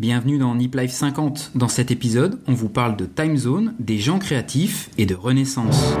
Bienvenue 0.00 0.38
dans 0.38 0.56
Nip 0.56 0.74
Life 0.74 0.90
50. 0.90 1.52
Dans 1.54 1.68
cet 1.68 1.92
épisode, 1.92 2.40
on 2.48 2.52
vous 2.52 2.68
parle 2.68 2.96
de 2.96 3.06
time 3.06 3.36
zone, 3.36 3.76
des 3.78 3.98
gens 3.98 4.18
créatifs 4.18 4.90
et 4.98 5.06
de 5.06 5.14
renaissance. 5.14 5.94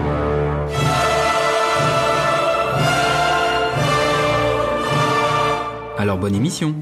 Alors 5.96 6.18
bonne 6.18 6.34
émission. 6.34 6.74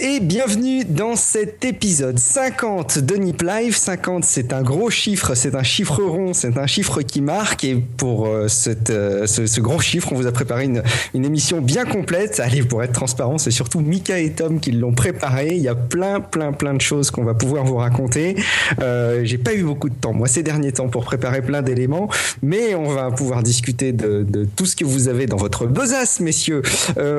Et 0.00 0.20
bienvenue 0.20 0.84
dans 0.84 1.16
cet 1.16 1.64
épisode 1.64 2.18
50 2.18 2.98
de 2.98 3.16
Nip 3.16 3.42
Live. 3.42 3.76
50 3.76 4.24
c'est 4.24 4.52
un 4.52 4.62
gros 4.62 4.90
chiffre, 4.90 5.34
c'est 5.34 5.54
un 5.54 5.62
chiffre 5.62 6.02
rond, 6.02 6.34
c'est 6.34 6.56
un 6.56 6.66
chiffre 6.66 7.02
qui 7.02 7.20
marque 7.20 7.64
et 7.64 7.74
pour 7.96 8.26
euh, 8.26 8.46
euh, 8.90 9.26
ce, 9.26 9.46
ce 9.46 9.80
chiffre 9.80 10.12
on 10.12 10.14
vous 10.14 10.26
a 10.26 10.32
préparé 10.32 10.64
une, 10.64 10.82
émission 11.14 11.60
bien 11.60 11.84
complète. 11.84 12.38
Allez 12.38 12.62
pour 12.62 12.82
être 12.82 12.92
transparent 12.92 13.38
c'est 13.38 13.50
surtout 13.50 13.80
Mika 13.80 14.18
et 14.18 14.32
Tom 14.32 14.60
qui 14.60 14.72
l'ont 14.72 14.92
préparé. 14.92 15.54
Il 15.56 15.62
y 15.62 15.68
a 15.68 15.74
plein 15.74 16.20
plein 16.20 16.52
plein 16.52 16.74
de 16.74 16.80
choses 16.80 17.10
qu'on 17.10 17.24
va 17.24 17.34
pouvoir 17.34 17.64
vous 17.64 17.76
raconter. 17.76 18.36
Euh, 18.80 19.22
J'ai 19.24 19.38
pas 19.38 19.54
eu 19.54 19.64
beaucoup 19.64 19.88
de 19.88 19.94
temps 19.94 20.12
moi 20.12 20.28
ces 20.28 20.42
derniers 20.42 20.72
temps 20.72 20.88
pour 20.88 21.04
préparer 21.04 21.42
plein 21.42 21.62
d'éléments 21.62 22.08
mais 22.42 22.74
on 22.74 22.88
va 22.88 23.10
pouvoir 23.10 23.42
discuter 23.42 23.92
de, 23.92 24.22
de, 24.22 24.44
tout 24.44 24.66
ce 24.66 24.76
que 24.76 24.84
vous 24.84 25.08
avez 25.08 25.26
dans 25.26 25.36
votre 25.36 25.66
besace 25.66 26.20
messieurs. 26.20 26.62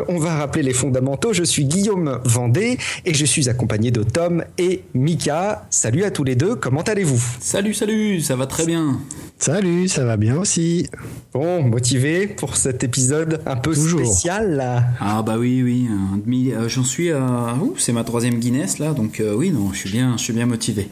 On 0.08 0.18
va 0.18 0.36
rappeler 0.36 0.64
les 0.64 0.74
fondamentaux. 0.74 1.34
Je 1.34 1.44
suis 1.44 1.66
Guillaume 1.66 2.20
Vendée 2.26 2.69
et 3.06 3.14
je 3.14 3.26
suis 3.26 3.50
accompagné 3.50 3.92
de 3.92 4.04
Tom 4.04 4.44
et 4.58 4.84
Mika. 4.94 5.66
Salut 5.70 6.04
à 6.04 6.12
tous 6.12 6.24
les 6.24 6.36
deux, 6.36 6.56
comment 6.56 6.82
allez-vous? 6.82 7.24
Salut, 7.40 7.74
salut, 7.74 8.22
ça 8.22 8.36
va 8.36 8.46
très 8.46 8.66
bien. 8.66 9.00
Salut, 9.42 9.88
ça 9.88 10.04
va 10.04 10.18
bien 10.18 10.36
aussi. 10.36 10.88
Bon, 11.32 11.64
motivé 11.64 12.28
pour 12.28 12.58
cet 12.58 12.84
épisode 12.84 13.40
un 13.46 13.56
peu 13.56 13.74
Toujours. 13.74 14.02
spécial 14.02 14.58
là. 14.58 14.84
Ah 15.00 15.22
bah 15.22 15.38
oui, 15.40 15.64
oui, 15.64 16.52
euh, 16.54 16.68
j'en 16.68 16.84
suis 16.84 17.12
à... 17.12 17.56
ouh, 17.62 17.74
c'est 17.78 17.94
ma 17.94 18.04
troisième 18.04 18.40
Guinness 18.40 18.80
là, 18.80 18.92
donc 18.92 19.22
euh, 19.22 19.34
oui, 19.34 19.52
non, 19.52 19.72
je 19.72 19.78
suis 19.78 19.92
bien, 19.92 20.18
je 20.18 20.24
suis 20.24 20.34
bien 20.34 20.46
motivé. 20.46 20.90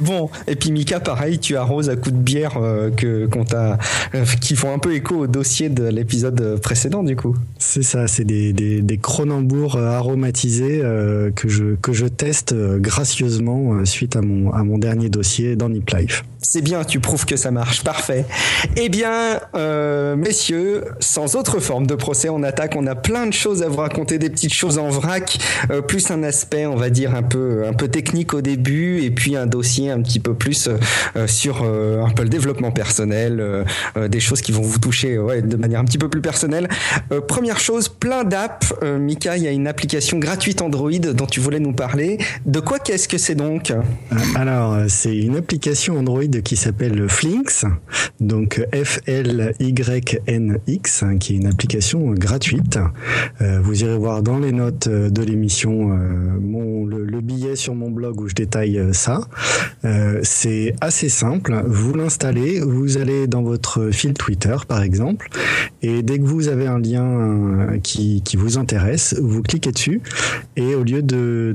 Bon, 0.00 0.28
et 0.48 0.56
puis 0.56 0.72
Mika, 0.72 0.98
pareil, 0.98 1.38
tu 1.38 1.56
arroses 1.56 1.88
à 1.88 1.94
coups 1.94 2.16
de 2.16 2.20
bière 2.20 2.56
euh, 2.56 2.90
que 2.90 3.26
qu'on 3.26 3.44
t'a, 3.44 3.78
euh, 4.16 4.24
qui 4.40 4.56
font 4.56 4.74
un 4.74 4.80
peu 4.80 4.92
écho 4.92 5.14
au 5.14 5.26
dossier 5.28 5.68
de 5.68 5.84
l'épisode 5.84 6.60
précédent 6.60 7.04
du 7.04 7.14
coup. 7.14 7.36
C'est 7.58 7.84
ça, 7.84 8.08
c'est 8.08 8.24
des, 8.24 8.52
des, 8.52 8.82
des 8.82 8.98
cronenbourgs 8.98 9.76
euh, 9.76 9.92
aromatisés 9.92 10.80
euh, 10.82 11.30
que, 11.30 11.48
je, 11.48 11.76
que 11.76 11.92
je 11.92 12.06
teste 12.06 12.56
gracieusement 12.80 13.74
euh, 13.74 13.84
suite 13.84 14.16
à 14.16 14.20
mon, 14.20 14.50
à 14.52 14.64
mon 14.64 14.78
dernier 14.78 15.10
dossier 15.10 15.54
dans 15.54 15.68
Nip 15.68 15.88
Life. 15.90 16.24
C'est 16.40 16.60
bien, 16.60 16.84
tu 16.84 17.00
prouves 17.00 17.24
que 17.24 17.36
ça 17.36 17.50
marche, 17.50 17.83
parfait. 17.84 18.24
Eh 18.76 18.88
bien, 18.88 19.40
euh, 19.54 20.16
messieurs, 20.16 20.84
sans 21.00 21.36
autre 21.36 21.60
forme 21.60 21.86
de 21.86 21.94
procès, 21.94 22.28
on 22.28 22.42
attaque. 22.42 22.74
On 22.76 22.86
a 22.86 22.94
plein 22.94 23.26
de 23.26 23.32
choses 23.32 23.62
à 23.62 23.68
vous 23.68 23.76
raconter, 23.76 24.18
des 24.18 24.30
petites 24.30 24.54
choses 24.54 24.78
en 24.78 24.88
vrac, 24.88 25.38
euh, 25.70 25.80
plus 25.82 26.10
un 26.10 26.22
aspect, 26.22 26.66
on 26.66 26.76
va 26.76 26.90
dire 26.90 27.14
un 27.14 27.22
peu, 27.22 27.64
un 27.66 27.72
peu 27.72 27.88
technique 27.88 28.34
au 28.34 28.40
début, 28.40 29.02
et 29.02 29.10
puis 29.10 29.36
un 29.36 29.46
dossier 29.46 29.90
un 29.90 30.00
petit 30.00 30.20
peu 30.20 30.34
plus 30.34 30.68
euh, 30.68 31.26
sur 31.26 31.62
euh, 31.62 32.02
un 32.02 32.10
peu 32.10 32.22
le 32.22 32.28
développement 32.28 32.72
personnel, 32.72 33.38
euh, 33.40 33.64
euh, 33.96 34.08
des 34.08 34.20
choses 34.20 34.40
qui 34.40 34.52
vont 34.52 34.62
vous 34.62 34.78
toucher, 34.78 35.18
ouais, 35.18 35.42
de 35.42 35.56
manière 35.56 35.80
un 35.80 35.84
petit 35.84 35.98
peu 35.98 36.08
plus 36.08 36.22
personnelle. 36.22 36.68
Euh, 37.12 37.20
première 37.20 37.60
chose, 37.60 37.88
plein 37.88 38.24
d'apps. 38.24 38.72
Euh, 38.82 38.98
Mika, 38.98 39.36
il 39.36 39.42
y 39.42 39.48
a 39.48 39.50
une 39.50 39.68
application 39.68 40.18
gratuite 40.18 40.62
Android 40.62 40.90
dont 40.90 41.26
tu 41.26 41.40
voulais 41.40 41.60
nous 41.60 41.74
parler. 41.74 42.18
De 42.46 42.60
quoi 42.60 42.78
qu'est-ce 42.78 43.08
que 43.08 43.18
c'est 43.18 43.34
donc? 43.34 43.70
Euh, 43.70 43.82
Alors, 44.34 44.72
euh, 44.72 44.84
c'est 44.88 45.16
une 45.16 45.36
application 45.36 45.98
Android 45.98 46.22
qui 46.44 46.56
s'appelle 46.56 47.08
Flinks, 47.08 47.64
donc 48.20 48.64
F-L-Y-N-X, 48.72 49.62
hein, 51.02 51.18
qui 51.18 51.34
est 51.34 51.36
une 51.36 51.46
application 51.46 52.12
gratuite. 52.12 52.78
Euh, 53.40 53.60
vous 53.62 53.82
irez 53.82 53.96
voir 53.96 54.22
dans 54.22 54.38
les 54.38 54.52
notes 54.52 54.86
euh, 54.86 55.10
de 55.10 55.22
l'émission 55.22 55.92
euh, 55.92 55.96
mon, 56.40 56.86
le, 56.86 57.04
le 57.04 57.20
billet 57.20 57.56
sur 57.56 57.74
mon 57.74 57.90
blog 57.90 58.20
où 58.20 58.28
je 58.28 58.34
détaille 58.34 58.80
ça. 58.92 59.22
C'est 60.22 60.74
assez 60.80 61.10
simple. 61.10 61.62
Vous 61.66 61.92
l'installez, 61.92 62.60
vous 62.60 62.96
allez 62.96 63.26
dans 63.26 63.42
votre 63.42 63.90
fil 63.90 64.14
Twitter, 64.14 64.56
par 64.66 64.82
exemple, 64.82 65.28
et 65.82 66.02
dès 66.02 66.18
que 66.18 66.24
vous 66.24 66.48
avez 66.48 66.66
un 66.66 66.78
lien 66.78 67.78
qui, 67.82 68.22
vous 68.36 68.56
intéresse, 68.56 69.14
vous 69.20 69.42
cliquez 69.42 69.72
dessus, 69.72 70.00
et 70.56 70.74
au 70.74 70.84
lieu 70.84 71.02
de, 71.02 71.52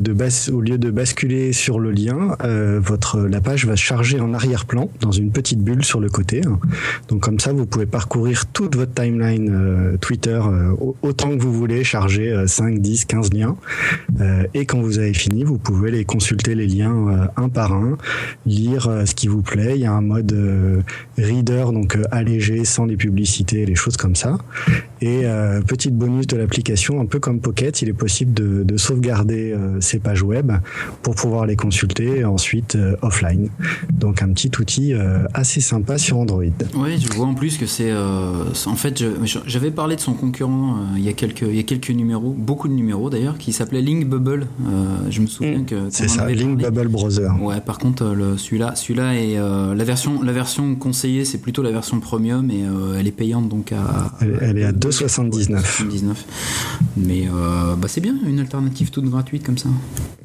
basculer 0.91 1.53
sur 1.53 1.79
le 1.79 1.89
lien, 1.91 2.37
la 2.39 3.41
page 3.41 3.65
va 3.65 3.75
charger 3.75 4.19
en 4.19 4.33
arrière-plan 4.35 4.89
dans 5.01 5.11
une 5.11 5.31
petite 5.31 5.63
bulle 5.63 5.83
sur 5.83 5.99
le 5.99 6.08
côté. 6.09 6.41
Donc 7.07 7.21
comme 7.21 7.39
ça, 7.39 7.53
vous 7.53 7.65
pouvez 7.65 7.85
parcourir 7.85 8.45
toute 8.47 8.75
votre 8.75 8.93
timeline 8.93 9.49
euh, 9.51 9.97
Twitter 9.97 10.39
euh, 10.43 10.71
au- 10.79 10.95
autant 11.01 11.35
que 11.35 11.41
vous 11.41 11.53
voulez, 11.53 11.83
charger 11.83 12.31
euh, 12.31 12.47
5, 12.47 12.79
10, 12.79 13.05
15 13.05 13.33
liens. 13.33 13.55
Euh, 14.19 14.43
et 14.53 14.65
quand 14.65 14.81
vous 14.81 14.99
avez 14.99 15.13
fini, 15.13 15.43
vous 15.43 15.57
pouvez 15.57 15.91
les 15.91 16.05
consulter 16.05 16.55
les 16.55 16.67
liens 16.67 17.29
un 17.37 17.49
par 17.49 17.73
un, 17.73 17.97
lire 18.45 18.89
ce 19.05 19.13
qui 19.13 19.27
vous 19.27 19.41
plaît. 19.41 19.73
Il 19.75 19.81
y 19.81 19.85
a 19.85 19.91
un 19.93 20.01
mode 20.01 20.35
reader, 21.17 21.65
donc 21.73 21.97
allégé, 22.11 22.65
sans 22.65 22.85
les 22.85 22.97
publicités, 22.97 23.65
les 23.65 23.75
choses 23.75 23.97
comme 23.97 24.15
ça. 24.15 24.37
Et 25.01 25.23
petite 25.67 25.95
bonus 25.95 26.27
de 26.27 26.37
l'application, 26.37 26.99
un 26.99 27.05
peu 27.05 27.19
comme 27.19 27.39
Pocket, 27.39 27.81
il 27.81 27.89
est 27.89 27.93
possible 27.93 28.33
de, 28.33 28.63
de 28.63 28.77
sauvegarder 28.77 29.55
ces 29.79 29.99
pages 29.99 30.23
web 30.23 30.51
pour 31.03 31.15
pouvoir 31.15 31.45
les 31.45 31.55
consulter 31.55 32.23
ensuite 32.25 32.77
offline. 33.01 33.49
Donc 33.91 34.21
un 34.21 34.29
petit 34.33 34.51
outil 34.59 34.93
assez 35.33 35.61
sympa 35.61 35.97
sur 35.99 36.17
Android. 36.17 36.43
Oui, 36.75 36.97
je 36.99 37.11
vois 37.13 37.25
en 37.27 37.33
plus 37.33 37.57
que 37.57 37.65
c'est. 37.65 37.91
euh, 37.91 38.45
en 38.65 38.75
fait, 38.75 39.03
j'avais 39.45 39.71
parlé 39.71 39.95
de 39.95 40.01
son 40.01 40.13
concurrent 40.13 40.75
euh, 40.77 40.97
il, 40.97 41.03
y 41.03 41.09
a 41.09 41.13
quelques, 41.13 41.41
il 41.41 41.55
y 41.55 41.59
a 41.59 41.63
quelques 41.63 41.89
numéros, 41.91 42.35
beaucoup 42.37 42.67
de 42.67 42.73
numéros 42.73 43.09
d'ailleurs, 43.09 43.37
qui 43.37 43.53
s'appelait 43.53 43.81
Link 43.81 44.05
Bubble. 44.07 44.47
Euh, 44.67 44.97
je 45.09 45.21
me 45.21 45.27
souviens 45.27 45.59
Mm. 45.59 45.65
que. 45.65 45.75
C'est 45.89 46.07
ça, 46.07 46.23
avait 46.23 46.33
Link 46.35 46.59
parlé. 46.61 46.75
Bubble 46.75 46.89
Browser. 46.89 47.27
Ouais, 47.41 47.61
par 47.61 47.77
contre, 47.77 48.03
euh, 48.03 48.13
le- 48.13 48.37
celui-là, 48.37 48.75
celui-là 48.75 49.15
est 49.15 49.37
euh, 49.37 49.75
la 49.75 49.83
version, 49.83 50.21
la 50.21 50.31
version 50.31 50.75
conseillée, 50.75 51.25
c'est 51.25 51.37
plutôt 51.39 51.61
la 51.61 51.71
version 51.71 51.99
premium 51.99 52.49
et 52.51 52.63
euh, 52.63 52.97
elle 52.99 53.07
est 53.07 53.11
payante 53.11 53.49
donc 53.49 53.71
à. 53.71 54.13
Elle- 54.21 54.37
elle 54.41 54.57
est 54.57 54.65
à 54.65 54.71
2,79. 54.71 55.61
2,79. 55.61 56.13
Mais 56.97 57.27
euh, 57.27 57.75
bah 57.75 57.87
c'est 57.87 58.01
bien, 58.01 58.15
une 58.25 58.39
alternative 58.39 58.89
toute 58.91 59.05
gratuite 59.05 59.43
comme 59.43 59.57
ça. 59.57 59.69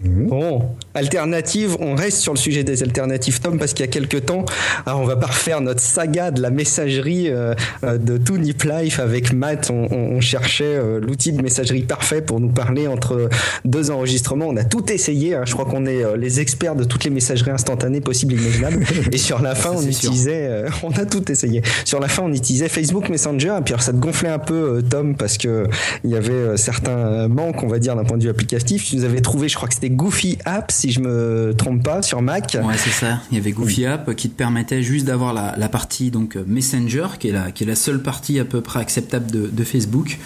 Bon, 0.04 0.62
alternative, 0.92 1.76
on 1.80 1.94
reste 1.94 2.18
sur 2.18 2.32
le 2.34 2.38
sujet 2.38 2.62
des 2.64 2.82
alternatives, 2.82 3.40
Tom, 3.40 3.58
parce 3.58 3.72
qu'il 3.72 3.86
y 3.86 3.88
a 3.88 3.90
quelques 3.90 4.26
temps, 4.26 4.44
alors 4.84 5.00
on 5.00 5.06
va 5.06 5.16
pas 5.16 5.28
refaire 5.28 5.53
notre 5.60 5.80
saga 5.80 6.30
de 6.30 6.40
la 6.42 6.50
messagerie 6.50 7.28
euh, 7.28 7.54
euh, 7.84 7.98
de 7.98 8.16
tout 8.18 8.36
Nip 8.38 8.62
Life 8.64 9.00
avec 9.00 9.32
Matt. 9.32 9.70
On, 9.70 9.86
on- 9.90 10.14
on 10.16 10.20
cherchait 10.20 10.64
euh, 10.64 11.00
l'outil 11.00 11.32
de 11.32 11.42
messagerie 11.42 11.82
parfait 11.82 12.22
pour 12.22 12.40
nous 12.40 12.48
parler 12.50 12.86
entre 12.86 13.28
deux 13.64 13.90
enregistrements. 13.90 14.46
On 14.48 14.56
a 14.56 14.64
tout 14.64 14.90
essayé. 14.92 15.34
hein. 15.34 15.42
Je 15.44 15.52
crois 15.52 15.64
qu'on 15.64 15.86
est 15.86 16.02
les 16.16 16.40
experts 16.40 16.74
de 16.76 16.84
toutes 16.84 17.04
les 17.04 17.10
messageries 17.10 17.50
instantanées 17.50 18.00
possibles 18.00 18.34
et 18.34 18.36
imaginables. 18.36 18.84
Et 19.12 19.18
sur 19.18 19.40
la 19.42 19.54
fin, 19.54 19.70
on 19.74 19.82
utilisait, 19.82 20.64
on 20.82 20.90
a 20.92 21.04
tout 21.06 21.30
essayé. 21.30 21.62
Sur 21.84 22.00
la 22.00 22.08
fin, 22.08 22.22
on 22.24 22.32
utilisait 22.32 22.68
Facebook 22.68 23.08
Messenger. 23.08 23.56
Et 23.58 23.62
puis 23.64 23.74
alors, 23.74 23.82
ça 23.82 23.92
te 23.92 23.98
gonflait 23.98 24.28
un 24.28 24.38
peu, 24.38 24.82
Tom, 24.88 25.16
parce 25.16 25.38
que 25.38 25.66
il 26.04 26.10
y 26.10 26.16
avait 26.16 26.56
certains 26.56 27.28
manques, 27.28 27.62
on 27.62 27.68
va 27.68 27.78
dire, 27.78 27.96
d'un 27.96 28.04
point 28.04 28.16
de 28.18 28.22
vue 28.24 28.28
applicatif. 28.30 28.84
Tu 28.84 28.96
nous 28.96 29.04
avais 29.04 29.20
trouvé, 29.20 29.48
je 29.48 29.56
crois 29.56 29.68
que 29.68 29.74
c'était 29.74 29.90
Goofy 29.90 30.38
App, 30.44 30.70
si 30.70 30.90
je 30.92 31.00
me 31.00 31.52
trompe 31.56 31.82
pas, 31.82 32.02
sur 32.02 32.22
Mac. 32.22 32.56
Ouais, 32.62 32.74
c'est 32.76 32.90
ça. 32.90 33.20
Il 33.30 33.36
y 33.38 33.40
avait 33.40 33.52
Goofy 33.52 33.86
App 33.86 34.14
qui 34.14 34.28
te 34.30 34.36
permettait 34.36 34.82
juste 34.82 35.06
d'avoir 35.06 35.32
la, 35.32 35.43
la 35.56 35.68
partie 35.68 36.10
donc 36.10 36.36
Messenger, 36.46 37.06
qui 37.18 37.28
est 37.28 37.32
la, 37.32 37.50
qui 37.50 37.66
seule 37.74 38.02
partie 38.02 38.38
à 38.38 38.44
peu 38.44 38.60
près 38.60 38.80
acceptable 38.80 39.30
de, 39.30 39.64
Facebook. 39.64 40.18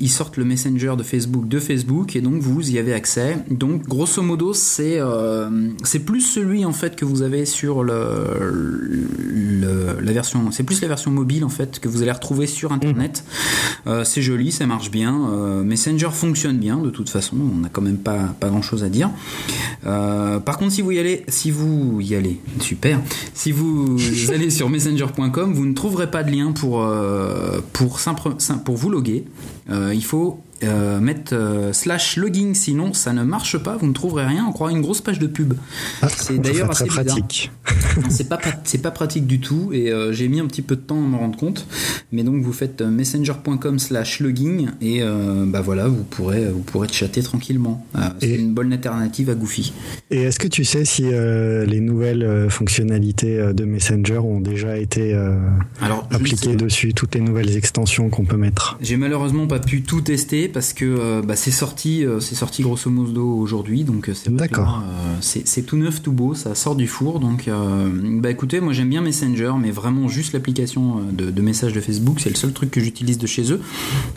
ils 0.00 0.08
sortent 0.08 0.36
le 0.36 0.43
Messenger 0.44 0.94
de 0.96 1.02
Facebook 1.02 1.48
de 1.48 1.58
Facebook 1.58 2.16
et 2.16 2.20
donc 2.20 2.40
vous 2.40 2.70
y 2.70 2.78
avez 2.78 2.92
accès. 2.92 3.38
Donc 3.50 3.86
grosso 3.86 4.22
modo, 4.22 4.54
c'est 4.54 4.98
euh, 4.98 5.70
c'est 5.82 6.00
plus 6.00 6.20
celui 6.20 6.64
en 6.64 6.72
fait 6.72 6.96
que 6.96 7.04
vous 7.04 7.22
avez 7.22 7.44
sur 7.44 7.82
le, 7.82 8.96
la 10.00 10.12
version, 10.12 10.50
c'est 10.50 10.62
plus 10.62 10.80
la 10.82 10.88
version 10.88 11.10
mobile 11.10 11.44
en 11.44 11.48
fait 11.48 11.80
que 11.80 11.88
vous 11.88 12.02
allez 12.02 12.12
retrouver 12.12 12.46
sur 12.46 12.72
Internet. 12.72 13.24
Mmh. 13.86 14.04
c'est 14.04 14.22
joli, 14.22 14.52
ça 14.52 14.66
marche 14.66 14.90
bien. 14.90 15.62
Messenger 15.64 16.10
fonctionne 16.12 16.58
bien 16.58 16.78
de 16.78 16.90
toute 16.90 17.08
façon. 17.08 17.36
On 17.36 17.58
n'a 17.58 17.68
quand 17.68 17.82
même 17.82 17.98
pas 17.98 18.34
pas 18.38 18.48
grand 18.48 18.62
chose 18.62 18.84
à 18.84 18.88
dire. 18.88 19.10
par 19.82 20.58
contre, 20.58 20.72
si 20.72 20.82
vous 20.82 20.92
y 20.92 20.98
allez, 20.98 21.24
si 21.28 21.50
vous 21.50 22.00
y 22.00 22.14
allez, 22.14 22.40
super. 22.60 23.00
Si 23.34 23.52
vous 23.52 23.96
allez 24.32 24.50
sur 24.50 24.68
messenger.com, 24.68 25.54
vous 25.54 25.66
ne 25.66 25.74
trouverez 25.74 26.10
pas 26.10 26.22
de 26.22 26.30
lien 26.30 26.52
pour 26.52 26.86
pour 27.72 27.98
pour 28.64 28.76
vous 28.76 28.90
loguer. 28.90 29.24
Il 29.68 30.04
faut 30.04 30.43
euh, 30.62 31.00
mettre 31.00 31.34
euh, 31.34 31.72
slash 31.72 32.16
logging, 32.16 32.54
sinon 32.54 32.92
ça 32.92 33.12
ne 33.12 33.22
marche 33.22 33.58
pas, 33.58 33.76
vous 33.76 33.86
ne 33.86 33.92
trouverez 33.92 34.24
rien, 34.24 34.46
on 34.48 34.52
croit 34.52 34.70
une 34.70 34.80
grosse 34.80 35.00
page 35.00 35.18
de 35.18 35.26
pub. 35.26 35.54
Ah, 36.00 36.08
c'est 36.08 36.38
d'ailleurs 36.38 36.70
assez 36.70 36.86
pratique. 36.86 37.50
c'est 38.08 38.28
pas 38.28 38.38
c'est 38.62 38.80
pas 38.80 38.92
pratique 38.92 39.26
du 39.26 39.40
tout 39.40 39.70
et 39.72 39.90
euh, 39.90 40.12
j'ai 40.12 40.28
mis 40.28 40.40
un 40.40 40.46
petit 40.46 40.62
peu 40.62 40.76
de 40.76 40.80
temps 40.80 41.02
à 41.02 41.06
me 41.06 41.16
rendre 41.16 41.36
compte. 41.36 41.66
Mais 42.12 42.22
donc 42.22 42.42
vous 42.42 42.52
faites 42.52 42.82
messenger.com 42.82 43.78
slash 43.78 44.20
logging 44.20 44.68
et 44.80 45.02
bah 45.46 45.60
voilà, 45.60 45.88
vous 45.88 46.04
pourrez 46.04 46.46
vous 46.46 46.60
pourrez 46.60 46.86
chatter 46.88 47.22
tranquillement. 47.22 47.84
c'est 48.20 48.36
une 48.36 48.54
bonne 48.54 48.72
alternative 48.72 49.30
à 49.30 49.34
Goofy. 49.34 49.72
Et 50.10 50.22
est-ce 50.22 50.38
que 50.38 50.46
tu 50.46 50.64
sais 50.64 50.84
si 50.84 51.02
les 51.02 51.80
nouvelles 51.80 52.48
fonctionnalités 52.50 53.52
de 53.52 53.64
Messenger 53.64 54.18
ont 54.18 54.40
déjà 54.40 54.78
été 54.78 55.18
appliquées 56.10 56.54
dessus, 56.54 56.94
toutes 56.94 57.16
les 57.16 57.20
nouvelles 57.20 57.56
extensions 57.56 58.10
qu'on 58.10 58.24
peut 58.24 58.36
mettre? 58.36 58.78
J'ai 58.80 58.96
malheureusement 58.96 59.48
pas 59.48 59.58
pu 59.58 59.82
tout 59.82 60.00
tester 60.00 60.43
parce 60.48 60.72
que 60.72 60.84
euh, 60.84 61.22
bah, 61.22 61.36
c'est 61.36 61.50
sorti, 61.50 62.04
euh, 62.04 62.20
c'est 62.20 62.34
sorti 62.34 62.62
grosso 62.62 62.90
modo 62.90 63.26
aujourd'hui, 63.26 63.84
donc 63.84 64.08
euh, 64.08 64.14
c'est 64.14 64.34
d'accord. 64.34 64.82
c'est 65.20 65.62
tout 65.62 65.76
neuf, 65.76 66.02
tout 66.02 66.12
beau, 66.12 66.34
ça 66.34 66.54
sort 66.54 66.76
du 66.76 66.86
four, 66.86 67.20
donc 67.20 67.48
bah 68.20 68.30
écoutez, 68.30 68.60
moi 68.60 68.72
j'aime 68.72 68.88
bien 68.88 69.00
Messenger, 69.00 69.52
mais 69.60 69.70
vraiment 69.70 70.08
juste 70.08 70.32
l'application 70.32 71.00
de, 71.12 71.30
de 71.30 71.42
messages 71.42 71.72
de 71.72 71.80
Facebook, 71.80 72.20
c'est 72.20 72.30
le 72.30 72.36
seul 72.36 72.52
truc 72.52 72.70
que 72.70 72.80
j'utilise 72.80 73.18
de 73.18 73.26
chez 73.26 73.52
eux, 73.52 73.60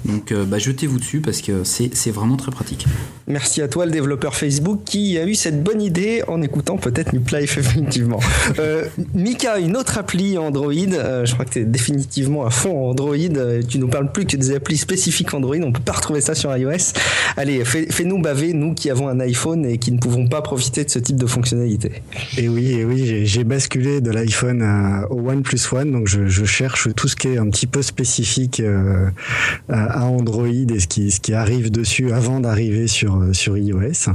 donc 0.06 0.34
bah, 0.34 0.60
jetez-vous 0.60 1.00
dessus 1.00 1.22
parce 1.22 1.42
que 1.42 1.64
c'est 1.64 2.12
vraiment 2.12 2.38
très 2.38 2.52
pratique. 2.52 2.86
Merci 3.28 3.62
à 3.62 3.68
toi 3.68 3.86
le 3.86 3.92
développeur 3.92 4.36
Facebook 4.36 4.82
qui 4.86 5.18
a 5.18 5.26
eu 5.26 5.36
cette 5.36 5.64
bonne 5.64 5.82
idée 5.82 6.24
en 6.28 6.42
écoutant 6.42 6.78
peut-être 6.78 7.14
Nuplife 7.14 7.58
effectivement. 7.60 8.20
Mika, 9.14 9.60
une 9.60 9.78
autre 9.78 9.98
appli 9.98 10.38
Android, 10.38 10.74
je 10.74 11.34
crois 11.34 11.46
que 11.46 11.52
tu 11.52 11.60
es 11.60 11.66
définitivement 11.66 12.46
à 12.46 12.50
fond 12.50 12.90
Android, 12.90 13.16
tu 13.68 13.80
nous 13.80 13.88
parles 13.88 14.12
plus 14.12 14.26
que 14.26 14.38
des 14.38 14.56
applis 14.56 14.78
spécifiques 14.78 15.34
Android, 15.34 15.58
on 15.64 15.72
peut 15.72 15.82
pas 15.82 15.94
retrouver 15.94 16.17
ça 16.22 16.36
sur 16.36 16.56
iOS. 16.56 16.94
Allez, 17.36 17.64
fais-nous 17.66 18.22
baver, 18.22 18.54
nous 18.54 18.74
qui 18.74 18.90
avons 18.90 19.08
un 19.08 19.20
iPhone 19.20 19.66
et 19.66 19.78
qui 19.78 19.92
ne 19.92 20.00
pouvons 20.00 20.28
pas 20.28 20.42
profiter 20.42 20.84
de 20.84 20.90
ce 20.90 21.00
type 21.00 21.18
de 21.18 21.26
fonctionnalité. 21.26 22.02
Et 22.38 22.50
oui, 22.50 22.72
et 22.72 22.86
oui, 22.86 23.26
j'ai 23.26 23.44
basculé 23.44 24.02
de 24.02 24.12
l'iPhone 24.12 24.64
au 25.10 25.30
OnePlus 25.30 25.60
One, 25.72 25.92
donc 25.92 26.08
je, 26.08 26.46
cherche 26.46 26.88
tout 26.96 27.08
ce 27.08 27.16
qui 27.16 27.28
est 27.28 27.38
un 27.38 27.50
petit 27.50 27.68
peu 27.68 27.82
spécifique 27.82 28.62
euh, 28.62 29.10
à 29.70 30.06
Android 30.06 30.48
et 30.48 30.80
ce 30.80 30.88
qui, 30.88 31.12
ce 31.12 31.20
qui 31.20 31.34
arrive 31.34 31.72
dessus 31.72 32.12
avant 32.12 32.40
d'arriver 32.40 32.88
sur, 32.88 33.22
sur 33.34 33.58
iOS. 33.58 34.12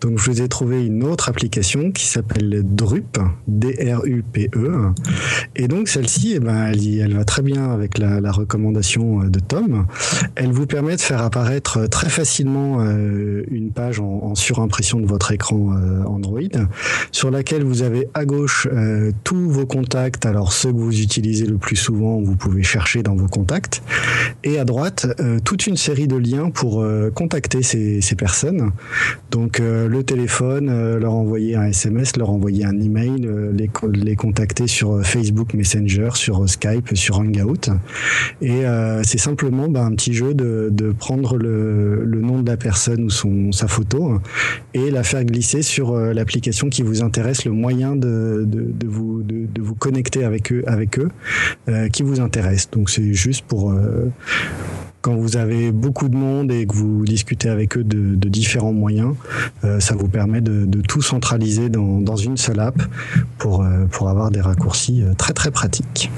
Donc 0.00 0.18
je 0.18 0.30
vous 0.30 0.42
ai 0.42 0.48
trouvé 0.48 0.84
une 0.84 1.04
autre 1.04 1.28
application 1.28 1.92
qui 1.92 2.06
s'appelle 2.06 2.62
Drup, 2.64 3.18
D-R-U-P-E. 3.46 4.92
Et 5.56 5.68
donc 5.68 5.88
celle-ci, 5.88 6.32
eh 6.36 6.40
ben, 6.40 6.72
elle, 6.72 7.14
va 7.14 7.24
très 7.24 7.42
bien 7.42 7.70
avec 7.70 7.98
la 7.98 8.32
recommandation 8.32 9.24
de 9.24 9.38
Tom. 9.38 9.86
Elle 10.34 10.50
vous 10.50 10.66
permet 10.66 10.96
de 10.96 11.00
faire 11.00 11.22
apparaître 11.22 11.43
très 11.60 12.08
facilement 12.08 12.78
euh, 12.80 13.42
une 13.50 13.70
page 13.70 14.00
en, 14.00 14.34
surimpression 14.34 15.00
de 15.00 15.06
votre 15.06 15.30
écran 15.32 15.72
euh, 15.72 16.02
Android, 16.04 16.40
sur 17.12 17.30
laquelle 17.30 17.62
vous 17.62 17.82
avez 17.82 18.08
à 18.14 18.24
gauche 18.24 18.66
euh, 18.72 19.12
tous 19.22 19.48
vos 19.48 19.66
contacts, 19.66 20.26
alors 20.26 20.52
ceux 20.52 20.72
que 20.72 20.76
vous 20.76 21.00
utilisez 21.00 21.46
le 21.46 21.56
plus 21.56 21.76
souvent, 21.76 22.20
vous 22.20 22.36
pouvez 22.36 22.62
chercher 22.62 23.02
dans 23.02 23.14
vos 23.14 23.28
contacts, 23.28 23.82
et 24.42 24.58
à 24.58 24.64
droite 24.64 25.06
toute 25.44 25.66
une 25.66 25.76
série 25.76 26.08
de 26.08 26.16
liens 26.16 26.50
pour 26.50 26.84
contacter 27.14 27.62
ces, 27.62 28.00
personnes. 28.16 28.70
Donc 29.30 29.58
le 29.60 30.02
téléphone, 30.02 30.96
leur 30.98 31.14
envoyer 31.14 31.56
un 31.56 31.64
SMS, 31.64 32.16
leur 32.16 32.30
envoyer 32.30 32.64
un 32.64 32.78
email, 32.80 33.28
les, 33.52 33.70
les 33.92 34.16
contacter 34.16 34.66
sur 34.66 35.04
Facebook 35.04 35.54
Messenger, 35.54 36.10
sur 36.14 36.48
Skype, 36.48 36.94
sur 36.94 37.18
Hangout. 37.18 37.70
Et 38.40 38.62
c'est 39.02 39.18
simplement 39.18 39.68
bah, 39.68 39.84
un 39.84 39.94
petit 39.94 40.14
jeu 40.14 40.34
de, 40.34 40.68
de 40.70 40.92
prendre 40.92 41.33
le, 41.36 42.04
nom 42.20 42.40
de 42.40 42.50
la 42.50 42.56
personne 42.56 43.04
ou 43.04 43.10
son, 43.10 43.52
sa 43.52 43.68
photo 43.68 44.20
et 44.72 44.90
la 44.90 45.02
faire 45.02 45.24
glisser 45.24 45.62
sur 45.62 45.92
euh, 45.92 46.12
l'application 46.12 46.68
qui 46.68 46.82
vous 46.82 47.02
intéresse, 47.02 47.44
le 47.44 47.52
moyen 47.52 47.96
de, 47.96 48.44
de, 48.46 48.86
vous, 48.86 49.22
de, 49.22 49.60
vous 49.60 49.74
connecter 49.74 50.24
avec 50.24 50.52
eux, 50.52 50.62
avec 50.66 50.98
eux 50.98 51.08
euh, 51.68 51.88
qui 51.88 52.02
vous 52.02 52.20
intéresse. 52.20 52.70
Donc 52.70 52.90
c'est 52.90 53.12
juste 53.12 53.44
pour 53.46 53.72
euh, 53.72 54.10
quand 55.00 55.14
vous 55.14 55.36
avez 55.36 55.70
beaucoup 55.70 56.08
de 56.08 56.16
monde 56.16 56.50
et 56.50 56.66
que 56.66 56.74
vous 56.74 57.04
discutez 57.04 57.50
avec 57.50 57.76
eux 57.76 57.84
de, 57.84 58.28
différents 58.28 58.72
moyens, 58.72 59.14
ça 59.78 59.94
vous 59.94 60.08
permet 60.08 60.40
de, 60.40 60.80
tout 60.80 61.02
centraliser 61.02 61.68
dans, 61.68 62.00
dans, 62.00 62.16
une 62.16 62.38
seule 62.38 62.58
app 62.58 62.80
pour, 63.36 63.66
pour 63.90 64.08
avoir 64.08 64.30
des 64.30 64.40
raccourcis 64.40 65.04
très 65.18 65.34
très 65.34 65.50
pratiques. 65.50 66.10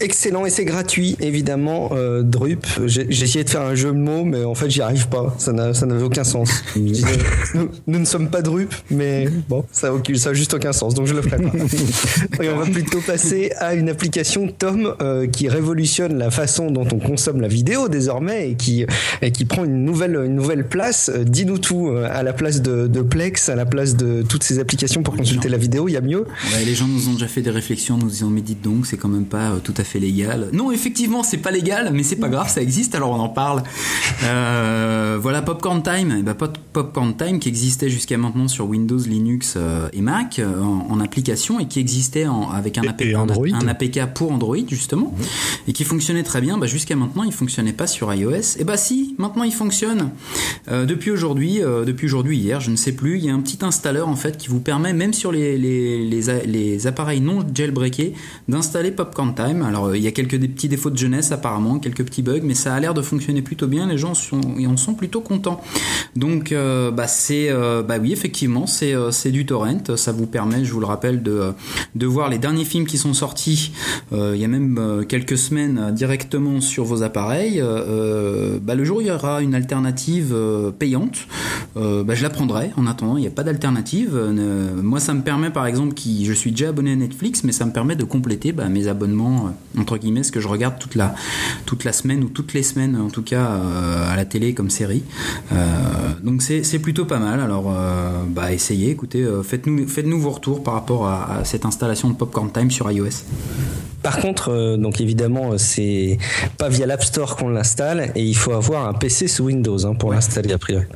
Excellent 0.00 0.46
et 0.46 0.50
c'est 0.50 0.64
gratuit 0.64 1.16
évidemment 1.20 1.90
euh, 1.92 2.22
Drup. 2.22 2.66
J'ai 2.86 3.10
essayé 3.10 3.44
de 3.44 3.50
faire 3.50 3.62
un 3.62 3.74
jeu 3.74 3.88
de 3.88 3.98
mots 3.98 4.24
mais 4.24 4.44
en 4.44 4.54
fait 4.54 4.70
j'y 4.70 4.80
arrive 4.80 5.08
pas. 5.08 5.34
Ça 5.38 5.52
n'avait 5.52 6.02
aucun 6.02 6.24
sens. 6.24 6.50
nous, 6.76 7.98
ne 7.98 8.04
sommes 8.04 8.28
pas 8.28 8.42
Drup 8.42 8.72
mais 8.90 9.28
bon 9.48 9.64
ça 9.72 9.90
n'a 9.90 10.32
juste 10.32 10.54
aucun 10.54 10.72
sens 10.72 10.94
donc 10.94 11.06
je 11.06 11.14
le 11.14 11.22
ferai 11.22 11.38
pas. 11.38 12.42
et 12.42 12.48
on 12.48 12.56
va 12.56 12.66
plutôt 12.66 13.00
passer 13.00 13.52
à 13.58 13.74
une 13.74 13.88
application 13.88 14.48
Tom 14.48 14.94
euh, 15.00 15.26
qui 15.26 15.48
révolutionne 15.48 16.16
la 16.16 16.30
façon 16.30 16.70
dont 16.70 16.86
on 16.92 16.98
consomme 16.98 17.40
la 17.40 17.48
vidéo 17.48 17.88
désormais 17.88 18.50
et 18.50 18.54
qui 18.54 18.86
et 19.22 19.32
qui 19.32 19.44
prend 19.44 19.64
une 19.64 19.84
nouvelle 19.84 20.16
une 20.24 20.34
nouvelle 20.34 20.66
place. 20.66 21.10
Euh, 21.12 21.24
dis-nous 21.24 21.58
tout 21.58 21.88
euh, 21.88 22.08
à 22.10 22.22
la 22.22 22.32
place 22.32 22.62
de, 22.62 22.86
de, 22.86 23.02
Plex, 23.02 23.48
à 23.48 23.54
la 23.54 23.66
place 23.66 23.96
de 23.96 24.22
toutes 24.22 24.42
ces 24.42 24.58
applications 24.58 25.02
pour 25.02 25.16
consulter 25.16 25.48
la 25.48 25.56
vidéo. 25.56 25.88
Il 25.88 25.92
y 25.92 25.96
a 25.96 26.00
mieux? 26.00 26.26
Ouais, 26.52 26.64
les 26.64 26.74
gens 26.74 26.86
nous 26.86 27.08
ont 27.08 27.12
déjà 27.12 27.28
fait 27.28 27.42
des 27.42 27.50
réflexions, 27.50 27.96
nous 27.98 28.08
disant 28.08 28.30
mais 28.30 28.40
dites 28.40 28.62
donc 28.62 28.86
c'est 28.86 28.96
quand 28.96 29.08
même 29.08 29.24
pas 29.24 29.57
tout 29.62 29.74
à 29.76 29.84
fait 29.84 29.98
légal. 29.98 30.48
Non, 30.52 30.72
effectivement, 30.72 31.22
c'est 31.22 31.38
pas 31.38 31.50
légal, 31.50 31.90
mais 31.92 32.02
c'est 32.02 32.16
pas 32.16 32.28
grave, 32.28 32.48
ça 32.48 32.62
existe, 32.62 32.94
alors 32.94 33.10
on 33.10 33.20
en 33.20 33.28
parle. 33.28 33.62
Euh, 34.24 35.18
voilà, 35.20 35.42
Popcorn 35.42 35.82
Time, 35.82 36.16
eh 36.18 36.22
ben, 36.22 36.34
Popcorn 36.34 37.16
Time 37.16 37.38
qui 37.38 37.48
existait 37.48 37.88
jusqu'à 37.88 38.18
maintenant 38.18 38.48
sur 38.48 38.66
Windows, 38.66 38.98
Linux 38.98 39.54
euh, 39.56 39.88
et 39.92 40.00
Mac 40.00 40.38
euh, 40.38 40.60
en, 40.60 41.00
application 41.00 41.60
et 41.60 41.68
qui 41.68 41.78
existait 41.78 42.26
avec 42.52 42.78
un, 42.78 42.82
APK, 42.82 43.14
un, 43.14 43.68
APK 43.68 44.06
pour 44.14 44.32
Android 44.32 44.56
justement 44.68 45.14
et 45.66 45.72
qui 45.72 45.84
fonctionnait 45.84 46.22
très 46.22 46.40
bien. 46.40 46.58
Bah, 46.58 46.66
jusqu'à 46.66 46.96
maintenant, 46.96 47.24
il 47.24 47.32
fonctionnait 47.32 47.72
pas 47.72 47.86
sur 47.86 48.12
iOS. 48.12 48.30
Et 48.30 48.42
eh 48.60 48.64
bah 48.64 48.76
si, 48.76 49.14
maintenant 49.18 49.44
il 49.44 49.52
fonctionne. 49.52 50.10
depuis 50.68 51.10
aujourd'hui, 51.10 51.60
depuis 51.60 52.06
aujourd'hui 52.06 52.38
hier, 52.38 52.60
je 52.60 52.70
ne 52.70 52.76
sais 52.76 52.92
plus, 52.92 53.18
il 53.18 53.24
y 53.24 53.30
a 53.30 53.34
un 53.34 53.40
petit 53.40 53.64
installeur 53.64 54.08
en 54.08 54.16
fait 54.16 54.36
qui 54.36 54.48
vous 54.48 54.60
permet 54.60 54.92
même 54.92 55.12
sur 55.12 55.32
les, 55.32 55.56
les, 55.56 56.04
les, 56.04 56.46
les 56.46 56.86
appareils 56.86 57.20
non 57.20 57.44
jailbreakés 57.54 58.14
d'installer 58.48 58.90
Popcorn 58.90 59.34
Time. 59.34 59.47
Alors 59.48 59.86
euh, 59.86 59.96
il 59.96 60.02
y 60.02 60.06
a 60.06 60.12
quelques 60.12 60.38
petits 60.38 60.68
défauts 60.68 60.90
de 60.90 60.98
jeunesse 60.98 61.32
apparemment, 61.32 61.78
quelques 61.78 62.04
petits 62.04 62.22
bugs, 62.22 62.40
mais 62.42 62.54
ça 62.54 62.74
a 62.74 62.80
l'air 62.80 62.94
de 62.94 63.02
fonctionner 63.02 63.42
plutôt 63.42 63.66
bien. 63.66 63.86
Les 63.86 63.98
gens 63.98 64.14
sont, 64.14 64.40
en 64.66 64.76
sont 64.76 64.94
plutôt 64.94 65.20
contents. 65.20 65.62
Donc 66.16 66.52
euh, 66.52 66.90
bah 66.90 67.06
c'est 67.06 67.48
euh, 67.48 67.82
bah 67.82 67.96
oui 68.00 68.12
effectivement 68.12 68.66
c'est 68.66 69.30
du 69.30 69.46
torrent. 69.46 69.78
Ça 69.96 70.12
vous 70.12 70.26
permet, 70.26 70.64
je 70.64 70.72
vous 70.72 70.80
le 70.80 70.86
rappelle, 70.86 71.22
de 71.22 72.06
voir 72.06 72.28
les 72.28 72.38
derniers 72.38 72.64
films 72.64 72.86
qui 72.86 72.98
sont 72.98 73.14
sortis. 73.14 73.72
il 74.12 74.36
y 74.36 74.44
a 74.44 74.48
même 74.48 75.04
quelques 75.08 75.38
semaines 75.38 75.92
directement 75.92 76.60
sur 76.60 76.84
vos 76.84 77.02
appareils. 77.02 77.62
bah 78.62 78.74
le 78.74 78.84
jour 78.84 79.02
il 79.02 79.08
y 79.08 79.10
aura 79.10 79.42
une 79.42 79.54
alternative 79.54 80.34
payante, 80.78 81.26
bah 81.74 82.14
je 82.14 82.22
la 82.22 82.30
prendrai. 82.30 82.70
En 82.76 82.86
attendant, 82.86 83.16
il 83.16 83.22
n'y 83.22 83.26
a 83.26 83.30
pas 83.30 83.44
d'alternative. 83.44 84.16
moi, 84.82 85.00
ça 85.00 85.14
me 85.14 85.22
permet 85.22 85.50
par 85.50 85.66
exemple, 85.66 85.94
qui 85.94 86.24
je 86.24 86.32
suis 86.32 86.50
déjà 86.50 86.68
abonné 86.68 86.92
à 86.92 86.96
Netflix, 86.96 87.44
mais 87.44 87.52
ça 87.52 87.64
me 87.64 87.72
permet 87.72 87.96
de 87.96 88.04
compléter 88.04 88.52
bah, 88.52 88.68
mes 88.68 88.88
abonnements 88.88 89.37
entre 89.78 89.96
guillemets 89.98 90.22
ce 90.22 90.32
que 90.32 90.40
je 90.40 90.48
regarde 90.48 90.78
toute 90.78 90.94
la 90.94 91.14
toute 91.66 91.84
la 91.84 91.92
semaine 91.92 92.24
ou 92.24 92.28
toutes 92.28 92.54
les 92.54 92.62
semaines 92.62 92.96
en 92.96 93.10
tout 93.10 93.22
cas 93.22 93.46
euh, 93.46 94.12
à 94.12 94.16
la 94.16 94.24
télé 94.24 94.54
comme 94.54 94.70
série. 94.70 95.02
Euh, 95.52 95.56
donc 96.22 96.42
c'est 96.42 96.78
plutôt 96.78 97.04
pas 97.04 97.18
mal. 97.18 97.40
Alors 97.40 97.66
euh, 97.68 98.22
bah 98.28 98.52
essayez, 98.52 98.90
écoutez, 98.90 99.26
faites-nous 99.42 99.86
faites-nous 99.86 100.20
vos 100.20 100.30
retours 100.30 100.62
par 100.62 100.74
rapport 100.74 101.06
à, 101.06 101.44
cette 101.44 101.64
installation 101.64 102.10
de 102.10 102.14
Popcorn 102.14 102.50
Time 102.52 102.70
sur 102.70 102.90
iOS. 102.90 103.24
Par 104.08 104.20
contre, 104.20 104.76
donc 104.78 105.02
évidemment, 105.02 105.58
c'est 105.58 106.16
pas 106.56 106.70
via 106.70 106.86
l'App 106.86 107.04
Store 107.04 107.36
qu'on 107.36 107.50
l'installe 107.50 108.10
et 108.14 108.22
il 108.22 108.34
faut 108.34 108.52
avoir 108.52 108.88
un 108.88 108.94
PC 108.94 109.28
sous 109.28 109.44
Windows 109.44 109.84
hein, 109.84 109.94
pour 109.94 110.14
l'installer 110.14 110.50
a 110.54 110.56
priori. 110.56 110.86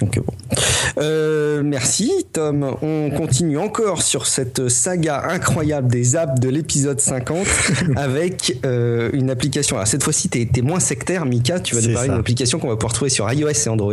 Donc 0.00 0.20
bon. 0.20 1.62
merci 1.64 2.12
Tom. 2.32 2.76
On 2.80 3.10
continue 3.10 3.58
encore 3.58 4.02
sur 4.02 4.26
cette 4.26 4.68
saga 4.68 5.24
incroyable 5.28 5.88
des 5.88 6.14
apps 6.14 6.38
de 6.38 6.48
l'épisode 6.48 7.00
50 7.00 7.46
avec 7.96 8.58
euh, 8.64 9.10
une 9.12 9.30
application. 9.30 9.74
Alors 9.74 9.88
cette 9.88 10.04
fois-ci, 10.04 10.28
tu 10.28 10.38
es, 10.40 10.62
moins 10.62 10.78
sectaire, 10.78 11.26
Mika. 11.26 11.58
Tu 11.58 11.74
vas 11.74 11.80
nous 11.80 11.92
parler 11.92 12.10
d'une 12.10 12.18
application 12.18 12.60
qu'on 12.60 12.68
va 12.68 12.76
pouvoir 12.76 12.92
trouver 12.92 13.10
sur 13.10 13.28
iOS 13.32 13.48
et 13.50 13.68
Android. 13.68 13.92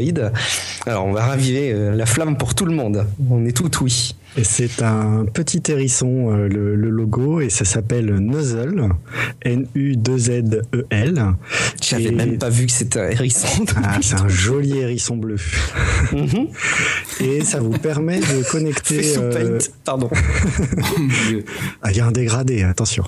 Alors 0.85 1.07
on 1.07 1.11
va 1.11 1.25
raviver 1.25 1.71
euh, 1.73 1.95
la 1.95 2.05
flamme 2.05 2.38
pour 2.38 2.53
tout 2.53 2.65
le 2.65 2.75
monde. 2.75 3.07
On 3.31 3.43
est 3.47 3.57
tout 3.57 3.71
oui. 3.81 4.13
C'est 4.38 4.83
un 4.83 5.25
petit 5.25 5.62
hérisson, 5.69 6.31
euh, 6.31 6.48
le, 6.48 6.89
logo, 6.89 7.41
et 7.41 7.50
ça 7.50 7.65
s'appelle 7.65 8.13
Nuzzle, 8.19 8.89
N-U-2-Z-E-L. 9.43 11.25
J'avais 11.81 12.12
même 12.12 12.38
pas 12.38 12.50
vu 12.50 12.67
que 12.67 12.71
c'était 12.71 13.00
un 13.00 13.09
hérisson. 13.09 13.65
Ah, 13.75 13.98
c'est 14.01 14.19
un 14.19 14.27
joli 14.27 14.77
hérisson 14.77 15.17
bleu. 15.17 15.38
Mhm. 16.12 16.48
et 17.21 17.43
ça 17.43 17.59
vous 17.59 17.77
permet 17.77 18.19
de 18.19 18.50
connecter. 18.50 19.17
Euh... 19.17 19.59
Pardon. 19.83 20.09
ah, 21.81 21.91
il 21.91 21.98
y 21.98 22.00
a 22.00 22.05
un 22.05 22.12
dégradé, 22.12 22.63
attention. 22.63 23.03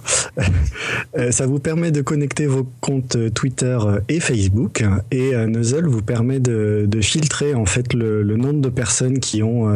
Euh, 1.18 1.32
ça 1.32 1.46
vous 1.46 1.60
permet 1.60 1.92
de 1.92 2.02
connecter 2.02 2.48
vos 2.48 2.68
comptes 2.80 3.18
Twitter 3.34 3.78
et 4.10 4.20
Facebook, 4.20 4.84
et 5.12 5.36
euh, 5.36 5.48
Nuzzle 5.48 5.88
vous 5.88 6.02
permet 6.02 6.40
de, 6.40 6.88
filtrer 7.02 7.56
en 7.56 7.66
fait 7.66 7.94
le, 7.94 8.22
le 8.22 8.38
nombre 8.38 8.62
de 8.62 8.70
personnes 8.70 9.20
qui 9.20 9.42
ont 9.42 9.68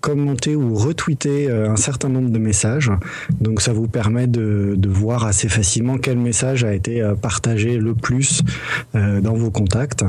commenté 0.00 0.47
ou 0.56 0.74
retweeter 0.74 1.48
euh, 1.48 1.70
un 1.70 1.76
certain 1.76 2.08
nombre 2.08 2.30
de 2.30 2.38
messages. 2.38 2.90
Donc 3.40 3.60
ça 3.60 3.72
vous 3.72 3.88
permet 3.88 4.26
de, 4.26 4.76
voir 4.88 5.26
assez 5.26 5.48
facilement 5.48 5.98
quel 5.98 6.18
message 6.18 6.64
a 6.64 6.72
été 6.74 7.02
euh, 7.02 7.14
partagé 7.14 7.76
le 7.76 7.94
plus 7.94 8.42
euh, 8.94 9.20
dans 9.20 9.34
vos 9.34 9.50
contacts, 9.50 10.04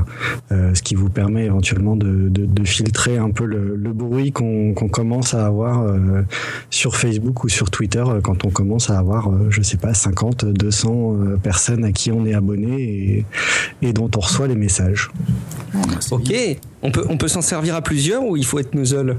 ce 0.49 0.81
qui 0.81 0.95
vous 0.95 1.09
permet 1.09 1.45
éventuellement 1.45 1.95
de, 1.95 2.29
filtrer 2.63 3.17
un 3.17 3.31
peu 3.31 3.45
le, 3.45 3.93
bruit 3.93 4.31
qu'on 4.31 4.73
commence 4.73 5.33
à 5.33 5.45
avoir 5.45 5.83
sur 6.69 6.95
Facebook 6.95 7.43
ou 7.43 7.49
sur 7.49 7.69
Twitter 7.69 8.03
quand 8.23 8.45
on 8.45 8.49
commence 8.49 8.89
à 8.89 8.97
avoir, 8.97 9.31
je 9.49 9.61
sais 9.61 9.77
pas, 9.77 9.93
50, 9.93 10.45
200 10.45 11.17
personnes 11.43 11.83
à 11.83 11.91
qui 11.91 12.11
on 12.11 12.25
est 12.25 12.33
abonné 12.33 13.25
et, 13.81 13.93
dont 13.93 14.09
on 14.15 14.19
reçoit 14.19 14.47
les 14.47 14.55
messages. 14.55 15.09
Ok, 16.11 16.33
on 16.81 16.91
peut, 17.17 17.27
s'en 17.27 17.41
servir 17.41 17.75
à 17.75 17.81
plusieurs 17.81 18.23
ou 18.23 18.37
il 18.37 18.45
faut 18.45 18.59
être 18.59 18.73
nozzle 18.73 19.17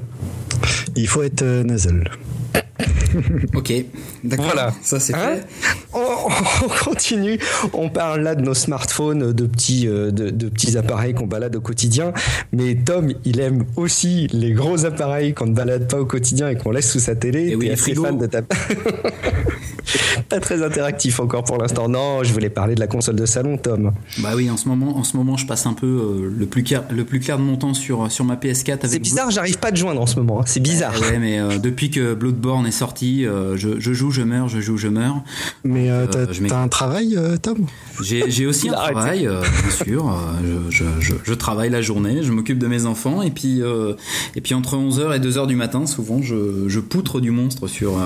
il 0.96 1.08
faut 1.08 1.22
être 1.22 1.42
euh, 1.42 1.62
nasal. 1.62 2.10
ok, 3.54 3.72
d'accord. 4.24 4.46
Voilà, 4.46 4.74
ça 4.82 5.00
c'est 5.00 5.14
hein 5.14 5.36
fait. 5.36 5.46
On, 5.94 6.84
continue. 6.84 7.38
On 7.72 7.88
parle 7.88 8.20
là 8.20 8.34
de 8.34 8.42
nos 8.42 8.54
smartphones, 8.54 9.32
de 9.32 9.46
petits, 9.46 9.88
euh, 9.88 10.10
de, 10.10 10.48
petits 10.48 10.78
appareils 10.78 11.14
qu'on 11.14 11.26
balade 11.26 11.56
au 11.56 11.60
quotidien. 11.60 12.12
Mais 12.52 12.76
Tom, 12.76 13.12
il 13.24 13.40
aime 13.40 13.64
aussi 13.76 14.28
les 14.32 14.52
gros 14.52 14.84
appareils 14.84 15.34
qu'on 15.34 15.46
ne 15.46 15.54
balade 15.54 15.90
pas 15.90 16.00
au 16.00 16.06
quotidien 16.06 16.48
et 16.48 16.56
qu'on 16.56 16.70
laisse 16.70 16.90
sous 16.90 17.00
sa 17.00 17.16
télé. 17.16 17.48
Et 17.48 17.56
oui, 17.56 17.74
très 17.74 17.94
fan 17.94 18.18
de 18.18 18.26
ta. 18.26 18.42
pas 20.28 20.40
très 20.40 20.62
interactif 20.62 21.20
encore 21.20 21.44
pour 21.44 21.58
l'instant. 21.58 21.88
Non, 21.88 22.22
je 22.22 22.32
voulais 22.32 22.50
parler 22.50 22.74
de 22.74 22.80
la 22.80 22.86
console 22.86 23.16
de 23.16 23.26
salon, 23.26 23.56
Tom. 23.56 23.92
Bah 24.18 24.30
oui, 24.36 24.50
en 24.50 24.56
ce 24.56 24.68
moment, 24.68 24.96
en 24.96 25.04
ce 25.04 25.16
moment, 25.16 25.36
je 25.36 25.46
passe 25.46 25.66
un 25.66 25.72
peu 25.72 25.86
euh, 25.86 26.32
le 26.36 26.46
plus 26.46 26.62
clair, 26.62 26.84
le 26.90 27.04
plus 27.04 27.20
clair 27.20 27.38
de 27.38 27.42
mon 27.42 27.56
temps 27.56 27.74
sur 27.74 28.10
sur 28.10 28.24
ma 28.24 28.36
PS4. 28.36 28.78
C'est 28.84 28.98
bizarre, 28.98 29.30
j'arrive 29.30 29.58
pas 29.58 29.68
à 29.68 29.72
te 29.72 29.76
joindre 29.76 30.00
en 30.00 30.06
ce 30.06 30.16
moment. 30.16 30.40
Hein. 30.40 30.44
C'est 30.46 30.60
bizarre. 30.60 30.94
ouais, 31.00 31.18
mais 31.18 31.38
euh, 31.38 31.58
depuis 31.58 31.90
que 31.90 32.14
Bloodborne 32.14 32.66
est 32.66 32.72
sorti, 32.72 33.26
euh, 33.26 33.56
je, 33.56 33.80
je, 33.80 33.92
joue, 33.92 34.10
je 34.10 34.22
meurs, 34.22 34.48
je 34.48 34.60
joue, 34.60 34.76
je 34.76 34.88
meurs. 34.88 35.22
Mais 35.64 35.88
t'as 36.10 36.56
as 36.56 36.62
un 36.62 36.68
travail, 36.68 37.18
Tom? 37.42 37.66
J'ai 38.02 38.46
aussi 38.46 38.68
un 38.68 38.72
travail, 38.74 39.20
bien 39.28 39.84
sûr. 39.84 40.16
Je, 40.70 40.84
je, 41.00 41.14
je, 41.24 41.34
travaille 41.34 41.70
la 41.70 41.82
journée, 41.82 42.22
je 42.22 42.32
m'occupe 42.32 42.58
de 42.58 42.66
mes 42.66 42.86
enfants 42.86 43.22
et 43.22 43.30
puis 43.30 43.62
et 44.34 44.40
puis 44.40 44.54
entre 44.54 44.76
11h 44.76 45.16
et 45.16 45.20
2h 45.20 45.46
du 45.46 45.56
matin, 45.56 45.86
souvent, 45.86 46.22
je, 46.22 46.68
je 46.68 46.80
poutre 46.80 47.20
du 47.20 47.30
monstre 47.30 47.66
sur 47.66 47.98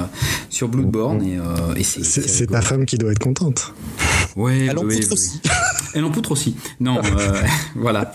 sur 0.50 0.68
Bloodborne 0.68 1.22
et 1.22 1.38
c'est 1.82 2.46
ta 2.46 2.60
femme 2.60 2.86
qui 2.86 2.98
doit 2.98 3.12
être 3.12 3.18
contente. 3.18 3.74
Ouais, 4.36 4.66
elle 4.66 4.78
en 4.78 4.82
poutre 4.82 5.12
aussi. 5.12 5.40
Elle 5.94 6.04
en 6.04 6.10
poutre 6.10 6.32
aussi. 6.32 6.56
Non, 6.80 6.98
euh, 6.98 7.42
voilà. 7.76 8.12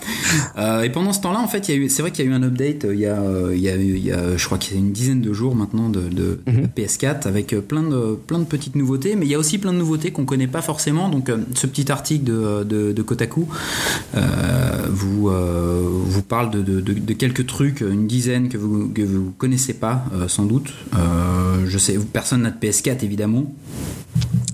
Euh, 0.58 0.82
et 0.82 0.90
pendant 0.90 1.14
ce 1.14 1.20
temps-là, 1.22 1.40
en 1.40 1.48
fait, 1.48 1.64
c'est 1.64 2.02
vrai 2.02 2.10
qu'il 2.10 2.26
y 2.26 2.28
a 2.28 2.30
eu 2.30 2.34
un 2.34 2.42
update. 2.42 2.86
Il 2.90 2.98
y 2.98 3.06
a, 3.06 3.18
il 3.52 3.58
y 3.58 3.70
a, 3.70 3.76
il 3.76 3.98
y 3.98 4.12
a 4.12 4.36
je 4.36 4.44
crois 4.44 4.58
qu'il 4.58 4.74
y 4.74 4.76
a 4.76 4.80
une 4.80 4.92
dizaine 4.92 5.22
de 5.22 5.32
jours 5.32 5.54
maintenant 5.54 5.88
de, 5.88 6.00
de, 6.00 6.40
mhm. 6.46 6.68
PS4 6.76 7.26
avec 7.26 7.56
plein 7.66 7.82
de, 7.82 8.18
plein 8.26 8.38
de 8.38 8.44
petites 8.44 8.76
nouveautés. 8.76 9.16
Mais 9.16 9.24
il 9.24 9.32
y 9.32 9.34
a 9.34 9.38
aussi 9.38 9.56
plein 9.56 9.72
de 9.72 9.78
nouveautés 9.78 10.10
qu'on 10.10 10.26
connaît 10.26 10.46
pas 10.46 10.60
forcément. 10.60 11.08
Donc, 11.08 11.30
euh, 11.30 11.38
ce 11.54 11.66
petit 11.66 11.90
article 11.90 12.24
de, 12.24 12.64
de, 12.64 12.92
de 12.92 13.02
Kotaku 13.02 13.48
vous, 14.90 15.30
vous 15.30 16.22
parle 16.22 16.50
de, 16.50 16.80
de, 16.80 17.12
quelques 17.14 17.46
trucs, 17.46 17.80
une 17.80 18.06
dizaine 18.06 18.48
que 18.48 18.58
vous 18.58 18.88
que 18.88 19.02
vous 19.02 19.32
connaissez 19.38 19.72
pas 19.72 20.04
sans 20.28 20.44
doute. 20.44 20.70
je 21.66 21.78
sais, 21.78 21.98
personne 22.12 22.42
n'a 22.42 22.50
de 22.50 22.58
PS4 22.58 23.04
évidemment. 23.04 23.49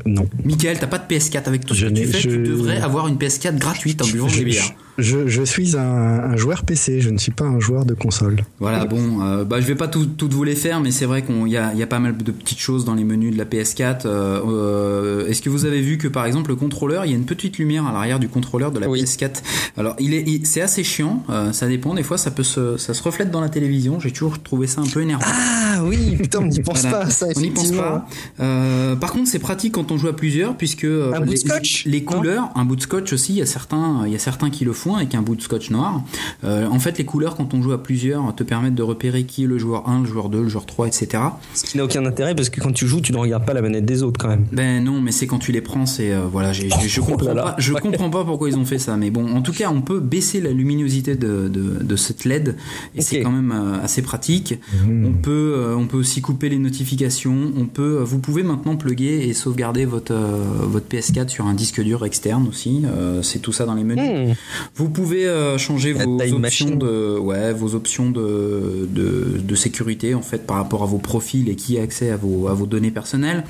Non. 0.04 0.28
Michael, 0.44 0.78
t'as 0.78 0.86
pas 0.86 0.98
de 0.98 1.12
PS4 1.12 1.44
avec 1.46 1.66
tout 1.66 1.74
ce 1.74 1.86
que 1.86 1.90
tu 1.90 2.06
fais, 2.06 2.18
tu 2.20 2.38
devrais 2.38 2.80
avoir 2.80 3.08
une 3.08 3.16
PS4 3.16 3.58
gratuite 3.58 4.02
en 4.02 4.06
buvant 4.06 4.28
des 4.28 4.44
bières. 4.44 4.72
Je, 4.98 5.44
suis 5.44 5.76
un, 5.76 6.36
joueur 6.36 6.64
PC, 6.64 7.00
je 7.00 7.10
ne 7.10 7.18
suis 7.18 7.32
pas 7.32 7.44
un 7.44 7.60
joueur 7.60 7.84
de 7.84 7.92
console. 7.92 8.44
Voilà, 8.60 8.86
bon, 8.86 9.22
euh, 9.22 9.44
bah, 9.44 9.60
je 9.60 9.66
vais 9.66 9.74
pas 9.74 9.88
toutes 9.88 10.32
vous 10.32 10.44
les 10.44 10.54
faire, 10.54 10.80
mais 10.80 10.90
c'est 10.90 11.04
vrai 11.04 11.22
qu'il 11.22 11.48
y 11.48 11.56
a, 11.56 11.74
y 11.74 11.82
a 11.82 11.86
pas 11.86 11.98
mal 11.98 12.16
de 12.16 12.32
petites 12.32 12.58
choses 12.58 12.84
dans 12.84 12.94
les 12.94 13.04
menus 13.04 13.32
de 13.32 13.38
la 13.38 13.44
PS4. 13.44 14.06
Euh, 14.06 14.40
euh, 14.46 15.28
est-ce 15.28 15.42
que 15.42 15.50
vous 15.50 15.66
avez 15.66 15.82
vu 15.82 15.98
que 15.98 16.08
par 16.08 16.24
exemple 16.24 16.50
le 16.50 16.56
contrôleur, 16.56 17.04
il 17.04 17.10
y 17.10 17.14
a 17.14 17.16
une 17.16 17.26
petite 17.26 17.58
lumière 17.58 17.86
à 17.86 17.92
l'arrière 17.92 18.18
du 18.18 18.28
contrôleur 18.28 18.72
de 18.72 18.78
la 18.78 18.86
PS4 18.86 19.42
Alors, 19.76 19.96
il 19.98 20.14
est, 20.14 20.46
c'est 20.46 20.62
assez 20.62 20.82
chiant, 20.82 21.22
ça 21.52 21.68
dépend, 21.68 21.94
des 21.94 22.02
fois 22.02 22.16
ça 22.16 22.30
peut 22.30 22.42
se, 22.42 22.76
ça 22.76 22.94
se 22.94 23.02
reflète 23.02 23.30
dans 23.30 23.40
la 23.40 23.48
télévision, 23.48 24.00
j'ai 24.00 24.12
toujours 24.12 24.42
trouvé 24.42 24.66
ça 24.66 24.80
un 24.80 24.86
peu 24.86 25.02
énervant. 25.02 25.24
Ah 25.26 25.82
oui, 25.84 26.16
putain, 26.16 26.40
on 26.40 26.46
n'y 26.46 26.60
pense 26.60 26.82
pas, 26.82 27.10
ça, 27.10 27.26
On 27.36 27.40
n'y 27.40 27.50
pense 27.50 27.72
pas. 27.72 28.06
par 28.38 29.12
contre, 29.12 29.28
c'est 29.28 29.38
pratique 29.38 29.74
quand 29.74 29.92
on 29.92 29.98
joue 29.98 30.08
à 30.08 30.16
plusieurs, 30.16 30.56
puisque 30.56 30.84
un 30.84 31.20
bout 31.20 31.32
de 31.32 31.36
scotch 31.36 31.84
les, 31.84 32.02
couleurs, 32.02 32.50
un 32.54 32.64
bout 32.64 32.76
de 32.76 32.82
scotch 32.82 33.12
aussi, 33.12 33.34
il 33.34 33.38
y 33.38 33.42
a 33.42 33.46
certains, 33.46 34.04
il 34.06 34.12
y 34.12 34.16
a 34.16 34.18
certains 34.18 34.48
qui 34.48 34.64
le 34.64 34.72
font 34.72 34.85
avec 34.94 35.14
un 35.14 35.22
bout 35.22 35.34
de 35.34 35.42
scotch 35.42 35.70
noir. 35.70 36.02
Euh, 36.44 36.68
en 36.68 36.78
fait, 36.78 36.98
les 36.98 37.04
couleurs, 37.04 37.36
quand 37.36 37.54
on 37.54 37.62
joue 37.62 37.72
à 37.72 37.82
plusieurs, 37.82 38.34
te 38.34 38.44
permettent 38.44 38.74
de 38.74 38.82
repérer 38.82 39.24
qui 39.24 39.44
est 39.44 39.46
le 39.46 39.58
joueur 39.58 39.88
1, 39.88 40.02
le 40.02 40.06
joueur 40.06 40.28
2, 40.28 40.42
le 40.42 40.48
joueur 40.48 40.66
3, 40.66 40.86
etc. 40.86 41.22
Ce 41.54 41.64
qui 41.64 41.76
n'a 41.76 41.84
aucun 41.84 42.04
intérêt 42.06 42.34
parce 42.34 42.50
que 42.50 42.60
quand 42.60 42.72
tu 42.72 42.86
joues, 42.86 43.00
tu 43.00 43.12
ne 43.12 43.18
regardes 43.18 43.44
pas 43.44 43.54
la 43.54 43.62
manette 43.62 43.84
des 43.84 44.02
autres 44.02 44.18
quand 44.18 44.28
même. 44.28 44.46
Ben 44.52 44.82
non, 44.82 45.00
mais 45.00 45.12
c'est 45.12 45.26
quand 45.26 45.38
tu 45.38 45.52
les 45.52 45.60
prends, 45.60 45.86
c'est 45.86 46.12
euh, 46.12 46.20
voilà, 46.30 46.52
je 46.52 46.66
oh 46.66 47.04
comprends 47.04 47.34
pas, 47.34 47.56
je 47.58 47.72
comprends 47.72 48.10
pas 48.10 48.24
pourquoi 48.24 48.48
ils 48.48 48.56
ont 48.56 48.64
fait 48.64 48.78
ça, 48.78 48.96
mais 48.96 49.10
bon, 49.10 49.34
en 49.34 49.42
tout 49.42 49.52
cas, 49.52 49.70
on 49.70 49.80
peut 49.80 50.00
baisser 50.00 50.40
la 50.40 50.50
luminosité 50.50 51.16
de, 51.16 51.48
de, 51.48 51.96
cette 51.96 52.24
LED 52.24 52.56
et 52.94 53.00
c'est 53.00 53.22
quand 53.22 53.30
même 53.30 53.52
euh, 53.52 53.82
assez 53.82 54.02
pratique. 54.02 54.54
Mmh. 54.84 55.06
On 55.06 55.12
peut 55.12 55.74
on 55.76 55.86
peut 55.86 55.96
aussi 55.96 56.20
couper 56.20 56.48
les 56.50 56.58
notifications. 56.58 57.52
On 57.56 57.64
peut 57.64 58.02
vous 58.04 58.18
pouvez 58.18 58.42
maintenant 58.42 58.76
plugger 58.76 59.28
et 59.28 59.32
sauvegarder 59.32 59.86
votre 59.86 60.14
votre 60.14 60.86
PS4 60.86 61.28
sur 61.28 61.46
un 61.46 61.54
disque 61.54 61.80
dur 61.82 62.04
externe 62.04 62.46
aussi. 62.48 62.82
c'est 63.22 63.40
tout 63.40 63.52
ça 63.52 63.64
dans 63.64 63.74
les 63.74 63.84
menus. 63.84 64.30
Mmh. 64.30 64.75
Vous 64.76 64.90
pouvez 64.90 65.26
euh, 65.26 65.56
changer 65.56 65.94
vos 65.94 66.18
options 66.34 66.76
de, 66.76 67.18
ouais, 67.18 67.54
vos 67.54 67.74
options 67.74 68.10
de, 68.10 68.86
de, 68.90 69.40
de, 69.42 69.54
sécurité 69.54 70.14
en 70.14 70.20
fait 70.20 70.46
par 70.46 70.56
rapport 70.56 70.82
à 70.82 70.86
vos 70.86 70.98
profils 70.98 71.48
et 71.48 71.56
qui 71.56 71.78
a 71.78 71.82
accès 71.82 72.10
à 72.10 72.18
vos, 72.18 72.48
à 72.48 72.52
vos 72.52 72.66
données 72.66 72.90
personnelles. 72.90 73.44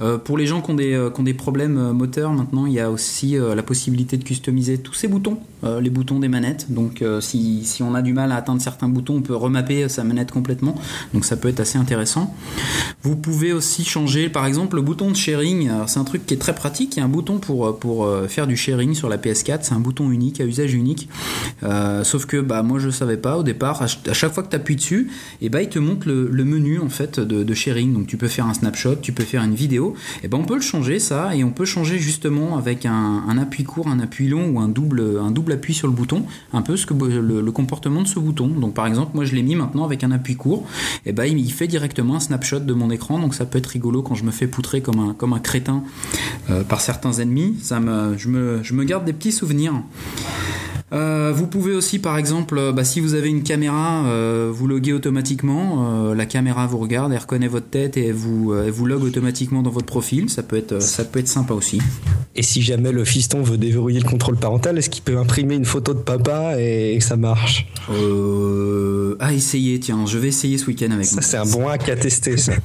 Euh, 0.00 0.16
pour 0.16 0.38
les 0.38 0.46
gens 0.46 0.62
qui 0.62 0.70
ont 0.70 0.74
des, 0.74 0.94
euh, 0.94 1.10
qui 1.10 1.20
ont 1.20 1.24
des 1.24 1.34
problèmes 1.34 1.92
moteurs, 1.92 2.32
maintenant 2.32 2.64
il 2.64 2.72
y 2.72 2.80
a 2.80 2.90
aussi 2.90 3.36
la 3.36 3.62
possibilité 3.62 4.16
de 4.16 4.24
customiser 4.24 4.78
tous 4.78 4.94
ces 4.94 5.06
boutons, 5.06 5.38
les 5.62 5.90
boutons 5.90 6.18
des 6.18 6.28
manettes. 6.28 6.72
Donc 6.72 7.04
si, 7.20 7.64
si 7.64 7.82
on 7.82 7.94
a 7.94 8.00
du 8.00 8.14
mal 8.14 8.32
à 8.32 8.36
atteindre 8.36 8.62
certains 8.62 8.88
boutons, 8.88 9.16
on 9.16 9.22
peut 9.22 9.36
remapper 9.36 9.88
sa 9.88 10.02
manette 10.02 10.30
complètement. 10.30 10.74
Donc 11.12 11.26
ça 11.26 11.36
peut 11.36 11.48
être 11.48 11.60
assez 11.60 11.76
intéressant. 11.76 12.34
Vous 13.02 13.16
pouvez 13.16 13.52
aussi 13.52 13.84
changer 13.84 14.30
par 14.30 14.46
exemple 14.46 14.76
le 14.76 14.82
bouton 14.82 15.10
de 15.10 15.16
sharing. 15.16 15.70
C'est 15.86 15.98
un 15.98 16.04
truc 16.04 16.24
qui 16.24 16.34
est 16.34 16.38
très 16.38 16.54
pratique. 16.54 16.96
Il 16.96 17.00
y 17.00 17.02
a 17.02 17.04
un 17.04 17.08
bouton 17.08 17.38
pour, 17.38 17.78
pour 17.78 18.08
faire 18.28 18.46
du 18.46 18.56
sharing 18.56 18.94
sur 18.94 19.08
la 19.08 19.18
PS4. 19.18 19.58
C'est 19.62 19.74
un 19.74 19.80
bouton 19.80 20.10
unique 20.10 20.40
à 20.40 20.44
usage 20.44 20.69
unique. 20.74 21.08
Euh, 21.62 22.04
sauf 22.04 22.26
que 22.26 22.40
bah 22.40 22.62
moi 22.62 22.78
je 22.78 22.90
savais 22.90 23.16
pas 23.16 23.36
au 23.36 23.42
départ. 23.42 23.82
À 23.82 24.12
chaque 24.12 24.32
fois 24.32 24.42
que 24.42 24.50
tu 24.50 24.56
appuies 24.56 24.76
dessus, 24.76 25.10
et 25.40 25.48
bah 25.48 25.62
il 25.62 25.68
te 25.68 25.78
montre 25.78 26.08
le, 26.08 26.44
menu 26.44 26.80
en 26.80 26.88
fait 26.88 27.20
de, 27.20 27.54
sharing. 27.54 27.92
Donc 27.92 28.06
tu 28.06 28.16
peux 28.16 28.28
faire 28.28 28.46
un 28.46 28.54
snapshot, 28.54 28.96
tu 28.96 29.12
peux 29.12 29.24
faire 29.24 29.42
une 29.42 29.54
vidéo. 29.54 29.94
Et 30.22 30.28
ben 30.28 30.38
on 30.38 30.44
peut 30.44 30.54
le 30.54 30.60
changer 30.60 30.98
ça 30.98 31.34
et 31.34 31.44
on 31.44 31.50
peut 31.50 31.64
changer 31.64 31.98
justement 31.98 32.56
avec 32.56 32.86
un, 32.86 33.38
appui 33.38 33.64
court, 33.64 33.88
un 33.88 34.00
appui 34.00 34.28
long 34.28 34.50
ou 34.50 34.60
un 34.60 34.68
double 34.68 35.18
un 35.20 35.30
double 35.30 35.52
appui 35.52 35.74
sur 35.74 35.86
le 35.86 35.92
bouton. 35.92 36.24
Un 36.52 36.62
peu 36.62 36.76
ce 36.76 36.86
que 36.86 36.94
le, 36.94 37.50
comportement 37.50 38.02
de 38.02 38.06
ce 38.06 38.18
bouton. 38.18 38.48
Donc 38.48 38.74
par 38.74 38.86
exemple 38.86 39.10
moi 39.14 39.24
je 39.24 39.34
l'ai 39.34 39.42
mis 39.42 39.56
maintenant 39.56 39.84
avec 39.84 40.04
un 40.04 40.12
appui 40.12 40.36
court. 40.36 40.66
Et 41.06 41.12
ben 41.12 41.24
il 41.24 41.52
fait 41.52 41.66
directement 41.66 42.16
un 42.16 42.20
snapshot 42.20 42.60
de 42.60 42.72
mon 42.72 42.90
écran. 42.90 43.18
Donc 43.18 43.34
ça 43.34 43.44
peut 43.44 43.58
être 43.58 43.66
rigolo 43.66 44.02
quand 44.02 44.14
je 44.14 44.24
me 44.24 44.30
fais 44.30 44.46
poutrer 44.46 44.80
comme 44.80 44.98
un 44.98 45.14
comme 45.14 45.32
un 45.32 45.40
crétin 45.40 45.84
euh, 46.48 46.62
par 46.64 46.80
certains 46.80 47.12
ennemis. 47.12 47.56
Ça 47.62 47.80
me 47.80 48.16
je 48.16 48.28
me 48.28 48.62
je 48.62 48.74
me 48.74 48.84
garde 48.84 49.04
des 49.04 49.12
petits 49.12 49.32
souvenirs. 49.32 49.74
Euh, 50.92 51.32
vous 51.34 51.46
pouvez 51.46 51.74
aussi, 51.74 51.98
par 51.98 52.18
exemple, 52.18 52.58
euh, 52.58 52.72
bah, 52.72 52.84
si 52.84 53.00
vous 53.00 53.14
avez 53.14 53.28
une 53.28 53.42
caméra, 53.42 54.04
euh, 54.06 54.50
vous 54.52 54.66
loguer 54.66 54.92
automatiquement. 54.92 56.12
la 56.14 56.26
caméra 56.26 56.66
vous 56.66 56.78
regarde, 56.78 57.12
elle 57.12 57.18
reconnaît 57.18 57.48
votre 57.48 57.68
tête 57.68 57.96
et 57.96 58.12
vous, 58.12 58.52
vous 58.68 58.86
log 58.86 59.02
automatiquement 59.02 59.62
dans 59.62 59.70
votre 59.70 59.86
profil. 59.86 60.28
Ça 60.28 60.42
peut 60.42 60.56
être, 60.56 60.82
ça 60.82 61.04
peut 61.04 61.18
être 61.20 61.28
sympa 61.28 61.54
aussi. 61.54 61.80
Et 62.34 62.42
si 62.42 62.62
jamais 62.62 62.92
le 62.92 63.04
fiston 63.04 63.42
veut 63.42 63.58
déverrouiller 63.58 64.00
le 64.00 64.08
contrôle 64.08 64.36
parental, 64.36 64.78
est-ce 64.78 64.90
qu'il 64.90 65.02
peut 65.02 65.18
imprimer 65.18 65.54
une 65.54 65.64
photo 65.64 65.94
de 65.94 66.00
papa 66.00 66.54
et, 66.58 66.96
que 66.98 67.04
ça 67.04 67.16
marche? 67.16 67.66
Ah, 69.20 69.32
essayer, 69.32 69.78
tiens, 69.80 70.06
je 70.06 70.18
vais 70.18 70.28
essayer 70.28 70.58
ce 70.58 70.66
week-end 70.66 70.90
avec 70.90 71.06
Ça, 71.06 71.22
c'est 71.22 71.36
un 71.36 71.46
bon 71.46 71.68
hack 71.68 71.88
à 71.88 71.96
tester, 71.96 72.36
ça. 72.36 72.52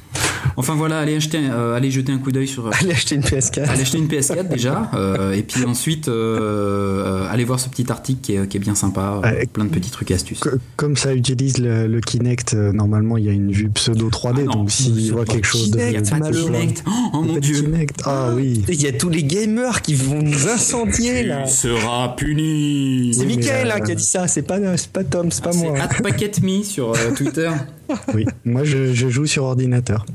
Enfin 0.58 0.74
voilà, 0.74 1.00
allez 1.00 1.16
acheter, 1.16 1.38
allez 1.38 1.90
jeter 1.90 2.12
un 2.12 2.18
coup 2.18 2.32
d'œil 2.32 2.48
sur. 2.48 2.70
allez 2.80 2.92
acheter 2.92 3.14
une 3.14 3.20
PS4. 3.20 3.68
Allez 3.68 3.82
acheter 3.82 3.98
une 3.98 4.06
PS4 4.06 4.48
déjà, 4.48 4.90
et 5.34 5.42
puis 5.42 5.64
ensuite 5.64 6.08
allez 6.08 7.44
voir 7.44 7.60
ce 7.60 7.68
petit 7.68 7.90
article 7.90 8.15
qui 8.22 8.34
est, 8.34 8.58
bien 8.58 8.74
sympa, 8.74 9.20
avec 9.22 9.52
plein 9.52 9.64
de 9.64 9.70
petits 9.70 9.90
trucs 9.90 10.10
et 10.10 10.14
astuces. 10.14 10.40
Comme 10.76 10.96
ça 10.96 11.14
utilise 11.14 11.58
le, 11.58 12.00
Kinect, 12.00 12.54
normalement 12.54 13.16
il 13.16 13.24
y 13.24 13.28
a 13.28 13.32
une 13.32 13.50
vue 13.50 13.70
pseudo 13.70 14.10
3D, 14.10 14.46
ah 14.48 14.52
donc 14.52 14.70
s'il 14.70 15.12
voit 15.12 15.24
quelque 15.24 15.46
chose 15.46 15.70
de. 15.70 15.80
Il 15.80 15.92
y 15.92 15.96
a 15.96 16.02
pas 16.02 16.20
de 16.20 16.36
Kinect. 16.36 16.84
Oh, 16.86 17.22
mon 17.22 17.38
dieu. 17.38 17.72
Ah 18.04 18.30
oui. 18.34 18.62
Il 18.68 18.80
y 18.80 18.86
a 18.86 18.92
tous 18.92 19.08
les 19.08 19.24
gamers 19.24 19.82
qui 19.82 19.94
vont 19.94 20.22
nous 20.22 20.48
incendier 20.48 21.22
là. 21.22 21.44
Il 21.46 21.50
sera 21.50 22.14
puni. 22.16 23.14
C'est 23.14 23.26
Michael 23.26 23.70
hein, 23.70 23.80
qui 23.80 23.92
a 23.92 23.94
dit 23.94 24.04
ça, 24.04 24.28
c'est 24.28 24.42
pas, 24.42 24.58
pas 24.92 25.04
Tom, 25.04 25.30
c'est 25.30 25.42
pas 25.42 25.50
ah, 25.52 25.56
moi. 25.56 25.78
C'est 26.18 26.42
Me 26.42 26.62
sur 26.62 26.92
euh, 26.92 27.12
Twitter. 27.16 27.50
Oui, 28.14 28.26
moi 28.44 28.64
je, 28.64 28.94
joue 28.94 29.26
sur 29.26 29.44
ordinateur. 29.44 30.06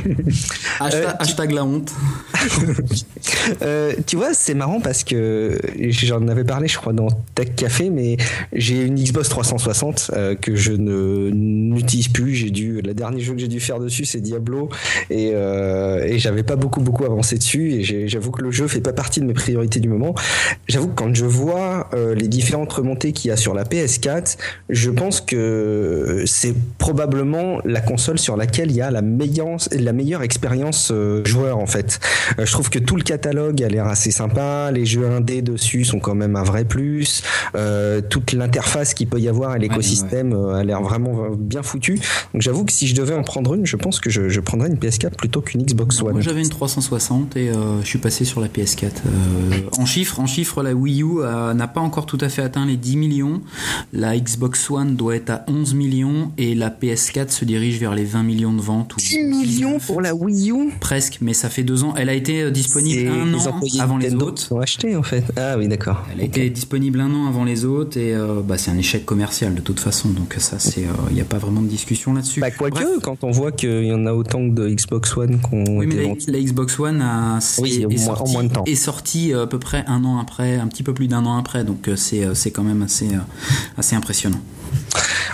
hashtag, 0.80 1.52
la 1.52 1.64
honte. 1.64 1.92
Euh, 3.62 3.94
tu 4.06 4.16
vois, 4.16 4.34
c'est 4.34 4.54
marrant 4.54 4.80
parce 4.80 5.02
que 5.04 5.58
j'en 5.78 6.26
avais 6.28 6.44
parlé, 6.44 6.68
je 6.68 6.76
crois, 6.76 6.92
dans 6.92 7.08
Tech 7.34 7.54
Café, 7.56 7.90
mais 7.90 8.16
j'ai 8.52 8.82
une 8.82 8.96
Xbox 8.96 9.28
360 9.28 10.10
euh, 10.12 10.34
que 10.34 10.54
je 10.54 10.72
ne 10.72 11.30
n'utilise 11.30 12.08
plus. 12.08 12.34
J'ai 12.34 12.50
dû, 12.50 12.80
le 12.82 12.92
dernier 12.92 13.20
jeu 13.20 13.34
que 13.34 13.40
j'ai 13.40 13.48
dû 13.48 13.60
faire 13.60 13.78
dessus, 13.78 14.04
c'est 14.04 14.20
Diablo, 14.20 14.68
et, 15.10 15.28
et 15.28 16.18
j'avais 16.18 16.42
pas 16.42 16.56
beaucoup 16.56 16.80
beaucoup 16.80 17.04
avancé 17.04 17.36
dessus. 17.36 17.72
Et 17.72 18.08
j'avoue 18.08 18.30
que 18.30 18.42
le 18.42 18.50
jeu 18.50 18.66
fait 18.68 18.80
pas 18.80 18.92
partie 18.92 19.20
de 19.20 19.26
mes 19.26 19.34
priorités 19.34 19.80
du 19.80 19.88
moment. 19.88 20.14
J'avoue 20.68 20.88
que 20.88 20.94
quand 20.94 21.14
je 21.14 21.24
vois 21.24 21.88
les 22.16 22.28
différentes 22.28 22.72
remontées 22.72 23.12
qu'il 23.12 23.28
y 23.28 23.32
a 23.32 23.36
sur 23.36 23.54
la 23.54 23.64
PS4, 23.64 24.36
je 24.68 24.90
pense 24.90 25.20
que 25.20 26.24
c'est 26.26 26.54
probablement 26.78 26.95
la 27.64 27.80
console 27.80 28.18
sur 28.18 28.36
laquelle 28.36 28.70
il 28.70 28.76
y 28.76 28.82
a 28.82 28.90
la 28.90 29.02
meilleure, 29.02 29.56
la 29.72 29.92
meilleure 29.92 30.22
expérience 30.22 30.90
euh, 30.90 31.24
joueur 31.24 31.58
en 31.58 31.66
fait. 31.66 32.00
Euh, 32.38 32.46
je 32.46 32.52
trouve 32.52 32.70
que 32.70 32.78
tout 32.78 32.96
le 32.96 33.02
catalogue 33.02 33.62
a 33.62 33.68
l'air 33.68 33.86
assez 33.86 34.10
sympa, 34.10 34.70
les 34.72 34.86
jeux 34.86 35.06
indés 35.06 35.42
dessus 35.42 35.84
sont 35.84 35.98
quand 35.98 36.14
même 36.14 36.36
un 36.36 36.42
vrai 36.42 36.64
plus, 36.64 37.22
euh, 37.54 38.00
toute 38.00 38.32
l'interface 38.32 38.94
qu'il 38.94 39.08
peut 39.08 39.20
y 39.20 39.28
avoir 39.28 39.56
et 39.56 39.58
l'écosystème 39.58 40.32
a 40.34 40.62
l'air 40.64 40.82
vraiment 40.82 41.30
bien 41.36 41.62
foutu. 41.62 42.00
Donc 42.32 42.42
j'avoue 42.42 42.64
que 42.64 42.72
si 42.72 42.86
je 42.86 42.94
devais 42.94 43.14
en 43.14 43.22
prendre 43.22 43.54
une, 43.54 43.66
je 43.66 43.76
pense 43.76 44.00
que 44.00 44.10
je, 44.10 44.40
prendrais 44.40 44.68
une 44.68 44.76
PS4 44.76 45.16
plutôt 45.16 45.40
qu'une 45.40 45.62
Xbox 45.62 46.00
One. 46.02 46.12
Moi 46.12 46.20
j'avais 46.20 46.42
une 46.42 46.48
360 46.48 47.36
et 47.36 47.50
je 47.82 47.86
suis 47.86 47.98
passé 47.98 48.24
sur 48.24 48.40
la 48.40 48.48
PS4. 48.48 48.90
en 49.76 49.86
chiffres, 49.86 50.20
en 50.20 50.26
chiffres, 50.26 50.62
la 50.62 50.74
Wii 50.74 51.02
U 51.02 51.22
n'a 51.54 51.68
pas 51.68 51.80
encore 51.80 52.06
tout 52.06 52.18
à 52.20 52.28
fait 52.28 52.42
atteint 52.42 52.66
les 52.66 52.76
10 52.76 52.96
millions. 52.96 53.40
La 53.92 54.16
Xbox 54.16 54.70
One 54.70 54.94
doit 54.94 55.16
être 55.16 55.30
à 55.30 55.44
11 55.48 55.74
millions 55.74 56.32
et 56.38 56.54
la 56.54 56.70
PS4 56.86 57.30
se 57.30 57.44
dirige 57.44 57.78
vers 57.78 57.94
les 57.94 58.04
20 58.04 58.22
millions 58.22 58.52
de 58.52 58.60
ventes. 58.60 58.94
10 58.96 59.18
millions 59.24 59.78
pour 59.78 60.00
la 60.00 60.14
Wii 60.14 60.52
U 60.52 60.70
Presque, 60.80 61.18
mais 61.20 61.34
ça 61.34 61.48
fait 61.48 61.62
deux 61.62 61.84
ans. 61.84 61.94
Elle 61.96 62.08
a 62.08 62.14
été 62.14 62.42
euh, 62.42 62.50
disponible 62.50 63.08
un 63.08 63.34
an 63.34 63.60
avant 63.80 63.98
les 63.98 64.14
autres. 64.14 64.52
Ont 64.52 64.60
acheté 64.60 64.94
en 64.96 65.02
fait. 65.02 65.24
Ah 65.36 65.56
oui, 65.58 65.68
d'accord. 65.68 66.04
Elle 66.12 66.20
a 66.20 66.24
été 66.24 66.48
disponible 66.50 67.00
un 67.00 67.12
an 67.12 67.26
avant 67.26 67.44
les 67.44 67.64
autres 67.64 67.98
et 67.98 68.14
euh, 68.14 68.40
bah, 68.42 68.58
c'est 68.58 68.70
un 68.70 68.78
échec 68.78 69.04
commercial 69.04 69.54
de 69.54 69.60
toute 69.60 69.80
façon. 69.80 70.10
Donc 70.10 70.34
ça, 70.38 70.58
c'est, 70.58 70.82
il 70.82 70.86
euh, 70.86 71.12
n'y 71.12 71.20
a 71.20 71.24
pas 71.24 71.38
vraiment 71.38 71.62
de 71.62 71.68
discussion 71.68 72.14
là-dessus. 72.14 72.40
Bah, 72.40 72.50
quoique, 72.50 73.00
quand 73.00 73.24
on 73.24 73.30
voit 73.30 73.52
qu'il 73.52 73.84
y 73.84 73.92
en 73.92 74.06
a 74.06 74.12
autant 74.12 74.44
de 74.44 74.68
Xbox 74.68 75.16
One 75.16 75.40
qu'on. 75.40 75.64
Oui, 75.76 75.86
mais 75.86 76.16
la, 76.28 76.40
Xbox 76.40 76.78
One 76.78 77.00
a, 77.02 77.38
est, 77.38 77.40
sorti, 77.40 78.32
moins 78.32 78.44
de 78.44 78.52
temps. 78.52 78.64
est 78.64 78.74
sortie 78.74 79.32
à 79.32 79.46
peu 79.46 79.58
près 79.58 79.84
un 79.86 80.04
an 80.04 80.18
après, 80.18 80.56
un 80.56 80.68
petit 80.68 80.82
peu 80.82 80.94
plus 80.94 81.08
d'un 81.08 81.24
an 81.26 81.36
après. 81.36 81.64
Donc 81.64 81.90
c'est, 81.96 82.34
c'est 82.34 82.50
quand 82.50 82.64
même 82.64 82.82
assez, 82.82 83.08
assez 83.76 83.96
impressionnant. 83.96 84.40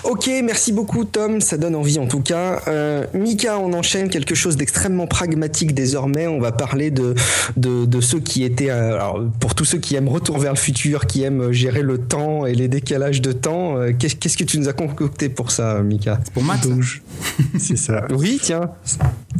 Ok, 0.04 0.30
merci 0.42 0.72
beaucoup 0.72 1.04
Tom, 1.04 1.40
ça 1.40 1.56
donne 1.56 1.74
envie 1.74 1.98
en 1.98 2.06
tout 2.06 2.20
cas. 2.20 2.60
Euh, 2.68 3.04
Mika, 3.14 3.58
on 3.58 3.72
enchaîne 3.72 4.08
quelque 4.08 4.34
chose 4.34 4.56
d'extrêmement 4.56 5.06
pragmatique 5.06 5.74
désormais. 5.74 6.26
On 6.26 6.40
va 6.40 6.52
parler 6.52 6.90
de, 6.90 7.14
de, 7.56 8.00
ceux 8.00 8.20
qui 8.20 8.44
étaient, 8.44 8.70
euh, 8.70 8.94
alors 8.94 9.22
pour 9.40 9.54
tous 9.54 9.64
ceux 9.64 9.78
qui 9.78 9.94
aiment 9.94 10.08
Retour 10.08 10.38
vers 10.38 10.52
le 10.52 10.58
futur, 10.58 11.06
qui 11.06 11.22
aiment 11.22 11.52
gérer 11.52 11.82
le 11.82 11.98
temps 11.98 12.44
et 12.44 12.54
les 12.54 12.68
décalages 12.68 13.22
de 13.22 13.32
temps, 13.32 13.78
euh, 13.78 13.92
qu'est-ce 13.98 14.36
que 14.36 14.44
tu 14.44 14.58
nous 14.58 14.68
as 14.68 14.72
concocté 14.72 15.28
pour 15.28 15.50
ça, 15.50 15.80
Mika? 15.82 16.18
Pour 16.34 16.42
Max 16.42 16.68
C'est 17.58 17.76
ça. 17.76 18.06
Oui, 18.10 18.38
tiens. 18.42 18.70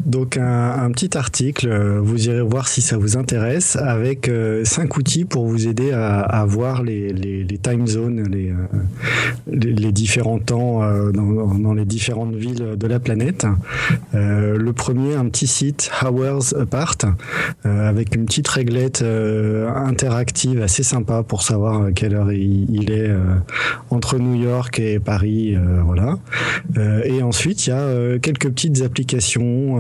Donc 0.07 0.37
un, 0.37 0.91
petit 0.93 1.17
article, 1.17 1.99
vous 1.99 2.27
irez 2.29 2.43
voir 2.43 2.69
si 2.69 2.81
ça 2.81 2.97
vous 2.97 3.17
intéresse, 3.17 3.77
avec 3.77 4.31
cinq 4.65 4.97
outils 4.97 5.25
pour 5.25 5.47
vous 5.47 5.67
aider 5.67 5.93
à, 5.93 6.45
voir 6.47 6.83
les, 6.83 7.13
les, 7.13 7.59
time 7.59 7.87
zones, 7.87 8.23
les, 8.31 8.53
les 9.47 9.93
différents 9.93 10.39
temps 10.43 10.83
euh, 10.83 11.13
dans, 11.13 11.75
les 11.75 11.85
différentes 11.85 12.35
villes 12.35 12.77
de 12.77 12.87
la 12.87 13.01
planète. 13.01 13.47
Euh, 14.15 14.57
le 14.59 14.73
premier, 14.73 15.15
un 15.15 15.29
petit 15.29 15.47
site, 15.47 15.91
Hours 16.03 16.55
Apart, 16.59 16.99
euh, 17.65 17.89
avec 17.89 18.15
une 18.15 18.27
petite 18.27 18.49
réglette 18.49 19.03
interactive 19.03 20.63
assez 20.63 20.83
sympa 20.83 21.23
pour 21.23 21.43
savoir 21.43 21.93
quelle 21.95 22.15
heure 22.15 22.33
il, 22.33 22.91
est 22.91 23.11
entre 23.91 24.19
New 24.19 24.35
York 24.35 24.79
et 24.79 24.99
Paris. 24.99 25.57
voilà. 25.85 26.19
et 27.05 27.23
ensuite, 27.23 27.67
il 27.67 27.71
y 27.71 27.73
a 27.73 28.19
quelques 28.19 28.49
petites 28.49 28.83
applications 28.83 29.79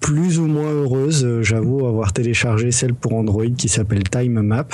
plus 0.00 0.38
ou 0.38 0.46
moins 0.46 0.70
heureuses. 0.70 1.40
J'avoue 1.42 1.86
avoir 1.86 2.12
téléchargé 2.12 2.70
celle 2.70 2.94
pour 2.94 3.14
Android 3.14 3.44
qui 3.56 3.68
s'appelle 3.68 4.02
Time 4.04 4.40
Map, 4.42 4.68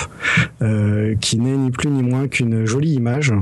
qui 1.21 1.39
n'est 1.39 1.57
ni 1.57 1.71
plus 1.71 1.91
ni 1.91 2.03
moins 2.03 2.29
qu'une 2.29 2.65
jolie 2.65 2.95
image 2.95 3.33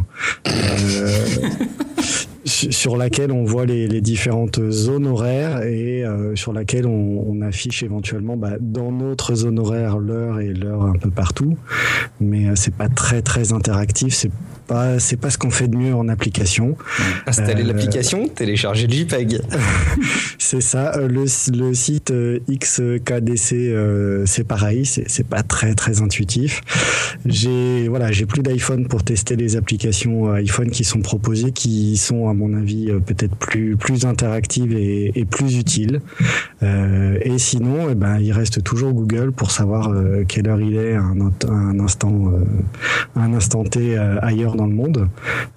sur 2.44 2.96
laquelle 2.96 3.32
on 3.32 3.44
voit 3.44 3.66
les, 3.66 4.00
différentes 4.00 4.60
zones 4.70 5.06
horaires 5.06 5.62
et 5.62 6.04
euh, 6.04 6.34
sur 6.34 6.52
laquelle 6.52 6.86
on, 6.86 7.40
affiche 7.42 7.84
éventuellement 7.84 8.36
bah, 8.36 8.54
dans 8.60 8.90
notre 8.90 9.34
zone 9.34 9.60
horaire 9.60 9.98
l'heure 9.98 10.40
et 10.40 10.52
l'heure 10.52 10.82
un 10.82 10.94
peu 10.94 11.10
partout. 11.10 11.56
Mais 12.20 12.46
euh, 12.46 12.56
c'est 12.56 12.74
pas 12.74 12.88
très 12.88 13.22
très 13.22 13.52
interactif. 13.52 14.14
C'est 14.14 14.30
pas 14.68 15.00
c'est 15.00 15.16
pas 15.16 15.30
ce 15.30 15.38
qu'on 15.38 15.50
fait 15.50 15.66
de 15.66 15.76
mieux 15.76 15.94
en 15.94 16.08
application. 16.08 16.76
Installer 17.26 17.64
euh, 17.64 17.66
l'application, 17.66 18.28
télécharger 18.28 18.86
le 18.86 18.92
JPEG. 18.92 19.40
c'est 20.38 20.60
ça. 20.60 20.96
Le, 20.98 21.24
le 21.56 21.74
site 21.74 22.12
XKDC 22.48 24.24
c'est 24.26 24.46
pareil. 24.46 24.86
C'est 24.86 25.26
pas 25.26 25.42
très 25.42 25.74
très 25.74 26.02
intuitif. 26.02 26.60
J'ai 27.26 27.88
voilà 27.88 28.12
j'ai 28.12 28.26
plus 28.26 28.42
d'iPhone 28.42 28.86
pour 28.86 29.02
tester 29.02 29.34
les 29.34 29.56
applications 29.56 30.30
iPhone 30.32 30.70
qui 30.70 30.84
sont 30.84 31.00
proposées, 31.00 31.52
qui 31.52 31.96
sont 31.96 32.28
à 32.28 32.34
mon 32.34 32.54
avis 32.54 32.90
euh, 32.90 33.00
peut-être 33.00 33.34
plus 33.36 33.76
plus 33.76 34.04
interactive 34.04 34.72
et, 34.72 35.12
et 35.18 35.24
plus 35.24 35.56
utile. 35.56 36.00
Euh, 36.62 37.18
et 37.22 37.38
sinon, 37.38 37.88
eh 37.90 37.94
ben, 37.94 38.18
il 38.18 38.32
reste 38.32 38.62
toujours 38.62 38.92
Google 38.92 39.32
pour 39.32 39.50
savoir 39.50 39.88
euh, 39.88 40.24
quelle 40.26 40.48
heure 40.48 40.60
il 40.60 40.76
est 40.76 40.94
à 40.94 41.02
un, 41.02 41.30
un 41.48 41.80
instant 41.80 42.32
un 43.16 43.32
instant 43.32 43.64
T 43.64 43.96
ailleurs 43.96 44.56
dans 44.58 44.66
le 44.66 44.74
monde. 44.74 45.08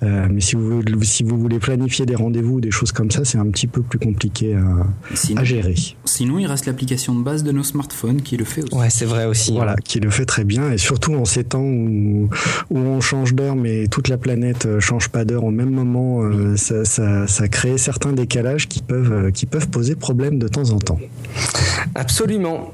mais 0.02 0.42
si 0.42 0.56
vous 0.56 0.82
si 1.04 1.24
vous 1.24 1.38
voulez 1.38 1.60
planifier 1.60 2.06
des 2.06 2.16
rendez-vous 2.16 2.56
ou 2.56 2.62
des 2.62 2.72
choses 2.72 2.92
comme 2.92 3.12
ça, 3.12 3.26
c'est 3.26 3.38
un 3.38 3.48
petit 3.48 3.68
peu 3.68 3.82
plus 3.82 4.00
compliqué 4.00 4.56
à, 4.56 5.40
à, 5.40 5.44
gérer. 5.44 5.76
Sinon, 6.06 6.40
il 6.40 6.46
reste 6.46 6.66
l'application 6.66 7.16
de 7.16 7.24
base 7.24 7.44
de 7.44 7.52
nos 7.52 7.64
smartphones 7.64 8.22
qui 8.22 8.38
le 8.38 8.46
fait 8.46 8.64
aussi. 8.64 8.76
Ouais, 8.76 8.90
c'est 8.90 9.06
vrai 9.06 9.26
aussi. 9.26 9.52
Voilà, 9.52 9.76
qui 9.76 10.00
le 10.00 10.10
fait 10.10 10.26
très 10.26 10.44
bien 10.44 10.72
et 10.72 10.78
surtout 10.78 11.14
en 11.16 11.26
ces 11.26 11.44
temps 11.44 11.62
où, 11.62 12.30
où 12.70 12.78
on 12.78 13.02
change 13.02 13.34
d'heure 13.34 13.56
mais 13.56 13.88
toute 13.88 14.08
la 14.08 14.18
planète 14.18 14.68
change 14.80 15.10
pas 15.10 15.26
d'heure 15.26 15.44
au 15.44 15.52
même 15.52 15.72
moment, 15.72 16.22
ça, 16.56 16.86
ça, 16.86 17.28
ça, 17.28 17.48
crée 17.48 17.78
certains 17.78 18.14
décalages 18.14 18.68
qui 18.68 18.82
peuvent, 18.82 19.12
euh, 19.12 19.32
qui 19.32 19.46
peuvent 19.46 19.68
poser 19.70 19.96
problème 19.96 20.40
de 20.40 20.48
temps 20.48 20.70
en 20.72 20.80
temps. 20.80 21.00
Absolument. 21.96 22.72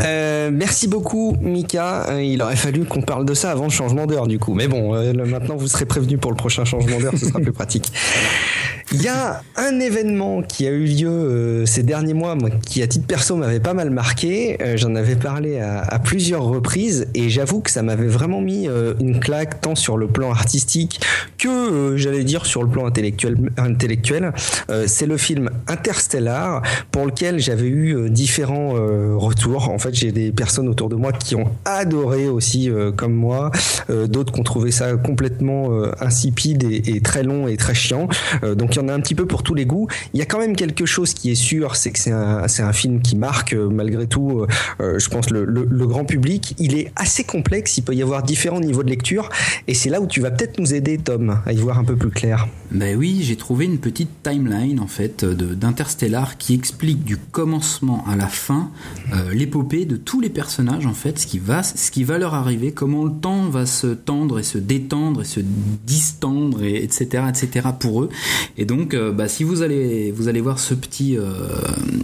Euh, 0.00 0.50
merci 0.52 0.88
beaucoup, 0.88 1.36
Mika. 1.40 2.10
Euh, 2.10 2.22
il 2.22 2.42
aurait 2.42 2.56
fallu 2.56 2.84
qu'on 2.84 3.02
parle 3.02 3.24
de 3.24 3.34
ça 3.34 3.50
avant 3.50 3.64
le 3.64 3.70
changement 3.70 4.06
d'heure, 4.06 4.26
du 4.26 4.38
coup. 4.38 4.54
Mais 4.54 4.68
bon, 4.68 4.92
maintenant 5.14 5.56
vous 5.56 5.65
serez 5.68 5.86
prévenu 5.86 6.18
pour 6.18 6.30
le 6.30 6.36
prochain 6.36 6.64
changement 6.64 6.98
d'heure, 6.98 7.14
ce 7.16 7.26
sera 7.26 7.40
plus 7.40 7.52
pratique. 7.52 7.92
Il 8.92 9.02
y 9.02 9.08
a 9.08 9.42
un 9.56 9.80
événement 9.80 10.42
qui 10.42 10.66
a 10.66 10.70
eu 10.70 10.84
lieu 10.84 11.64
ces 11.66 11.82
derniers 11.82 12.14
mois, 12.14 12.36
qui 12.64 12.82
à 12.82 12.86
titre 12.86 13.06
perso 13.06 13.36
m'avait 13.36 13.60
pas 13.60 13.74
mal 13.74 13.90
marqué. 13.90 14.58
J'en 14.76 14.94
avais 14.94 15.16
parlé 15.16 15.58
à, 15.58 15.98
plusieurs 15.98 16.44
reprises 16.44 17.08
et 17.14 17.28
j'avoue 17.28 17.60
que 17.60 17.70
ça 17.70 17.82
m'avait 17.82 18.06
vraiment 18.06 18.40
mis 18.40 18.68
une 19.00 19.18
claque 19.18 19.60
tant 19.60 19.74
sur 19.74 19.96
le 19.96 20.06
plan 20.06 20.30
artistique 20.30 21.00
que 21.38 21.96
j'allais 21.96 22.24
dire 22.24 22.46
sur 22.46 22.62
le 22.62 22.68
plan 22.68 22.86
intellectuel 22.86 23.36
intellectuel. 23.56 24.32
Euh, 24.70 24.84
c'est 24.86 25.06
le 25.06 25.16
film 25.16 25.50
Interstellar 25.68 26.62
pour 26.90 27.06
lequel 27.06 27.38
j'avais 27.38 27.66
eu 27.66 27.94
euh, 27.94 28.08
différents 28.08 28.76
euh, 28.76 29.14
retours. 29.16 29.68
En 29.68 29.78
fait, 29.78 29.94
j'ai 29.94 30.12
des 30.12 30.32
personnes 30.32 30.68
autour 30.68 30.88
de 30.88 30.96
moi 30.96 31.12
qui 31.12 31.34
ont 31.36 31.50
adoré 31.64 32.28
aussi 32.28 32.70
comme 32.96 33.14
moi, 33.14 33.50
d'autres 33.88 34.32
qui 34.32 34.40
ont 34.40 34.44
trouvé 34.44 34.70
ça 34.70 34.94
complètement 34.96 35.70
insipide 36.00 36.64
et, 36.64 37.00
très 37.00 37.22
long 37.22 37.48
et 37.48 37.56
très 37.56 37.74
chiant. 37.74 38.08
donc 38.56 38.76
il 38.76 38.80
y 38.80 38.84
en 38.84 38.85
a 38.88 38.94
un 38.94 39.00
petit 39.00 39.14
peu 39.14 39.26
pour 39.26 39.42
tous 39.42 39.54
les 39.54 39.66
goûts. 39.66 39.88
Il 40.14 40.18
y 40.18 40.22
a 40.22 40.26
quand 40.26 40.38
même 40.38 40.56
quelque 40.56 40.86
chose 40.86 41.14
qui 41.14 41.30
est 41.30 41.36
sûr, 41.36 41.76
c'est 41.76 41.90
que 41.90 41.98
c'est 41.98 42.12
un, 42.12 42.48
c'est 42.48 42.62
un 42.62 42.72
film 42.72 43.00
qui 43.00 43.16
marque 43.16 43.54
malgré 43.54 44.06
tout, 44.06 44.46
je 44.80 45.08
pense, 45.08 45.30
le, 45.30 45.44
le, 45.44 45.86
grand 45.86 46.04
public. 46.04 46.54
Il 46.58 46.76
est 46.76 46.92
assez 46.96 47.24
complexe, 47.24 47.78
il 47.78 47.82
peut 47.82 47.94
y 47.94 48.02
avoir 48.02 48.22
différents 48.22 48.60
niveaux 48.60 48.82
de 48.82 48.90
lecture 48.90 49.28
et 49.68 49.74
c'est 49.74 49.90
là 49.90 50.00
où 50.00 50.06
tu 50.06 50.20
vas 50.20 50.30
peut-être 50.30 50.58
nous 50.58 50.74
aider, 50.74 50.98
Tom. 50.98 51.38
À 51.46 51.52
y 51.52 51.56
voir 51.56 51.78
un 51.78 51.84
peu 51.84 51.96
plus 51.96 52.10
clair. 52.10 52.46
Ben 52.72 52.96
oui, 52.96 53.20
j'ai 53.22 53.36
trouvé 53.36 53.64
une 53.64 53.78
petite 53.78 54.22
timeline 54.22 54.80
en 54.80 54.86
fait 54.86 55.24
d'Interstellar 55.24 56.36
qui 56.36 56.54
explique 56.54 57.04
du 57.04 57.16
commencement 57.16 58.04
à 58.06 58.16
la 58.16 58.26
fin 58.26 58.70
euh, 59.14 59.32
l'épopée 59.32 59.84
de 59.84 59.96
tous 59.96 60.20
les 60.20 60.30
personnages 60.30 60.86
en 60.86 60.92
fait, 60.92 61.18
ce 61.18 61.26
qui 61.26 61.38
va, 61.38 61.62
ce 61.62 61.90
qui 61.90 62.04
va 62.04 62.18
leur 62.18 62.34
arriver, 62.34 62.72
comment 62.72 63.04
le 63.04 63.12
temps 63.12 63.48
va 63.48 63.66
se 63.66 63.86
tendre 63.88 64.38
et 64.38 64.42
se 64.42 64.58
détendre 64.58 65.22
et 65.22 65.24
se 65.24 65.40
distendre 65.86 66.62
et 66.62 66.82
etc 66.82 67.24
etc 67.28 67.68
pour 67.78 68.02
eux. 68.02 68.08
Et 68.56 68.64
donc, 68.66 68.94
euh, 68.94 69.12
bah, 69.12 69.28
si 69.28 69.44
vous 69.44 69.62
allez 69.62 70.12
vous 70.12 70.28
allez 70.28 70.40
voir 70.40 70.58
ce 70.58 70.74
petit 70.74 71.16
euh, 71.16 71.32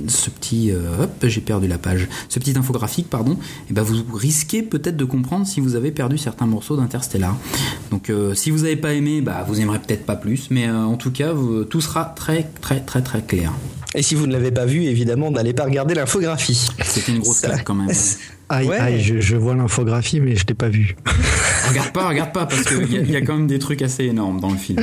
ce 0.08 0.30
petit 0.30 0.72
hop 0.72 1.10
j'ai 1.24 1.40
perdu 1.40 1.68
la 1.68 1.78
page, 1.78 2.08
ce 2.28 2.38
petit 2.38 2.56
infographique 2.56 3.08
pardon, 3.10 3.36
et 3.70 3.72
ben 3.72 3.82
vous 3.82 4.02
risquez 4.14 4.62
peut-être 4.62 4.96
de 4.96 5.04
comprendre 5.04 5.46
si 5.46 5.60
vous 5.60 5.76
avez 5.76 5.90
perdu 5.90 6.18
certains 6.18 6.46
morceaux 6.46 6.76
d'Interstellar. 6.76 7.36
Donc 7.90 8.10
si 8.34 8.50
vous 8.50 8.58
n'avez 8.58 8.76
pas 8.76 8.94
aimé, 8.94 9.20
bah 9.20 9.44
vous 9.46 9.60
aimerez 9.60 9.78
peut-être 9.78 10.04
pas 10.04 10.16
plus 10.16 10.42
mais 10.50 10.68
euh, 10.68 10.84
en 10.84 10.96
tout 10.96 11.10
cas, 11.10 11.32
tout 11.68 11.80
sera 11.80 12.04
très 12.04 12.48
très 12.60 12.80
très 12.80 13.02
très 13.02 13.22
clair. 13.22 13.52
Et 13.94 14.02
si 14.02 14.14
vous 14.14 14.26
ne 14.26 14.32
l'avez 14.32 14.50
pas 14.50 14.64
vu, 14.64 14.84
évidemment, 14.84 15.30
n'allez 15.30 15.52
pas 15.52 15.64
regarder 15.64 15.94
l'infographie. 15.94 16.68
C'était 16.82 17.12
une 17.12 17.18
grosse 17.18 17.40
claque 17.40 17.64
quand 17.64 17.74
même. 17.74 17.90
Aïe, 18.52 18.70
aïe, 18.70 19.00
je, 19.00 19.34
vois 19.34 19.54
l'infographie, 19.54 20.20
mais 20.20 20.36
je 20.36 20.44
l'ai 20.46 20.52
pas 20.52 20.68
vue. 20.68 20.94
regarde 21.70 21.90
pas, 21.90 22.08
regarde 22.08 22.32
pas, 22.32 22.44
parce 22.44 22.64
qu'il 22.64 23.10
y, 23.10 23.16
a 23.16 23.22
quand 23.22 23.38
même 23.38 23.46
des 23.46 23.58
trucs 23.58 23.80
assez 23.80 24.04
énormes 24.04 24.40
dans 24.40 24.50
le 24.50 24.58
film. 24.58 24.82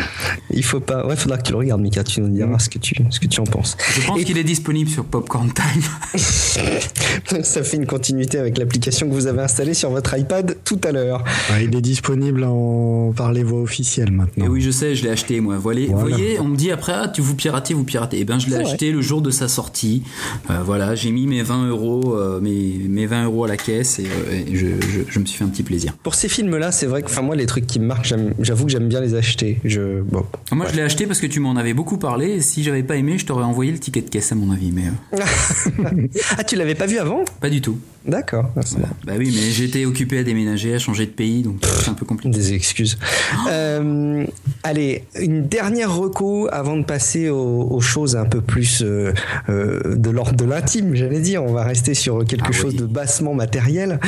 Il 0.51 0.63
faut 0.63 0.79
pas. 0.79 1.05
Ouais, 1.05 1.15
faudra 1.15 1.37
que 1.37 1.43
tu 1.43 1.51
le 1.51 1.59
regardes, 1.59 1.79
Mika. 1.79 2.03
Tu 2.03 2.21
nous 2.21 2.29
diras 2.29 2.57
ce 2.57 2.67
que 2.67 2.79
tu, 2.79 2.95
ce 3.11 3.19
que 3.19 3.27
tu 3.27 3.39
en 3.39 3.43
penses. 3.43 3.77
Je 3.93 4.07
pense 4.07 4.23
qu'il 4.23 4.39
est 4.39 4.43
disponible 4.43 4.89
sur 4.89 5.05
Popcorn 5.05 5.51
Time. 5.53 6.19
Ça 7.43 7.63
fait 7.63 7.77
une 7.77 7.85
continuité 7.85 8.39
avec 8.39 8.57
l'application 8.57 9.07
que 9.07 9.13
vous 9.13 9.27
avez 9.27 9.41
installée 9.41 9.75
sur 9.75 9.91
votre 9.91 10.17
iPad 10.17 10.57
tout 10.65 10.81
à 10.83 10.91
l'heure. 10.91 11.23
il 11.61 11.75
est 11.75 11.81
disponible 11.81 12.43
en 12.45 13.13
par 13.15 13.31
les 13.31 13.43
voies 13.43 13.61
officielles 13.61 14.11
maintenant. 14.11 14.45
Et 14.45 14.49
oui, 14.49 14.61
je 14.61 14.71
sais, 14.71 14.95
je 14.95 15.03
l'ai 15.03 15.11
acheté 15.11 15.39
moi. 15.41 15.55
Vous 15.57 15.61
voyez, 15.61 16.39
on 16.39 16.45
me 16.45 16.55
dit 16.55 16.71
après, 16.71 16.93
ah, 16.95 17.07
tu 17.07 17.21
vous 17.21 17.35
piratez, 17.35 17.75
vous 17.75 17.83
piratez. 17.83 18.17
Eh 18.19 18.25
ben, 18.25 18.39
je 18.39 18.49
l'ai 18.49 18.55
acheté 18.55 18.91
le 18.91 19.01
jour 19.01 19.21
de 19.21 19.29
sa 19.29 19.47
sortie. 19.47 20.01
Euh, 20.49 20.59
voilà, 20.65 20.95
j'ai 20.95 21.11
mis 21.11 21.27
mes 21.27 21.43
20 21.43 21.67
euros, 21.67 22.15
euh, 22.15 22.39
mes, 22.39 22.79
mes 22.87 23.05
20 23.05 23.25
euros 23.25 23.43
à 23.43 23.47
la 23.47 23.57
caisse 23.63 23.99
et, 23.99 24.05
euh, 24.05 24.79
je, 25.09 25.19
me 25.19 25.25
suis 25.25 25.37
fait 25.37 25.43
un 25.43 25.49
petit 25.49 25.63
plaisir. 25.63 25.95
Pour 26.03 26.15
ces 26.15 26.29
films-là, 26.29 26.71
c'est 26.71 26.85
vrai 26.85 27.01
que, 27.01 27.07
enfin, 27.07 27.21
moi, 27.21 27.35
les 27.35 27.45
trucs 27.45 27.67
qui 27.67 27.79
me 27.79 27.85
marquent, 27.85 28.13
j'avoue 28.39 28.65
que 28.65 28.71
j'aime 28.71 28.87
bien 28.87 29.01
les 29.01 29.15
acheter. 29.15 29.59
Je, 29.63 30.01
bon, 30.01 30.25
moi, 30.51 30.67
je 30.69 30.75
l'ai 30.75 30.81
acheté 30.81 31.07
parce 31.07 31.19
que 31.19 31.27
tu 31.27 31.39
m'en 31.39 31.55
avais 31.55 31.73
beaucoup 31.73 31.97
parlé. 31.97 32.29
Et 32.29 32.41
si 32.41 32.63
j'avais 32.63 32.83
pas 32.83 32.95
aimé, 32.95 33.17
je 33.17 33.25
t'aurais 33.25 33.43
envoyé 33.43 33.71
le 33.71 33.79
ticket 33.79 34.01
de 34.01 34.09
caisse, 34.09 34.31
à 34.31 34.35
mon 34.35 34.51
avis. 34.51 34.71
Mais 34.71 34.83
ah, 36.37 36.43
tu 36.43 36.55
l'avais 36.55 36.75
pas 36.75 36.85
vu 36.85 36.97
avant? 36.97 37.23
Pas 37.41 37.49
du 37.49 37.61
tout. 37.61 37.79
D'accord. 38.05 38.49
Bah 39.05 39.13
oui, 39.17 39.31
mais 39.35 39.51
j'étais 39.51 39.85
occupé 39.85 40.19
à 40.19 40.23
déménager, 40.23 40.73
à 40.73 40.79
changer 40.79 41.05
de 41.05 41.11
pays, 41.11 41.43
donc 41.43 41.57
c'est 41.63 41.89
un 41.89 41.93
peu 41.93 42.05
compliqué. 42.05 42.35
Des 42.35 42.53
excuses. 42.53 42.97
Euh, 43.49 44.25
allez, 44.63 45.03
une 45.19 45.47
dernière 45.47 45.93
reco 45.93 46.47
avant 46.51 46.77
de 46.77 46.83
passer 46.83 47.29
aux, 47.29 47.79
choses 47.81 48.15
un 48.15 48.25
peu 48.25 48.41
plus 48.41 48.81
euh, 48.81 49.13
euh, 49.49 49.95
de 49.95 50.09
l'ordre 50.09 50.35
de 50.35 50.45
l'intime, 50.45 50.95
j'allais 50.95 51.19
dire. 51.19 51.43
On 51.43 51.53
va 51.53 51.63
rester 51.63 51.93
sur 51.93 52.25
quelque 52.25 52.49
ah 52.49 52.51
chose 52.51 52.75
de 52.75 52.85
bassement 52.85 53.33
matériel, 53.39 53.99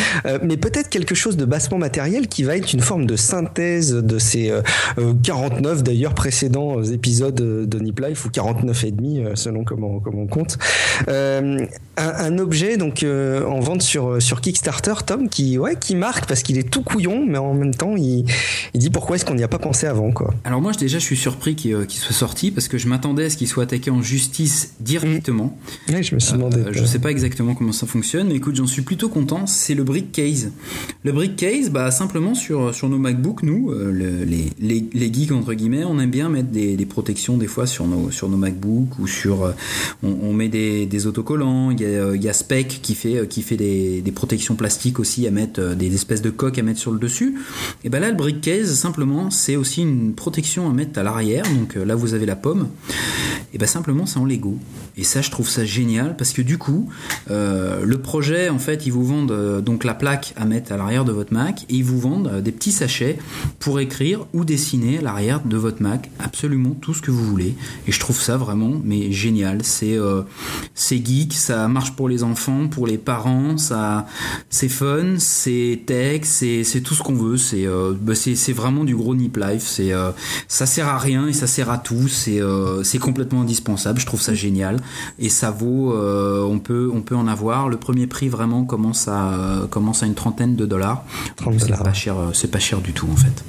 mais 0.44 0.58
peut-être 0.58 0.90
quelque 0.90 1.16
chose 1.16 1.38
de 1.38 1.46
bassement 1.46 1.78
matériel 1.78 2.28
qui 2.28 2.44
va 2.44 2.58
être 2.58 2.74
une 2.74 2.82
forme 2.82 3.06
de 3.06 3.16
synthèse 3.16 3.94
de 3.94 4.20
ces 4.20 4.52
49 5.24 5.84
d'ailleurs 5.84 6.14
précédents 6.14 6.84
épisodes 6.84 7.36
de 7.36 7.80
Nip 7.80 8.00
Life 8.00 8.26
ou 8.26 8.30
49 8.30 8.84
et 8.84 8.92
demi 8.92 9.24
selon 9.36 9.64
comment, 9.64 10.00
comment 10.00 10.24
on 10.24 10.28
compte. 10.28 10.58
Un, 11.08 11.58
un, 11.98 12.38
objet 12.38 12.78
donc 12.78 13.04
en 13.04 13.60
vente 13.60 13.82
sur, 13.82 14.10
euh, 14.10 14.20
sur 14.20 14.42
Kickstarter, 14.42 14.94
Tom, 15.06 15.30
qui, 15.30 15.58
ouais, 15.58 15.76
qui 15.80 15.96
marque 15.96 16.26
parce 16.26 16.44
qu'il 16.44 16.58
est 16.58 16.70
tout 16.70 16.84
couillon, 16.84 17.26
mais 17.26 17.38
en 17.38 17.54
même 17.54 17.74
temps, 17.74 17.96
il, 17.96 18.26
il 18.74 18.80
dit 18.80 18.90
pourquoi 18.90 19.16
est-ce 19.16 19.26
qu'on 19.26 19.36
n'y 19.36 19.44
a 19.44 19.48
pas 19.48 19.60
pensé 19.60 19.88
avant, 19.88 20.12
quoi. 20.12 20.34
Alors 20.44 20.62
moi, 20.62 20.72
déjà, 20.74 21.00
je 21.00 21.04
suis 21.04 21.18
surpris 21.18 21.56
qu'il 21.56 21.74
euh, 21.74 21.86
soit 21.88 22.16
sorti 22.16 22.52
parce 22.52 22.68
que 22.68 22.78
je 22.78 22.88
m'attendais 22.88 23.26
à 23.26 23.30
ce 23.30 23.38
qu'il 23.38 23.48
soit 23.48 23.64
attaqué 23.64 23.92
en 23.92 24.02
justice 24.02 24.74
directement. 24.80 25.58
Oui, 25.90 26.04
je 26.04 26.16
me 26.16 26.20
suis 26.20 26.34
demandé. 26.34 26.58
Euh, 26.58 26.70
je 26.72 26.86
sais 26.86 27.00
pas 27.00 27.12
exactement 27.12 27.56
comment 27.56 27.72
ça 27.72 27.88
fonctionne, 27.88 28.28
mais 28.28 28.36
écoute, 28.36 28.56
j'en 28.56 28.68
suis 28.68 28.82
plutôt 28.82 29.10
content. 29.10 29.21
C'est 29.46 29.76
le 29.76 29.84
brick 29.84 30.12
case. 30.12 30.52
Le 31.04 31.12
brick 31.12 31.36
case, 31.36 31.70
bah, 31.70 31.92
simplement 31.92 32.36
sur, 32.36 32.74
sur 32.74 32.90
nos 32.90 32.98
MacBooks, 32.98 33.44
nous, 33.44 33.74
les, 33.74 34.50
les, 34.60 34.86
les, 34.94 35.14
geeks, 35.14 35.32
entre 35.32 35.54
guillemets, 35.54 35.84
on 35.84 36.00
aime 36.00 36.12
bien 36.12 36.30
mettre 36.30 36.50
des, 36.50 36.86
protections 36.86 37.38
des 37.38 37.48
fois 37.48 37.68
sur 37.68 37.88
nos, 37.88 38.12
sur 38.12 38.30
nos 38.30 38.38
MacBooks 38.38 39.00
ou 39.00 39.08
sur. 39.08 39.54
on, 40.04 40.34
met 40.34 40.50
des, 40.50 40.86
des 40.86 41.08
autocollants. 41.08 41.72
Il 41.72 41.82
y 41.82 41.86
a, 41.86 42.16
il 42.16 42.24
y 42.24 42.30
a 42.30 42.34
Spec 42.34 42.80
qui 42.82 42.96
fait, 42.96 43.28
qui 43.28 43.42
fait 43.42 43.58
des 43.58 44.12
protections 44.14 44.56
plastiques 44.56 45.00
aussi 45.00 45.28
à 45.28 45.32
mettre, 45.32 45.60
euh, 45.60 45.76
des 45.76 45.94
espèces 45.94 46.22
de 46.22 46.30
coques 46.30 46.58
à 46.58 46.64
mettre 46.64 46.80
sur 46.80 46.92
le 46.92 47.00
dessus. 47.00 47.40
Et 47.84 47.90
ben 47.90 48.00
là, 48.00 48.10
le 48.10 48.16
brick 48.16 48.42
case, 48.42 48.74
simplement, 48.76 49.30
c'est 49.30 49.56
aussi 49.56 49.82
une 49.82 50.14
protection 50.14 50.70
à 50.70 50.74
mettre 50.74 51.00
à 51.00 51.04
l'arrière. 51.04 51.44
Donc 51.44 51.78
euh, 51.78 51.86
là, 51.86 51.96
vous 51.96 52.14
avez 52.14 52.26
la 52.26 52.36
pomme. 52.36 52.70
Et 53.54 53.58
ben 53.58 53.68
simplement, 53.68 54.06
c'est 54.06 54.20
en 54.20 54.26
Lego. 54.26 54.58
Et 54.98 55.04
ça, 55.04 55.22
je 55.22 55.32
trouve 55.32 55.50
ça 55.50 55.66
génial 55.66 56.16
parce 56.16 56.32
que 56.32 56.42
du 56.42 56.58
coup, 56.58 56.90
euh, 57.30 57.84
le 57.84 57.98
projet, 57.98 58.50
en 58.50 58.60
fait, 58.60 58.86
ils 58.86 58.92
vous 58.92 59.04
vendent 59.12 59.62
donc 59.62 59.84
la 59.84 59.94
plaque 59.94 60.34
à 60.36 60.46
mettre 60.46 60.72
à 60.72 60.78
l'arrière 60.78 61.06
de 61.06 61.12
votre 61.12 61.34
Mac 61.34 61.64
et 61.70 61.76
ils 61.76 61.84
vous 61.84 62.00
vendent 62.00 62.42
des 62.42 62.52
petits 62.52 62.72
sachets 62.72 63.18
pour 63.60 63.80
écrire 63.80 64.26
ou 64.34 64.46
dessiner 64.46 65.00
à 65.00 65.02
l'arrière 65.02 65.42
de 65.44 65.58
votre 65.58 65.82
Mac 65.82 66.10
absolument 66.20 66.72
tout 66.82 66.94
ce 66.94 67.02
que 67.02 67.12
vous 67.12 67.24
voulez. 67.24 67.56
Et 67.88 67.92
je 67.92 68.00
trouve 68.00 68.20
ça 68.20 68.38
vraiment 68.38 68.82
mais 68.84 69.12
génial. 69.12 69.64
C'est 69.64 69.98
c'est 70.74 71.06
geek, 71.06 71.34
ça 71.34 71.68
marche 71.68 71.96
pour 71.96 72.10
les 72.10 72.24
enfants, 72.24 72.68
pour 72.68 72.88
les 72.88 72.98
parents, 72.98 73.58
ça, 73.58 74.06
c'est 74.50 74.70
fun, 74.70 75.16
c'est 75.18 75.82
tech, 75.86 76.22
c'est, 76.24 76.82
tout 76.84 76.94
ce 76.94 77.04
qu'on 77.04 77.16
veut. 77.16 77.38
C'est, 77.38 77.66
euh, 77.66 77.94
bah, 78.00 78.16
c'est, 78.16 78.54
vraiment 78.54 78.84
du 78.84 78.96
gros 78.96 79.16
nip 79.16 79.38
life. 79.38 79.64
C'est, 79.64 79.94
euh, 79.94 80.12
ça 80.48 80.66
sert 80.66 80.88
à 80.88 80.98
rien 80.98 81.28
et 81.28 81.34
ça 81.34 81.48
sert 81.48 81.70
à 81.70 81.78
tout. 81.78 82.08
C'est, 82.08 82.42
euh, 82.42 82.84
c'est 82.84 83.00
complètement 83.00 83.42
indispensable. 83.42 84.00
Je 84.00 84.06
trouve 84.06 84.22
ça 84.22 84.34
génial 84.34 84.78
et 85.20 85.30
ça 85.30 85.52
vaut. 85.52 85.94
on 85.94 86.60
peut, 86.60 86.90
on 86.94 87.02
peut 87.02 87.16
en 87.16 87.28
avoir. 87.28 87.70
Le 87.70 87.78
premier 87.78 88.08
prix 88.08 88.30
vraiment 88.30 88.66
commence 88.66 89.01
à, 89.08 89.68
commence 89.70 90.04
à 90.04 90.06
une 90.06 90.16
trentaine 90.16 90.56
de 90.56 90.66
dollars. 90.66 91.04
C'est 91.58 91.78
pas 91.78 91.94
cher, 91.94 92.16
c'est 92.34 92.52
pas 92.52 92.60
cher 92.60 92.82
du 92.82 92.94
tout 92.94 93.10
en 93.12 93.16
fait. 93.16 93.44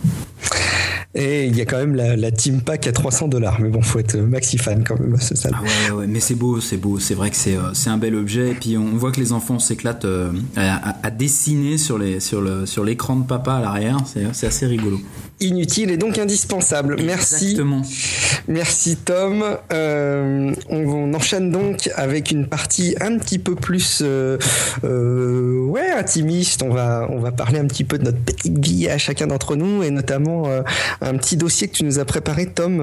Et 1.14 1.46
il 1.46 1.56
y 1.56 1.60
a 1.60 1.66
quand 1.66 1.76
même 1.76 1.94
la, 1.94 2.30
Team 2.30 2.62
Pack 2.62 2.86
à 2.86 2.92
300 2.92 3.28
dollars. 3.28 3.60
Mais 3.60 3.68
bon, 3.68 3.82
faut 3.82 3.98
être 3.98 4.16
maxi 4.16 4.56
fan 4.56 4.82
quand 4.82 4.98
même, 4.98 5.16
c'est 5.20 5.36
ça. 5.36 5.50
Ah 5.52 5.62
ouais, 5.62 5.98
ouais, 5.98 6.06
mais 6.06 6.20
c'est 6.20 6.34
beau, 6.34 6.60
c'est 6.60 6.78
beau. 6.78 6.98
C'est 6.98 7.14
vrai 7.14 7.28
que 7.28 7.36
c'est, 7.36 7.56
c'est 7.74 7.90
un 7.90 7.98
bel 7.98 8.14
objet. 8.14 8.52
Et 8.52 8.54
puis 8.54 8.78
on 8.78 8.96
voit 8.96 9.12
que 9.12 9.20
les 9.20 9.32
enfants 9.32 9.58
s'éclatent 9.58 10.06
euh, 10.06 10.32
à, 10.56 11.10
dessiner 11.10 11.76
sur 11.76 11.98
les 11.98 12.20
sur 12.20 12.40
le 12.40 12.64
sur 12.64 12.84
l'écran 12.84 13.16
de 13.16 13.26
papa 13.26 13.54
à 13.54 13.60
l'arrière. 13.60 13.98
C'est 14.32 14.46
assez 14.46 14.66
rigolo. 14.66 14.98
Inutile 15.42 15.90
et 15.90 15.96
donc 15.96 16.18
indispensable. 16.18 16.96
Merci. 17.04 17.58
Merci 18.48 18.96
Tom. 18.96 19.44
Euh, 19.72 20.52
on, 20.68 21.14
enchaîne 21.14 21.50
donc 21.50 21.90
avec 21.96 22.30
une 22.30 22.46
partie 22.46 22.94
un 23.00 23.18
petit 23.18 23.38
peu 23.38 23.54
plus 23.54 24.02
euh, 24.02 24.38
ouais 25.66 25.90
intimiste. 25.90 26.62
On 26.62 26.70
va 26.70 27.08
on 27.10 27.18
va 27.18 27.32
parler 27.32 27.58
un 27.58 27.66
petit 27.66 27.84
peu 27.84 27.98
de 27.98 28.04
notre 28.04 28.18
petite 28.18 28.58
vie 28.64 28.88
à 28.88 28.98
chacun 28.98 29.26
d'entre 29.26 29.56
nous 29.56 29.82
et 29.82 29.90
notamment 29.90 30.48
un 31.00 31.16
petit 31.16 31.36
dossier 31.36 31.68
que 31.68 31.74
tu 31.74 31.84
nous 31.84 31.98
as 31.98 32.04
préparé 32.04 32.46
Tom. 32.46 32.82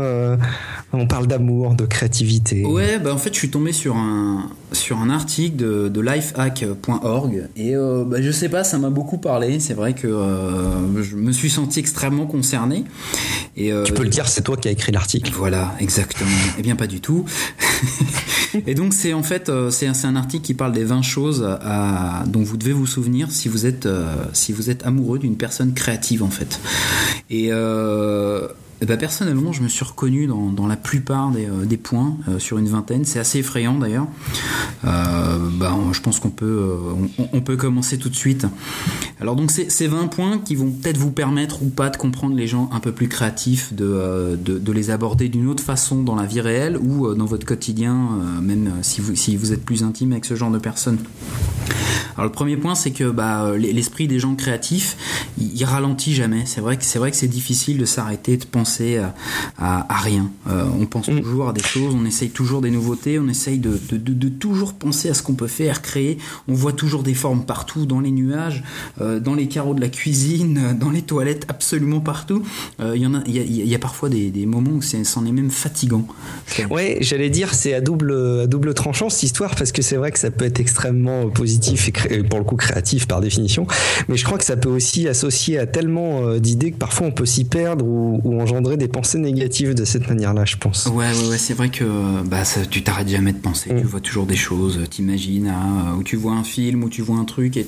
on 0.93 1.07
parle 1.07 1.27
d'amour, 1.27 1.75
de 1.75 1.85
créativité. 1.85 2.65
Ouais, 2.65 2.99
bah 2.99 3.13
en 3.13 3.17
fait 3.17 3.33
je 3.33 3.39
suis 3.39 3.49
tombé 3.49 3.71
sur 3.71 3.95
un 3.95 4.49
sur 4.71 4.97
un 4.99 5.09
article 5.09 5.55
de, 5.55 5.89
de 5.89 6.01
lifehack.org 6.01 7.47
et 7.55 7.75
euh, 7.75 8.03
bah, 8.05 8.21
je 8.21 8.31
sais 8.31 8.49
pas, 8.49 8.63
ça 8.63 8.77
m'a 8.77 8.89
beaucoup 8.89 9.17
parlé. 9.17 9.59
C'est 9.59 9.73
vrai 9.73 9.93
que 9.93 10.07
euh, 10.07 11.01
je 11.01 11.15
me 11.15 11.31
suis 11.31 11.49
senti 11.49 11.79
extrêmement 11.79 12.25
concerné. 12.25 12.48
Et, 13.55 13.71
euh, 13.71 13.83
tu 13.83 13.93
peux 13.93 14.03
le 14.03 14.09
dire, 14.09 14.27
c'est 14.27 14.41
toi 14.41 14.57
qui 14.57 14.67
as 14.67 14.71
écrit 14.71 14.91
l'article. 14.91 15.31
Voilà, 15.35 15.75
exactement. 15.79 16.29
eh 16.57 16.61
bien, 16.61 16.75
pas 16.75 16.87
du 16.87 17.01
tout. 17.01 17.25
et 18.67 18.75
donc, 18.75 18.93
c'est 18.93 19.13
en 19.13 19.23
fait, 19.23 19.51
c'est 19.69 19.87
un, 19.87 20.15
article 20.15 20.43
qui 20.43 20.53
parle 20.53 20.71
des 20.71 20.83
20 20.83 21.01
choses 21.01 21.43
à, 21.61 22.23
dont 22.27 22.43
vous 22.43 22.57
devez 22.57 22.73
vous 22.73 22.87
souvenir 22.87 23.31
si 23.31 23.49
vous 23.49 23.65
êtes, 23.65 23.87
si 24.33 24.53
vous 24.53 24.69
êtes 24.69 24.85
amoureux 24.85 25.19
d'une 25.19 25.37
personne 25.37 25.73
créative, 25.73 26.23
en 26.23 26.29
fait. 26.29 26.59
Et 27.29 27.51
eh 28.81 28.85
ben, 28.85 28.97
personnellement, 28.97 29.51
je 29.51 29.61
me 29.61 29.67
suis 29.67 29.83
reconnu 29.83 30.27
dans, 30.27 30.67
la 30.67 30.77
plupart 30.77 31.31
des, 31.31 31.47
euh, 31.47 31.77
points, 31.81 32.15
euh, 32.29 32.39
sur 32.39 32.57
une 32.57 32.67
vingtaine. 32.69 33.03
C'est 33.03 33.19
assez 33.19 33.39
effrayant 33.39 33.77
d'ailleurs. 33.77 34.07
Euh, 34.85 35.37
ben, 35.53 35.77
je 35.91 35.99
pense 35.99 36.19
qu'on 36.19 36.29
peut, 36.29 37.57
commencer 37.57 37.97
tout 37.97 38.09
de 38.09 38.15
suite. 38.15 38.45
Alors 39.19 39.35
donc, 39.35 39.51
ces 39.51 39.87
20 39.87 40.07
points 40.07 40.37
qui 40.37 40.55
vont 40.55 40.71
peut-être 40.71 40.97
vous 40.97 41.11
permettre 41.11 41.61
ou 41.61 41.69
pas 41.69 41.89
de 41.89 41.97
comprendre 41.97 42.35
les 42.35 42.47
gens 42.47 42.69
un 42.71 42.79
peu 42.79 42.93
plus 42.93 43.09
créatifs, 43.09 43.73
de 43.73 44.71
les 44.71 44.91
aborder 44.91 45.27
d'une 45.27 45.47
autre 45.47 45.63
façon 45.63 46.03
dans 46.03 46.15
la 46.15 46.25
vie 46.25 46.41
réelle 46.41 46.77
ou 46.77 47.13
dans 47.15 47.25
votre 47.25 47.45
quotidien, 47.45 48.09
même 48.41 48.71
si 48.81 49.01
vous, 49.01 49.15
si 49.15 49.35
vous 49.35 49.51
êtes 49.51 49.65
plus 49.65 49.83
intime 49.83 50.13
avec 50.13 50.25
ce 50.25 50.35
genre 50.35 50.51
de 50.51 50.59
personnes. 50.59 50.99
Alors 52.15 52.25
le 52.25 52.31
premier 52.31 52.57
point, 52.57 52.75
c'est 52.75 52.91
que 52.91 53.09
bah, 53.11 53.53
l'esprit 53.57 54.07
des 54.07 54.19
gens 54.19 54.35
créatifs, 54.35 54.97
il, 55.37 55.55
il 55.55 55.63
ralentit 55.63 56.13
jamais. 56.13 56.43
C'est 56.45 56.59
vrai 56.59 56.75
que 56.77 56.83
c'est 56.83 56.99
vrai 56.99 57.11
que 57.11 57.17
c'est 57.17 57.29
difficile 57.29 57.77
de 57.77 57.85
s'arrêter, 57.85 58.35
de 58.35 58.45
penser 58.45 58.68
penser 58.69 58.99
à, 59.57 59.85
rien. 59.89 60.29
on 60.47 60.85
pense 60.85 61.07
mm. 61.09 61.21
toujours 61.21 61.49
à 61.49 61.53
des 61.53 61.63
choses, 61.63 61.95
on 61.95 62.05
essaye 62.05 62.29
toujours 62.29 62.61
des 62.61 62.69
nouveautés, 62.69 63.17
on 63.17 63.27
essaye 63.27 63.57
de, 63.57 63.79
de, 63.91 64.29
toujours 64.29 64.73
penser 64.73 65.09
à 65.09 65.13
ce 65.13 65.23
qu'on 65.23 65.33
peut 65.33 65.47
faire, 65.47 65.81
créer. 65.81 66.17
On 66.47 66.53
voit 66.53 66.73
toujours 66.73 67.01
des 67.01 67.15
formes 67.15 67.45
partout, 67.45 67.85
dans 67.85 67.99
les 67.99 68.11
nuages, 68.11 68.63
dans 68.99 69.33
les 69.33 69.47
carreaux 69.47 69.73
de 69.73 69.81
la 69.81 69.89
cuisine, 69.89 70.77
dans 70.79 70.91
les 70.91 71.01
toilettes, 71.01 71.45
absolument 71.47 71.99
partout. 71.99 72.43
Il 72.79 73.01
y 73.01 73.07
en 73.07 73.15
a, 73.15 73.23
il 73.25 73.67
y, 73.67 73.75
a, 73.75 73.79
parfois 73.79 74.09
des, 74.09 74.29
des 74.29 74.45
moments 74.45 74.71
où 74.71 74.81
c'en 74.81 75.25
est 75.25 75.31
même 75.31 75.49
fatigant. 75.49 76.05
Ouais, 76.69 76.99
j'allais 77.01 77.29
dire 77.29 77.53
c'est 77.53 77.73
à 77.73 77.81
double 77.81 78.41
à 78.43 78.47
double 78.47 78.73
tranchant 78.73 79.09
cette 79.09 79.23
histoire 79.23 79.55
parce 79.55 79.71
que 79.71 79.81
c'est 79.81 79.95
vrai 79.95 80.11
que 80.11 80.19
ça 80.19 80.31
peut 80.31 80.45
être 80.45 80.59
extrêmement 80.59 81.29
positif 81.29 81.89
et 82.09 82.23
pour 82.23 82.39
le 82.39 82.45
coup 82.45 82.55
créatif 82.55 83.07
par 83.07 83.21
définition, 83.21 83.65
mais 84.07 84.17
je 84.17 84.25
crois 84.25 84.37
que 84.37 84.43
ça 84.43 84.57
peut 84.57 84.69
aussi 84.69 85.07
associer 85.07 85.57
à 85.57 85.65
tellement 85.65 86.23
euh, 86.23 86.39
d'idées 86.39 86.71
que 86.71 86.77
parfois 86.77 87.07
on 87.07 87.11
peut 87.11 87.25
s'y 87.25 87.45
perdre 87.45 87.85
ou, 87.85 88.39
engendrer 88.39 88.58
des 88.61 88.87
pensées 88.87 89.17
négatives 89.17 89.73
de 89.73 89.85
cette 89.85 90.07
manière-là, 90.07 90.45
je 90.45 90.57
pense. 90.57 90.87
Ouais, 90.87 91.05
ouais, 91.11 91.29
ouais 91.29 91.37
c'est 91.37 91.53
vrai 91.53 91.69
que 91.69 91.85
bah, 92.25 92.43
tu 92.69 92.83
t'arrêtes 92.83 93.09
jamais 93.09 93.33
de 93.33 93.37
penser, 93.37 93.69
tu 93.69 93.83
mm. 93.83 93.87
vois 93.87 93.99
toujours 93.99 94.25
des 94.25 94.35
choses, 94.35 94.79
t'imagines, 94.89 95.47
hein, 95.47 95.95
ou 95.97 96.03
tu 96.03 96.15
vois 96.15 96.33
un 96.33 96.43
film, 96.43 96.83
ou 96.83 96.89
tu 96.89 97.01
vois 97.01 97.17
un 97.17 97.25
truc, 97.25 97.57
et 97.57 97.65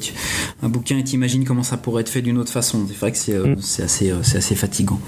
un 0.63 0.69
bouquin, 0.69 0.97
et 0.97 1.03
t'imagines 1.03 1.45
comment 1.45 1.63
ça 1.63 1.77
pourrait 1.77 2.01
être 2.01 2.09
fait 2.09 2.21
d'une 2.21 2.37
autre 2.37 2.51
façon. 2.51 2.85
C'est 2.87 2.97
vrai 2.97 3.11
que 3.11 3.17
c'est 3.17 3.35
euh, 3.35 3.55
mm. 3.55 3.83
assez, 3.83 4.11
euh, 4.11 4.19
assez 4.19 4.55
fatigant. 4.55 4.99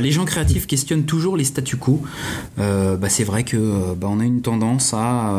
les 0.00 0.12
gens 0.12 0.24
créatifs 0.24 0.66
questionnent 0.66 1.04
toujours 1.04 1.36
les 1.36 1.44
statu 1.44 1.76
quo. 1.76 2.02
bah, 2.56 3.08
c'est 3.08 3.24
vrai 3.24 3.44
que 3.44 3.94
bah, 3.94 4.08
on 4.10 4.20
a 4.20 4.24
une 4.24 4.42
tendance 4.42 4.94
à, 4.94 5.34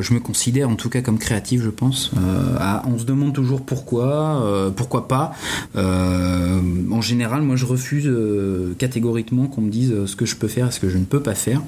je 0.00 0.14
me 0.14 0.20
considère 0.20 0.68
en 0.68 0.74
tout 0.74 0.90
cas 0.90 1.00
comme 1.00 1.18
créatif, 1.18 1.62
je 1.62 1.70
pense, 1.70 2.10
à, 2.58 2.82
on 2.86 2.98
se 2.98 3.04
demande 3.04 3.32
toujours 3.32 3.62
pourquoi, 3.62 4.72
pourquoi 4.76 5.08
pas. 5.08 5.32
Euh, 5.76 6.60
en 6.90 7.00
général, 7.00 7.42
moi, 7.42 7.56
je 7.56 7.66
refuse 7.66 8.06
euh, 8.06 8.74
qu'on 9.04 9.60
me 9.60 9.70
dise 9.70 9.92
euh, 9.92 10.06
ce 10.06 10.16
que 10.16 10.26
je 10.26 10.36
peux 10.36 10.48
faire 10.48 10.68
et 10.68 10.70
ce 10.70 10.80
que 10.80 10.88
je 10.88 10.98
ne 10.98 11.04
peux 11.04 11.20
pas 11.20 11.34
faire. 11.34 11.60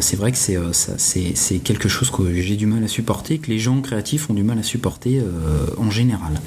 c'est 0.00 0.16
vrai 0.16 0.32
que 0.32 0.38
c'est 0.38 1.58
quelque 1.58 1.88
chose 1.88 2.10
que 2.10 2.34
j'ai 2.34 2.56
du 2.56 2.66
mal 2.66 2.82
à 2.82 2.88
supporter, 2.88 3.38
que 3.38 3.50
les 3.50 3.58
gens 3.58 3.80
créatifs 3.80 4.28
ont 4.30 4.34
du 4.34 4.42
mal 4.42 4.58
à 4.58 4.62
supporter 4.62 5.22
en 5.76 5.90
général. 5.90 6.40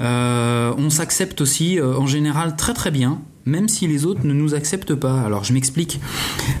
on 0.00 0.90
s'accepte 0.90 1.40
aussi 1.40 1.80
en 1.80 2.06
général 2.06 2.56
très 2.56 2.74
très 2.74 2.90
bien 2.90 3.20
même 3.46 3.68
si 3.68 3.86
les 3.86 4.04
autres 4.04 4.26
ne 4.26 4.34
nous 4.34 4.54
acceptent 4.54 4.94
pas. 4.94 5.20
Alors 5.20 5.44
je 5.44 5.52
m'explique. 5.52 6.00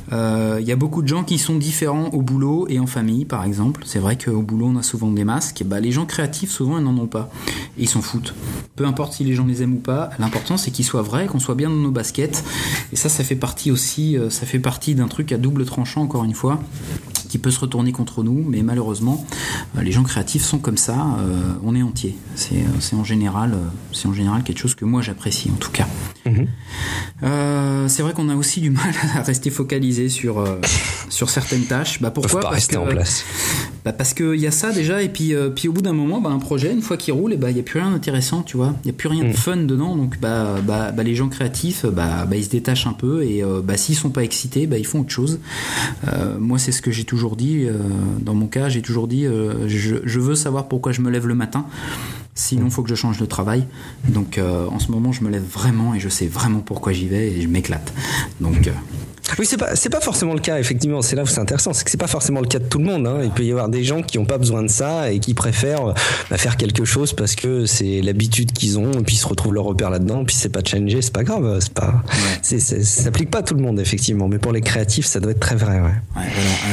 Il 0.08 0.14
euh, 0.14 0.60
y 0.60 0.72
a 0.72 0.76
beaucoup 0.76 1.02
de 1.02 1.08
gens 1.08 1.24
qui 1.24 1.36
sont 1.36 1.56
différents 1.56 2.08
au 2.10 2.22
boulot 2.22 2.66
et 2.68 2.78
en 2.78 2.86
famille, 2.86 3.24
par 3.24 3.44
exemple. 3.44 3.82
C'est 3.84 3.98
vrai 3.98 4.16
qu'au 4.16 4.40
boulot, 4.40 4.66
on 4.66 4.76
a 4.76 4.82
souvent 4.82 5.10
des 5.10 5.24
masques. 5.24 5.62
Bah, 5.66 5.80
les 5.80 5.92
gens 5.92 6.06
créatifs, 6.06 6.50
souvent, 6.50 6.78
ils 6.78 6.84
n'en 6.84 6.96
ont 6.96 7.06
pas. 7.06 7.28
Ils 7.76 7.88
s'en 7.88 8.00
foutent. 8.00 8.34
Peu 8.76 8.86
importe 8.86 9.14
si 9.14 9.24
les 9.24 9.34
gens 9.34 9.46
les 9.46 9.62
aiment 9.62 9.74
ou 9.74 9.80
pas, 9.80 10.10
l'important 10.18 10.56
c'est 10.56 10.70
qu'ils 10.70 10.84
soient 10.84 11.02
vrais, 11.02 11.26
qu'on 11.26 11.40
soit 11.40 11.56
bien 11.56 11.68
dans 11.68 11.76
nos 11.76 11.90
baskets. 11.90 12.44
Et 12.92 12.96
ça, 12.96 13.08
ça 13.08 13.24
fait 13.24 13.36
partie 13.36 13.70
aussi, 13.70 14.16
euh, 14.16 14.30
ça 14.30 14.46
fait 14.46 14.60
partie 14.60 14.94
d'un 14.94 15.08
truc 15.08 15.32
à 15.32 15.38
double 15.38 15.64
tranchant, 15.64 16.02
encore 16.02 16.24
une 16.24 16.34
fois 16.34 16.60
qui 17.36 17.42
peut 17.42 17.50
se 17.50 17.60
retourner 17.60 17.92
contre 17.92 18.22
nous, 18.22 18.42
mais 18.48 18.62
malheureusement, 18.62 19.26
euh, 19.76 19.82
les 19.82 19.92
gens 19.92 20.02
créatifs 20.02 20.42
sont 20.42 20.58
comme 20.58 20.78
ça. 20.78 20.96
on 21.62 21.74
est 21.74 21.82
entier. 21.82 22.16
C'est 22.34 22.96
en 22.96 23.04
général, 23.04 23.54
c'est 23.92 24.08
en 24.08 24.14
général 24.14 24.42
quelque 24.42 24.58
chose 24.58 24.74
que 24.74 24.84
moi 24.84 25.02
j'apprécie 25.02 25.50
en 25.50 25.56
tout 25.56 25.70
cas. 25.70 25.86
Mhm. 26.24 26.46
Euh, 27.22 27.88
c'est 27.88 28.02
vrai 28.02 28.12
qu'on 28.12 28.28
a 28.28 28.34
aussi 28.34 28.60
du 28.60 28.70
mal 28.70 28.92
à 29.16 29.22
rester 29.22 29.50
focalisé 29.50 30.08
sur 30.08 30.38
euh, 30.38 30.60
sur 31.08 31.30
certaines 31.30 31.64
tâches. 31.64 32.00
Bah 32.00 32.10
pourquoi? 32.10 32.40
Pas 32.40 32.50
rester 32.50 32.76
en 32.76 32.86
place. 32.86 33.24
Bah 33.86 33.92
parce 33.92 34.12
qu'il 34.12 34.34
y 34.34 34.46
a 34.46 34.50
ça 34.50 34.72
déjà 34.72 35.00
et 35.00 35.08
puis 35.08 35.32
euh, 35.32 35.48
puis 35.48 35.68
au 35.68 35.72
bout 35.72 35.80
d'un 35.80 35.94
moment, 35.94 36.20
bah, 36.20 36.28
un 36.30 36.38
projet 36.38 36.72
une 36.72 36.82
fois 36.82 36.96
qu'il 36.96 37.14
roule, 37.14 37.32
et 37.32 37.36
bah 37.36 37.50
il 37.50 37.56
y 37.56 37.60
a 37.60 37.62
plus 37.62 37.80
rien 37.80 37.92
d'intéressant, 37.92 38.42
tu 38.42 38.58
vois. 38.58 38.74
Il 38.84 38.88
y 38.88 38.90
a 38.90 38.92
plus 38.92 39.08
rien 39.08 39.22
de 39.22 39.28
mm. 39.28 39.34
fun 39.34 39.56
dedans, 39.56 39.96
donc 39.96 40.18
bah, 40.20 40.56
bah, 40.62 40.90
bah 40.90 41.02
les 41.04 41.14
gens 41.14 41.28
créatifs, 41.28 41.86
bah, 41.86 42.26
bah 42.28 42.36
ils 42.36 42.44
se 42.44 42.50
détachent 42.50 42.88
un 42.88 42.92
peu 42.92 43.22
et 43.22 43.42
bah 43.64 43.76
s'ils 43.76 43.96
sont 43.96 44.10
pas 44.10 44.24
excités, 44.24 44.66
bah 44.66 44.76
ils 44.76 44.86
font 44.86 45.00
autre 45.00 45.10
chose. 45.10 45.38
moi 46.38 46.58
c'est 46.58 46.72
ce 46.72 46.82
que 46.82 46.90
j'ai 46.90 47.04
toujours 47.04 47.36
dit. 47.36 47.66
dans 48.20 48.34
mon 48.34 48.48
cas, 48.48 48.68
j'ai 48.68 48.82
toujours 48.82 49.08
dit, 49.08 49.24
je, 49.24 49.96
je 50.04 50.20
veux 50.20 50.34
savoir 50.34 50.68
pourquoi 50.68 50.92
je 50.92 51.00
me 51.00 51.10
lève 51.10 51.26
le 51.26 51.34
matin. 51.34 51.64
Sinon, 52.36 52.66
il 52.66 52.70
faut 52.70 52.82
que 52.82 52.90
je 52.90 52.94
change 52.94 53.18
de 53.18 53.24
travail. 53.24 53.66
Donc, 54.08 54.36
euh, 54.36 54.66
en 54.68 54.78
ce 54.78 54.92
moment, 54.92 55.10
je 55.10 55.24
me 55.24 55.30
lève 55.30 55.42
vraiment 55.42 55.94
et 55.94 56.00
je 56.00 56.10
sais 56.10 56.26
vraiment 56.26 56.60
pourquoi 56.60 56.92
j'y 56.92 57.08
vais 57.08 57.32
et 57.32 57.40
je 57.40 57.48
m'éclate. 57.48 57.92
Donc. 58.40 58.68
Euh, 58.68 58.72
oui, 59.38 59.46
c'est 59.46 59.56
pas 59.56 59.76
c'est 59.76 59.90
pas 59.90 60.00
forcément 60.00 60.34
le 60.34 60.40
cas. 60.40 60.58
Effectivement, 60.58 61.02
c'est 61.02 61.16
là 61.16 61.22
où 61.22 61.26
c'est 61.26 61.40
intéressant, 61.40 61.72
c'est 61.72 61.84
que 61.84 61.90
c'est 61.90 61.96
pas 61.96 62.06
forcément 62.06 62.40
le 62.40 62.46
cas 62.46 62.58
de 62.58 62.64
tout 62.64 62.78
le 62.78 62.84
monde. 62.84 63.06
Hein. 63.06 63.20
Il 63.22 63.30
peut 63.30 63.44
y 63.44 63.50
avoir 63.50 63.68
des 63.68 63.84
gens 63.84 64.02
qui 64.02 64.18
n'ont 64.18 64.24
pas 64.24 64.38
besoin 64.38 64.62
de 64.62 64.68
ça 64.68 65.10
et 65.10 65.18
qui 65.18 65.34
préfèrent 65.34 65.94
bah, 66.30 66.38
faire 66.38 66.56
quelque 66.56 66.84
chose 66.84 67.12
parce 67.12 67.34
que 67.34 67.66
c'est 67.66 68.00
l'habitude 68.02 68.52
qu'ils 68.52 68.78
ont 68.78 68.92
et 68.92 69.02
puis 69.02 69.16
ils 69.16 69.18
se 69.18 69.26
retrouvent 69.26 69.54
leur 69.54 69.64
repère 69.64 69.90
là-dedans. 69.90 70.24
Puis 70.24 70.36
c'est 70.36 70.48
pas 70.48 70.60
changé, 70.64 71.02
c'est 71.02 71.12
pas 71.12 71.24
grave. 71.24 71.58
C'est 71.60 71.72
pas, 71.72 72.02
ça 72.42 72.58
s'applique 72.58 73.30
pas 73.30 73.38
à 73.38 73.42
tout 73.42 73.54
le 73.54 73.62
monde 73.62 73.80
effectivement, 73.80 74.28
mais 74.28 74.38
pour 74.38 74.52
les 74.52 74.60
créatifs, 74.60 75.06
ça 75.06 75.20
doit 75.20 75.32
être 75.32 75.40
très 75.40 75.56
vrai. 75.56 75.80
Ouais. 75.80 76.22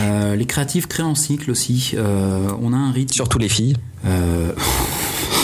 Euh, 0.03 0.35
les 0.35 0.45
créatifs 0.45 0.87
créent 0.87 1.03
en 1.03 1.15
cycle 1.15 1.51
aussi. 1.51 1.95
on 1.97 2.73
a 2.73 2.77
un 2.77 2.91
rythme. 2.91 3.13
Surtout 3.13 3.39
les 3.39 3.49
filles. 3.49 3.77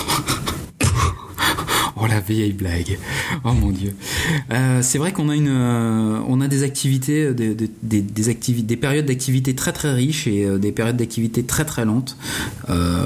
Oh 2.02 2.08
la 2.08 2.22
vieille 2.22 2.54
blague. 2.54 2.98
Oh 3.44 3.52
mon 3.52 3.72
dieu. 3.72 3.94
Euh, 4.52 4.80
c'est 4.82 4.98
vrai 4.98 5.12
qu'on 5.12 5.28
a 5.28 5.36
une, 5.36 5.50
euh, 5.50 6.20
on 6.28 6.40
a 6.40 6.48
des 6.48 6.64
activités, 6.64 7.26
euh, 7.26 7.34
des, 7.34 7.54
des, 7.54 8.02
des, 8.02 8.78
périodes 8.78 9.06
d'activité 9.06 9.54
très 9.54 9.74
très 9.74 9.92
riches 9.92 10.26
et 10.26 10.48
des 10.58 10.72
périodes 10.72 10.96
d'activité 10.96 11.44
très 11.44 11.66
très 11.66 11.84
lentes. 11.84 12.16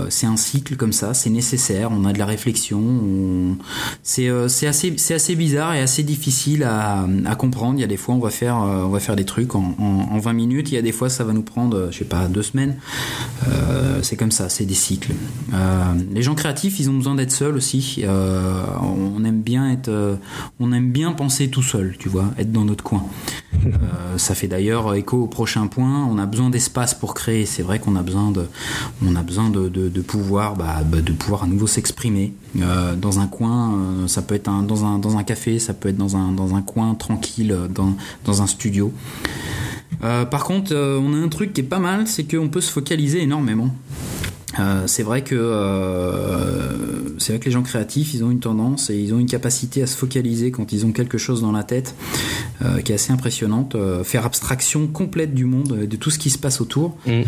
c'est 0.10 0.28
un 0.28 0.38
cycle 0.38 0.76
comme 0.76 0.94
ça, 0.94 1.14
c'est 1.16 1.32
nécessaire. 1.32 1.90
On 1.92 2.06
a 2.06 2.14
de 2.14 2.20
la 2.20 2.26
réflexion. 2.26 3.58
C'est 4.04 4.30
c'est 4.48 4.68
assez 4.68 4.94
c'est 4.98 5.16
assez 5.16 5.36
bizarre 5.36 5.74
et 5.74 5.80
assez 5.80 6.04
difficile 6.04 6.64
à, 6.64 7.08
comprendre. 7.38 7.80
Il 7.80 7.82
y 7.82 7.86
a 7.86 7.88
des 7.88 7.98
fois 7.98 8.14
on 8.16 8.20
va 8.20 8.30
faire 8.30 8.58
on 8.58 8.90
va 8.90 9.00
faire 9.00 9.16
des 9.16 9.26
trucs 9.26 9.56
en, 9.56 9.76
en, 9.80 10.20
20 10.20 10.34
minutes. 10.34 10.72
Il 10.72 10.76
y 10.76 10.78
a 10.78 10.82
des 10.82 10.92
fois 10.92 11.10
ça 11.10 11.24
va 11.24 11.34
nous 11.34 11.42
prendre 11.42 11.90
je 11.92 11.98
sais 11.98 12.06
pas 12.06 12.28
deux 12.28 12.44
semaines. 12.44 12.76
c'est 14.04 14.18
comme 14.18 14.32
ça, 14.32 14.50
c'est 14.50 14.66
des 14.66 14.74
cycles. 14.74 15.14
les 16.12 16.22
gens 16.22 16.36
créatifs, 16.36 16.80
ils 16.80 16.90
ont 16.90 16.94
besoin 16.94 17.16
d'être 17.16 17.32
seuls 17.32 17.56
aussi 17.56 18.04
on 18.86 19.24
aime 19.24 19.42
bien 19.42 19.72
être, 19.72 19.90
euh, 19.90 20.16
on 20.60 20.72
aime 20.72 20.92
bien 20.92 21.12
penser 21.14 21.50
tout 21.50 21.64
seul, 21.64 21.96
tu 21.98 22.10
vois, 22.10 22.26
être 22.38 22.52
dans 22.52 22.66
notre 22.66 22.84
coin. 22.84 23.04
Euh, 23.66 24.18
ça 24.18 24.36
fait 24.36 24.48
d'ailleurs 24.48 24.94
écho 24.94 25.24
au 25.24 25.28
prochain 25.28 25.68
point. 25.68 26.06
On 26.06 26.18
a 26.18 26.26
besoin 26.26 26.50
d'espace 26.50 26.94
pour 26.94 27.14
créer. 27.14 27.46
C'est 27.46 27.64
vrai 27.64 27.80
qu'on 27.80 27.96
a 27.96 28.02
besoin 28.02 28.30
de, 28.32 28.46
on 29.06 29.16
a 29.16 29.24
besoin 29.24 29.50
de, 29.50 30.02
pouvoir, 30.02 30.56
bah, 30.56 30.82
bah, 30.86 31.00
de 31.02 31.14
pouvoir 31.14 31.44
à 31.44 31.48
nouveau 31.48 31.66
s'exprimer 31.66 32.34
euh, 32.60 32.96
dans 32.96 33.20
un 33.20 33.28
coin. 33.28 33.80
ça 34.08 34.22
peut 34.22 34.36
être 34.36 34.50
dans 34.64 34.86
un 34.86 35.00
dans 35.00 35.18
un 35.18 35.24
café, 35.24 35.60
ça 35.60 35.74
peut 35.74 35.90
être 35.90 35.98
dans 35.98 36.18
un 36.18 36.34
dans 36.34 36.56
un 36.56 36.62
coin 36.62 36.94
tranquille, 36.96 37.56
dans 37.74 37.96
dans 38.26 38.42
un 38.42 38.48
studio. 38.48 38.92
par 40.02 40.44
contre, 40.44 40.76
on 40.76 41.14
a 41.14 41.18
un 41.18 41.30
truc 41.30 41.54
qui 41.54 41.62
est 41.62 41.70
pas 41.76 41.80
mal, 41.80 42.06
c'est 42.08 42.26
qu'on 42.26 42.50
peut 42.50 42.62
se 42.62 42.72
focaliser 42.72 43.22
énormément. 43.22 43.74
Euh, 44.60 44.84
c'est 44.88 45.04
vrai 45.04 45.24
que 45.24 45.36
euh, 45.36 47.18
c'est 47.18 47.34
vrai 47.34 47.40
que 47.40 47.46
les 47.46 47.52
gens 47.52 47.64
créatifs, 47.64 48.14
ils 48.14 48.24
ont 48.24 48.32
une 48.32 48.40
tendance 48.40 48.90
et 48.90 48.96
ils 48.96 49.14
ont 49.14 49.20
une 49.20 49.28
capacité 49.28 49.82
à 49.82 49.88
se 49.88 49.96
focaliser 49.98 50.52
quand 50.52 50.72
ils 50.72 50.86
ont 50.86 50.92
quelque 50.92 51.18
chose 51.18 51.42
dans 51.42 51.52
la 51.52 51.64
tête 51.64 51.96
euh, 52.64 52.82
qui 52.82 52.92
est 52.92 52.96
assez 52.96 53.12
impressionnante. 53.12 53.76
faire 54.04 54.26
abstraction 54.26 54.88
complète 54.88 55.34
du 55.34 55.46
monde, 55.46 55.86
de 55.88 55.96
tout 55.96 56.10
ce 56.10 56.20
qui 56.20 56.30
se 56.30 56.38
passe 56.38 56.62
autour. 56.62 56.98
Mm. 57.06 57.22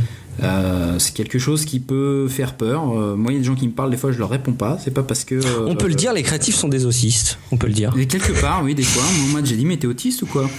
Euh, 0.44 1.00
c'est 1.00 1.14
quelque 1.14 1.40
chose 1.40 1.66
qui 1.66 1.80
peut 1.80 2.28
faire 2.28 2.56
peur. 2.56 2.92
Euh, 2.92 3.16
moi, 3.16 3.32
il 3.32 3.36
y 3.36 3.38
a 3.38 3.42
des 3.42 3.46
gens 3.46 3.56
qui 3.56 3.68
me 3.68 3.74
parlent, 3.74 3.92
des 3.92 3.98
fois, 3.98 4.12
je 4.12 4.20
leur 4.20 4.30
réponds 4.30 4.54
pas. 4.54 4.78
C'est 4.84 4.94
pas 4.94 5.04
parce 5.04 5.24
que. 5.24 5.36
Euh, 5.36 5.68
on 5.68 5.76
peut 5.76 5.88
le 5.88 5.96
dire, 5.96 6.14
les 6.14 6.24
créatifs 6.24 6.56
sont 6.56 6.68
des 6.68 6.86
autistes. 6.86 7.40
On 7.52 7.58
peut 7.58 7.68
le 7.68 7.74
dire. 7.74 7.94
Et 7.98 8.08
quelque 8.08 8.34
part, 8.40 8.62
oui, 8.64 8.76
des 8.76 8.84
fois. 8.84 9.04
Moi, 9.30 9.42
j'ai 9.44 9.56
dit, 9.56 9.66
mais 9.66 9.78
t'es 9.78 9.88
autiste 9.88 10.24
ou 10.24 10.26
quoi? 10.26 10.50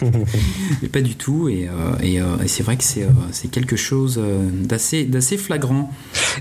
Mais 0.82 0.88
pas 0.88 1.00
du 1.00 1.14
tout. 1.14 1.48
Et, 1.48 1.68
et, 2.02 2.16
et 2.16 2.48
c'est 2.48 2.62
vrai 2.62 2.76
que 2.76 2.84
c'est 2.84 3.48
quelque 3.50 3.76
chose 3.76 4.20
d'assez 4.52 5.04
d'assez 5.04 5.36
flagrant. 5.36 5.92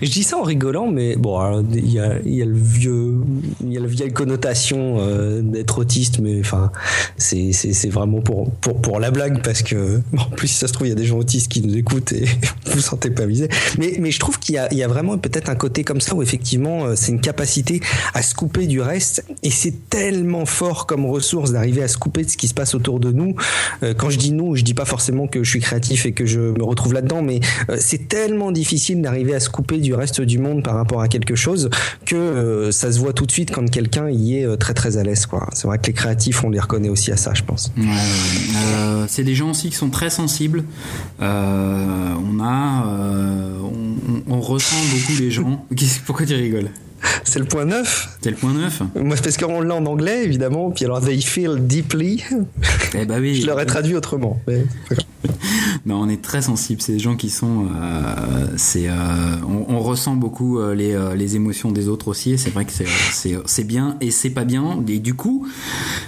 Je 0.01 0.09
dis 0.09 0.23
ça 0.23 0.37
en 0.37 0.43
rigolant, 0.43 0.89
mais 0.89 1.15
bon, 1.15 1.63
il 1.71 1.91
y 1.91 1.99
a, 1.99 2.19
y 2.25 2.41
a 2.41 2.45
le 2.45 2.57
vieux, 2.57 3.21
il 3.61 3.73
y 3.73 3.77
a 3.77 3.79
la 3.79 3.87
vieille 3.87 4.13
connotation 4.13 5.41
d'être 5.41 5.79
autiste, 5.79 6.19
mais 6.19 6.39
enfin, 6.39 6.71
c'est 7.17 7.89
vraiment 7.89 8.21
pour, 8.21 8.51
pour 8.51 8.81
pour 8.81 8.99
la 8.99 9.11
blague 9.11 9.43
parce 9.43 9.61
que 9.61 10.01
en 10.17 10.29
plus, 10.35 10.47
si 10.47 10.55
ça 10.55 10.67
se 10.67 10.73
trouve, 10.73 10.87
il 10.87 10.91
y 10.91 10.93
a 10.93 10.95
des 10.95 11.05
gens 11.05 11.17
autistes 11.17 11.51
qui 11.51 11.61
nous 11.61 11.75
écoutent 11.75 12.11
et 12.13 12.25
vous 12.81 12.87
sentez 12.87 13.09
pas 13.09 13.25
visé. 13.25 13.47
Mais, 13.77 14.11
je 14.11 14.19
trouve 14.19 14.39
qu'il 14.39 14.55
y, 14.55 14.83
a, 14.83 14.87
vraiment 14.87 15.17
peut-être 15.17 15.49
un 15.49 15.55
côté 15.55 15.83
comme 15.83 16.01
ça 16.01 16.15
où 16.15 16.21
effectivement 16.21 16.85
euh, 16.85 16.93
c'est 16.95 17.11
une 17.11 17.21
capacité 17.21 17.79
à 18.13 18.21
se 18.21 18.33
couper 18.33 18.67
du 18.67 18.81
reste 18.81 19.23
et 19.43 19.51
c'est 19.51 19.89
tellement 19.89 20.45
fort 20.45 20.85
comme 20.85 21.05
ressource 21.05 21.51
d'arriver 21.51 21.83
à 21.83 21.87
se 21.87 21.97
couper 21.97 22.23
de 22.23 22.29
ce 22.29 22.37
qui 22.37 22.47
se 22.47 22.53
passe 22.53 22.75
autour 22.75 22.99
de 22.99 23.11
nous. 23.11 23.35
Euh, 23.83 23.93
quand 23.93 24.09
je 24.09 24.17
dis 24.17 24.33
nous, 24.33 24.55
je 24.55 24.63
dis 24.63 24.73
pas 24.73 24.85
forcément 24.85 25.27
que 25.27 25.43
je 25.43 25.49
suis 25.49 25.61
créatif 25.61 26.05
et 26.05 26.11
que 26.11 26.25
je 26.25 26.39
me 26.39 26.63
retrouve 26.63 26.93
là-dedans, 26.93 27.21
mais 27.21 27.39
euh, 27.69 27.77
c'est 27.79 28.09
tellement 28.09 28.51
difficile 28.51 29.01
d'arriver 29.01 29.33
à 29.35 29.39
se 29.39 29.49
couper 29.49 29.77
du 29.77 29.93
reste 29.93 30.21
du 30.21 30.39
monde 30.39 30.63
par 30.63 30.75
rapport 30.75 31.01
à 31.01 31.07
quelque 31.07 31.35
chose 31.35 31.69
que 32.05 32.69
ça 32.71 32.91
se 32.91 32.99
voit 32.99 33.13
tout 33.13 33.25
de 33.25 33.31
suite 33.31 33.51
quand 33.51 33.69
quelqu'un 33.69 34.09
y 34.09 34.37
est 34.37 34.57
très 34.57 34.73
très 34.73 34.97
à 34.97 35.03
l'aise. 35.03 35.27
C'est 35.53 35.67
vrai 35.67 35.77
que 35.77 35.87
les 35.87 35.93
créatifs, 35.93 36.43
on 36.43 36.49
les 36.49 36.59
reconnaît 36.59 36.89
aussi 36.89 37.11
à 37.11 37.17
ça, 37.17 37.33
je 37.33 37.43
pense. 37.43 37.71
c'est 39.07 39.23
des 39.23 39.35
gens 39.35 39.51
aussi 39.51 39.69
qui 39.69 39.75
sont 39.75 39.89
très 39.89 40.09
sensibles. 40.09 40.63
on 41.19 42.39
a 42.39 42.70
euh, 42.87 43.57
on, 44.27 44.41
ressent 44.41 44.75
beaucoup 44.91 45.19
les 45.19 45.31
gens. 45.31 45.65
Pourquoi 46.05 46.25
tu 46.25 46.33
rigoles? 46.35 46.69
C'est 47.23 47.39
le 47.39 47.45
point 47.45 47.65
9 47.65 48.17
C'est 48.21 48.31
le 48.31 48.35
point 48.35 48.53
9 48.53 48.81
Moi, 48.95 49.15
parce 49.23 49.37
qu'on 49.37 49.61
l'a 49.61 49.75
en 49.75 49.85
anglais, 49.85 50.23
évidemment. 50.23 50.71
Puis 50.71 50.85
alors, 50.85 51.01
they 51.01 51.21
feel 51.21 51.55
deeply. 51.59 52.23
Eh 52.93 53.05
bah 53.05 53.15
oui. 53.19 53.41
Je 53.41 53.47
l'aurais 53.47 53.65
traduit 53.65 53.95
autrement. 53.95 54.39
Mais... 54.47 54.65
Non, 55.85 55.95
on 56.01 56.09
est 56.09 56.21
très 56.21 56.41
sensible. 56.41 56.81
C'est 56.81 56.93
des 56.93 56.99
gens 56.99 57.15
qui 57.15 57.29
sont. 57.29 57.65
Euh, 57.65 58.47
c'est, 58.57 58.87
euh, 58.87 58.93
on, 59.47 59.75
on, 59.75 59.79
ressent 59.79 60.15
beaucoup 60.15 60.59
euh, 60.59 60.73
les, 60.75 60.97
les, 61.15 61.35
émotions 61.35 61.71
des 61.71 61.87
autres 61.87 62.07
aussi. 62.07 62.31
Et 62.31 62.37
c'est 62.37 62.49
vrai 62.49 62.65
que 62.65 62.71
c'est, 62.71 63.63
bien 63.63 63.97
et 64.01 64.11
c'est 64.11 64.29
pas 64.29 64.43
bien. 64.43 64.83
Et 64.87 64.99
du 64.99 65.13
coup, 65.13 65.47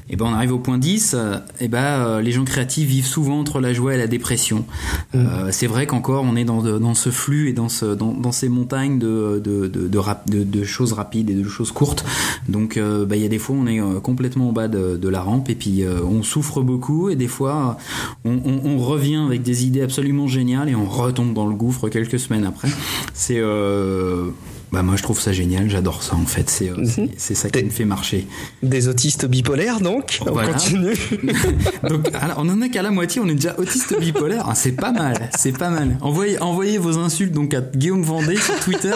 eh 0.10 0.16
ben 0.16 0.26
on 0.26 0.34
arrive 0.34 0.54
au 0.54 0.60
point 0.60 0.78
10. 0.78 1.16
et 1.60 1.68
ben 1.68 2.20
les 2.22 2.32
gens 2.32 2.44
créatifs 2.44 2.88
vivent 2.88 3.06
souvent 3.06 3.40
entre 3.40 3.60
la 3.60 3.74
joie 3.74 3.94
et 3.96 3.98
la 3.98 4.08
dépression. 4.08 4.66
Mm. 5.14 5.52
c'est 5.52 5.68
vrai 5.68 5.86
qu'encore 5.86 6.24
on 6.24 6.36
est 6.36 6.46
dans, 6.46 6.62
dans 6.62 6.94
ce 6.94 7.10
flux 7.10 7.50
et 7.50 7.54
dans, 7.54 7.70
ce, 7.70 7.86
dans, 7.86 8.14
dans 8.14 8.32
ces 8.32 8.50
montagnes 8.50 9.00
de, 9.00 9.42
de, 9.44 9.68
de, 9.68 9.88
de, 9.88 9.98
rap, 9.98 10.30
de, 10.30 10.44
de 10.44 10.64
choses 10.84 10.94
rapides 10.94 11.30
et 11.30 11.34
de 11.34 11.48
choses 11.48 11.72
courtes. 11.72 12.04
Donc 12.50 12.78
bah, 12.78 13.16
il 13.16 13.22
y 13.22 13.26
a 13.26 13.30
des 13.30 13.40
fois 13.40 13.56
on 13.58 13.68
est 13.68 13.80
complètement 14.02 14.50
au 14.50 14.52
bas 14.52 14.68
de, 14.68 14.98
de 14.98 15.10
la 15.10 15.22
rampe 15.22 15.50
et 15.50 15.56
puis 15.56 15.84
on 15.86 16.24
souffre 16.24 16.62
beaucoup 16.62 17.10
et 17.10 17.16
des 17.16 17.28
fois 17.28 17.78
on, 18.26 18.34
on, 18.34 18.62
on 18.66 18.78
revient 18.80 19.24
avec 19.26 19.44
des 19.44 19.66
idées 19.66 19.82
absolument 19.82 20.28
géniales 20.28 20.70
et 20.70 20.76
on 20.76 20.86
retombe 20.86 21.34
dans 21.34 21.48
le 21.48 21.56
gouffre 21.56 21.90
quelques 21.90 22.20
semaines 22.20 22.46
après. 22.46 22.70
C'est 23.14 23.38
euh, 23.38 24.30
bah 24.72 24.82
moi 24.82 24.96
je 24.96 25.04
trouve 25.04 25.20
ça 25.20 25.32
génial, 25.32 25.70
j'adore 25.70 26.02
ça 26.02 26.16
en 26.16 26.26
fait, 26.26 26.50
c'est 26.50 26.70
euh, 26.70 26.78
mhm. 26.78 27.10
c'est 27.18 27.36
ça 27.36 27.50
qui 27.50 27.64
me 27.64 27.70
fait 27.70 27.86
marcher. 27.86 28.28
Des 28.62 28.88
autistes 28.88 29.26
bipolaires 29.26 29.80
donc, 29.80 30.20
on 30.22 30.34
continue. 30.34 30.96
donc 31.90 32.10
on 32.38 32.50
en 32.50 32.62
a 32.62 32.70
qu'à 32.70 32.82
la 32.82 32.92
moitié, 32.92 33.22
on 33.22 33.28
est 33.28 33.36
déjà 33.36 33.56
autiste 33.58 33.98
bipolaire, 34.00 34.46
ah, 34.48 34.56
c'est 34.56 34.72
pas 34.72 34.92
mal, 34.92 35.30
c'est 35.38 35.58
pas 35.58 35.70
mal. 35.70 35.98
Envoyez, 36.02 36.40
envoyez 36.42 36.78
vos 36.78 36.98
insultes 36.98 37.34
donc 37.34 37.54
à 37.54 37.62
Guillaume 37.62 38.04
Vendée 38.04 38.38
sur 38.38 38.60
Twitter. 38.60 38.96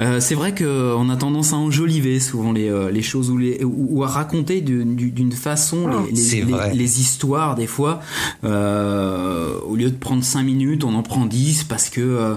Euh, 0.00 0.20
c'est 0.20 0.34
vrai 0.34 0.54
qu'on 0.54 1.08
a 1.08 1.16
tendance 1.16 1.52
à 1.52 1.56
enjoliver 1.56 2.20
souvent 2.20 2.52
les, 2.52 2.68
euh, 2.68 2.90
les 2.90 3.02
choses 3.02 3.30
ou, 3.30 3.38
les, 3.38 3.62
ou, 3.64 4.02
à 4.04 4.08
raconter 4.08 4.60
d'une 4.60 5.32
façon 5.32 5.88
les, 6.10 6.44
ah, 6.52 6.68
les, 6.68 6.74
les, 6.74 7.00
histoires 7.00 7.54
des 7.54 7.66
fois. 7.66 8.00
Euh, 8.44 9.58
au 9.66 9.76
lieu 9.76 9.90
de 9.90 9.96
prendre 9.96 10.22
5 10.22 10.42
minutes, 10.42 10.84
on 10.84 10.94
en 10.94 11.02
prend 11.02 11.26
10 11.26 11.64
parce 11.64 11.88
que 11.88 12.00
euh, 12.00 12.34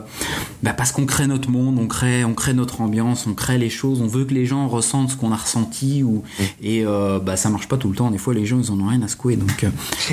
bah 0.64 0.74
parce 0.74 0.92
qu'on 0.92 1.06
crée 1.06 1.28
notre 1.28 1.50
monde, 1.50 1.78
on 1.80 1.88
crée, 1.88 2.24
on 2.24 2.34
crée 2.34 2.54
notre 2.54 2.82
ambiance, 2.82 3.28
on 3.28 3.34
crée 3.34 3.58
les 3.58 3.70
choses, 3.70 4.02
on 4.02 4.08
veut 4.08 4.26
que 4.26 4.34
les 4.34 4.46
gens 4.46 4.68
ressentent 4.68 5.12
ce 5.12 5.18
qu'on 5.18 5.32
a 5.32 5.38
ressenti 5.38 6.04
ou, 6.04 6.24
mm. 6.40 6.44
et 6.64 6.86
bah, 7.24 7.36
ça 7.36 7.50
marche 7.50 7.68
pas 7.68 7.78
tout 7.78 7.90
le 7.90 7.96
temps. 7.96 8.12
Des 8.12 8.18
fois, 8.18 8.34
les 8.34 8.46
gens 8.46 8.60
ils 8.60 8.72
en 8.72 8.80
ont 8.80 8.88
rien 8.88 9.02
à 9.02 9.08
secouer. 9.08 9.36
Donc, 9.36 9.66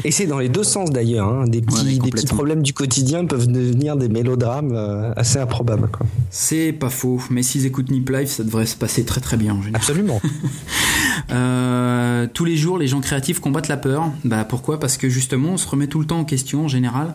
et 0.04 0.10
c'est 0.10 0.26
dans 0.26 0.38
les 0.38 0.48
deux 0.48 0.64
sens 0.64 0.90
d'ailleurs. 0.90 1.28
Hein. 1.28 1.44
Des, 1.46 1.60
petits, 1.60 1.98
des 1.98 2.10
petits 2.10 2.26
problèmes 2.26 2.62
du 2.62 2.72
quotidien 2.72 3.24
peuvent 3.24 3.46
devenir 3.46 3.96
des 3.96 4.08
mélodrames 4.08 4.72
assez 5.16 5.38
improbables. 5.38 5.88
C'est 6.30 6.72
pas 6.72 6.90
faux 6.90 7.15
mais 7.30 7.42
s'ils 7.42 7.66
écoutent 7.66 7.90
Nip 7.90 8.08
Live, 8.08 8.28
ça 8.28 8.44
devrait 8.44 8.66
se 8.66 8.76
passer 8.76 9.04
très 9.04 9.20
très 9.20 9.36
bien 9.36 9.54
en 9.54 9.62
général. 9.62 9.76
Absolument. 9.76 10.20
euh, 11.30 12.26
tous 12.32 12.44
les 12.44 12.56
jours, 12.56 12.78
les 12.78 12.86
gens 12.86 13.00
créatifs 13.00 13.40
combattent 13.40 13.68
la 13.68 13.76
peur. 13.76 14.10
Bah, 14.24 14.44
pourquoi? 14.44 14.80
Parce 14.80 14.96
que 14.96 15.08
justement, 15.08 15.50
on 15.50 15.56
se 15.56 15.68
remet 15.68 15.86
tout 15.86 16.00
le 16.00 16.06
temps 16.06 16.20
en 16.20 16.24
question 16.24 16.64
en 16.64 16.68
général. 16.68 17.14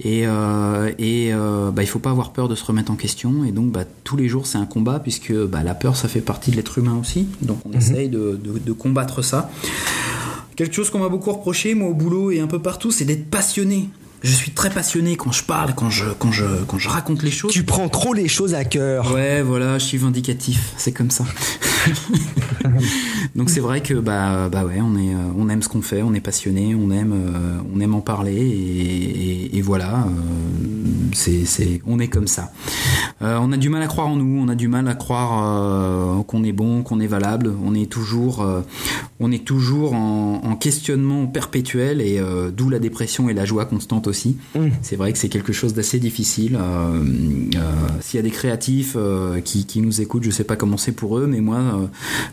Et, 0.00 0.26
euh, 0.26 0.90
et 0.98 1.32
euh, 1.32 1.70
bah, 1.70 1.82
il 1.82 1.86
faut 1.86 1.98
pas 1.98 2.10
avoir 2.10 2.32
peur 2.32 2.48
de 2.48 2.54
se 2.54 2.64
remettre 2.64 2.90
en 2.90 2.96
question. 2.96 3.44
Et 3.44 3.52
donc, 3.52 3.70
bah, 3.70 3.84
tous 4.04 4.16
les 4.16 4.28
jours, 4.28 4.46
c'est 4.46 4.58
un 4.58 4.66
combat, 4.66 5.00
puisque 5.00 5.32
bah, 5.32 5.62
la 5.62 5.74
peur, 5.74 5.96
ça 5.96 6.08
fait 6.08 6.20
partie 6.20 6.50
de 6.50 6.56
l'être 6.56 6.78
humain 6.78 6.98
aussi. 7.00 7.28
Donc, 7.42 7.58
on 7.64 7.70
mhm. 7.70 7.76
essaye 7.76 8.08
de, 8.08 8.38
de, 8.42 8.58
de 8.58 8.72
combattre 8.72 9.22
ça. 9.22 9.50
Quelque 10.56 10.74
chose 10.74 10.88
qu'on 10.90 11.00
m'a 11.00 11.08
beaucoup 11.08 11.32
reproché, 11.32 11.74
moi, 11.74 11.88
au 11.88 11.94
boulot 11.94 12.30
et 12.30 12.40
un 12.40 12.46
peu 12.46 12.60
partout, 12.60 12.90
c'est 12.90 13.04
d'être 13.04 13.28
passionné 13.28 13.90
je 14.22 14.32
suis 14.32 14.50
très 14.50 14.70
passionné 14.70 15.16
quand 15.16 15.32
je 15.32 15.44
parle, 15.44 15.74
quand 15.74 15.90
je, 15.90 16.04
quand 16.18 16.32
je, 16.32 16.44
quand 16.66 16.78
je 16.78 16.88
raconte 16.88 17.22
les 17.22 17.30
choses. 17.30 17.52
Tu 17.52 17.62
prends 17.62 17.88
trop 17.88 18.14
les 18.14 18.28
choses 18.28 18.54
à 18.54 18.64
cœur. 18.64 19.12
Ouais, 19.12 19.42
voilà, 19.42 19.78
je 19.78 19.84
suis 19.84 19.98
vindicatif, 19.98 20.72
c'est 20.76 20.92
comme 20.92 21.10
ça. 21.10 21.24
Donc 23.36 23.50
c'est 23.50 23.60
vrai 23.60 23.82
que 23.82 23.94
bah, 23.94 24.48
bah 24.48 24.64
ouais, 24.64 24.80
on 24.80 24.96
est, 24.96 25.14
euh, 25.14 25.18
on 25.36 25.48
aime 25.48 25.62
ce 25.62 25.68
qu'on 25.68 25.82
fait, 25.82 26.02
on 26.02 26.14
est 26.14 26.20
passionné, 26.20 26.74
on 26.74 26.90
aime, 26.90 27.12
euh, 27.12 27.58
on 27.74 27.80
aime 27.80 27.94
en 27.94 28.00
parler 28.00 28.34
et, 28.34 29.56
et, 29.56 29.62
voilà, 29.62 30.06
euh, 30.06 30.10
c'est, 31.12 31.44
c'est, 31.44 31.80
on 31.86 31.98
est 31.98 32.08
comme 32.08 32.26
ça. 32.26 32.50
on 33.20 33.52
a 33.52 33.56
du 33.56 33.68
mal 33.68 33.82
à 33.82 33.86
croire 33.86 34.08
en 34.08 34.16
nous, 34.16 34.42
on 34.42 34.48
a 34.48 34.54
du 34.54 34.68
mal 34.68 34.88
à 34.88 34.94
croire 34.94 36.24
qu'on 36.24 36.44
est 36.44 36.52
bon, 36.52 36.82
qu'on 36.82 37.00
est 37.00 37.06
valable. 37.06 37.52
On 37.64 37.74
est 37.74 37.90
toujours, 37.90 38.46
on 39.20 39.32
est 39.32 39.44
toujours 39.44 39.94
en, 39.94 40.40
en 40.44 40.56
questionnement 40.56 41.26
perpétuel 41.26 42.00
et 42.00 42.20
d'où 42.52 42.68
la 42.68 42.78
dépression 42.78 43.28
et 43.28 43.34
la 43.34 43.44
joie 43.44 43.64
constante 43.64 44.05
aussi. 44.06 44.36
Mm. 44.54 44.68
C'est 44.82 44.96
vrai 44.96 45.12
que 45.12 45.18
c'est 45.18 45.28
quelque 45.28 45.52
chose 45.52 45.74
d'assez 45.74 45.98
difficile. 45.98 46.58
S'il 48.00 48.16
y 48.16 48.20
a 48.20 48.22
des 48.22 48.30
créatifs 48.30 48.96
qui, 49.44 49.66
qui 49.66 49.80
nous 49.80 50.00
écoutent, 50.00 50.24
je 50.24 50.30
sais 50.30 50.44
pas 50.44 50.56
comment 50.56 50.76
c'est 50.76 50.92
pour 50.92 51.18
eux, 51.18 51.26
mais 51.26 51.40
moi 51.40 51.56
euh, 51.56 51.86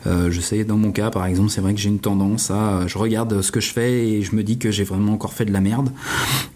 euh, 0.08 0.32
je 0.32 0.42
sais, 0.42 0.64
dans 0.64 0.78
mon 0.78 0.92
cas, 0.92 1.10
par 1.10 1.26
exemple, 1.26 1.50
c'est 1.50 1.62
vrai 1.62 1.74
que 1.74 1.80
j'ai 1.80 1.90
une 1.90 2.00
tendance 2.00 2.52
à, 2.52 2.88
je 2.88 2.98
regarde 2.98 3.42
ce 3.42 3.52
que 3.52 3.60
je 3.60 3.72
fais 3.72 4.08
et 4.08 4.22
je 4.22 4.36
me 4.36 4.44
dis 4.44 4.58
que 4.58 4.72
j'ai 4.72 4.84
vraiment 4.84 5.14
encore 5.14 5.34
fait 5.34 5.46
de 5.46 5.54
la 5.54 5.62
merde. 5.62 5.90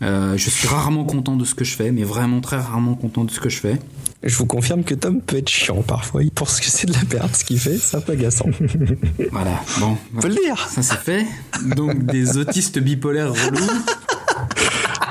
Euh, 0.01 0.37
je 0.37 0.49
suis 0.49 0.67
rarement 0.67 1.05
content 1.05 1.35
de 1.35 1.45
ce 1.45 1.55
que 1.55 1.65
je 1.65 1.75
fais, 1.75 1.91
mais 1.91 2.03
vraiment 2.03 2.41
très 2.41 2.57
rarement 2.57 2.95
content 2.95 3.23
de 3.23 3.31
ce 3.31 3.39
que 3.39 3.49
je 3.49 3.59
fais. 3.59 3.79
Je 4.23 4.35
vous 4.35 4.45
confirme 4.45 4.83
que 4.83 4.95
Tom 4.95 5.21
peut 5.21 5.37
être 5.37 5.49
chiant 5.49 5.83
parfois. 5.83 6.23
Il 6.23 6.31
pense 6.31 6.59
que 6.59 6.65
c'est 6.65 6.87
de 6.87 6.93
la 6.93 7.03
merde 7.11 7.35
ce 7.35 7.45
qu'il 7.45 7.59
fait, 7.59 7.77
c'est 7.77 7.97
un 7.97 8.01
peu 8.01 8.13
agaçant. 8.13 8.49
voilà, 9.31 9.61
bon. 9.79 9.95
On 10.15 10.21
peut 10.21 10.27
le 10.27 10.35
dire. 10.35 10.67
Ça 10.69 10.81
c'est 10.81 10.97
fait. 10.97 11.25
Donc 11.75 12.05
des 12.05 12.37
autistes 12.37 12.79
bipolaires 12.79 13.31
relous. 13.31 13.83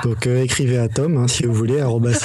Donc 0.03 0.27
écrivez 0.27 0.77
à 0.77 0.87
Tom 0.87 1.17
hein, 1.17 1.27
si 1.27 1.43
vous 1.45 1.53
voulez, 1.53 1.79
arroba 1.79 2.11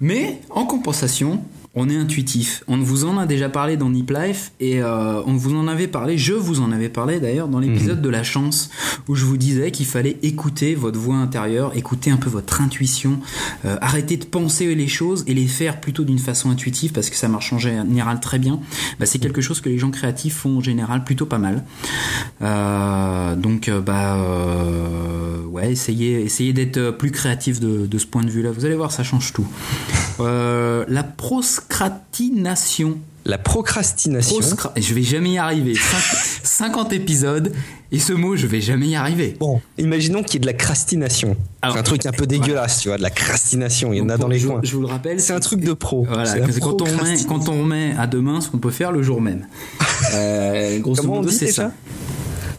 Mais 0.00 0.40
en 0.50 0.64
compensation, 0.64 1.42
on 1.76 1.88
est 1.88 1.96
intuitif. 1.96 2.64
On 2.66 2.78
vous 2.78 3.04
en 3.04 3.16
a 3.16 3.26
déjà 3.26 3.48
parlé 3.48 3.76
dans 3.76 3.90
Nip 3.90 4.10
Life 4.10 4.50
et 4.58 4.82
euh, 4.82 5.22
on 5.24 5.34
vous 5.34 5.54
en 5.54 5.68
avait 5.68 5.86
parlé, 5.86 6.18
je 6.18 6.32
vous 6.32 6.60
en 6.60 6.72
avais 6.72 6.88
parlé 6.88 7.20
d'ailleurs 7.20 7.46
dans 7.46 7.60
l'épisode 7.60 7.98
mhm. 7.98 8.02
de 8.02 8.08
la 8.08 8.24
chance 8.24 8.70
où 9.06 9.14
je 9.14 9.24
vous 9.24 9.36
disais 9.36 9.70
qu'il 9.70 9.86
fallait 9.86 10.16
écouter 10.22 10.74
votre 10.74 10.98
voix 10.98 11.14
intérieure, 11.14 11.76
écouter 11.76 12.10
un 12.10 12.16
peu 12.16 12.28
votre 12.28 12.60
intuition, 12.60 13.20
euh, 13.64 13.76
arrêter 13.80 14.16
de 14.16 14.24
penser 14.24 14.74
les 14.74 14.88
choses 14.88 15.22
et 15.28 15.34
les 15.34 15.46
faire 15.46 15.80
plutôt 15.80 16.02
d'une 16.02 16.18
façon 16.18 16.50
intuitive 16.50 16.90
parce 16.90 17.08
que 17.08 17.14
ça 17.14 17.28
marche 17.28 17.52
en 17.52 17.58
général 17.58 18.18
très 18.18 18.40
bien. 18.40 18.58
Bah, 18.98 19.06
c'est 19.06 19.20
quelque 19.20 19.40
chose 19.40 19.60
que 19.60 19.68
les 19.68 19.78
gens 19.78 19.92
créatifs 19.92 20.34
font 20.38 20.58
en 20.58 20.60
général 20.60 21.04
plutôt 21.04 21.26
pas 21.26 21.38
mal. 21.38 21.64
Euh, 22.42 23.36
donc 23.36 23.70
bah 23.70 24.18
ouais, 25.48 25.70
essayez, 25.70 26.20
essayez 26.22 26.52
d'être 26.52 26.90
plus 26.90 27.12
créatif 27.12 27.60
de, 27.60 27.86
de, 27.86 27.98
ce 27.98 28.06
point 28.06 28.24
de 28.24 28.30
vue-là. 28.30 28.50
Vous 28.50 28.64
allez 28.64 28.74
voir, 28.74 28.90
ça 28.90 29.04
change 29.04 29.32
tout. 29.32 29.46
la 30.18 31.02
pros 31.04 31.59
procrastination. 31.68 32.98
La 33.26 33.38
procrastination. 33.38 34.40
je 34.76 34.94
vais 34.94 35.02
jamais 35.02 35.32
y 35.32 35.38
arriver. 35.38 35.74
50 36.42 36.92
épisodes 36.92 37.52
et 37.92 37.98
ce 37.98 38.12
mot, 38.12 38.36
je 38.36 38.46
vais 38.46 38.60
jamais 38.60 38.88
y 38.88 38.96
arriver. 38.96 39.36
Bon, 39.38 39.60
imaginons 39.76 40.22
qu'il 40.22 40.34
y 40.34 40.36
ait 40.36 40.40
de 40.40 40.46
la 40.46 40.52
crastination. 40.52 41.36
C'est 41.62 41.78
un 41.78 41.82
truc 41.82 42.06
un 42.06 42.12
peu 42.12 42.26
dégueulasse, 42.26 42.80
tu 42.80 42.88
vois, 42.88 42.96
de 42.96 43.02
la 43.02 43.10
crastination. 43.10 43.92
Il 43.92 43.98
y 43.98 44.00
en 44.00 44.08
a 44.08 44.16
dans 44.16 44.28
les 44.28 44.38
je, 44.38 44.46
coins. 44.46 44.60
Je 44.62 44.74
vous 44.74 44.80
le 44.80 44.86
rappelle. 44.86 45.20
C'est 45.20 45.32
un 45.32 45.40
truc 45.40 45.60
de 45.60 45.72
pro. 45.72 46.04
Voilà, 46.04 46.38
quand, 46.60 46.82
on 46.82 47.02
met, 47.02 47.24
quand 47.24 47.48
on 47.48 47.62
remet 47.62 47.94
à 47.98 48.06
demain 48.06 48.40
ce 48.40 48.48
qu'on 48.48 48.58
peut 48.58 48.70
faire 48.70 48.92
le 48.92 49.02
jour 49.02 49.20
même. 49.20 49.46
Euh, 50.14 50.78
grosso 50.80 51.04
modo, 51.04 51.28
c'est 51.28 51.52
ça. 51.52 51.72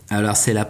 Alors, 0.10 0.38
c'est 0.38 0.54
la 0.54 0.64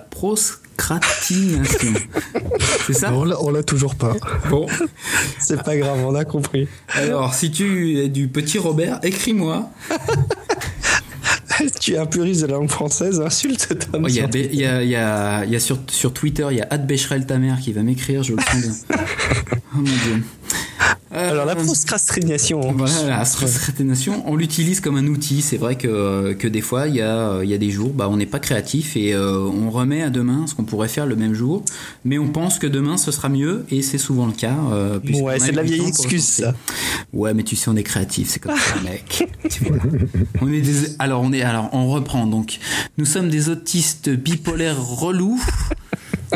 procrastination 0.82 1.94
C'est 2.88 2.94
ça 2.94 3.14
On 3.14 3.52
l'a 3.52 3.64
toujours 3.64 3.96
pas. 3.96 4.14
Bon. 4.50 4.68
C'est 5.40 5.64
pas 5.64 5.78
grave, 5.78 6.00
on 6.06 6.16
a 6.16 6.26
compris. 6.26 6.68
Alors, 6.90 7.34
si 7.34 7.52
tu 7.52 8.00
es 8.00 8.10
du 8.10 8.28
petit 8.28 8.58
Robert, 8.58 9.00
écris-moi. 9.04 9.70
tu 11.80 11.94
es 11.94 11.98
un 11.98 12.06
puriste 12.06 12.42
de 12.42 12.48
la 12.48 12.54
langue 12.54 12.70
française, 12.70 13.22
insulte 13.22 13.70
Il 14.08 14.16
y, 14.16 14.66
a, 14.66 14.84
y 14.84 14.96
a, 14.96 15.46
y 15.46 15.56
a 15.56 15.60
sur, 15.60 15.78
sur 15.88 16.14
Twitter, 16.14 16.48
il 16.52 16.58
y 16.58 16.62
a 16.62 16.68
Ad 16.70 16.92
ta 17.28 17.38
mère 17.38 17.60
qui 17.60 17.72
va 17.72 17.84
m'écrire, 17.84 18.24
je 18.24 18.34
le 18.34 18.42
sens 18.42 18.86
bien. 18.88 18.98
Oh 19.74 19.78
mon 19.78 19.84
dieu. 19.84 20.24
Euh, 21.14 21.32
Alors 21.32 21.46
la 21.46 21.56
procrastination. 21.56 22.62
Voilà, 22.72 23.20
la 23.20 23.26
procrastination, 23.26 24.24
on 24.26 24.36
l'utilise 24.36 24.80
comme 24.80 24.96
un 24.96 25.08
outil. 25.08 25.42
C'est 25.42 25.58
vrai 25.58 25.76
que, 25.76 26.34
que 26.34 26.48
des 26.48 26.62
fois, 26.62 26.88
il 26.88 26.96
y 26.96 27.02
a, 27.02 27.44
y 27.44 27.54
a 27.54 27.58
des 27.58 27.70
jours, 27.70 27.92
bah, 27.92 28.08
on 28.10 28.18
n'est 28.18 28.26
pas 28.26 28.40
créatif 28.40 28.96
et 28.96 29.14
euh, 29.14 29.40
on 29.40 29.70
remet 29.70 30.02
à 30.04 30.10
demain 30.10 30.48
ce 30.48 30.56
qu'on 30.56 30.64
pourrait 30.64 30.88
faire 30.88 31.06
le 31.06 31.16
même 31.16 31.34
jour, 31.34 31.64
mais 32.06 32.18
on 32.18 32.30
pense 32.30 32.60
que 32.60 32.68
demain 32.68 32.98
ce 32.98 33.12
sera 33.12 33.28
mieux 33.28 33.66
et 33.70 33.82
c'est 33.82 33.98
souvent 33.98 34.26
le 34.26 34.32
cas. 34.32 34.56
Euh, 34.72 35.00
ouais, 35.22 35.40
c'est 35.40 35.52
de 35.52 35.58
la 35.58 35.64
vieille 35.64 35.88
excuse 35.88 36.24
ça. 36.24 36.54
Ouais, 37.12 37.34
mais 37.34 37.44
tu 37.44 37.56
sais, 37.58 37.70
on 37.70 37.76
est 37.76 37.84
créatif, 37.84 38.30
c'est 38.30 38.40
comme 38.40 38.58
ça, 38.58 38.76
mec. 38.84 39.28
on 40.42 40.48
est 40.52 40.62
des... 40.62 40.96
Alors 41.00 41.22
on 41.24 41.34
est, 41.34 41.42
alors 41.42 41.70
on 41.74 41.92
reprend. 41.92 42.26
Donc, 42.26 42.60
nous 42.98 43.06
sommes 43.06 43.30
des 43.30 43.50
autistes 43.50 44.10
bipolaires 44.10 44.82
relous, 44.82 45.40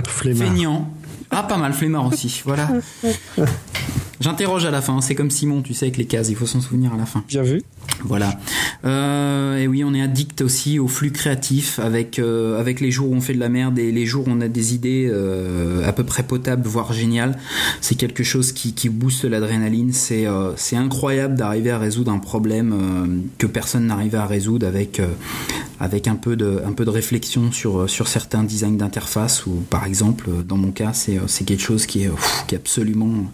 feignants. 0.05 0.91
Ah, 1.31 1.43
pas 1.43 1.57
mal, 1.57 1.73
flemmard 1.73 2.07
aussi. 2.07 2.41
Voilà. 2.45 2.69
J'interroge 4.19 4.65
à 4.65 4.71
la 4.71 4.81
fin. 4.81 5.01
C'est 5.01 5.15
comme 5.15 5.29
Simon, 5.29 5.61
tu 5.61 5.73
sais, 5.73 5.85
avec 5.85 5.97
les 5.97 6.05
cases. 6.05 6.29
Il 6.29 6.35
faut 6.35 6.45
s'en 6.45 6.61
souvenir 6.61 6.93
à 6.93 6.97
la 6.97 7.05
fin. 7.05 7.23
Bien 7.27 7.43
vu. 7.43 7.61
Voilà. 8.03 8.37
Euh, 8.85 9.57
et 9.57 9.67
oui, 9.67 9.83
on 9.83 9.93
est 9.93 10.01
addict 10.01 10.41
aussi 10.41 10.77
au 10.77 10.87
flux 10.87 11.11
créatif 11.11 11.79
avec 11.79 12.19
euh, 12.19 12.59
avec 12.59 12.79
les 12.79 12.91
jours 12.91 13.09
où 13.09 13.15
on 13.15 13.21
fait 13.21 13.33
de 13.33 13.39
la 13.39 13.49
merde 13.49 13.79
et 13.79 13.91
les 13.91 14.05
jours 14.05 14.27
où 14.27 14.31
on 14.31 14.41
a 14.41 14.47
des 14.47 14.75
idées 14.75 15.09
euh, 15.09 15.87
à 15.87 15.91
peu 15.91 16.03
près 16.03 16.23
potables, 16.23 16.67
voire 16.67 16.93
géniales. 16.93 17.37
C'est 17.81 17.95
quelque 17.95 18.23
chose 18.23 18.51
qui, 18.51 18.73
qui 18.73 18.89
booste 18.89 19.25
l'adrénaline. 19.25 19.91
C'est 19.91 20.27
incroyable 20.75 21.35
d'arriver 21.35 21.71
à 21.71 21.79
résoudre 21.79 22.11
un 22.11 22.19
problème 22.19 23.23
que 23.37 23.47
personne 23.47 23.87
n'arrivait 23.87 24.17
à 24.17 24.25
résoudre 24.25 24.67
avec 24.67 26.07
un 26.07 26.15
peu 26.15 26.35
de 26.35 26.89
réflexion 26.89 27.51
sur 27.51 28.07
certains 28.07 28.43
designs 28.43 28.77
d'interface 28.77 29.45
ou 29.45 29.63
par 29.69 29.85
exemple 29.85 30.29
dans 30.47 30.57
mon 30.57 30.71
cas 30.71 30.93
c'est 30.93 31.45
quelque 31.45 31.61
chose 31.61 31.85
qui 31.85 32.03
est 32.03 32.11
qui 32.47 32.55
absolument 32.55 33.25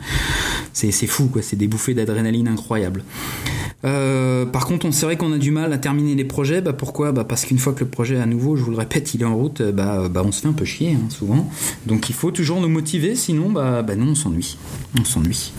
c'est 0.74 0.91
fou 1.08 1.28
quoi. 1.28 1.41
C'est 1.41 1.56
des 1.56 1.68
bouffées 1.68 1.93
d'adrénaline 1.93 2.47
incroyables. 2.47 3.04
Par 4.46 4.66
contre, 4.66 4.86
on 4.86 4.92
c'est 4.92 5.06
vrai 5.06 5.18
qu'on 5.18 5.32
a 5.34 5.38
du 5.38 5.52
mal 5.52 5.74
à 5.74 5.78
terminer 5.78 6.16
les 6.16 6.24
projets. 6.24 6.62
Bah 6.62 6.74
pourquoi? 6.74 7.12
Bah 7.12 7.24
parce 7.24 7.46
qu'une 7.46 7.58
fois 7.60 7.74
que 7.74 7.82
le 7.82 7.89
projet 7.89 8.18
à 8.20 8.26
nouveau, 8.26 8.56
je 8.56 8.64
vous 8.64 8.72
le 8.72 8.78
répète, 8.78 9.14
il 9.14 9.22
est 9.22 9.26
en 9.26 9.36
route, 9.36 9.62
bah, 9.62 10.08
bah 10.10 10.22
on 10.26 10.32
se 10.32 10.42
fait 10.42 10.48
un 10.48 10.54
peu 10.54 10.66
chier 10.66 10.94
hein, 10.94 11.10
souvent. 11.10 11.50
Donc 11.86 12.10
il 12.10 12.14
faut 12.16 12.32
toujours 12.32 12.62
nous 12.62 12.70
motiver, 12.70 13.16
sinon 13.16 13.50
bah, 13.52 13.82
bah 13.82 13.96
non, 13.96 14.08
on 14.12 14.16
s'ennuie. 14.16 14.58
On 15.00 15.06
s'ennuie. 15.06 15.54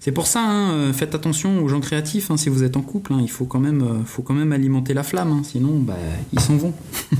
C'est 0.00 0.12
pour 0.12 0.26
ça, 0.26 0.40
hein, 0.40 0.70
euh, 0.72 0.92
faites 0.92 1.14
attention 1.14 1.62
aux 1.62 1.68
gens 1.68 1.80
créatifs. 1.80 2.30
Hein, 2.30 2.36
si 2.36 2.48
vous 2.48 2.62
êtes 2.62 2.76
en 2.76 2.82
couple, 2.82 3.12
il 3.20 3.28
faut 3.30 3.44
quand 3.44 3.60
même, 3.60 3.82
euh, 3.82 4.04
faut 4.06 4.22
quand 4.22 4.34
même 4.34 4.52
alimenter 4.52 4.94
la 4.94 5.02
flamme. 5.02 5.42
sinon, 5.44 5.78
bah 5.80 5.96
ils 6.32 6.40
s'en 6.40 6.56
vont. 6.56 6.72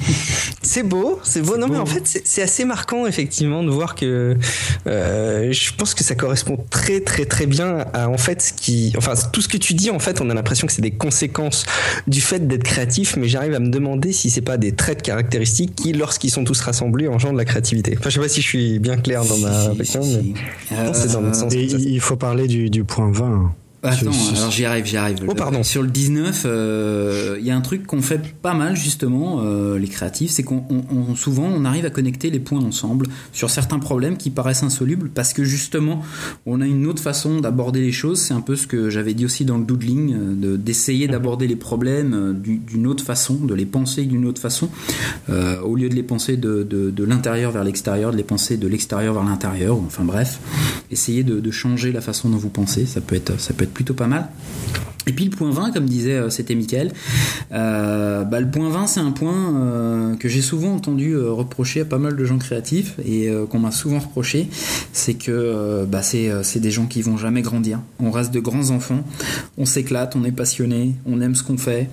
C'est 0.63 0.83
beau, 0.83 1.19
c'est 1.23 1.41
beau. 1.43 1.57
Non, 1.57 1.67
beau, 1.67 1.73
mais 1.75 1.79
en 1.79 1.87
fait, 1.87 2.07
c'est- 2.07 2.23
c'est 2.27 2.43
assez 2.43 2.65
marquant, 2.67 3.07
effectivement, 3.07 3.63
de 3.63 3.71
voir 3.71 3.95
que 3.95 4.37
euh, 4.87 5.51
je 5.53 5.73
pense 5.75 5.95
que 5.95 6.05
ça 6.05 6.15
correspond 6.15 6.59
très, 6.71 7.01
très, 7.01 7.25
très 7.25 7.47
bien 7.47 7.79
à, 7.95 8.09
en 8.09 8.19
fait, 8.19 8.43
ce 8.43 8.53
qui. 8.53 8.93
Enfin, 8.99 9.15
tout 9.33 9.41
ce 9.41 9.49
que 9.49 9.57
tu 9.57 9.73
dis, 9.75 9.91
en 9.91 9.99
fait, 9.99 10.21
on 10.21 10.29
a 10.29 10.35
l'impression 10.35 10.67
que 10.67 10.73
c'est 10.73 10.83
des 10.83 10.91
conséquences 11.09 11.65
du 12.07 12.21
fait 12.21 12.47
d'être 12.47 12.63
créatif, 12.65 13.17
mais 13.17 13.29
j'arrive 13.29 13.55
à 13.55 13.61
me 13.61 13.71
demander 13.71 14.13
si 14.13 14.29
c'est 14.31 14.43
pas 14.43 14.57
des 14.59 14.73
traits 14.73 14.99
de 14.99 15.03
caractéristiques 15.03 15.75
qui, 15.75 15.93
lorsqu'ils 15.93 16.31
sont 16.31 16.45
tous 16.45 16.61
rassemblés, 16.61 17.09
engendrent 17.09 17.37
la 17.37 17.45
créativité. 17.45 17.95
Enfin, 17.99 18.11
je 18.11 18.15
sais 18.17 18.21
pas 18.21 18.29
si 18.29 18.43
je 18.43 18.47
suis 18.47 18.79
bien 18.79 18.97
clair 18.99 19.25
dans 19.25 19.39
ma 19.39 19.63
Si, 19.63 19.69
réflexion, 19.69 20.03
si, 20.03 20.17
mais. 20.17 20.23
si. 20.23 20.75
pense 20.87 20.91
que 21.03 21.09
c'est 21.09 21.13
dans 21.15 21.23
notre 21.23 21.37
Euh, 21.37 21.41
sens. 21.41 21.55
Et 21.55 21.63
il 21.65 21.89
il 21.95 22.01
faut 22.01 22.17
parler 22.17 22.47
du, 22.47 22.69
du 22.71 22.85
point 22.85 23.11
20. 23.11 23.53
Attends, 23.83 24.13
ce- 24.13 24.35
alors 24.37 24.51
j'y 24.51 24.65
arrive, 24.65 24.85
j'y 24.87 24.97
arrive. 24.97 25.19
Oh, 25.29 25.35
pardon. 25.35 25.63
Sur 25.63 25.83
le 25.83 25.89
19, 25.89 26.43
euh, 26.47 27.37
il 27.39 27.47
y 27.47 27.51
a 27.51 27.57
un 27.57 27.61
truc 27.61 27.87
qu'on 27.87 28.03
fait 28.03 28.21
pas 28.43 28.55
mal 28.55 28.75
justement, 28.77 29.41
euh, 29.43 29.79
les 29.79 29.87
créatifs, 29.87 30.33
c'est 30.33 30.43
qu'on 30.43 30.65
on- 30.69 30.83
on- 31.11 31.15
souvent 31.15 31.45
on 31.45 31.65
arrive 31.65 31.85
à 31.87 31.91
connecter 31.91 32.31
les 32.31 32.41
points 32.41 32.61
ensemble 32.65 33.07
sur 33.33 33.51
certains 33.51 33.79
problèmes 33.79 34.17
qui 34.17 34.31
paraissent 34.31 34.65
insolubles 34.65 35.11
parce 35.15 35.33
que 35.33 35.45
justement 35.45 36.03
on 36.45 36.61
a 36.61 36.67
une 36.67 36.87
autre 36.89 37.01
façon 37.03 37.41
d'aborder 37.41 37.81
les 37.81 37.93
choses. 37.93 38.19
C'est 38.21 38.35
un 38.35 38.41
peu 38.41 38.57
ce 38.57 38.67
que 38.67 38.91
j'avais 38.91 39.15
dit 39.15 39.25
aussi 39.25 39.45
dans 39.45 39.59
le 39.59 39.65
doodling, 39.65 40.13
euh, 40.15 40.35
de- 40.35 40.57
d'essayer 40.57 41.07
d'aborder 41.07 41.47
les 41.47 41.57
problèmes 41.57 42.35
du- 42.43 42.59
d'une 42.59 42.87
autre 42.89 43.05
façon, 43.05 43.35
de 43.37 43.55
les 43.55 43.67
penser 43.67 44.03
d'une 44.07 44.25
autre 44.27 44.41
façon, 44.41 44.69
euh, 45.31 45.61
au 45.63 45.77
lieu 45.77 45.89
de 45.89 45.95
les 45.95 46.03
penser 46.03 46.37
de, 46.37 46.65
de- 46.69 46.91
de 46.91 47.05
l'intérieur 47.05 47.53
vers 47.53 47.63
l'extérieur, 47.65 48.11
de 48.11 48.17
les 48.17 48.25
penser 48.25 48.57
de 48.57 48.67
l'extérieur 48.67 49.15
vers 49.15 49.25
l'intérieur. 49.25 49.77
Enfin 49.77 50.05
bref, 50.05 50.41
essayer 50.91 51.23
de, 51.23 51.39
de 51.39 51.51
changer 51.53 51.93
la 51.93 52.01
façon 52.01 52.29
dont 52.29 52.37
vous 52.39 52.49
pensez, 52.49 52.85
ça 52.85 53.01
peut 53.01 53.15
être, 53.15 53.39
ça 53.41 53.53
peut 53.55 53.63
être 53.65 53.68
plutôt 53.69 53.95
pas 53.95 54.07
mal. 54.07 54.29
Et 55.07 55.13
puis 55.13 55.25
le 55.25 55.31
point 55.31 55.51
20, 55.51 55.71
comme 55.73 55.87
disait, 55.87 56.13
euh, 56.13 56.29
c'était 56.29 56.55
Mickaël, 56.55 56.93
euh, 57.53 58.25
bah, 58.25 58.41
le 58.41 58.51
point 58.51 58.69
20, 58.69 58.87
c'est 58.89 59.01
un 59.01 59.11
point 59.13 59.55
euh, 59.57 60.17
que 60.17 60.29
j'ai 60.29 60.43
souvent 60.43 60.75
entendu 60.75 61.13
euh, 61.13 61.31
reprocher 61.33 61.81
à 61.81 61.85
pas 61.87 61.97
mal 61.97 62.15
de 62.15 62.25
gens 62.27 62.37
créatifs 62.37 62.95
et 63.07 63.31
qu'on 63.49 63.59
m'a 63.59 63.71
souvent 63.71 64.01
reproché, 64.01 64.49
c'est 64.93 65.15
que 65.15 65.87
bah, 65.89 66.03
c'est 66.03 66.31
c'est 66.43 66.61
des 66.61 66.71
gens 66.71 66.85
qui 66.85 67.01
vont 67.01 67.17
jamais 67.17 67.41
grandir. 67.41 67.81
On 68.01 68.11
reste 68.11 68.35
de 68.35 68.41
grands 68.41 68.69
enfants, 68.69 69.03
on 69.57 69.65
s'éclate, 69.65 70.15
on 70.15 70.25
est 70.25 70.33
passionné, 70.33 70.95
on 71.07 71.23
aime 71.23 71.35
ce 71.35 71.43
qu'on 71.43 71.57
fait. 71.57 71.89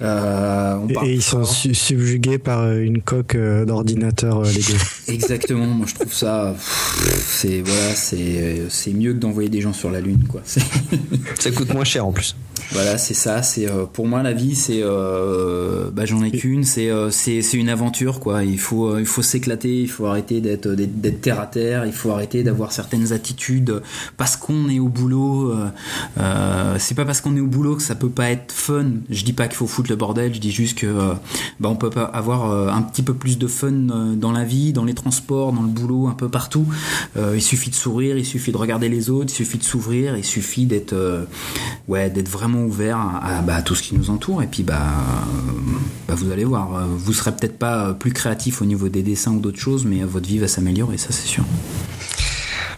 On 0.00 0.86
Et, 1.04 1.14
ils 1.14 1.22
sont 1.22 1.44
su- 1.44 1.74
subjugués 1.74 2.38
par 2.38 2.70
une 2.72 3.00
coque 3.02 3.36
d'ordinateur 3.36 4.40
euh, 4.40 4.44
Lego. 4.52 4.78
Exactement, 5.08 5.66
moi 5.66 5.86
je 5.88 5.94
trouve 5.94 6.12
ça, 6.12 6.54
c'est 7.26 7.62
voilà, 7.62 7.94
c'est 7.96 8.62
c'est 8.68 8.92
mieux 8.92 9.12
que 9.12 9.18
d'envoyer 9.18 9.48
des 9.48 9.60
gens 9.60 9.72
sur 9.72 9.90
la 9.90 10.00
lune, 10.00 10.22
quoi. 10.28 10.42
Ça 11.38 11.50
coûte 11.50 11.72
moins 11.72 11.84
cher 11.84 12.06
en 12.06 12.12
plus. 12.12 12.36
Voilà, 12.70 12.98
c'est 12.98 13.14
ça. 13.14 13.42
C'est 13.42 13.68
euh, 13.68 13.84
pour 13.84 14.06
moi 14.06 14.22
la 14.22 14.32
vie, 14.32 14.54
c'est 14.54 14.80
euh, 14.82 15.90
bah, 15.92 16.06
j'en 16.06 16.22
ai 16.24 16.30
qu'une. 16.30 16.64
C'est 16.64 16.90
euh, 16.90 17.10
c'est 17.10 17.42
c'est 17.42 17.56
une 17.56 17.68
aventure 17.68 18.20
quoi. 18.20 18.42
Il 18.42 18.58
faut 18.58 18.88
euh, 18.88 19.00
il 19.00 19.06
faut 19.06 19.22
s'éclater. 19.22 19.82
Il 19.82 19.88
faut 19.88 20.06
arrêter 20.06 20.40
d'être 20.40 20.68
d'être 20.68 21.20
terre 21.20 21.40
à 21.40 21.46
terre. 21.46 21.84
Il 21.84 21.92
faut 21.92 22.10
arrêter 22.10 22.42
d'avoir 22.42 22.72
certaines 22.72 23.12
attitudes 23.12 23.82
parce 24.16 24.36
qu'on 24.36 24.68
est 24.68 24.78
au 24.78 24.88
boulot. 24.88 25.50
Euh, 25.50 25.68
euh, 26.18 26.76
c'est 26.78 26.94
pas 26.94 27.04
parce 27.04 27.20
qu'on 27.20 27.36
est 27.36 27.40
au 27.40 27.46
boulot 27.46 27.76
que 27.76 27.82
ça 27.82 27.94
peut 27.94 28.08
pas 28.08 28.30
être 28.30 28.52
fun. 28.52 28.86
Je 29.10 29.24
dis 29.24 29.32
pas 29.32 29.46
qu'il 29.46 29.56
faut 29.56 29.66
foutre 29.66 29.90
le 29.90 29.96
bordel. 29.96 30.34
Je 30.34 30.40
dis 30.40 30.52
juste 30.52 30.78
que 30.78 30.86
euh, 30.86 31.14
bah, 31.60 31.68
on 31.68 31.76
peut 31.76 31.90
pas 31.90 32.04
avoir 32.04 32.50
euh, 32.50 32.68
un 32.68 32.82
petit 32.82 33.02
peu 33.02 33.14
plus 33.14 33.38
de 33.38 33.46
fun 33.46 33.72
euh, 33.72 34.14
dans 34.14 34.32
la 34.32 34.44
vie, 34.44 34.72
dans 34.72 34.84
les 34.84 34.94
transports, 34.94 35.52
dans 35.52 35.62
le 35.62 35.68
boulot, 35.68 36.08
un 36.08 36.14
peu 36.14 36.28
partout. 36.28 36.66
Euh, 37.16 37.32
il 37.36 37.42
suffit 37.42 37.70
de 37.70 37.74
sourire, 37.74 38.16
il 38.16 38.24
suffit 38.24 38.52
de 38.52 38.56
regarder 38.56 38.88
les 38.88 39.10
autres, 39.10 39.32
il 39.32 39.36
suffit 39.36 39.58
de 39.58 39.64
s'ouvrir, 39.64 40.16
il 40.16 40.24
suffit 40.24 40.66
d'être 40.66 40.93
euh, 40.94 41.24
ouais 41.88 42.10
d'être 42.10 42.28
vraiment 42.28 42.62
ouvert 42.62 42.98
bah, 43.46 43.56
à 43.56 43.62
tout 43.62 43.74
ce 43.74 43.82
qui 43.82 43.94
nous 43.94 44.10
entoure. 44.10 44.42
Et 44.42 44.46
puis 44.46 44.62
bah, 44.62 44.80
euh, 44.80 45.78
bah 46.08 46.14
vous 46.14 46.30
allez 46.30 46.44
voir 46.44 46.74
euh, 46.74 46.84
vous 46.86 47.12
serez 47.12 47.32
peut-être 47.32 47.58
pas 47.58 47.94
plus 47.94 48.12
créatif 48.12 48.62
au 48.62 48.64
niveau 48.64 48.88
des 48.88 49.02
dessins 49.02 49.32
ou 49.32 49.40
d'autres 49.40 49.58
choses 49.58 49.84
mais 49.84 50.04
votre 50.04 50.26
vie 50.26 50.38
va 50.38 50.48
s'améliorer 50.48 50.98
ça 50.98 51.08
c'est 51.10 51.26
sûr 51.26 51.44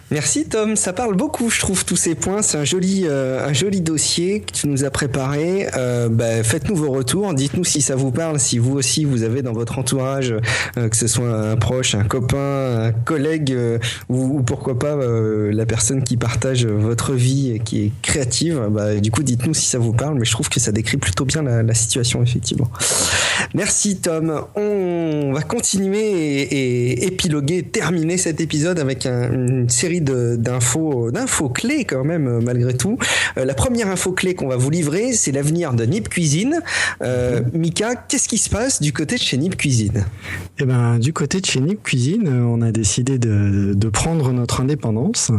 Merci 0.09 0.45
Tom, 0.45 0.77
ça 0.77 0.93
parle 0.93 1.17
beaucoup, 1.17 1.49
je 1.49 1.59
trouve, 1.59 1.83
tous 1.83 1.97
ces 1.97 2.15
points. 2.15 2.41
C'est 2.41 2.57
un 2.57 2.63
joli, 2.63 3.01
euh, 3.05 3.45
un 3.45 3.51
joli 3.51 3.81
dossier 3.81 4.39
que 4.39 4.53
tu 4.53 4.67
nous 4.69 4.85
as 4.85 4.89
préparé. 4.89 5.67
Euh, 5.75 6.07
bah, 6.07 6.43
Faites-nous 6.43 6.77
vos 6.77 6.91
retours, 6.91 7.33
dites-nous 7.33 7.65
si 7.65 7.81
ça 7.81 7.97
vous 7.97 8.11
parle, 8.11 8.39
si 8.39 8.57
vous 8.57 8.77
aussi 8.77 9.03
vous 9.03 9.23
avez 9.23 9.41
dans 9.41 9.51
votre 9.51 9.79
entourage, 9.79 10.33
euh, 10.77 10.87
que 10.87 10.95
ce 10.95 11.07
soit 11.07 11.29
un 11.29 11.57
proche, 11.57 11.93
un 11.93 12.05
copain, 12.05 12.85
un 12.85 12.91
collègue, 12.93 13.53
ou, 14.07 14.37
ou 14.37 14.43
pourquoi 14.43 14.79
pas 14.79 14.95
la 14.95 15.65
personne 15.65 16.01
qui 16.03 16.15
partage 16.15 16.65
votre 16.65 17.11
vie 17.11 17.51
et 17.51 17.59
qui 17.59 17.85
est 17.87 17.91
créative. 18.01 18.61
Bah, 18.71 18.95
du 18.95 19.11
coup, 19.11 19.23
dites-nous 19.23 19.53
si 19.53 19.65
ça 19.65 19.77
vous 19.77 19.91
parle, 19.93 20.17
mais 20.17 20.25
je 20.25 20.31
trouve 20.31 20.47
que 20.47 20.61
ça 20.61 20.71
décrit 20.71 20.95
plutôt 20.97 21.25
bien 21.25 21.41
la, 21.43 21.73
situation, 21.73 22.23
effectivement. 22.23 22.69
Merci 23.53 23.97
Tom. 23.97 24.41
On 24.55 25.31
va 25.33 25.41
continuer 25.41 26.41
et, 26.43 27.05
épiloguer, 27.07 27.63
terminer 27.63 28.17
cet 28.17 28.39
épisode 28.39 28.79
avec 28.79 29.05
un- 29.05 29.31
une 29.33 29.69
série 29.69 29.96
d'infos, 30.01 31.11
d'infos 31.11 31.49
clés 31.49 31.85
quand 31.85 32.03
même 32.03 32.27
euh, 32.27 32.39
malgré 32.43 32.75
tout. 32.75 32.97
Euh, 33.37 33.45
la 33.45 33.53
première 33.53 33.89
info 33.89 34.11
clé 34.11 34.35
qu'on 34.35 34.47
va 34.47 34.55
vous 34.57 34.69
livrer, 34.69 35.13
c'est 35.13 35.31
l'avenir 35.31 35.73
de 35.73 35.83
Nip 35.85 36.09
Cuisine. 36.09 36.61
Euh, 37.01 37.41
Mika, 37.53 37.95
qu'est-ce 37.95 38.27
qui 38.27 38.37
se 38.37 38.49
passe 38.49 38.81
du 38.81 38.93
côté 38.93 39.15
de 39.15 39.21
chez 39.21 39.37
Nip 39.37 39.55
Cuisine? 39.57 40.05
Eh 40.59 40.65
ben, 40.65 40.97
du 40.99 41.13
côté 41.13 41.39
de 41.41 41.45
chez 41.45 41.59
Nip 41.59 41.83
Cuisine, 41.83 42.27
on 42.27 42.61
a 42.61 42.71
décidé 42.71 43.17
de, 43.19 43.73
de 43.73 43.89
prendre 43.89 44.31
notre 44.31 44.61
indépendance. 44.61 45.31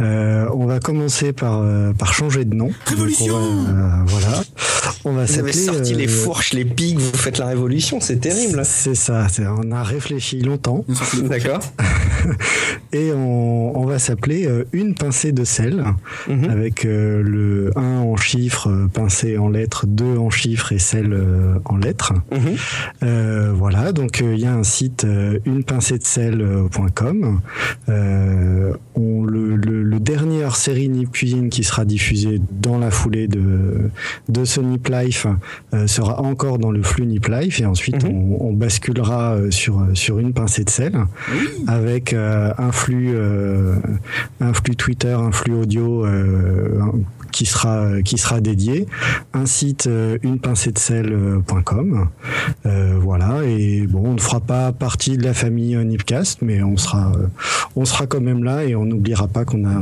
Euh, 0.00 0.46
on 0.54 0.66
va 0.66 0.80
commencer 0.80 1.32
par, 1.32 1.60
euh, 1.62 1.92
par 1.92 2.12
changer 2.14 2.44
de 2.44 2.54
nom. 2.54 2.70
Révolution 2.86 3.26
Donc, 3.26 3.36
on 3.36 3.62
va, 3.64 3.70
euh, 3.70 4.04
Voilà. 4.06 4.42
On 5.04 5.12
va 5.12 5.24
Vous 5.24 5.38
avez 5.38 5.52
s'appeler. 5.52 5.64
sorti 5.76 5.94
les 5.94 6.08
fourches, 6.08 6.52
les 6.54 6.64
pics, 6.64 6.98
vous 6.98 7.16
faites 7.16 7.38
la 7.38 7.46
révolution, 7.46 8.00
c'est 8.00 8.16
terrible. 8.16 8.62
C'est 8.64 8.94
ça. 8.96 9.26
On 9.62 9.70
a 9.70 9.82
réfléchi 9.82 10.40
longtemps 10.40 10.84
D'accord 11.22 11.60
et 12.92 13.12
on, 13.12 13.78
on 13.78 13.86
va 13.88 13.98
s'appeler 13.98 14.46
euh, 14.46 14.64
une 14.72 14.94
pincée 14.94 15.32
de 15.32 15.44
sel 15.44 15.84
Mhm. 16.28 16.44
avec 16.50 16.84
euh, 16.84 17.22
le 17.22 17.70
1 17.76 17.82
en 18.00 18.16
chiffres, 18.16 18.68
euh, 18.70 18.86
pincée 18.88 19.36
en 19.38 19.48
lettres, 19.48 19.86
2 19.86 20.16
en 20.18 20.30
chiffres 20.30 20.72
et 20.72 20.78
sel 20.78 21.16
en 21.64 21.76
lettres. 21.76 22.12
Mhm. 22.32 23.52
Voilà, 23.54 23.92
donc 23.92 24.20
il 24.20 24.38
y 24.38 24.46
a 24.46 24.52
un 24.54 24.62
site 24.62 25.04
euh, 25.04 25.38
unepincée-de-sel.com. 25.46 27.40
Euh, 27.88 28.72
on 28.94 29.24
le, 29.24 29.56
le, 29.56 29.82
le 29.82 30.00
dernier 30.00 30.44
hors 30.44 30.56
série 30.56 30.88
Nip 30.88 31.10
Cuisine 31.12 31.48
qui 31.50 31.64
sera 31.64 31.84
diffusé 31.84 32.40
dans 32.50 32.78
la 32.78 32.90
foulée 32.90 33.28
de, 33.28 33.90
de 34.28 34.44
ce 34.44 34.60
Nip 34.60 34.88
Life 34.88 35.26
sera 35.86 36.20
encore 36.22 36.58
dans 36.58 36.70
le 36.70 36.82
flux 36.82 37.06
Nip 37.06 37.26
Life 37.28 37.60
et 37.60 37.66
ensuite 37.66 38.04
Mhm. 38.04 38.10
on, 38.32 38.48
on 38.48 38.52
basculera 38.52 39.36
sur, 39.50 39.86
sur 39.94 40.18
une 40.18 40.32
pincée 40.32 40.64
de 40.64 40.70
sel 40.70 40.92
avec 41.66 42.12
euh, 42.12 42.52
un 42.58 42.72
flux 42.72 43.10
euh, 43.14 43.76
un 44.40 44.52
flux 44.52 44.76
Twitter, 44.76 45.12
un 45.12 45.32
flux 45.32 45.54
audio 45.54 46.04
euh, 46.04 46.80
qui 47.32 47.46
sera 47.46 48.02
qui 48.02 48.18
dédié, 48.40 48.86
un 49.34 49.46
site 49.46 49.88
une 50.22 50.40
pincée 50.40 50.72
de 50.72 50.78
voilà 52.64 53.44
et 53.44 53.77
ne 54.18 54.22
fera 54.22 54.40
pas 54.40 54.72
partie 54.72 55.16
de 55.16 55.24
la 55.24 55.34
famille 55.34 55.76
Nipcast, 55.76 56.42
mais 56.42 56.62
on 56.62 56.76
sera 56.76 57.12
on 57.76 57.84
sera 57.84 58.06
quand 58.06 58.20
même 58.20 58.44
là 58.44 58.64
et 58.64 58.74
on 58.74 58.84
n'oubliera 58.84 59.28
pas 59.28 59.44
qu'on 59.44 59.64
a 59.64 59.76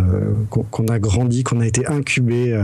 qu'on 0.50 0.86
a 0.88 0.98
grandi, 0.98 1.42
qu'on 1.42 1.60
a 1.60 1.66
été 1.66 1.86
incubé 1.86 2.56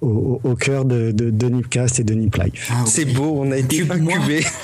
au, 0.00 0.40
au, 0.44 0.54
cœur 0.54 0.84
de, 0.84 1.10
de, 1.10 1.30
de, 1.30 1.46
Nipcast 1.48 2.00
et 2.00 2.04
de 2.04 2.14
Nip 2.14 2.36
Life. 2.36 2.70
Ah, 2.72 2.84
C'est 2.86 3.04
beau, 3.04 3.40
on 3.40 3.50
a 3.50 3.56
été 3.56 3.82
incubé. 3.82 4.44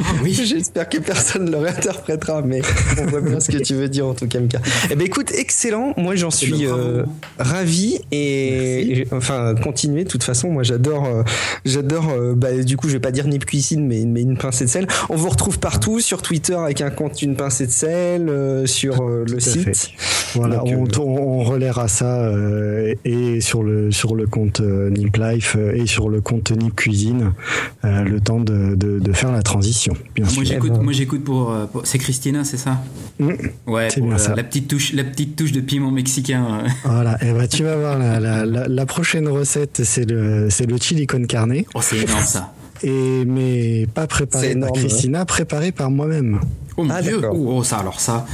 Ah, 0.00 0.12
oui. 0.24 0.34
J'espère 0.34 0.88
que 0.88 0.98
personne 0.98 1.44
ne 1.44 1.50
le 1.52 1.58
réinterprétera, 1.58 2.42
mais 2.42 2.62
on 3.00 3.06
voit 3.06 3.20
bien 3.20 3.38
ce 3.38 3.50
que 3.50 3.58
tu 3.58 3.74
veux 3.74 3.88
dire 3.88 4.06
en 4.06 4.14
tout 4.14 4.26
cas, 4.26 4.40
Mika. 4.40 4.60
Eh 4.90 4.96
ben 4.96 5.06
écoute, 5.06 5.30
excellent. 5.32 5.94
Moi, 5.96 6.16
j'en 6.16 6.30
suis 6.30 6.66
euh, 6.66 7.04
ravi 7.38 8.00
et, 8.10 9.06
enfin 9.12 9.54
continuer. 9.54 10.04
De 10.04 10.08
toute 10.08 10.24
façon, 10.24 10.50
moi, 10.50 10.64
j'adore, 10.64 11.06
euh, 11.06 11.22
j'adore. 11.64 12.08
Euh, 12.10 12.34
bah, 12.34 12.52
du 12.62 12.76
coup, 12.76 12.88
je 12.88 12.94
vais 12.94 13.00
pas 13.00 13.12
dire 13.12 13.26
Nip 13.28 13.44
Cuisine, 13.44 13.86
mais, 13.86 14.04
mais 14.04 14.22
une 14.22 14.36
pincée 14.36 14.64
de 14.64 14.70
sel. 14.70 14.88
On 15.10 15.16
vous 15.18 15.28
retrouve 15.28 15.58
partout 15.58 16.00
sur 16.00 16.22
Twitter 16.22 16.54
avec 16.54 16.80
un 16.80 16.90
compte 16.90 17.22
une 17.22 17.36
pincée 17.36 17.66
de 17.66 17.70
sel, 17.70 18.66
sur 18.66 19.02
le 19.04 19.40
site. 19.40 19.90
Voilà, 20.34 20.62
on, 20.64 20.86
on, 20.98 21.42
relaiera 21.42 21.88
ça 21.88 22.30
et 23.04 23.40
sur 23.40 23.62
le 23.62 23.90
sur 23.90 24.14
le 24.14 24.26
compte 24.26 24.60
Nip 24.60 25.16
Life 25.16 25.56
et 25.74 25.86
sur 25.86 26.08
le 26.08 26.20
compte 26.20 26.50
Nip 26.50 26.74
Cuisine, 26.76 27.32
le 27.82 28.18
temps 28.18 28.40
de, 28.40 28.74
de, 28.74 28.98
de 28.98 29.12
faire 29.12 29.32
la 29.32 29.42
transition. 29.42 29.94
Bien 30.14 30.26
moi, 30.34 30.44
j'écoute, 30.44 30.82
moi 30.82 30.92
j'écoute 30.92 31.24
pour, 31.24 31.54
c'est 31.84 31.98
Christina, 31.98 32.44
c'est 32.44 32.58
ça? 32.58 32.78
Mmh. 33.18 33.32
Ouais, 33.66 33.88
c'est 33.90 34.00
bien 34.00 34.18
ça. 34.18 34.34
La 34.34 34.44
petite 34.44 34.68
touche, 34.68 34.92
la 34.92 35.04
petite 35.04 35.36
touche 35.36 35.52
de 35.52 35.60
piment 35.60 35.90
mexicain. 35.90 36.64
Voilà, 36.84 37.18
et 37.22 37.32
bah 37.32 37.46
tu 37.46 37.64
vas 37.64 37.76
voir 37.76 37.98
la, 37.98 38.18
la, 38.20 38.44
la, 38.44 38.86
prochaine 38.86 39.28
recette, 39.28 39.82
c'est 39.84 40.08
le 40.08 40.48
c'est 40.50 40.66
le 40.66 40.76
chili 40.78 41.06
con 41.06 41.24
carne. 41.26 41.62
Oh, 41.74 41.80
c'est 41.82 41.98
énorme 41.98 42.24
ça. 42.24 42.52
Et 42.82 43.24
mais 43.24 43.86
pas 43.92 44.06
préparé 44.06 44.54
par 44.56 44.72
Christina, 44.72 45.24
préparé 45.24 45.72
par 45.72 45.90
moi-même. 45.90 46.40
Oh 46.76 46.84
mon 46.84 46.90
ah, 46.90 47.02
dieu, 47.02 47.20
oh, 47.24 47.56
oh, 47.58 47.62
ça 47.64 47.78
alors 47.78 48.00
ça, 48.00 48.26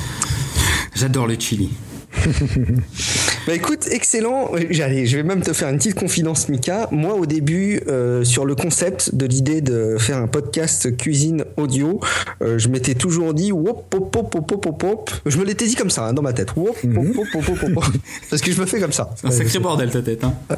j'adore 0.95 1.27
le 1.27 1.39
chili. 1.39 1.71
bah 3.47 3.55
écoute, 3.55 3.89
excellent. 3.91 4.51
J'allais, 4.71 5.07
je 5.07 5.17
vais 5.17 5.23
même 5.23 5.43
te 5.43 5.53
faire 5.53 5.69
une 5.69 5.77
petite 5.77 5.95
confidence, 5.95 6.49
Mika. 6.49 6.89
Moi, 6.91 7.15
au 7.15 7.27
début, 7.27 7.81
euh, 7.89 8.25
sur 8.25 8.45
le 8.45 8.55
concept 8.55 9.15
de 9.15 9.27
l'idée 9.27 9.61
de 9.61 9.97
faire 9.99 10.19
un 10.19 10.27
podcast 10.27 10.97
cuisine 10.97 11.45
audio, 11.57 12.01
euh, 12.43 12.59
je 12.59 12.69
m'étais 12.69 12.95
toujours 12.95 13.35
dit, 13.35 13.53
wop, 13.53 13.89
pop, 13.91 14.11
pop, 14.11 14.31
pop, 14.31 14.47
pop, 14.47 14.79
pop. 14.79 15.11
Je 15.27 15.39
me 15.39 15.45
l'étais 15.45 15.67
dit 15.67 15.75
comme 15.75 15.91
ça, 15.91 16.07
hein, 16.07 16.13
dans 16.13 16.23
ma 16.23 16.33
tête. 16.33 16.55
Wop, 16.57 16.77
pop, 16.81 17.05
pop, 17.15 17.27
pop, 17.33 17.59
pop, 17.59 17.73
pop, 17.75 17.85
Parce 18.31 18.43
que 18.43 18.53
je 18.53 18.61
me 18.61 18.67
fais 18.67 18.81
comme 18.81 18.93
ça. 18.93 19.11
C'est 19.17 19.27
un 19.27 19.31
sacré 19.31 19.59
bordel, 19.59 19.91
ta 19.91 20.03
tête, 20.03 20.25
hein. 20.25 20.35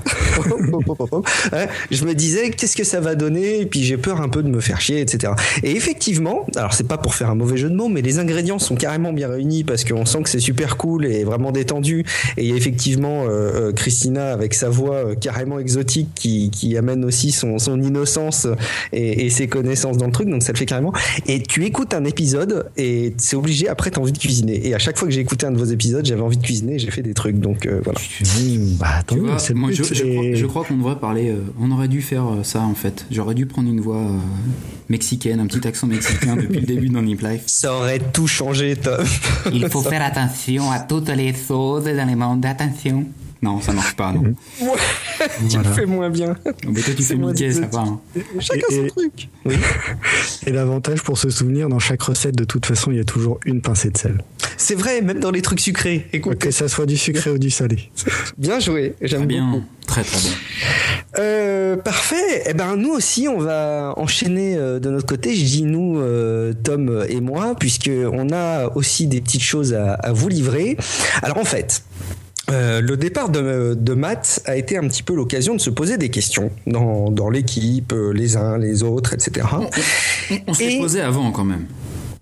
je 1.91 2.05
me 2.05 2.15
disais, 2.15 2.51
qu'est-ce 2.51 2.77
que 2.77 2.85
ça 2.85 3.01
va 3.01 3.15
donner? 3.15 3.61
Et 3.61 3.67
puis, 3.67 3.83
j'ai 3.83 3.97
peur 3.97 4.21
un 4.21 4.29
peu 4.29 4.43
de 4.43 4.49
me 4.49 4.61
faire 4.61 4.81
chier, 4.81 5.01
etc. 5.01 5.33
Et 5.63 5.77
effectivement, 5.77 6.47
alors 6.57 6.75
c'est 6.75 6.87
pas 6.89 6.99
pour 6.99 7.15
faire 7.15 7.31
un 7.31 7.35
mauvais 7.35 7.57
jeu 7.57 7.71
de 7.71 7.75
mots, 7.75 7.89
mais 7.89 8.03
les 8.03 8.19
ingrédients 8.19 8.59
sont 8.59 8.77
carrément 8.77 9.13
bien 9.13 9.29
réunis 9.29 9.65
parce 9.65 9.85
qu'on 9.85 10.05
sent 10.05 10.23
que 10.23 10.29
c'est 10.29 10.41
super 10.41 10.77
cool 10.77 11.07
et 11.07 11.25
vraiment 11.25 11.46
détendu. 11.53 12.05
Et 12.37 12.45
il 12.45 12.51
y 12.51 12.53
a 12.53 12.57
effectivement 12.57 13.25
euh, 13.25 13.69
euh, 13.69 13.73
Christina 13.73 14.33
avec 14.33 14.55
sa 14.55 14.69
voix 14.69 14.97
euh, 14.97 15.15
carrément 15.15 15.59
exotique 15.59 16.09
qui, 16.15 16.51
qui 16.51 16.77
amène 16.77 17.05
aussi 17.05 17.33
son, 17.33 17.59
son 17.59 17.81
innocence 17.81 18.47
et, 18.93 19.27
et, 19.27 19.31
ses 19.31 19.49
connaissances 19.49 19.97
dans 19.97 20.07
le 20.07 20.13
truc. 20.13 20.29
Donc 20.29 20.43
ça 20.43 20.53
le 20.53 20.59
fait 20.59 20.67
carrément. 20.67 20.93
Et 21.27 21.43
tu 21.43 21.65
écoutes 21.65 21.95
un 21.95 22.05
épisode 22.05 22.71
et 22.77 23.15
c'est 23.19 23.37
obligé 23.37 23.69
après 23.69 23.91
t'as 23.91 24.01
envie 24.01 24.13
de 24.13 24.19
cuisiner. 24.19 24.67
Et 24.67 24.75
à 24.75 24.79
chaque 24.79 24.99
fois 24.99 25.09
que 25.09 25.15
j'ai 25.15 25.21
écouté 25.21 25.47
un 25.47 25.53
de 25.53 25.59
vos 25.59 25.65
épisodes, 25.65 26.05
j'avais 26.05 26.23
envie 26.23 26.37
de 26.37 26.43
cuisiner. 26.43 26.79
J'ai 26.79 26.91
fait 26.91 27.03
des 27.03 27.15
trucs. 27.15 27.39
Donc 27.39 27.69
voilà. 27.85 28.01
bah 28.79 28.87
attends, 28.99 29.39
c'est 29.39 29.55
moi, 29.55 29.71
je, 29.73 29.83
je, 29.83 30.47
crois, 30.47 30.65
qu'on 30.65 30.77
devrait 30.77 30.97
parler. 30.97 31.35
on 31.61 31.71
aurait 31.71 31.89
dû 31.89 32.03
faire 32.03 32.25
ça 32.43 32.61
en 32.61 32.75
fait. 32.75 33.07
J'aurais 33.11 33.35
dû 33.35 33.47
prendre 33.47 33.69
une 33.69 33.81
voix 33.81 34.07
mexicaine, 34.89 35.41
un 35.41 35.47
petit 35.47 35.67
accent 35.67 35.87
mexicain 35.87 36.37
depuis 36.37 36.61
le 36.61 36.67
début 36.67 36.89
de 36.89 36.99
Nip 36.99 37.21
Life. 37.23 37.43
Ça 37.47 37.75
aurait 37.75 37.99
tout 37.99 38.27
changé, 38.27 38.77
Tom. 38.77 39.05
Il 39.53 39.69
faut 39.69 39.83
faire 39.83 40.03
attention 40.03 40.71
à 40.71 40.81
toutes 40.81 41.09
les 41.09 41.33
choses 41.37 41.85
dans 41.85 42.09
les 42.09 42.17
mondes 42.17 42.41
d'attention. 42.41 43.05
Non, 43.43 43.61
ça 43.61 43.73
marche 43.73 43.95
pas, 43.95 44.13
non. 44.13 44.35
Ouais, 44.61 45.29
tu 45.49 45.59
le 45.59 45.65
fais 45.65 45.87
moins 45.87 46.09
bien. 46.09 46.35
Mais 46.67 46.81
toi, 46.81 46.95
tu 46.97 47.03
fais 47.03 47.17
Mickey, 47.17 47.53
ça 47.53 47.67
va. 47.67 47.81
Hein. 47.81 48.01
Chacun 48.41 48.67
son 48.71 48.87
truc. 48.87 49.29
Oui. 49.45 49.57
Et 50.47 50.53
l'avantage 50.53 51.03
pour 51.03 51.19
se 51.19 51.29
souvenir, 51.29 51.69
dans 51.69 51.79
chaque 51.79 52.03
recette, 52.03 52.35
de 52.35 52.45
toute 52.45 52.65
façon, 52.65 52.91
il 52.93 52.97
y 52.97 53.01
a 53.01 53.05
toujours 53.05 53.39
une 53.45 53.61
pincée 53.61 53.91
de 53.91 53.99
sel. 53.99 54.23
C'est 54.57 54.75
vrai, 54.75 55.01
même 55.01 55.21
dans 55.21 55.31
les 55.31 55.43
trucs 55.43 55.61
sucrés. 55.61 56.07
Écoute. 56.13 56.39
Que 56.39 56.51
ça 56.51 56.69
soit 56.69 56.87
du 56.87 56.97
sucré 56.97 57.31
ou 57.31 57.39
du 57.39 57.51
salé. 57.51 57.91
Bien 58.39 58.61
joué, 58.61 58.95
j'aime 59.01 59.27
bien. 59.27 59.63
Très 59.87 60.03
très 60.03 60.19
bien. 60.21 60.33
Euh, 61.19 61.77
parfait. 61.77 62.43
Eh 62.47 62.55
ben 62.55 62.77
nous 62.77 62.91
aussi, 62.91 63.29
on 63.29 63.39
va 63.39 63.95
enchaîner 63.97 64.57
euh, 64.57 64.79
de 64.79 64.91
notre 64.91 65.07
côté. 65.07 65.35
Je 65.35 65.45
dis 65.45 65.63
nous, 65.63 65.99
euh, 65.99 66.53
Tom 66.65 67.05
et 67.09 67.21
moi, 67.21 67.55
puisque 67.59 67.91
on 67.91 68.31
a 68.33 68.69
aussi 68.75 69.07
des 69.07 69.21
petites 69.21 69.43
choses 69.43 69.75
à, 69.75 69.95
à 69.95 70.13
vous 70.13 70.29
livrer. 70.29 70.77
Alors 71.23 71.39
en 71.39 71.45
fait. 71.45 71.83
Euh, 72.49 72.81
le 72.81 72.97
départ 72.97 73.29
de, 73.29 73.75
de, 73.75 73.95
Matt 73.95 74.41
a 74.45 74.55
été 74.55 74.77
un 74.77 74.87
petit 74.87 75.03
peu 75.03 75.17
l'occasion 75.17 75.57
de 75.57 75.61
se 75.61 75.69
poser 75.69 75.99
des 75.99 76.11
questions 76.11 76.53
dans, 76.69 77.11
dans 77.11 77.29
l'équipe, 77.29 77.93
les 78.15 78.37
uns, 78.37 78.57
les 78.57 78.85
autres, 78.85 79.15
etc. 79.15 79.45
On, 79.53 79.65
on, 80.31 80.39
on 80.47 80.55
s'est 80.55 80.79
posé 80.79 81.01
avant 81.01 81.33
quand 81.33 81.43
même. 81.43 81.67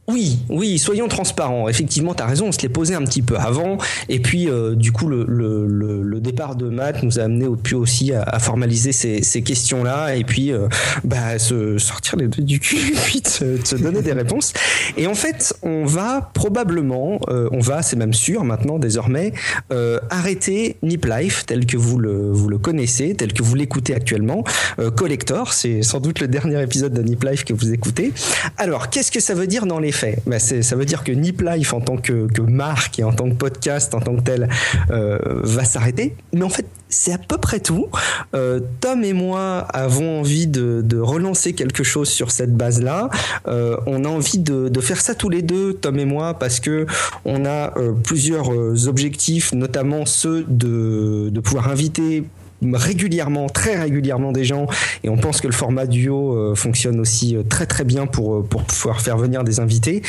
Oui, 0.07 0.41
oui, 0.51 0.79
soyons 0.79 1.09
transparents. 1.09 1.67
Effectivement, 1.67 2.15
tu 2.15 2.23
as 2.23 2.27
raison, 2.27 2.49
on 2.49 2.53
se 2.53 2.61
l'est 2.61 2.69
posé 2.69 2.95
un 2.95 3.03
petit 3.05 3.23
peu 3.23 3.39
avant. 3.39 3.79
Et 4.11 4.21
puis, 4.21 4.51
euh, 4.51 4.75
du 4.75 4.93
coup, 4.93 5.09
le, 5.09 5.25
le, 5.27 5.67
le, 6.03 6.21
départ 6.21 6.57
de 6.57 6.69
Matt 6.69 7.03
nous 7.03 7.19
a 7.19 7.23
amené 7.23 7.47
au 7.47 7.57
aussi 7.75 8.13
à, 8.13 8.23
à 8.23 8.39
formaliser 8.39 8.93
ces, 8.93 9.23
ces 9.23 9.43
questions-là 9.43 10.15
et 10.15 10.25
puis 10.25 10.53
euh, 10.53 10.69
bah, 11.05 11.39
se 11.39 11.79
sortir 11.79 12.17
les 12.17 12.29
deux 12.29 12.43
du 12.43 12.61
cul 12.61 12.95
puis 13.05 13.23
de, 13.23 13.65
se 13.65 13.77
donner 13.77 14.03
des 14.03 14.13
réponses. 14.13 14.53
Et 14.99 15.07
en 15.07 15.15
fait, 15.15 15.55
on 15.63 15.87
va 15.87 16.31
probablement, 16.35 17.19
euh, 17.29 17.49
on 17.53 17.61
va, 17.61 17.83
c'est 17.83 17.97
même 17.97 18.13
sûr 18.15 18.45
maintenant 18.45 18.79
désormais, 18.79 19.33
arrêter 20.11 20.77
Nip 20.83 21.07
Life 21.07 21.47
tel 21.47 21.67
que 21.67 21.77
vous 21.77 21.99
le, 21.99 22.31
vous 22.31 22.49
le 22.49 22.59
connaissez, 22.59 23.15
tel 23.15 23.33
que 23.33 23.43
vous 23.43 23.55
l'écoutez 23.55 23.95
actuellement. 23.95 24.45
Collector, 24.97 25.53
c'est 25.53 25.83
sans 25.83 26.01
doute 26.01 26.21
le 26.21 26.29
dernier 26.29 26.63
épisode 26.63 26.93
de 26.93 27.03
Nip 27.03 27.25
Life 27.25 27.45
que 27.45 27.53
vous 27.53 27.73
écoutez. 27.73 28.13
Alors, 28.57 28.91
qu'est-ce 28.91 29.11
que 29.11 29.21
ça 29.21 29.35
veut 29.35 29.47
dire 29.47 29.67
dans 29.67 29.79
les 29.79 29.93
Bah, 30.27 30.39
ça 30.39 30.77
veut 30.77 30.85
dire 30.85 31.05
que 31.05 31.13
Nip 31.13 31.43
Life 31.43 31.73
en 31.73 31.81
tant 31.81 31.97
que, 31.97 32.29
marque 32.41 32.99
et 32.99 33.05
en 33.05 33.13
tant 33.13 33.29
que 33.29 33.35
podcast, 33.35 33.95
en 33.95 34.01
tant 34.01 34.17
que 34.17 34.23
tel, 34.23 34.49
euh, 34.91 35.19
va 35.43 35.65
s'arrêter. 35.65 36.17
Mais 36.33 36.43
en 36.43 36.49
fait, 36.49 36.67
c'est 36.89 37.13
à 37.13 37.19
peu 37.19 37.39
près 37.39 37.61
tout. 37.61 37.89
Euh, 38.35 38.61
Tom 38.81 39.03
et 39.03 39.13
moi 39.13 39.59
avons 39.73 40.21
envie 40.21 40.47
de, 40.47 40.99
relancer 40.99 41.55
quelque 41.55 41.83
chose 41.83 42.09
sur 42.09 42.31
cette 42.31 42.55
base-là. 42.57 43.11
Euh, 43.47 43.77
on 43.87 44.05
a 44.05 44.09
envie 44.09 44.39
de, 44.39 44.81
faire 44.81 45.01
ça 45.01 45.15
tous 45.15 45.29
les 45.29 45.43
deux, 45.43 45.75
Tom 45.75 45.99
et 45.99 46.05
moi, 46.05 46.35
parce 46.35 46.61
que 46.61 46.87
on 47.25 47.47
a 47.47 47.73
plusieurs 48.05 48.51
objectifs, 48.87 49.53
notamment 49.53 50.07
ceux 50.07 50.45
de 50.49 51.41
pouvoir 51.41 51.69
inviter 51.69 52.25
régulièrement, 52.73 53.49
très 53.49 53.81
régulièrement 53.81 54.33
des 54.33 54.45
gens 54.45 54.67
et 55.03 55.09
on 55.09 55.17
pense 55.17 55.41
que 55.41 55.47
le 55.47 55.53
format 55.53 55.87
duo 55.87 56.35
euh, 56.35 56.55
fonctionne 56.55 57.01
aussi 57.01 57.37
euh, 57.37 57.43
très 57.43 57.67
très 57.67 57.85
bien 57.85 58.07
pour, 58.07 58.37
euh, 58.37 58.43
pour 58.43 58.63
pouvoir 58.65 59.01
faire 59.01 59.17
venir 59.19 59.45
des 59.45 59.61
invités. 59.61 60.03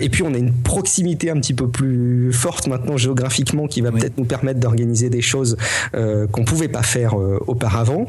et 0.00 0.08
puis 0.08 0.22
on 0.22 0.34
a 0.34 0.38
une 0.38 0.52
proximité 0.52 1.30
un 1.30 1.36
petit 1.36 1.54
peu 1.54 1.68
plus 1.68 2.32
forte 2.32 2.66
maintenant 2.66 2.96
géographiquement 2.96 3.66
qui 3.66 3.80
va 3.80 3.90
peut-être 3.92 4.18
nous 4.18 4.24
permettre 4.24 4.60
d'organiser 4.60 5.10
des 5.10 5.20
choses 5.20 5.56
qu'on 5.92 6.44
pouvait 6.44 6.68
pas 6.68 6.82
faire 6.82 7.14
auparavant. 7.46 8.06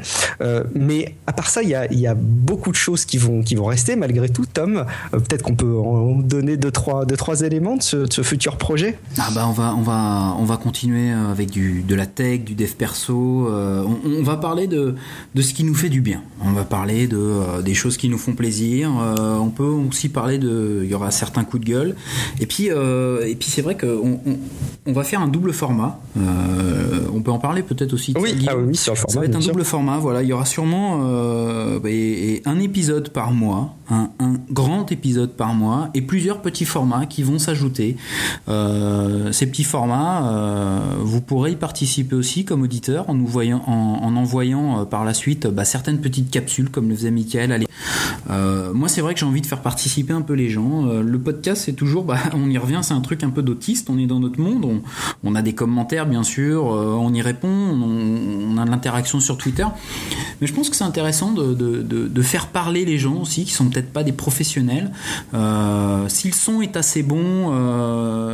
mais 0.74 1.16
à 1.28 1.34
part 1.34 1.50
ça, 1.50 1.64
il 1.64 1.70
y 1.70 1.76
a, 1.76 1.92
y 1.94 2.08
a, 2.08 2.16
beaucoup 2.16 2.72
de 2.72 2.76
choses 2.76 3.06
qui 3.06 3.18
vont, 3.18 3.42
qui 3.42 3.56
vont 3.56 3.66
rester 3.66 3.96
malgré 3.96 4.30
tout. 4.30 4.46
Tom, 4.46 4.86
peut-être 5.12 5.44
qu'on 5.44 5.56
peut 5.56 5.78
en 5.78 6.16
donner 6.16 6.58
deux 6.58 6.72
trois, 6.72 7.06
deux, 7.06 7.18
trois 7.18 7.42
éléments 7.42 7.78
de 7.78 7.84
ce, 7.84 7.98
de 7.98 8.14
ce, 8.14 8.22
futur 8.22 8.58
projet. 8.58 8.98
Ah 9.18 9.30
bah 9.34 9.46
on 9.48 9.52
va, 9.52 9.76
on 9.76 9.82
va, 9.82 10.36
on 10.40 10.46
va 10.46 10.58
continuer 10.58 11.12
avec 11.12 11.50
du, 11.50 11.84
de 11.84 11.96
la 11.96 12.06
tech, 12.06 12.42
du 12.42 12.56
dev 12.56 12.72
perso 12.72 13.48
on, 13.86 14.24
va 14.24 14.38
parler 14.38 14.68
de, 14.68 14.96
de 15.34 15.42
ce 15.42 15.54
qui 15.54 15.64
nous 15.64 15.76
fait 15.76 15.90
du 15.90 16.02
bien. 16.02 16.22
On 16.44 16.52
va 16.52 16.64
parler 16.64 17.08
de, 17.08 17.18
euh, 17.18 17.62
des 17.62 17.74
choses 17.74 17.98
qui 17.98 18.10
nous 18.10 18.18
font 18.18 18.34
plaisir. 18.34 18.92
Euh, 19.00 19.38
on 19.38 19.50
peut 19.50 19.64
aussi 19.64 20.10
parler 20.10 20.38
de. 20.38 20.82
Il 20.84 20.90
y 20.90 20.94
aura 20.94 21.12
certains 21.12 21.44
coups 21.44 21.64
de 21.64 21.72
gueule. 21.72 21.96
Et 22.40 22.46
puis, 22.46 22.70
euh, 22.70 23.26
et 23.26 23.36
puis 23.36 23.50
c'est 23.50 23.62
vrai 23.62 23.78
qu'on 23.78 24.20
on, 24.26 24.38
on, 24.86 24.94
va 24.94 25.04
faire 25.04 25.22
un 25.22 25.28
double 25.28 25.54
format. 25.54 26.00
on 27.14 27.22
peut 27.22 27.32
en 27.32 27.40
parler 27.40 27.64
peut-être 27.64 27.94
aussi. 27.94 28.14
Oui, 28.20 28.46
ah 28.48 28.58
oui, 28.58 28.76
sur 28.76 28.94
le 28.94 28.98
format. 28.98 29.14
Ça 29.14 29.20
va 29.20 29.26
être 29.26 29.36
un 29.36 29.40
double 29.40 29.64
format. 29.64 29.98
Voilà, 29.98 30.24
il 30.24 30.30
y 30.30 30.34
aura 30.34 30.46
sûrement 30.46 31.02
et, 31.86 32.42
un 32.46 32.60
épisode 32.60 33.10
par 33.10 33.32
mois, 33.32 33.76
un, 33.90 34.10
un, 34.20 34.36
grand 34.52 34.92
épisode 34.92 35.32
par 35.32 35.54
mois, 35.54 35.90
et 35.94 36.02
plusieurs 36.02 36.42
petits 36.42 36.66
formats 36.66 37.06
qui 37.06 37.24
vont 37.24 37.40
s'ajouter. 37.40 37.98
ces 38.48 39.48
petits 39.48 39.64
formats, 39.64 40.82
vous 41.00 41.22
pourrez 41.22 41.52
y 41.52 41.56
participer 41.56 42.16
aussi 42.16 42.46
comme 42.46 42.62
auditeur 42.62 43.10
en 43.10 43.14
nous 43.14 43.28
voyant 43.28 43.64
en, 43.68 43.75
envoyant 43.76 44.82
euh, 44.82 44.86
par 44.86 45.06
la 45.06 45.14
suite 45.14 45.48
bah, 45.48 45.66
certaines 45.66 46.00
petites 46.00 46.32
capsules 46.32 46.70
comme 46.70 46.90
le 46.90 46.96
faisait 46.96 47.12
Michael. 47.12 47.66
Euh, 48.30 48.74
moi, 48.74 48.90
c'est 48.90 49.02
vrai 49.02 49.14
que 49.14 49.20
j'ai 49.20 49.26
envie 49.26 49.42
de 49.42 49.46
faire 49.46 49.62
participer 49.62 50.14
un 50.14 50.22
peu 50.22 50.34
les 50.34 50.50
gens. 50.50 50.88
Euh, 50.88 51.02
le 51.02 51.20
podcast, 51.20 51.64
c'est 51.66 51.74
toujours, 51.74 52.04
bah, 52.04 52.18
on 52.34 52.50
y 52.50 52.58
revient, 52.58 52.80
c'est 52.82 52.94
un 52.94 53.02
truc 53.02 53.24
un 53.24 53.30
peu 53.30 53.42
d'autiste. 53.42 53.90
On 53.90 53.98
est 53.98 54.08
dans 54.08 54.20
notre 54.20 54.40
monde, 54.40 54.82
on, 55.24 55.36
a 55.36 55.42
des 55.42 55.54
commentaires, 55.54 56.06
bien 56.06 56.24
sûr, 56.24 56.66
on, 56.66 57.14
y 57.14 57.22
répond, 57.22 57.48
on, 57.48 58.58
a 58.58 58.66
de 58.66 58.70
l'interaction 58.70 59.20
sur 59.20 59.38
Twitter. 59.38 59.66
Mais 60.42 60.48
je 60.48 60.54
pense 60.54 60.70
que 60.70 60.76
c'est 60.76 60.84
intéressant 60.84 61.32
de, 61.32 62.22
faire 62.22 62.48
parler 62.48 62.86
les 62.86 62.98
gens 62.98 63.22
aussi 63.22 63.46
qui 63.46 63.52
sont 63.52 63.70
peut-être 63.70 63.94
pas 63.94 64.04
des 64.04 64.12
professionnels. 64.12 64.92
Euh, 65.36 66.06
si 66.08 66.28
le 66.28 66.34
son 66.34 66.62
est 66.62 66.76
assez 66.76 67.04
bon, 67.04 67.52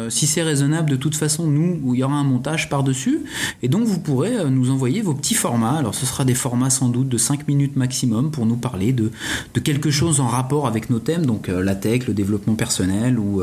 si 0.09 0.27
c'est 0.27 0.43
raisonnable, 0.43 0.89
de 0.89 0.95
toute 0.95 1.15
façon, 1.15 1.47
nous, 1.47 1.93
il 1.93 1.99
y 1.99 2.03
aura 2.03 2.15
un 2.15 2.23
montage 2.23 2.69
par-dessus. 2.69 3.21
Et 3.63 3.67
donc, 3.67 3.83
vous 3.83 3.99
pourrez 3.99 4.49
nous 4.49 4.71
envoyer 4.71 5.01
vos 5.01 5.13
petits 5.21 5.35
formats. 5.35 5.77
Alors, 5.77 5.95
ce 5.95 6.05
sera 6.05 6.25
des 6.25 6.33
formats 6.33 6.69
sans 6.69 6.89
doute 6.89 7.07
de 7.07 7.17
5 7.17 7.47
minutes 7.47 7.75
maximum 7.75 8.31
pour 8.31 8.45
nous 8.45 8.57
parler 8.57 8.91
de, 8.91 9.11
de 9.53 9.59
quelque 9.59 9.91
chose 9.91 10.19
en 10.19 10.27
rapport 10.27 10.67
avec 10.67 10.89
nos 10.89 10.99
thèmes, 10.99 11.25
donc 11.25 11.47
la 11.47 11.75
tech, 11.75 12.07
le 12.07 12.13
développement 12.13 12.55
personnel 12.55 13.19
ou, 13.19 13.41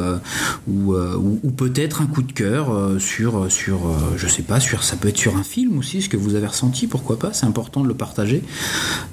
ou, 0.69 0.95
ou, 0.95 1.51
peut-être 1.51 2.03
un 2.03 2.07
coup 2.07 2.23
de 2.23 2.33
cœur 2.33 3.01
sur, 3.01 3.51
sur 3.51 3.79
je 4.17 4.27
sais 4.27 4.43
pas, 4.43 4.61
sur, 4.61 4.83
ça 4.83 4.97
peut 4.97 5.09
être 5.09 5.17
sur 5.17 5.37
un 5.37 5.43
film 5.43 5.79
aussi, 5.79 6.03
ce 6.03 6.09
que 6.09 6.17
vous 6.17 6.35
avez 6.35 6.47
ressenti, 6.47 6.87
pourquoi 6.87 7.19
pas, 7.19 7.33
c'est 7.33 7.47
important 7.47 7.83
de 7.83 7.89
le 7.89 7.95
partager. 7.95 8.43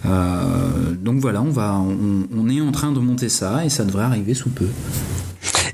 donc 0.03 1.20
voilà, 1.20 1.41
on, 1.41 1.51
va, 1.51 1.80
on 1.80 2.49
est 2.49 2.61
en 2.61 2.72
train 2.72 2.91
de 2.91 2.99
monter 2.99 3.30
ça 3.30 3.66
et 3.66 3.70
ça 3.70 3.86
devrait 3.86 4.03
arriver 4.03 4.34
sous 4.34 4.49
peu 4.49 4.68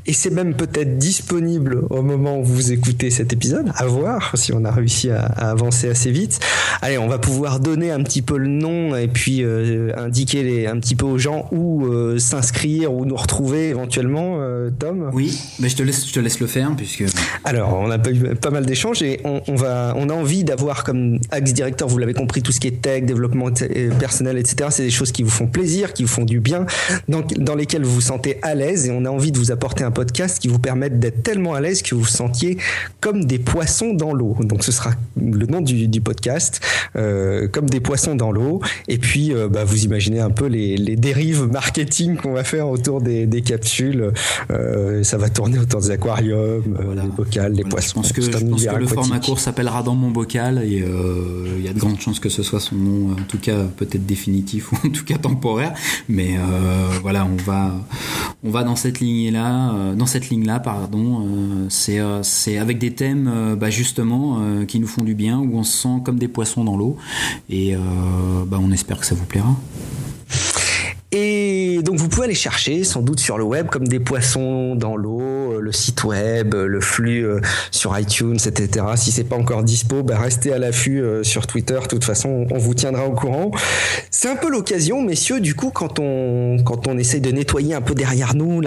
et 0.08 0.14
c'est 0.14 0.30
même 0.30 0.56
peut-être 0.56 0.98
disponible 0.98 1.86
au 1.89 2.02
moment 2.02 2.39
où 2.39 2.44
vous 2.44 2.72
écoutez 2.72 3.10
cet 3.12 3.34
épisode, 3.34 3.72
à 3.76 3.86
voir 3.86 4.32
si 4.36 4.52
on 4.54 4.66
a 4.66 4.72
réussi 4.72 5.10
à, 5.10 5.22
avancer 5.22 5.89
assez 5.89 6.12
vite. 6.12 6.39
Allez, 6.84 6.98
on 6.98 7.08
va 7.08 7.20
pouvoir 7.20 7.60
donner 7.60 7.92
un 7.92 8.02
petit 8.02 8.24
peu 8.24 8.38
le 8.38 8.48
nom 8.48 8.96
et 8.96 9.08
puis 9.08 9.44
euh, 9.44 9.92
indiquer 9.98 10.42
les, 10.42 10.66
un 10.66 10.80
petit 10.80 10.96
peu 10.96 11.06
aux 11.06 11.20
gens 11.20 11.48
où 11.52 11.86
euh, 11.86 12.18
s'inscrire 12.18 12.92
ou 12.92 13.06
nous 13.06 13.16
retrouver 13.16 13.70
éventuellement, 13.70 14.38
euh, 14.40 14.72
Tom. 14.80 15.12
Oui, 15.14 15.40
mais 15.60 15.70
je 15.70 15.76
te 15.76 15.84
laisse, 15.84 16.08
je 16.08 16.14
te 16.14 16.20
laisse 16.20 16.40
le 16.40 16.48
faire 16.48 16.72
puisque. 16.76 17.04
Alors, 17.44 17.74
on 17.76 17.92
a 17.92 18.00
pas 18.00 18.12
eu 18.12 18.36
pas 18.36 18.50
mal 18.50 18.66
d'échanges 18.66 19.04
et 19.04 19.22
on, 19.24 19.42
on, 19.48 19.56
va, 19.56 19.94
on 19.96 20.10
a 20.10 20.14
envie 20.14 20.44
d'avoir 20.44 20.84
comme 20.84 21.20
axe 21.30 21.54
directeur, 21.54 21.88
vous 21.88 22.00
l'avez 22.00 22.16
compris, 22.16 22.42
tout 22.42 22.52
ce 22.52 22.60
qui 22.60 22.68
est 22.68 22.82
tech, 22.82 23.04
développement 23.04 23.50
personnel, 24.00 24.40
etc. 24.40 24.70
C'est 24.72 24.84
des 24.84 24.90
choses 24.90 25.12
qui 25.12 25.22
vous 25.22 25.30
font 25.30 25.48
plaisir, 25.48 25.94
qui 25.94 26.02
vous 26.02 26.10
font 26.10 26.26
du 26.26 26.40
bien, 26.40 26.66
dans, 27.08 27.22
dans 27.38 27.56
lesquelles 27.56 27.84
vous 27.84 27.94
vous 27.94 28.02
sentez 28.02 28.40
à 28.42 28.56
l'aise 28.56 28.88
et 28.88 28.92
on 28.92 29.06
a 29.06 29.10
envie 29.10 29.32
de 29.32 29.38
vous 29.38 29.52
apporter 29.52 29.84
un 29.84 29.92
podcast 29.92 30.40
qui 30.40 30.48
vous 30.48 30.60
permettent 30.60 31.00
d'être 31.00 31.22
tellement 31.22 31.54
à 31.54 31.62
l'aise 31.62 31.84
que 31.84 31.94
vous 31.94 32.02
vous 32.02 32.08
sentiez 32.08 32.58
comme 33.00 33.26
des 33.26 33.38
poissons 33.40 33.94
dans 33.94 34.14
l'eau. 34.14 34.36
Donc 34.40 34.64
ce 34.64 34.72
sera 34.72 34.92
le 35.16 35.46
nom 35.46 35.62
du, 35.62 36.02
podcast, 36.02 36.62
euh, 36.95 37.47
comme 37.47 37.69
des 37.69 37.80
poissons 37.80 38.15
dans 38.15 38.32
l'eau. 38.32 38.61
Et 38.88 38.97
puis 38.97 39.34
euh, 39.34 39.47
bah, 39.47 39.63
vous 39.63 39.84
imaginez 39.84 40.19
un 40.19 40.30
peu 40.30 40.45
les, 40.45 40.78
dérives 40.95 41.47
marketing 41.51 42.17
qu'on 42.17 42.34
va 42.34 42.43
faire 42.43 42.69
autour 42.69 43.01
des, 43.01 43.28
capsules. 43.41 44.11
Euh, 44.51 45.03
ça 45.03 45.17
va 45.17 45.30
tourner 45.30 45.57
autour 45.57 45.82
des 45.82 45.91
aquariums, 45.91 46.78
les 46.95 47.09
bocals, 47.09 47.53
les 47.53 47.63
poissons. 47.63 48.03
Je 48.03 48.13
pense 48.13 48.13
que, 48.13 48.78
le 48.78 48.88
format 48.88 49.19
court 49.19 49.39
s'appellera 49.39 49.84
dans 49.84 49.95
mon 49.95 50.11
bocal 50.11 50.61
et 50.63 50.84
il 51.57 51.65
y 51.65 51.67
a 51.67 51.74
de 51.74 51.80
grandes 51.80 51.99
chances 51.99 52.19
que 52.19 52.30
ce 52.30 52.43
soit 52.43 52.59
son 52.59 52.76
nom, 52.76 53.11
en 53.13 53.24
tout 53.28 53.39
cas 53.39 53.57
peut-être 53.78 54.05
définitif 54.05 54.72
ou 54.74 54.76
en 54.88 54.89
tout 54.89 55.05
cas 55.05 55.17
temporaire. 55.17 55.74
Mais 56.09 56.36
voilà, 57.01 57.26
on 57.26 57.41
va, 57.43 57.74
on 58.44 58.50
va 58.50 58.64
dans 58.64 58.76
cette 58.76 59.00
là 59.02 59.74
euh, 59.74 60.06
cette 60.06 60.30
ligne-là, 60.30 60.60
pardon. 60.60 61.28
Euh, 61.28 61.70
euh, 61.89 62.24
c'est 62.24 62.58
avec 62.58 62.80
des 62.80 62.94
thèmes 62.94 63.56
bah, 63.60 63.70
justement 63.70 64.39
qui 64.68 64.80
nous 64.80 64.88
font 64.88 65.04
du 65.04 65.16
bien, 65.16 65.39
où 65.39 65.58
on 65.58 65.64
se 65.64 65.78
sent 65.84 66.02
comme 66.04 66.18
des 66.18 66.28
poissons 66.28 66.64
dans 66.64 66.76
l'eau. 66.76 66.98
Et 67.50 67.76
bah, 68.48 68.58
on 68.60 68.72
espère 68.72 69.00
que 69.00 69.06
ça 69.06 69.16
vous 69.16 69.26
plaira. 69.26 69.56
Donc 71.84 71.98
vous 71.98 72.08
pouvez 72.08 72.26
aller 72.26 72.34
chercher 72.36 72.84
sans 72.84 73.02
doute 73.02 73.20
sur 73.20 73.38
le 73.38 73.44
web 73.44 73.68
comme 73.68 73.88
des 73.88 74.00
poissons 74.00 74.76
dans 74.76 74.96
l'eau, 74.96 75.60
le 75.60 75.72
site 75.72 76.04
web, 76.04 76.54
le 76.54 76.82
flux 76.82 77.26
sur 77.72 77.98
iTunes, 77.98 78.38
etc. 78.46 78.86
Si 78.96 79.12
c'est 79.12 79.24
pas 79.24 79.36
encore 79.36 79.64
dispo, 79.64 80.02
bah 80.02 80.18
restez 80.18 80.54
à 80.54 80.58
l'affût 80.60 81.04
sur 81.24 81.48
Twitter. 81.48 81.80
De 81.84 81.88
toute 81.88 82.04
façon, 82.04 82.48
on 82.50 82.58
vous 82.58 82.74
tiendra 82.74 83.06
au 83.06 83.12
courant. 83.12 83.52
C'est 84.10 84.30
un 84.30 84.36
peu 84.36 84.50
l'occasion, 84.50 85.02
messieurs, 85.02 85.40
du 85.40 85.56
coup, 85.56 85.72
quand 85.72 86.00
on 86.00 86.58
quand 86.64 86.88
on 86.88 86.98
essaye 86.98 87.22
de 87.22 87.32
nettoyer 87.32 87.76
un 87.76 87.82
peu 87.82 87.94
derrière 87.94 88.36
nous, 88.36 88.62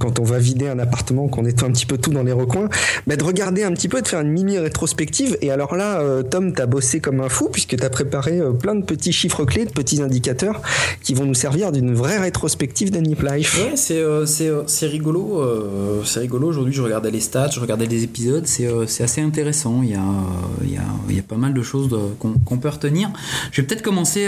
quand 0.00 0.18
on 0.18 0.24
va 0.24 0.38
vider 0.38 0.68
un 0.68 0.78
appartement, 0.78 1.28
qu'on 1.28 1.42
nettoie 1.42 1.68
un 1.68 1.72
petit 1.72 1.86
peu 1.86 1.98
tout 1.98 2.12
dans 2.12 2.22
les 2.22 2.32
recoins, 2.32 2.68
bah, 3.06 3.16
de 3.16 3.24
regarder 3.24 3.62
un 3.62 3.72
petit 3.72 3.88
peu, 3.88 4.02
de 4.02 4.08
faire 4.08 4.20
une 4.20 4.32
mini 4.32 4.58
rétrospective. 4.58 5.38
Et 5.40 5.50
alors 5.50 5.76
là, 5.76 6.02
Tom, 6.28 6.52
t'as 6.52 6.66
bossé 6.66 7.00
comme 7.00 7.20
un 7.20 7.28
fou 7.28 7.48
puisque 7.50 7.76
t'as 7.76 7.90
préparé 7.90 8.40
plein 8.60 8.74
de 8.74 8.84
petits 8.84 9.12
chiffres 9.12 9.44
clés, 9.44 9.64
de 9.64 9.70
petits 9.70 10.02
indicateurs 10.02 10.60
qui 11.02 11.14
vont 11.14 11.24
nous 11.24 11.34
servir 11.34 11.70
d'une 11.70 11.84
une 11.84 11.94
vraie 11.94 12.18
rétrospective 12.18 12.53
de 12.56 12.98
Nip 12.98 13.22
Life. 13.22 13.58
Ouais, 13.58 13.76
c'est 13.76 13.98
euh, 13.98 14.24
euh, 14.40 14.64
rigolo. 14.82 15.40
Euh, 15.40 16.02
c'est 16.04 16.20
rigolo. 16.20 16.48
Aujourd'hui, 16.48 16.72
je 16.72 16.82
regardais 16.82 17.10
les 17.10 17.20
stats, 17.20 17.50
je 17.50 17.60
regardais 17.60 17.86
des 17.86 18.04
épisodes. 18.04 18.46
C'est 18.46 19.02
assez 19.02 19.20
intéressant. 19.20 19.80
Il 19.82 19.90
y, 19.90 19.94
a, 19.94 20.02
il, 20.62 20.72
y 20.72 20.76
a, 20.76 20.84
il 21.08 21.16
y 21.16 21.18
a 21.18 21.22
pas 21.22 21.36
mal 21.36 21.52
de 21.52 21.62
choses 21.62 21.88
qu'on 22.18 22.58
peut 22.58 22.68
retenir. 22.68 23.10
Je 23.50 23.60
vais 23.60 23.66
peut-être 23.66 23.82
commencer 23.82 24.26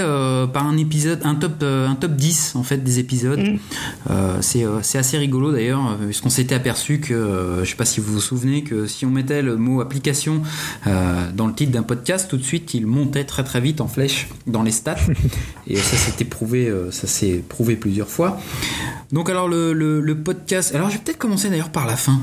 par 0.52 0.66
un 0.66 0.76
épisode, 0.76 1.20
un 1.24 1.34
top, 1.34 1.62
un 1.62 1.94
top 1.94 2.12
10 2.12 2.56
en 2.56 2.62
fait 2.62 2.78
des 2.78 2.98
épisodes. 2.98 3.40
Mm. 3.40 4.40
c'est 4.40 4.98
assez 4.98 5.18
rigolo 5.18 5.52
d'ailleurs, 5.52 5.96
puisqu'on 6.04 6.30
s'était 6.30 6.54
aperçu 6.54 7.00
que, 7.00 7.60
je 7.62 7.68
sais 7.68 7.76
pas 7.76 7.84
si 7.84 8.00
vous 8.00 8.12
vous 8.12 8.20
souvenez, 8.20 8.62
que 8.62 8.86
si 8.86 9.06
on 9.06 9.10
mettait 9.10 9.42
le 9.42 9.56
mot 9.56 9.80
application 9.80 10.42
dans 10.84 11.46
le 11.46 11.54
titre 11.54 11.72
d'un 11.72 11.82
podcast, 11.82 12.28
tout 12.28 12.36
de 12.36 12.44
suite 12.44 12.74
il 12.74 12.86
montait 12.86 13.24
très 13.24 13.44
très 13.44 13.60
vite 13.60 13.80
en 13.80 13.88
flèche 13.88 14.28
dans 14.46 14.62
les 14.62 14.72
stats. 14.72 14.96
Et 15.68 15.76
ça 15.76 15.96
s'était 15.96 16.24
prouvé, 16.24 16.72
ça 16.90 17.06
s'est 17.06 17.42
prouvé 17.48 17.76
plusieurs 17.76 18.08
fois. 18.08 18.15
Donc 19.12 19.30
alors 19.30 19.48
le, 19.48 19.72
le, 19.72 20.14
podcast, 20.16 20.74
alors 20.74 20.90
je 20.90 20.94
vais 20.96 21.02
peut-être 21.02 21.18
commencer 21.18 21.48
d'ailleurs 21.48 21.70
par 21.70 21.86
la 21.86 21.96
fin. 21.96 22.18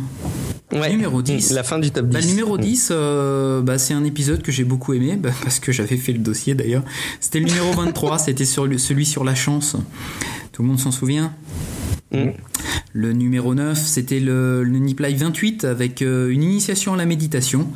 numéro 0.90 1.22
10. 1.22 1.52
La 1.52 1.64
fin 1.64 1.80
du 1.80 1.92
top 1.92 2.08
10. 2.08 2.14
Bah, 2.14 2.26
numéro 2.26 2.58
10, 2.58 2.90
euh, 2.92 3.62
bah, 3.62 3.78
c'est 3.78 3.94
un 3.94 4.04
épisode 4.04 4.42
que 4.42 4.52
j'ai 4.52 4.64
beaucoup 4.64 4.94
aimé, 4.94 5.16
bah, 5.16 5.30
parce 5.44 5.60
que 5.60 5.72
j'avais 5.72 5.98
fait 5.98 6.12
le 6.12 6.20
dossier 6.20 6.56
d'ailleurs. 6.56 6.84
C'était 7.20 7.40
le 7.40 7.46
numéro 7.46 7.72
23, 7.74 8.18
c'était 8.20 8.46
sur 8.46 8.68
celui 8.80 9.06
sur 9.06 9.24
la 9.24 9.36
chance. 9.36 9.76
Tout 10.52 10.62
le 10.62 10.68
monde 10.68 10.80
s'en 10.80 10.92
souvient? 10.92 11.34
Mm. 12.14 12.34
Le 12.96 13.12
numéro 13.12 13.56
9, 13.56 13.76
c'était 13.76 14.20
le, 14.20 14.64
le 14.64 14.78
Nip 14.78 15.00
Live 15.00 15.18
28 15.18 15.66
avec 15.66 16.04
euh, 16.04 16.30
une 16.30 16.44
initiation 16.44 16.94
à 16.94 16.98
la 16.98 17.08
méditation. 17.08 17.68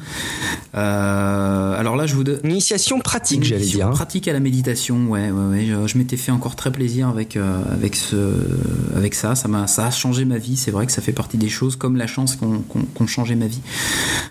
Euh, 0.75 1.79
alors 1.79 1.95
là, 1.95 2.05
je 2.05 2.13
vous 2.13 2.23
donne. 2.23 2.39
Initiation 2.43 2.99
pratique, 2.99 3.43
j'allais 3.43 3.65
dire. 3.65 3.87
Hein. 3.87 3.93
Pratique 3.93 4.27
à 4.27 4.33
la 4.33 4.39
méditation, 4.39 5.07
ouais, 5.07 5.31
ouais, 5.31 5.71
ouais. 5.71 5.87
Je, 5.87 5.97
m'étais 5.97 6.17
fait 6.17 6.31
encore 6.31 6.55
très 6.55 6.71
plaisir 6.71 7.07
avec, 7.07 7.35
euh, 7.35 7.63
avec, 7.71 7.95
ce, 7.95 8.15
avec 8.95 9.15
ça. 9.15 9.33
Ça, 9.33 9.47
m'a, 9.47 9.65
ça 9.65 9.87
a 9.87 9.91
changé 9.91 10.23
ma 10.23 10.37
vie. 10.37 10.55
C'est 10.55 10.69
vrai 10.69 10.85
que 10.85 10.91
ça 10.91 11.01
fait 11.01 11.13
partie 11.13 11.37
des 11.37 11.49
choses 11.49 11.77
comme 11.77 11.95
la 11.95 12.05
chance 12.05 12.35
qu'on, 12.35 12.59
qu'on, 12.59 13.07
changé 13.07 13.33
ma 13.33 13.47
vie. 13.47 13.61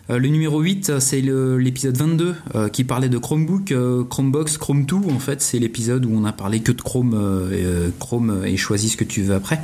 le 0.08 0.28
numéro 0.28 0.60
8, 0.60 1.00
c'est 1.00 1.20
l'épisode 1.20 1.96
22 1.96 2.34
qui 2.72 2.84
parlait 2.84 3.08
de 3.08 3.18
Chromebook, 3.18 3.74
Chromebox, 4.08 4.58
Chrome 4.58 4.84
2. 4.84 4.96
En 4.96 5.18
fait, 5.18 5.42
c'est 5.42 5.58
l'épisode 5.58 6.04
où 6.04 6.12
on 6.14 6.24
a 6.26 6.32
parlé 6.32 6.60
que 6.60 6.70
de 6.70 6.80
Chrome, 6.80 7.50
Chrome 7.98 8.42
et 8.44 8.56
choisis 8.56 8.92
ce 8.92 8.96
que 8.96 9.04
tu 9.04 9.22
veux 9.22 9.34
après. 9.34 9.60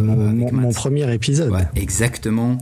Mon, 0.00 0.72
premier 0.72 1.12
épisode. 1.12 1.52
exactement. 1.76 2.58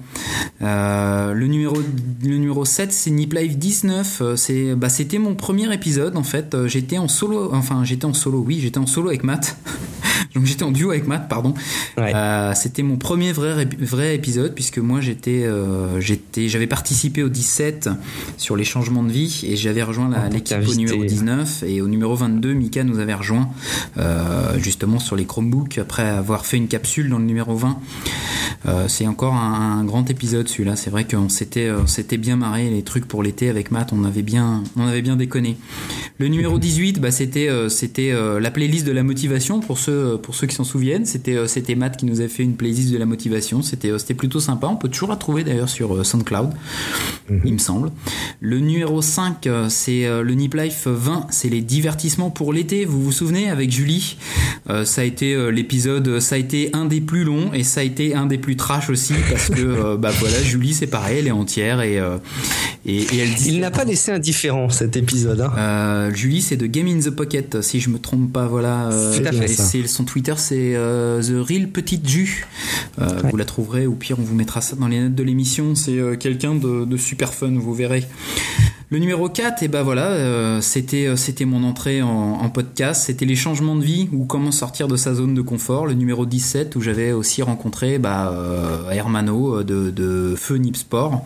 Euh, 0.63 1.33
le, 1.33 1.47
numéro, 1.47 1.77
le 1.77 2.37
numéro 2.37 2.65
7, 2.65 2.93
c'est 2.93 3.11
Nip 3.11 3.33
Live 3.33 3.59
19. 3.59 4.21
Euh, 4.21 4.37
c'est, 4.37 4.75
bah, 4.75 4.89
c'était 4.89 5.19
mon 5.19 5.35
premier 5.35 5.73
épisode 5.73 6.17
en 6.17 6.23
fait. 6.23 6.55
Euh, 6.55 6.69
j'étais 6.69 6.99
en 6.99 7.09
solo, 7.09 7.51
enfin 7.53 7.85
j'étais 7.85 8.05
en 8.05 8.15
solo, 8.15 8.43
oui, 8.47 8.61
j'étais 8.61 8.79
en 8.79 8.87
solo 8.87 9.09
avec 9.09 9.25
Matt. 9.25 9.57
Donc 10.35 10.47
j'étais 10.47 10.63
en 10.63 10.71
duo 10.71 10.91
avec 10.91 11.07
Matt, 11.07 11.29
pardon. 11.29 11.55
c'était 12.55 12.83
mon 12.83 12.97
premier 12.97 13.33
vrai, 13.33 13.69
vrai 13.79 14.15
épisode 14.15 14.55
puisque 14.55 14.79
moi 14.79 15.01
j'étais, 15.01 15.47
j'étais, 15.99 16.49
j'avais 16.49 16.67
participé 16.67 17.23
au 17.23 17.29
17 17.29 17.91
sur 18.37 18.57
les 18.57 18.65
changements 18.65 19.03
de 19.03 19.13
vie 19.13 19.45
et 19.47 19.57
j'avais 19.57 19.83
rejoint 19.83 20.11
l'équipe 20.31 20.59
au 20.67 20.75
numéro 20.75 21.05
19 21.05 21.65
et 21.67 21.81
au 21.81 21.89
numéro 21.89 22.15
22, 22.15 22.55
Mika 22.55 22.85
nous 22.85 22.99
avait 22.99 23.15
rejoint 23.15 23.51
justement 24.59 24.99
sur 24.99 25.17
les 25.17 25.25
Chromebooks 25.25 25.79
après 25.79 26.09
avoir 26.09 26.47
fait 26.47 26.57
une 26.57 26.69
capsule 26.69 27.09
dans 27.09 27.19
le 27.19 27.25
numéro 27.25 27.55
20. 27.55 27.79
Euh, 28.67 28.87
c'est 28.89 29.07
encore 29.07 29.35
un, 29.35 29.85
grand 29.85 30.09
épisode 30.11 30.49
celui-là. 30.49 30.77
C'est 30.77 30.91
vrai 30.91 31.05
qu'on 31.05 31.29
s'était, 31.29 31.69
euh, 31.69 31.87
s'était 31.87 32.17
bien 32.17 32.37
marré 32.37 32.71
les 32.71 32.83
trucs 32.83 33.07
pour 33.07 33.23
l'été 33.23 33.49
avec 33.49 33.71
Matt. 33.71 33.93
On 33.93 34.05
avait 34.05 34.23
bien, 34.23 34.63
on 34.77 34.87
avait 34.87 35.03
bien 35.03 35.17
déconné. 35.17 35.57
Le 36.19 36.29
numéro 36.29 36.59
18, 36.59 37.01
bah, 37.01 37.11
c'était, 37.11 37.49
euh, 37.49 37.69
c'était 37.69 38.13
la 38.13 38.51
playlist 38.51 38.87
de 38.87 38.93
la 38.93 39.03
motivation 39.03 39.61
pour 39.61 39.79
ceux, 39.79 40.19
pour 40.23 40.35
ceux 40.35 40.47
qui 40.47 40.55
s'en 40.55 40.65
souviennent. 40.65 41.05
C'était, 41.05 41.47
c'était 41.49 41.75
Matt 41.75 41.97
qui 41.97 42.07
nous 42.07 42.21
a 42.21 42.29
fait 42.29 42.43
une 42.43 42.55
playlist 42.55 42.93
de 42.93 42.99
la 42.99 43.07
motivation. 43.07 43.63
C'était, 43.63 43.99
c'était 43.99 44.15
plutôt 44.15 44.41
sympa. 44.41 44.67
On 44.67 44.77
peut 44.77 44.89
toujours 44.89 45.11
la 45.11 45.17
trouver 45.17 45.45
d'ailleurs 45.45 45.69
sur 45.69 46.05
SoundCloud, 46.05 46.51
mhm. 47.31 47.41
il 47.45 47.53
me 47.55 47.59
semble. 47.59 47.91
Le 48.41 48.59
numéro 48.61 49.03
5, 49.03 49.49
c'est 49.69 50.07
le 50.09 50.35
Nip 50.35 50.55
Life 50.55 50.87
20. 50.87 51.27
C'est 51.31 51.49
les 51.49 51.61
divertissements 51.61 52.31
pour 52.31 52.53
l'été. 52.53 52.85
Vous 52.85 53.03
vous 53.03 53.13
souvenez 53.13 53.51
avec 53.51 53.71
Julie 53.71 54.17
Ça 54.85 55.03
a 55.03 55.05
été 55.05 55.51
l'épisode, 55.53 56.21
ça 56.21 56.37
a 56.37 56.39
été 56.39 56.71
un 56.73 56.87
des 56.87 57.01
plus 57.01 57.25
longs 57.25 57.53
et 57.53 57.65
ça 57.65 57.81
a 57.81 57.83
été 57.83 58.15
un 58.15 58.27
des 58.27 58.39
plus 58.39 58.57
trash 58.57 58.91
aussi 58.91 59.15
parce 59.31 59.49
que 59.49 59.61
euh, 59.61 59.97
bah 59.97 60.11
voilà 60.19 60.43
Julie 60.43 60.75
c'est 60.75 60.87
pareil 60.87 61.19
elle 61.19 61.29
est 61.29 61.33
entière 61.33 61.81
et 61.81 61.99
euh, 61.99 62.19
et, 62.85 63.05
elle 63.13 63.35
dit 63.35 63.49
il 63.49 63.61
n'a 63.61 63.71
pas 63.71 63.85
laissé 63.93 64.13
indifférent 64.13 64.69
cet 64.69 64.97
épisode 64.97 65.41
hein. 65.41 65.53
euh, 65.57 66.15
Julie 66.15 66.43
c'est 66.43 66.57
de 66.57 66.67
Game 66.67 66.87
in 66.87 67.01
the 67.01 67.11
Pocket 67.11 67.63
si 67.63 67.81
je 67.81 67.91
me 67.91 67.99
trompe 67.99 68.33
pas 68.33 68.47
voilà 68.47 68.91
c'est 69.47 69.87
son 69.87 70.05
Twitter 70.13 70.35
c'est 70.37 70.75
the 70.75 71.49
real 71.49 71.69
petite 71.69 72.07
Ju 72.07 72.47
vous 72.99 73.37
la 73.37 73.45
trouverez 73.45 73.87
ou 73.87 73.95
pire 73.95 74.19
on 74.19 74.23
vous 74.23 74.35
mettra 74.35 74.61
ça 74.61 74.77
dans 74.77 74.89
les 74.89 75.01
notes 75.01 75.15
de 75.15 75.23
l'émission 75.23 75.75
c'est 75.75 75.99
quelqu'un 76.19 76.55
de, 76.55 76.85
de 76.85 76.97
super 76.97 77.33
fun 77.33 77.53
vous 77.57 77.75
verrez 77.75 78.07
Le 78.93 78.99
numéro 78.99 79.31
4, 79.31 79.63
et 79.63 79.69
ben 79.69 79.83
voilà, 79.83 80.09
euh, 80.09 80.61
c'était 80.61 81.07
euh, 81.07 81.17
c'était 81.17 81.47
mon 81.47 81.65
entrée 81.65 82.03
en, 82.03 82.47
podcast, 82.51 83.05
c'était 83.07 83.25
les 83.25 83.37
changements 83.37 83.75
de 83.75 83.83
vie 83.83 84.11
ou 84.13 84.27
comment 84.27 84.53
sortir 84.53 84.87
de 84.87 84.97
sa 84.97 85.15
zone 85.15 85.33
de 85.33 85.41
confort. 85.41 85.87
Le 85.87 85.95
numéro 85.95 86.27
17 86.27 86.77
où 86.77 86.83
j'avais 86.83 87.13
aussi 87.13 87.41
rencontré 87.41 87.99
bah, 87.99 88.31
euh, 88.31 88.91
Hermano 88.91 89.63
de, 89.63 89.91
de 89.91 90.35
Feu 90.37 90.57
Nip 90.57 90.77
Sport. 90.77 91.25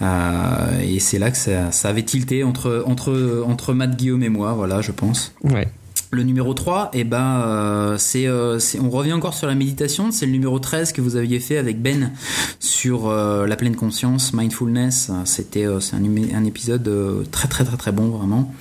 et 0.00 1.00
c'est 1.00 1.18
là 1.18 1.32
que 1.32 1.36
ça, 1.36 1.72
ça, 1.72 1.88
avait 1.88 2.04
tilté 2.04 2.44
entre, 2.44 2.84
entre, 2.86 3.42
entre 3.44 3.74
Matt 3.74 3.96
Guillaume 3.96 4.22
et 4.22 4.28
moi, 4.28 4.52
voilà, 4.52 4.80
je 4.80 4.92
pense. 4.92 5.32
Ouais. 5.42 5.66
Le 6.10 6.22
numéro 6.22 6.54
3, 6.54 6.90
et 6.94 7.00
eh 7.00 7.04
ben, 7.04 7.42
euh, 7.44 7.98
euh, 8.16 8.58
c'est, 8.58 8.80
on 8.80 8.88
revient 8.88 9.12
encore 9.12 9.34
sur 9.34 9.46
la 9.46 9.54
méditation, 9.54 10.10
c'est 10.10 10.24
le 10.24 10.32
numéro 10.32 10.58
13 10.58 10.92
que 10.92 11.02
vous 11.02 11.16
aviez 11.16 11.38
fait 11.38 11.58
avec 11.58 11.82
Ben 11.82 12.12
sur 12.60 13.08
euh, 13.08 13.46
la 13.46 13.56
pleine 13.56 13.76
conscience, 13.76 14.32
mindfulness. 14.32 15.10
C'était 15.26 15.66
c'est 15.80 15.96
un, 15.96 16.02
un, 16.34 16.44
épisode 16.44 16.90
très 17.30 17.48
très 17.48 17.64
très 17.64 17.76
très 17.76 17.92
bon 17.92 18.08
vraiment. 18.08 18.54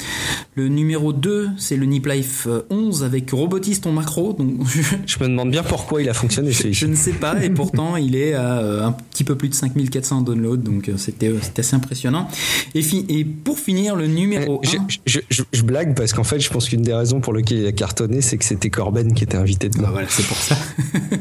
Le 0.56 0.68
numéro 0.68 1.14
2, 1.14 1.52
c'est 1.58 1.78
le 1.78 1.86
Nip 1.86 2.06
Life 2.08 2.50
11 2.70 3.06
avec 3.06 3.32
Robotiste 3.32 3.88
en 3.88 3.94
macro. 3.94 4.34
Donc 4.34 4.68
je 5.06 5.20
me 5.24 5.30
demande 5.30 5.50
bien 5.50 5.64
pourquoi 5.64 6.02
il 6.02 6.10
a 6.10 6.14
fonctionné 6.14 6.52
je, 6.52 6.74
je 6.74 6.86
ne 6.86 6.96
sais 6.96 7.14
pas, 7.14 7.42
et 7.42 7.50
pourtant 7.50 7.96
il 7.96 8.18
est 8.18 8.34
à 8.34 8.86
un 8.86 8.92
petit 8.92 9.24
peu 9.24 9.36
plus 9.36 9.48
de 9.48 9.56
5400 9.56 10.22
downloads, 10.22 10.58
donc 10.58 10.92
c'était, 10.98 11.34
c'était 11.42 11.62
assez 11.62 11.76
impressionnant. 11.76 12.28
Et, 12.76 12.82
et 13.10 13.24
pour 13.24 13.58
finir, 13.58 13.96
le 13.96 14.08
numéro 14.08 14.62
1. 14.66 14.88
Je, 15.06 15.20
je, 15.30 15.44
je 15.52 15.62
blague 15.64 15.96
parce 15.96 16.14
qu'en 16.14 16.24
fait, 16.24 16.40
je 16.40 16.50
pense 16.50 16.68
qu'une 16.68 16.82
des 16.82 16.94
raisons 16.94 17.22
pour 17.22 17.37
qui 17.42 17.66
a 17.66 17.72
cartonné, 17.72 18.22
c'est 18.22 18.38
que 18.38 18.46
c'était 18.46 18.70
Corben 18.70 19.14
qui 19.14 19.24
était 19.24 19.38
invité 19.38 19.70
dedans. 19.70 19.84
Bah 19.84 19.90
voilà, 19.92 20.08
c'est 20.10 20.26
pour 20.26 20.38
ça. 20.38 20.56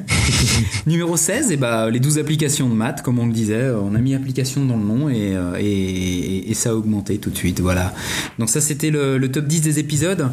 Numéro 0.86 1.16
16, 1.16 1.50
et 1.50 1.54
eh 1.54 1.56
bah, 1.56 1.90
les 1.90 2.00
12 2.00 2.18
applications 2.18 2.68
de 2.68 2.74
maths, 2.74 3.02
comme 3.02 3.18
on 3.18 3.26
le 3.26 3.32
disait, 3.32 3.70
on 3.70 3.94
a 3.94 3.98
mis 3.98 4.14
application 4.14 4.64
dans 4.64 4.76
le 4.76 4.84
nom 4.84 5.08
et, 5.08 5.34
euh, 5.34 5.56
et, 5.58 6.50
et, 6.50 6.54
ça 6.54 6.70
a 6.70 6.74
augmenté 6.74 7.18
tout 7.18 7.30
de 7.30 7.36
suite. 7.36 7.60
Voilà. 7.60 7.94
Donc 8.38 8.48
ça, 8.48 8.60
c'était 8.60 8.90
le, 8.90 9.18
le 9.18 9.30
top 9.30 9.46
10 9.46 9.60
des 9.60 9.78
épisodes. 9.78 10.30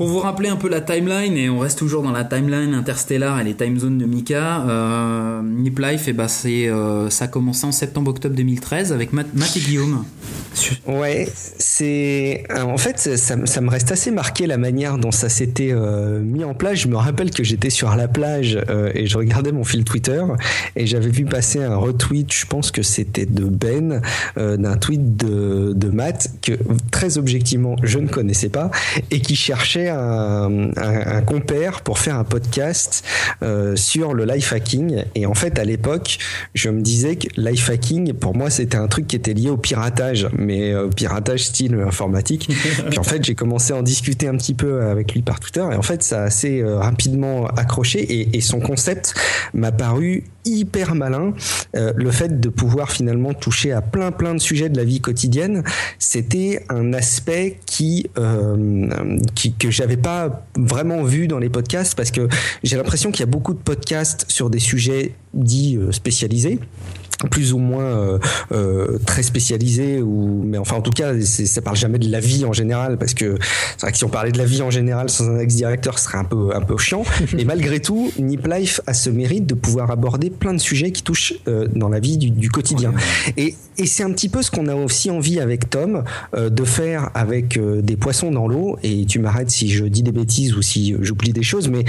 Pour 0.00 0.08
vous 0.08 0.20
rappeler 0.20 0.48
un 0.48 0.56
peu 0.56 0.70
la 0.70 0.80
timeline, 0.80 1.36
et 1.36 1.50
on 1.50 1.58
reste 1.58 1.78
toujours 1.78 2.02
dans 2.02 2.10
la 2.10 2.24
timeline 2.24 2.72
interstellar 2.72 3.38
et 3.38 3.44
les 3.44 3.52
time 3.52 3.78
zones 3.78 3.98
de 3.98 4.06
Mika, 4.06 4.62
euh, 4.62 5.42
Nip 5.42 5.78
Life, 5.78 6.08
et 6.08 6.12
eh 6.12 6.12
bah 6.14 6.26
c'est, 6.26 6.68
euh, 6.70 7.10
ça 7.10 7.26
a 7.26 7.28
commencé 7.28 7.66
en 7.66 7.72
septembre-octobre 7.72 8.34
2013 8.34 8.94
avec 8.94 9.12
Matt, 9.12 9.26
et 9.56 9.60
Guillaume. 9.60 10.06
Ouais, 10.86 11.28
c'est. 11.34 12.44
En 12.50 12.76
fait, 12.76 12.98
ça, 12.98 13.36
me 13.36 13.70
reste 13.70 13.92
assez 13.92 14.10
marqué 14.10 14.46
la 14.46 14.58
manière 14.58 14.98
dont 14.98 15.10
ça 15.10 15.28
s'était 15.28 15.70
euh, 15.72 16.20
mis 16.20 16.44
en 16.44 16.54
place. 16.54 16.80
Je 16.80 16.88
me 16.88 16.96
rappelle 16.96 17.30
que 17.30 17.44
j'étais 17.44 17.70
sur 17.70 17.94
la 17.94 18.08
plage 18.08 18.58
euh, 18.68 18.90
et 18.94 19.06
je 19.06 19.16
regardais 19.16 19.52
mon 19.52 19.64
fil 19.64 19.84
Twitter 19.84 20.22
et 20.76 20.86
j'avais 20.86 21.10
vu 21.10 21.24
passer 21.24 21.62
un 21.62 21.76
retweet, 21.76 22.32
je 22.32 22.46
pense 22.46 22.70
que 22.70 22.82
c'était 22.82 23.26
de 23.26 23.44
Ben, 23.44 24.02
euh, 24.38 24.56
d'un 24.56 24.76
tweet 24.76 25.16
de, 25.16 25.72
de 25.74 25.88
Matt 25.88 26.30
que 26.42 26.52
très 26.90 27.18
objectivement 27.18 27.76
je 27.82 27.98
ne 27.98 28.08
connaissais 28.08 28.48
pas 28.48 28.70
et 29.10 29.20
qui 29.20 29.36
cherchait 29.36 29.89
un, 29.90 31.22
compère 31.26 31.82
pour 31.82 31.98
faire 31.98 32.16
un 32.16 32.24
podcast 32.24 33.04
euh, 33.42 33.76
sur 33.76 34.14
le 34.14 34.24
life 34.24 34.52
hacking. 34.52 35.04
Et 35.14 35.26
en 35.26 35.34
fait, 35.34 35.58
à 35.58 35.64
l'époque, 35.64 36.18
je 36.54 36.70
me 36.70 36.80
disais 36.80 37.16
que 37.16 37.28
life 37.36 37.68
hacking, 37.68 38.12
pour 38.14 38.34
moi, 38.34 38.50
c'était 38.50 38.76
un 38.76 38.88
truc 38.88 39.06
qui 39.06 39.16
était 39.16 39.34
lié 39.34 39.50
au 39.50 39.56
piratage, 39.56 40.28
mais 40.36 40.72
euh, 40.72 40.88
piratage 40.88 41.44
style 41.44 41.74
informatique. 41.74 42.50
Puis 42.90 42.98
en 42.98 43.02
fait, 43.02 43.24
j'ai 43.24 43.34
commencé 43.34 43.72
à 43.72 43.76
en 43.76 43.82
discuter 43.82 44.28
un 44.28 44.36
petit 44.36 44.54
peu 44.54 44.82
avec 44.82 45.12
lui 45.14 45.22
par 45.22 45.40
Twitter. 45.40 45.64
Et 45.72 45.76
en 45.76 45.82
fait, 45.82 46.02
ça 46.02 46.22
a 46.22 46.24
assez 46.24 46.60
euh, 46.60 46.78
rapidement 46.78 47.46
accroché. 47.46 48.00
Et, 48.00 48.36
et 48.36 48.40
son 48.40 48.60
concept 48.60 49.14
m'a 49.54 49.72
paru 49.72 50.24
hyper 50.44 50.94
malin. 50.94 51.34
Euh, 51.76 51.92
le 51.96 52.10
fait 52.10 52.40
de 52.40 52.48
pouvoir 52.48 52.90
finalement 52.90 53.34
toucher 53.34 53.72
à 53.72 53.82
plein 53.82 54.10
plein 54.10 54.34
de 54.34 54.40
sujets 54.40 54.68
de 54.68 54.76
la 54.76 54.84
vie 54.84 55.00
quotidienne, 55.00 55.62
c'était 55.98 56.64
un 56.68 56.92
aspect 56.92 57.58
qui, 57.66 58.08
euh, 58.18 58.88
qui 59.34 59.52
que 59.52 59.69
j'avais 59.70 59.96
pas 59.96 60.46
vraiment 60.56 61.02
vu 61.02 61.28
dans 61.28 61.38
les 61.38 61.48
podcasts 61.48 61.94
parce 61.94 62.10
que 62.10 62.28
j'ai 62.62 62.76
l'impression 62.76 63.10
qu'il 63.10 63.20
y 63.20 63.22
a 63.24 63.26
beaucoup 63.26 63.54
de 63.54 63.58
podcasts 63.58 64.26
sur 64.28 64.50
des 64.50 64.58
sujets 64.58 65.14
dits 65.34 65.76
euh, 65.76 65.92
spécialisés 65.92 66.58
plus 67.28 67.52
ou 67.52 67.58
moins 67.58 67.84
euh, 67.84 68.18
euh, 68.52 68.98
très 69.04 69.22
spécialisé 69.22 70.00
ou 70.00 70.42
mais 70.44 70.58
enfin 70.58 70.76
en 70.76 70.80
tout 70.80 70.90
cas 70.90 71.12
ça 71.20 71.60
parle 71.60 71.76
jamais 71.76 71.98
de 71.98 72.10
la 72.10 72.20
vie 72.20 72.44
en 72.44 72.52
général 72.52 72.98
parce 72.98 73.14
que 73.14 73.36
c'est 73.76 73.82
vrai 73.82 73.92
que 73.92 73.98
si 73.98 74.04
on 74.04 74.08
parlait 74.08 74.32
de 74.32 74.38
la 74.38 74.44
vie 74.44 74.62
en 74.62 74.70
général 74.70 75.10
sans 75.10 75.28
un 75.28 75.38
ex-directeur 75.38 75.98
ce 75.98 76.04
serait 76.04 76.18
un 76.18 76.24
peu 76.24 76.54
un 76.54 76.60
peu 76.60 76.76
chiant. 76.78 77.02
Mais 77.34 77.44
malgré 77.44 77.80
tout 77.80 78.12
Nip 78.18 78.46
Life 78.46 78.80
a 78.86 78.94
ce 78.94 79.10
mérite 79.10 79.46
de 79.46 79.54
pouvoir 79.54 79.90
aborder 79.90 80.30
plein 80.30 80.54
de 80.54 80.58
sujets 80.58 80.92
qui 80.92 81.02
touchent 81.02 81.34
euh, 81.48 81.68
dans 81.74 81.88
la 81.88 82.00
vie 82.00 82.16
du, 82.16 82.30
du 82.30 82.50
quotidien. 82.50 82.92
Et, 83.36 83.54
et 83.76 83.86
c'est 83.86 84.02
un 84.02 84.12
petit 84.12 84.28
peu 84.28 84.42
ce 84.42 84.50
qu'on 84.50 84.68
a 84.68 84.74
aussi 84.74 85.10
envie 85.10 85.40
avec 85.40 85.70
Tom 85.70 86.04
de 86.36 86.64
faire 86.64 87.10
avec 87.14 87.58
des 87.58 87.96
poissons 87.96 88.30
dans 88.30 88.46
l'eau. 88.46 88.78
Et 88.82 89.04
tu 89.06 89.18
m'arrêtes 89.18 89.50
si 89.50 89.70
je 89.70 89.84
dis 89.84 90.02
des 90.02 90.12
bêtises 90.12 90.54
ou 90.56 90.62
si 90.62 90.94
j'oublie 91.00 91.32
des 91.32 91.42
choses 91.42 91.68
mais 91.68 91.84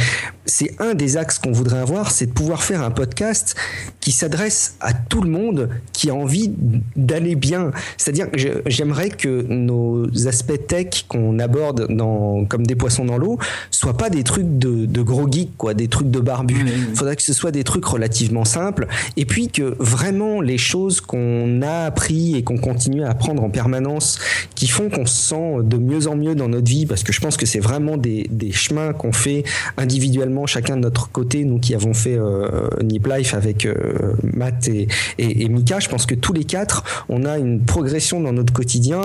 c'est 0.45 0.75
un 0.79 0.93
des 0.93 1.17
axes 1.17 1.39
qu'on 1.39 1.51
voudrait 1.51 1.79
avoir 1.79 2.11
c'est 2.11 2.27
de 2.27 2.31
pouvoir 2.31 2.63
faire 2.63 2.81
un 2.81 2.91
podcast 2.91 3.55
qui 3.99 4.11
s'adresse 4.11 4.75
à 4.79 4.93
tout 5.21 5.27
le 5.27 5.31
monde 5.31 5.69
qui 5.93 6.09
a 6.09 6.15
envie 6.15 6.51
d'aller 6.95 7.35
bien. 7.35 7.71
C'est-à-dire 7.97 8.31
que 8.31 8.37
j'aimerais 8.65 9.09
que 9.09 9.45
nos 9.47 10.07
aspects 10.27 10.67
tech 10.67 11.05
qu'on 11.07 11.37
aborde 11.37 11.87
dans, 11.89 12.45
comme 12.45 12.65
des 12.65 12.75
poissons 12.75 13.05
dans 13.05 13.17
l'eau 13.17 13.37
soient 13.69 13.97
pas 13.97 14.09
des 14.09 14.23
trucs 14.23 14.57
de, 14.57 14.85
de 14.85 15.01
gros 15.01 15.31
geeks, 15.31 15.55
quoi, 15.57 15.73
des 15.73 15.87
trucs 15.87 16.09
de 16.09 16.19
barbus. 16.19 16.65
Il 16.89 16.95
faudrait 16.95 17.15
que 17.15 17.21
ce 17.21 17.33
soit 17.33 17.51
des 17.51 17.63
trucs 17.63 17.85
relativement 17.85 18.45
simples. 18.45 18.87
Et 19.15 19.25
puis 19.25 19.49
que 19.49 19.75
vraiment 19.79 20.41
les 20.41 20.57
choses 20.57 21.01
qu'on 21.01 21.61
a 21.61 21.85
appris 21.85 22.35
et 22.35 22.43
qu'on 22.43 22.57
continue 22.57 23.03
à 23.03 23.09
apprendre 23.11 23.43
en 23.43 23.49
permanence, 23.49 24.19
qui 24.55 24.67
font 24.67 24.89
qu'on 24.89 25.05
se 25.05 25.29
sent 25.29 25.63
de 25.63 25.77
mieux 25.77 26.07
en 26.07 26.15
mieux 26.15 26.33
dans 26.33 26.49
notre 26.49 26.69
vie, 26.69 26.87
parce 26.87 27.03
que 27.03 27.13
je 27.13 27.19
pense 27.19 27.37
que 27.37 27.45
c'est 27.45 27.59
vraiment 27.59 27.97
des, 27.97 28.27
des 28.31 28.51
chemins 28.51 28.93
qu'on 28.93 29.11
fait 29.11 29.43
individuellement, 29.77 30.47
chacun 30.47 30.77
de 30.77 30.81
notre 30.81 31.11
côté, 31.11 31.45
nous 31.45 31.59
qui 31.59 31.75
avons 31.75 31.93
fait 31.93 32.17
euh, 32.17 32.67
Nip 32.81 33.07
Life 33.07 33.35
avec 33.35 33.65
euh, 33.65 34.13
Matt 34.23 34.67
et, 34.67 34.87
et, 35.17 35.49
Mika, 35.49 35.79
je 35.79 35.89
pense 35.89 36.05
que 36.05 36.15
tous 36.15 36.33
les 36.33 36.43
quatre, 36.43 36.83
on 37.09 37.25
a 37.25 37.37
une 37.37 37.63
progression 37.63 38.21
dans 38.21 38.33
notre 38.33 38.53
quotidien, 38.53 39.01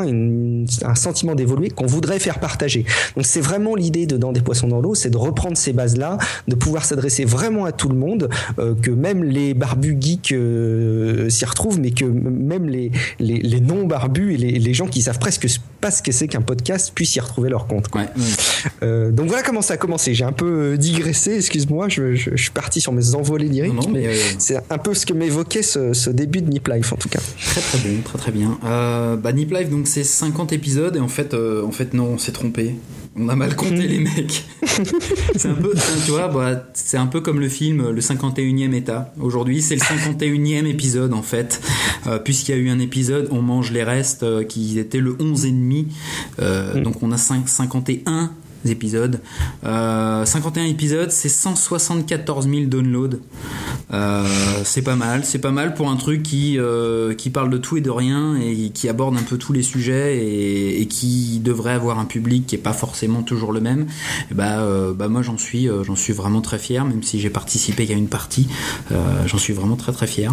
un 0.82 0.94
sentiment 0.94 1.34
d'évoluer 1.34 1.70
qu'on 1.70 1.86
voudrait 1.86 2.18
faire 2.18 2.40
partager. 2.40 2.84
Donc 3.16 3.26
c'est 3.26 3.40
vraiment 3.40 3.74
l'idée 3.74 4.06
de 4.06 4.16
Dans 4.16 4.32
des 4.32 4.40
poissons 4.40 4.68
dans 4.68 4.80
l'eau, 4.80 4.94
c'est 4.94 5.10
de 5.10 5.16
reprendre 5.16 5.56
ces 5.56 5.72
bases-là, 5.72 6.18
de 6.48 6.54
pouvoir 6.54 6.84
s'adresser 6.84 7.24
vraiment 7.24 7.64
à 7.64 7.72
tout 7.72 7.88
le 7.88 7.94
monde, 7.94 8.28
euh, 8.58 8.74
que 8.74 8.90
même 8.90 9.24
les 9.24 9.54
barbus 9.54 9.96
geeks 10.00 10.32
euh, 10.32 11.28
s'y 11.28 11.44
retrouvent, 11.44 11.78
mais 11.80 11.90
que 11.90 12.04
même 12.04 12.68
les, 12.68 12.90
les, 13.18 13.60
non-barbus 13.60 14.34
et 14.34 14.36
les, 14.36 14.74
gens 14.74 14.86
qui 14.86 15.02
savent 15.02 15.18
presque 15.18 15.48
pas 15.80 15.90
ce 15.90 16.02
que 16.02 16.12
c'est 16.12 16.28
qu'un 16.28 16.40
podcast 16.40 16.92
puissent 16.94 17.16
y 17.16 17.20
retrouver 17.20 17.50
leur 17.50 17.66
compte. 17.66 17.86
Euh, 18.82 19.10
donc 19.10 19.28
voilà 19.28 19.42
comment 19.42 19.62
ça 19.62 19.74
a 19.74 19.76
commencé. 19.76 20.14
J'ai 20.14 20.24
un 20.24 20.32
peu 20.32 20.76
digressé, 20.76 21.36
excuse-moi, 21.36 21.88
je, 21.88 22.14
je, 22.14 22.36
suis 22.36 22.50
parti 22.50 22.80
sur 22.80 22.92
mes 22.92 23.14
envolées 23.14 23.48
lyriques, 23.48 23.88
mais 23.92 24.10
c'est 24.38 24.58
un 24.70 24.78
peu 24.78 24.94
ce 24.94 25.06
que 25.06 25.12
m'évoquait 25.12 25.62
ce, 25.62 25.92
ce, 25.96 26.10
début 26.10 26.42
de 26.42 26.50
Nip 26.50 26.68
Life 26.68 26.92
en 26.92 26.96
tout 26.96 27.08
cas. 27.08 27.20
Très 27.38 27.60
très 27.60 27.78
bien, 27.78 28.00
très 28.02 28.18
très 28.18 28.32
bien. 28.32 28.58
Euh, 28.64 29.16
bah, 29.16 29.32
Nip 29.32 29.50
Life 29.52 29.70
donc 29.70 29.86
c'est 29.86 30.04
50 30.04 30.52
épisodes 30.52 30.96
et 30.96 31.00
en 31.00 31.08
fait, 31.08 31.34
euh, 31.34 31.64
en 31.64 31.72
fait 31.72 31.94
non, 31.94 32.04
on 32.04 32.18
s'est 32.18 32.32
trompé. 32.32 32.76
On 33.18 33.28
a 33.28 33.36
mal 33.36 33.56
compté 33.56 33.76
les 33.88 33.98
mecs. 33.98 34.44
c'est 35.36 35.48
un 35.48 35.54
peu, 35.54 35.72
tu 36.04 36.10
vois, 36.10 36.28
bah, 36.28 36.66
c'est 36.74 36.98
un 36.98 37.06
peu 37.06 37.20
comme 37.20 37.40
le 37.40 37.48
film 37.48 37.90
Le 37.90 38.00
51e 38.00 38.74
état. 38.74 39.12
Aujourd'hui, 39.18 39.62
c'est 39.62 39.74
le 39.74 39.80
51e 39.80 40.66
épisode 40.66 41.14
en 41.14 41.22
fait, 41.22 41.60
euh, 42.06 42.18
puisqu'il 42.18 42.54
y 42.54 42.58
a 42.58 42.58
eu 42.58 42.68
un 42.68 42.78
épisode, 42.78 43.28
on 43.30 43.42
mange 43.42 43.72
les 43.72 43.82
restes, 43.82 44.22
euh, 44.22 44.44
qui 44.44 44.78
était 44.78 45.00
le 45.00 45.16
11 45.18 45.46
et 45.46 45.50
demi. 45.50 45.88
Euh, 46.40 46.78
mm. 46.78 46.82
Donc 46.82 47.02
on 47.02 47.10
a 47.12 47.18
5, 47.18 47.48
51 47.48 48.32
épisodes. 48.70 49.20
51 49.62 50.62
euh, 50.62 50.66
épisodes, 50.66 51.10
c'est 51.10 51.28
174 51.28 52.48
000 52.48 52.64
downloads. 52.66 53.18
Euh, 53.92 54.26
c'est 54.64 54.82
pas 54.82 54.96
mal, 54.96 55.24
c'est 55.24 55.38
pas 55.38 55.50
mal 55.50 55.74
pour 55.74 55.88
un 55.88 55.96
truc 55.96 56.22
qui, 56.22 56.58
euh, 56.58 57.14
qui 57.14 57.30
parle 57.30 57.50
de 57.50 57.58
tout 57.58 57.76
et 57.76 57.80
de 57.80 57.90
rien 57.90 58.36
et 58.36 58.70
qui 58.70 58.88
aborde 58.88 59.16
un 59.16 59.22
peu 59.22 59.38
tous 59.38 59.52
les 59.52 59.62
sujets 59.62 60.18
et, 60.80 60.86
qui 60.86 61.40
devrait 61.40 61.72
avoir 61.72 61.98
un 61.98 62.04
public 62.04 62.46
qui 62.46 62.54
est 62.54 62.58
pas 62.58 62.72
forcément 62.72 63.22
toujours 63.22 63.52
le 63.52 63.60
même. 63.60 63.86
Bah, 64.32 64.64
bah 64.94 65.08
moi 65.08 65.22
j'en 65.22 65.36
suis, 65.36 65.68
j'en 65.82 65.96
suis 65.96 66.12
vraiment 66.12 66.40
très 66.40 66.58
fier, 66.58 66.84
même 66.84 67.02
si 67.02 67.18
j'ai 67.18 67.30
participé 67.30 67.86
qu'à 67.86 67.94
une 67.94 68.08
partie, 68.08 68.46
j'en 69.26 69.38
suis 69.38 69.52
vraiment 69.52 69.76
très 69.76 69.92
très 69.92 70.06
fier. 70.06 70.32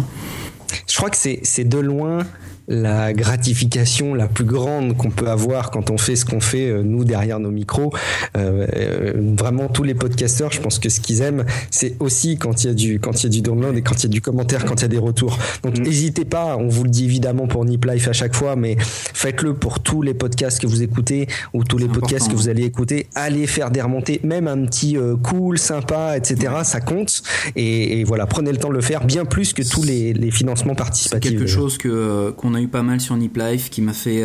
Je 0.88 0.96
crois 0.96 1.10
que 1.10 1.16
c'est 1.16 1.64
de 1.64 1.78
loin 1.78 2.20
la 2.68 3.12
gratification 3.12 4.14
la 4.14 4.26
plus 4.26 4.44
grande 4.44 4.96
qu'on 4.96 5.10
peut 5.10 5.28
avoir 5.28 5.70
quand 5.70 5.90
on 5.90 5.98
fait 5.98 6.16
ce 6.16 6.24
qu'on 6.24 6.40
fait 6.40 6.68
euh, 6.68 6.82
nous 6.82 7.04
derrière 7.04 7.38
nos 7.38 7.50
micros. 7.50 7.92
Euh, 8.36 8.66
euh, 8.74 9.12
vraiment 9.36 9.68
tous 9.68 9.82
les 9.82 9.94
podcasteurs, 9.94 10.52
je 10.52 10.60
pense 10.60 10.78
que 10.78 10.88
ce 10.88 11.00
qu'ils 11.00 11.20
aiment, 11.20 11.44
c'est 11.70 11.96
aussi 12.00 12.38
quand 12.38 12.64
il 12.64 12.68
y 12.68 12.70
a 12.70 12.74
du 12.74 13.00
quand 13.00 13.22
il 13.22 13.24
y 13.24 13.26
a 13.26 13.30
du 13.30 13.42
download 13.42 13.76
et 13.76 13.82
quand 13.82 13.96
il 13.96 14.04
y 14.04 14.06
a 14.06 14.08
du 14.08 14.20
commentaire, 14.20 14.64
quand 14.64 14.76
il 14.76 14.82
y 14.82 14.84
a 14.86 14.88
des 14.88 14.98
retours. 14.98 15.38
Donc 15.62 15.78
mm. 15.78 15.82
n'hésitez 15.82 16.24
pas, 16.24 16.56
on 16.56 16.68
vous 16.68 16.84
le 16.84 16.90
dit 16.90 17.04
évidemment 17.04 17.46
pour 17.46 17.64
Nip 17.64 17.84
Life 17.84 18.08
à 18.08 18.12
chaque 18.12 18.34
fois, 18.34 18.56
mais 18.56 18.76
faites-le 18.78 19.54
pour 19.54 19.80
tous 19.80 20.02
les 20.02 20.14
podcasts 20.14 20.60
que 20.60 20.66
vous 20.66 20.82
écoutez 20.82 21.28
ou 21.52 21.64
tous 21.64 21.78
les 21.78 21.88
podcasts 21.88 22.30
que 22.30 22.36
vous 22.36 22.48
allez 22.48 22.64
écouter. 22.64 23.08
Allez 23.14 23.46
faire 23.46 23.70
des 23.70 23.82
remontées, 23.82 24.20
même 24.24 24.48
un 24.48 24.64
petit 24.66 24.96
cool, 25.22 25.58
sympa, 25.58 26.16
etc. 26.16 26.52
Ça 26.62 26.80
compte. 26.80 27.22
Et, 27.56 28.04
voilà, 28.04 28.26
prenez 28.26 28.52
le 28.52 28.58
temps 28.58 28.68
de 28.68 28.74
le 28.74 28.80
faire 28.80 29.04
bien 29.04 29.24
plus 29.24 29.52
que 29.52 29.62
tous 29.62 29.82
les, 29.82 30.12
les 30.12 30.30
financements 30.30 30.74
participative. 30.74 31.32
quelque 31.32 31.46
chose 31.46 31.78
que 31.78 32.30
qu'on 32.36 32.53
a 32.54 32.60
eu 32.60 32.68
pas 32.68 32.82
mal 32.82 33.00
sur 33.00 33.16
Nip 33.16 33.36
Life, 33.36 33.70
qui 33.70 33.82
m'a 33.82 33.92
fait, 33.92 34.24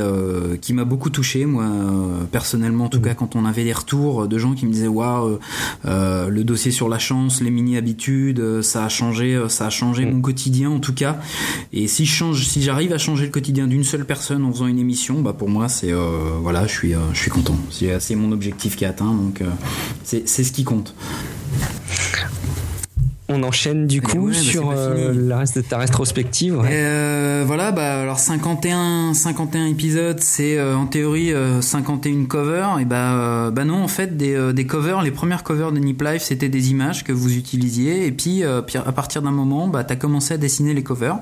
qui 0.61 0.73
m'a 0.73 0.85
beaucoup 0.85 1.09
touché, 1.09 1.45
moi 1.45 1.65
personnellement 2.31 2.85
en 2.85 2.89
tout 2.89 2.99
mm. 2.99 3.03
cas, 3.03 3.13
quand 3.13 3.35
on 3.35 3.45
avait 3.45 3.63
des 3.63 3.73
retours 3.73 4.27
de 4.27 4.37
gens 4.37 4.53
qui 4.53 4.65
me 4.65 4.71
disaient 4.71 4.87
waouh, 4.87 5.39
le 5.85 6.41
dossier 6.41 6.71
sur 6.71 6.89
la 6.89 6.99
chance, 6.99 7.41
les 7.41 7.51
mini 7.51 7.77
habitudes, 7.77 8.61
ça 8.61 8.85
a 8.85 8.89
changé, 8.89 9.41
ça 9.49 9.67
a 9.67 9.69
changé 9.69 10.05
mm. 10.05 10.13
mon 10.13 10.21
quotidien 10.21 10.69
en 10.69 10.79
tout 10.79 10.93
cas. 10.93 11.19
Et 11.73 11.87
si 11.87 12.05
je 12.05 12.13
change, 12.13 12.47
si 12.47 12.61
j'arrive 12.61 12.93
à 12.93 12.97
changer 12.97 13.25
le 13.25 13.31
quotidien 13.31 13.67
d'une 13.67 13.83
seule 13.83 14.05
personne 14.05 14.45
en 14.45 14.51
faisant 14.51 14.67
une 14.67 14.79
émission, 14.79 15.21
bah 15.21 15.33
pour 15.33 15.49
moi 15.49 15.69
c'est 15.69 15.91
voilà, 16.41 16.67
je 16.67 16.73
suis 16.73 16.93
je 17.13 17.19
suis 17.19 17.31
content. 17.31 17.57
C'est 17.99 18.15
mon 18.15 18.31
objectif 18.31 18.75
qui 18.75 18.83
est 18.83 18.87
atteint, 18.87 19.13
donc 19.13 19.41
c'est 20.03 20.25
ce 20.27 20.51
qui 20.51 20.63
compte. 20.63 20.93
On 23.31 23.43
enchaîne 23.43 23.85
du 23.85 24.01
coup 24.01 24.29
bah, 24.29 24.33
sur 24.33 24.71
euh, 24.71 25.13
la 25.13 25.37
reste 25.37 25.57
de 25.57 25.61
ta 25.61 25.77
rétrospective. 25.77 26.59
Euh, 26.65 27.43
voilà, 27.45 27.71
bah 27.71 28.01
alors 28.01 28.17
51, 28.17 29.13
51 29.13 29.67
épisodes, 29.67 30.19
c'est 30.19 30.57
euh, 30.57 30.75
en 30.75 30.87
théorie 30.87 31.31
51 31.61 32.25
covers. 32.25 32.79
Et 32.79 32.85
bah, 32.85 33.51
bah 33.51 33.65
non, 33.65 33.83
en 33.83 33.87
fait, 33.87 34.17
des, 34.17 34.51
des 34.51 34.65
covers, 34.65 35.03
les 35.03 35.11
premières 35.11 35.43
covers 35.43 35.71
de 35.71 35.77
Nip 35.77 36.01
Life, 36.01 36.23
c'était 36.23 36.49
des 36.49 36.71
images 36.71 37.03
que 37.03 37.11
vous 37.11 37.37
utilisiez. 37.37 38.07
Et 38.07 38.11
puis, 38.11 38.43
à 38.43 38.91
partir 38.91 39.21
d'un 39.21 39.31
moment, 39.31 39.67
bah, 39.67 39.83
tu 39.83 39.93
as 39.93 39.95
commencé 39.95 40.33
à 40.33 40.37
dessiner 40.37 40.73
les 40.73 40.83
covers. 40.83 41.19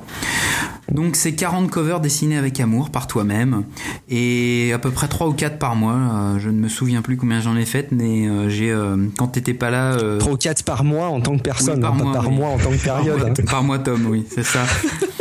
Donc, 0.89 1.17
c'est 1.17 1.33
40 1.33 1.69
covers 1.69 1.99
dessinés 1.99 2.37
avec 2.37 2.61
amour 2.61 2.89
par 2.89 3.07
toi-même. 3.07 3.65
Et 4.09 4.71
à 4.73 4.79
peu 4.79 4.91
près 4.91 5.09
3 5.09 5.27
ou 5.27 5.33
4 5.33 5.59
par 5.59 5.75
mois. 5.75 6.37
je 6.37 6.49
ne 6.49 6.57
me 6.57 6.69
souviens 6.69 7.01
plus 7.01 7.17
combien 7.17 7.41
j'en 7.41 7.57
ai 7.57 7.65
fait, 7.65 7.91
mais 7.91 8.49
j'ai 8.49 8.73
quand 9.17 9.27
t'étais 9.27 9.53
pas 9.53 9.69
là. 9.69 9.97
3 10.19 10.31
ou 10.31 10.37
4 10.37 10.63
par 10.63 10.85
mois 10.85 11.07
en 11.07 11.19
tant 11.19 11.35
que 11.35 11.43
personne 11.43 11.81
par 11.81 11.96
mois 11.97 12.49
en 12.49 12.57
tant 12.57 12.71
que 12.71 12.83
période. 12.83 13.45
Par 13.45 13.63
mois, 13.63 13.79
Tom, 13.79 14.07
oui, 14.09 14.25
c'est 14.33 14.45
ça. 14.45 14.61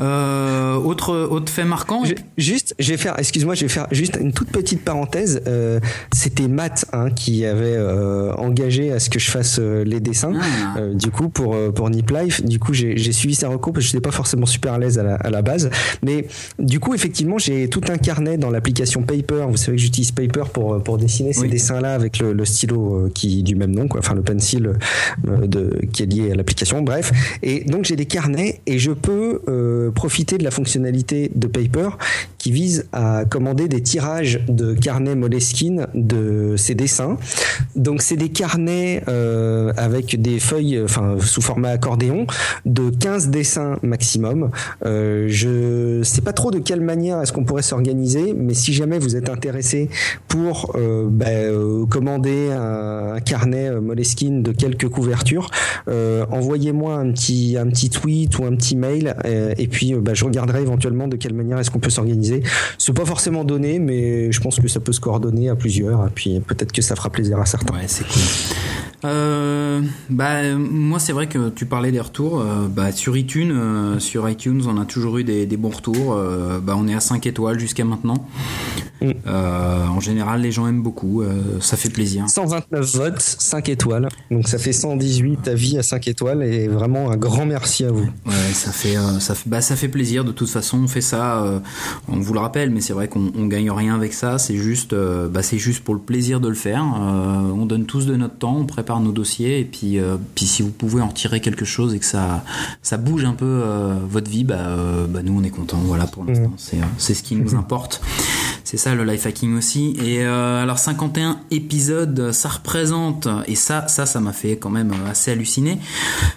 Euh, 0.00 0.76
autre, 0.76 1.14
autre 1.14 1.50
fait 1.52 1.64
marquant. 1.64 2.02
juste, 2.36 2.74
je 2.78 2.90
vais 2.90 2.96
faire, 2.96 3.18
excuse-moi, 3.18 3.54
je 3.54 3.62
vais 3.62 3.68
faire 3.68 3.86
juste 3.90 4.16
une 4.20 4.32
toute 4.32 4.50
petite 4.50 4.84
parenthèse. 4.84 5.42
Euh, 5.46 5.80
c'était 6.12 6.48
Matt 6.48 6.86
hein, 6.92 7.10
qui 7.10 7.44
avait 7.44 7.74
euh, 7.76 8.32
engagé 8.34 8.92
à 8.92 9.00
ce 9.00 9.10
que 9.10 9.18
je 9.18 9.30
fasse 9.30 9.58
les 9.58 10.00
dessins. 10.00 10.32
Ah. 10.76 10.80
du 10.94 11.10
coup, 11.10 11.28
pour 11.28 11.56
pour 11.72 11.90
Nip 11.90 12.10
Life, 12.10 12.44
du 12.44 12.58
coup, 12.58 12.74
j'ai 12.74 13.12
suivi 13.12 13.34
sa 13.34 13.48
recours 13.48 13.72
parce 13.72 13.86
que 13.86 13.90
je 13.90 13.96
n'étais 13.96 14.08
pas 14.08 14.14
forcément 14.14 14.46
super 14.46 14.74
à 14.74 14.78
l'aise 14.78 14.98
à 14.98 15.02
la, 15.02 15.14
à 15.16 15.30
la 15.30 15.42
base. 15.42 15.70
Mais 16.02 16.26
du 16.58 16.80
coup, 16.80 16.94
effectivement, 16.94 17.38
j'ai 17.38 17.68
tout 17.68 17.82
un 17.88 17.98
carnet 17.98 18.38
dans 18.38 18.50
l'application 18.50 19.02
Paper. 19.02 19.46
Vous 19.48 19.56
savez 19.56 19.76
que 19.76 19.82
j'utilise 19.82 20.12
Paper 20.12 20.44
pour 20.52 20.82
pour 20.82 20.98
dessiner 20.98 21.32
ces 21.32 21.48
dessins-là 21.48 21.94
avec 21.94 22.18
le, 22.18 22.32
le, 22.32 22.44
stylo 22.44 23.08
qui 23.14 23.42
du 23.42 23.56
même 23.56 23.72
nom, 23.72 23.88
quoi. 23.88 24.00
Enfin, 24.00 24.14
le 24.14 24.22
pencil 24.22 24.72
de 25.26 25.70
qui 25.92 26.02
est 26.02 26.06
lié 26.06 26.17
à 26.30 26.34
l'application. 26.34 26.82
Bref, 26.82 27.12
et 27.42 27.64
donc 27.64 27.84
j'ai 27.84 27.96
des 27.96 28.06
carnets 28.06 28.60
et 28.66 28.78
je 28.78 28.92
peux 28.92 29.42
euh, 29.48 29.90
profiter 29.90 30.38
de 30.38 30.44
la 30.44 30.50
fonctionnalité 30.50 31.30
de 31.34 31.46
Paper 31.46 31.90
qui 32.38 32.52
vise 32.52 32.86
à 32.92 33.24
commander 33.28 33.68
des 33.68 33.82
tirages 33.82 34.40
de 34.48 34.74
carnets 34.74 35.14
Moleskine 35.14 35.86
de 35.94 36.54
ces 36.56 36.74
dessins. 36.74 37.16
Donc 37.76 38.02
c'est 38.02 38.16
des 38.16 38.28
carnets 38.28 39.02
euh, 39.08 39.72
avec 39.76 40.20
des 40.20 40.38
feuilles, 40.38 40.80
enfin 40.82 41.16
sous 41.20 41.42
format 41.42 41.70
accordéon, 41.70 42.26
de 42.64 42.90
15 42.90 43.28
dessins 43.28 43.78
maximum. 43.82 44.50
Euh, 44.84 45.26
je 45.28 46.02
sais 46.02 46.20
pas 46.20 46.32
trop 46.32 46.50
de 46.50 46.58
quelle 46.58 46.80
manière 46.80 47.20
est-ce 47.20 47.32
qu'on 47.32 47.44
pourrait 47.44 47.62
s'organiser, 47.62 48.34
mais 48.36 48.54
si 48.54 48.72
jamais 48.72 48.98
vous 48.98 49.16
êtes 49.16 49.28
intéressé 49.28 49.90
pour 50.28 50.72
euh, 50.76 51.08
euh, 51.26 51.86
commander 51.86 52.50
un, 52.50 53.14
un, 53.14 53.20
carnet 53.20 53.70
Moleskine 53.80 54.42
de 54.42 54.52
quelques 54.52 54.88
couvertures, 54.88 55.50
envoyez-moi 56.30 56.96
un 56.96 57.12
petit 57.12 57.56
un 57.58 57.68
petit 57.68 57.90
tweet 57.90 58.38
ou 58.38 58.44
un 58.44 58.54
petit 58.54 58.76
mail 58.76 59.14
et 59.24 59.68
puis 59.68 59.94
bah, 59.94 60.14
je 60.14 60.24
regarderai 60.24 60.62
éventuellement 60.62 61.08
de 61.08 61.16
quelle 61.16 61.34
manière 61.34 61.58
est-ce 61.58 61.70
qu'on 61.70 61.78
peut 61.78 61.90
s'organiser 61.90 62.42
c'est 62.78 62.92
pas 62.92 63.04
forcément 63.04 63.44
donné, 63.44 63.78
mais 63.78 64.32
je 64.32 64.40
pense 64.40 64.60
que 64.60 64.68
ça 64.68 64.80
peut 64.80 64.92
se 64.92 65.00
coordonner 65.00 65.48
à 65.48 65.56
plusieurs, 65.56 66.06
et 66.06 66.10
puis 66.14 66.40
peut-être 66.40 66.72
que 66.72 66.82
ça 66.82 66.96
fera 66.96 67.10
plaisir 67.10 67.38
à 67.38 67.46
certains. 67.46 67.74
Euh, 69.04 69.80
bah 70.10 70.54
moi 70.54 70.98
c'est 70.98 71.12
vrai 71.12 71.28
que 71.28 71.50
tu 71.50 71.66
parlais 71.66 71.92
des 71.92 72.00
retours. 72.00 72.40
Euh, 72.40 72.66
bah, 72.68 72.90
sur 72.90 73.16
iTunes 73.16 73.52
euh, 73.52 73.98
sur 74.00 74.28
iTunes 74.28 74.62
on 74.66 74.80
a 74.80 74.84
toujours 74.84 75.18
eu 75.18 75.24
des, 75.24 75.46
bons 75.56 75.70
retours. 75.70 76.18
Bah 76.62 76.74
on 76.76 76.88
est 76.88 76.94
à 76.94 77.00
5 77.00 77.26
étoiles 77.26 77.58
jusqu'à 77.58 77.84
maintenant. 77.84 78.26
Mm. 79.00 79.12
en 79.28 80.00
général 80.00 80.40
les 80.40 80.50
gens 80.50 80.66
aiment 80.66 80.82
beaucoup. 80.82 81.22
Ça 81.60 81.76
fait 81.76 81.90
plaisir. 81.90 82.28
129 82.28 82.96
votes 82.96 83.20
5 83.20 83.68
étoiles. 83.68 84.08
Donc 84.30 84.48
ça 84.48 84.58
fait 84.58 84.72
118 84.72 85.48
avis 85.48 85.78
à 85.78 85.82
5 85.82 86.08
étoiles 86.08 86.42
et 86.42 86.68
vraiment 86.68 87.10
un 87.10 87.16
grand 87.16 87.46
merci 87.46 87.84
à 87.84 87.92
vous. 87.92 88.08
Ouais 88.26 88.52
ça 88.52 88.72
fait 88.72 88.96
ça 89.20 89.34
fait 89.34 89.48
bah 89.48 89.60
ça 89.60 89.76
fait 89.76 89.88
plaisir. 89.88 90.24
De 90.24 90.32
toute 90.32 90.50
façon 90.50 90.78
on 90.78 90.88
fait 90.88 91.00
ça 91.00 91.62
on 92.08 92.18
vous 92.18 92.32
le 92.32 92.40
rappelle 92.40 92.70
mais 92.70 92.80
c'est 92.80 92.92
vrai 92.92 93.08
qu'on 93.08 93.30
on 93.36 93.46
gagne 93.46 93.70
rien 93.70 93.94
avec 93.94 94.12
ça. 94.12 94.38
C'est 94.38 94.56
juste 94.56 94.94
bah 94.94 95.42
c'est 95.42 95.58
juste 95.58 95.84
pour 95.84 95.94
le 95.94 96.00
plaisir 96.00 96.40
de 96.40 96.48
le 96.48 96.54
faire. 96.54 96.84
On 96.84 97.66
donne 97.66 97.86
tous 97.86 98.06
de 98.06 98.16
notre 98.16 98.36
temps 98.36 98.56
on 98.56 98.66
prépare 98.66 98.87
par 98.88 99.00
nos 99.00 99.12
dossiers 99.12 99.60
et 99.60 99.64
puis, 99.64 99.98
euh, 99.98 100.16
puis 100.34 100.46
si 100.46 100.62
vous 100.62 100.70
pouvez 100.70 101.02
en 101.02 101.08
tirer 101.08 101.40
quelque 101.40 101.66
chose 101.66 101.94
et 101.94 101.98
que 101.98 102.06
ça, 102.06 102.42
ça 102.80 102.96
bouge 102.96 103.26
un 103.26 103.34
peu 103.34 103.44
euh, 103.44 103.94
votre 104.08 104.30
vie, 104.30 104.44
bah, 104.44 104.56
euh, 104.56 105.06
bah, 105.06 105.20
nous 105.22 105.38
on 105.38 105.44
est 105.44 105.50
content. 105.50 105.76
Voilà 105.76 106.06
pour 106.06 106.24
l'instant, 106.24 106.48
mmh. 106.48 106.82
c'est 106.96 107.12
ce 107.12 107.22
qui 107.22 107.36
nous 107.36 107.54
importe. 107.54 108.00
C'est 108.70 108.76
ça 108.76 108.94
le 108.94 109.02
life 109.02 109.24
hacking 109.24 109.56
aussi. 109.56 109.96
Et 110.04 110.22
alors 110.22 110.78
51 110.78 111.40
épisodes, 111.50 112.32
ça 112.32 112.50
représente, 112.50 113.26
et 113.46 113.54
ça, 113.54 113.88
ça, 113.88 114.04
ça 114.04 114.20
m'a 114.20 114.34
fait 114.34 114.58
quand 114.58 114.68
même 114.68 114.92
assez 115.08 115.30
halluciner, 115.30 115.78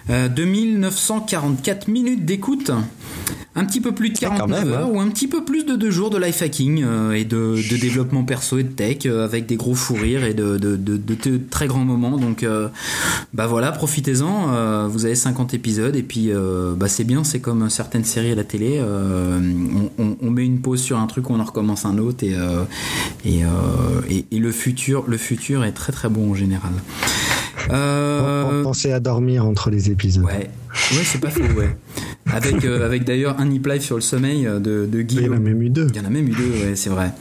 2944 0.08 1.88
minutes 1.88 2.24
d'écoute, 2.24 2.70
un 3.54 3.64
petit 3.66 3.80
peu 3.80 3.92
plus 3.92 4.10
de 4.10 4.18
49 4.18 4.68
heures 4.68 4.86
hein. 4.86 4.90
ou 4.90 5.00
un 5.00 5.08
petit 5.08 5.28
peu 5.28 5.44
plus 5.44 5.66
de 5.66 5.76
deux 5.76 5.90
jours 5.90 6.08
de 6.08 6.16
life 6.16 6.40
hacking 6.40 6.84
et 7.12 7.24
de, 7.24 7.56
de, 7.70 7.76
développement 7.76 8.24
perso 8.24 8.58
et 8.58 8.62
de 8.62 8.70
tech 8.70 9.04
avec 9.04 9.46
des 9.46 9.56
gros 9.56 9.74
fous 9.74 9.94
rires 9.94 10.24
et 10.24 10.32
de, 10.32 10.56
de, 10.56 10.76
de 10.76 11.40
très 11.50 11.66
grands 11.66 11.84
moments. 11.84 12.16
Donc 12.16 12.42
euh, 12.42 12.68
bah 13.34 13.46
voilà, 13.46 13.70
profitez-en. 13.72 14.54
Euh, 14.54 14.88
vous 14.88 15.04
avez 15.04 15.14
50 15.14 15.52
épisodes 15.52 15.94
et 15.96 16.02
puis 16.02 16.30
euh, 16.30 16.72
bah 16.74 16.88
c'est 16.88 17.04
bien. 17.04 17.24
C'est 17.24 17.40
comme 17.40 17.68
certaines 17.68 18.04
séries 18.04 18.32
à 18.32 18.34
la 18.34 18.44
télé. 18.44 18.82
On, 19.98 20.30
met 20.30 20.46
une 20.46 20.62
pause 20.62 20.80
sur 20.80 20.98
un 20.98 21.06
truc, 21.06 21.28
on 21.28 21.38
en 21.38 21.44
recommence 21.44 21.84
un 21.84 21.98
autre 21.98 22.21
et 22.22 22.34
et, 23.24 24.26
et, 24.30 24.38
le 24.38 24.52
futur, 24.52 25.04
le 25.06 25.16
futur 25.16 25.64
est 25.64 25.72
très 25.72 25.92
très 25.92 26.08
bon 26.08 26.30
en 26.30 26.34
général. 26.34 26.72
Pensez 28.62 28.92
à 28.92 29.00
dormir 29.00 29.46
entre 29.46 29.70
les 29.70 29.90
épisodes. 29.90 30.24
Ouais, 30.24 30.50
ouais 30.92 31.04
c'est 31.04 31.20
pas 31.20 31.30
faux, 31.30 31.42
ouais. 31.56 31.76
Avec, 32.32 32.64
avec 32.64 33.04
d'ailleurs 33.04 33.38
un 33.40 33.46
nip 33.46 33.66
live 33.66 33.82
sur 33.82 33.96
le 33.96 34.00
sommeil 34.00 34.44
de, 34.44 34.86
de 34.86 35.02
Guillaume. 35.02 35.24
Il 35.24 35.30
y 35.30 35.34
en 35.34 35.36
a 35.36 35.40
même 35.40 35.62
eu 35.62 35.70
deux. 35.70 35.88
Il 35.90 35.96
y 35.96 36.00
en 36.00 36.04
a 36.04 36.10
même 36.10 36.28
eu 36.28 36.32
deux, 36.32 36.50
ouais, 36.64 36.76
c'est 36.76 36.90
vrai. 36.90 37.12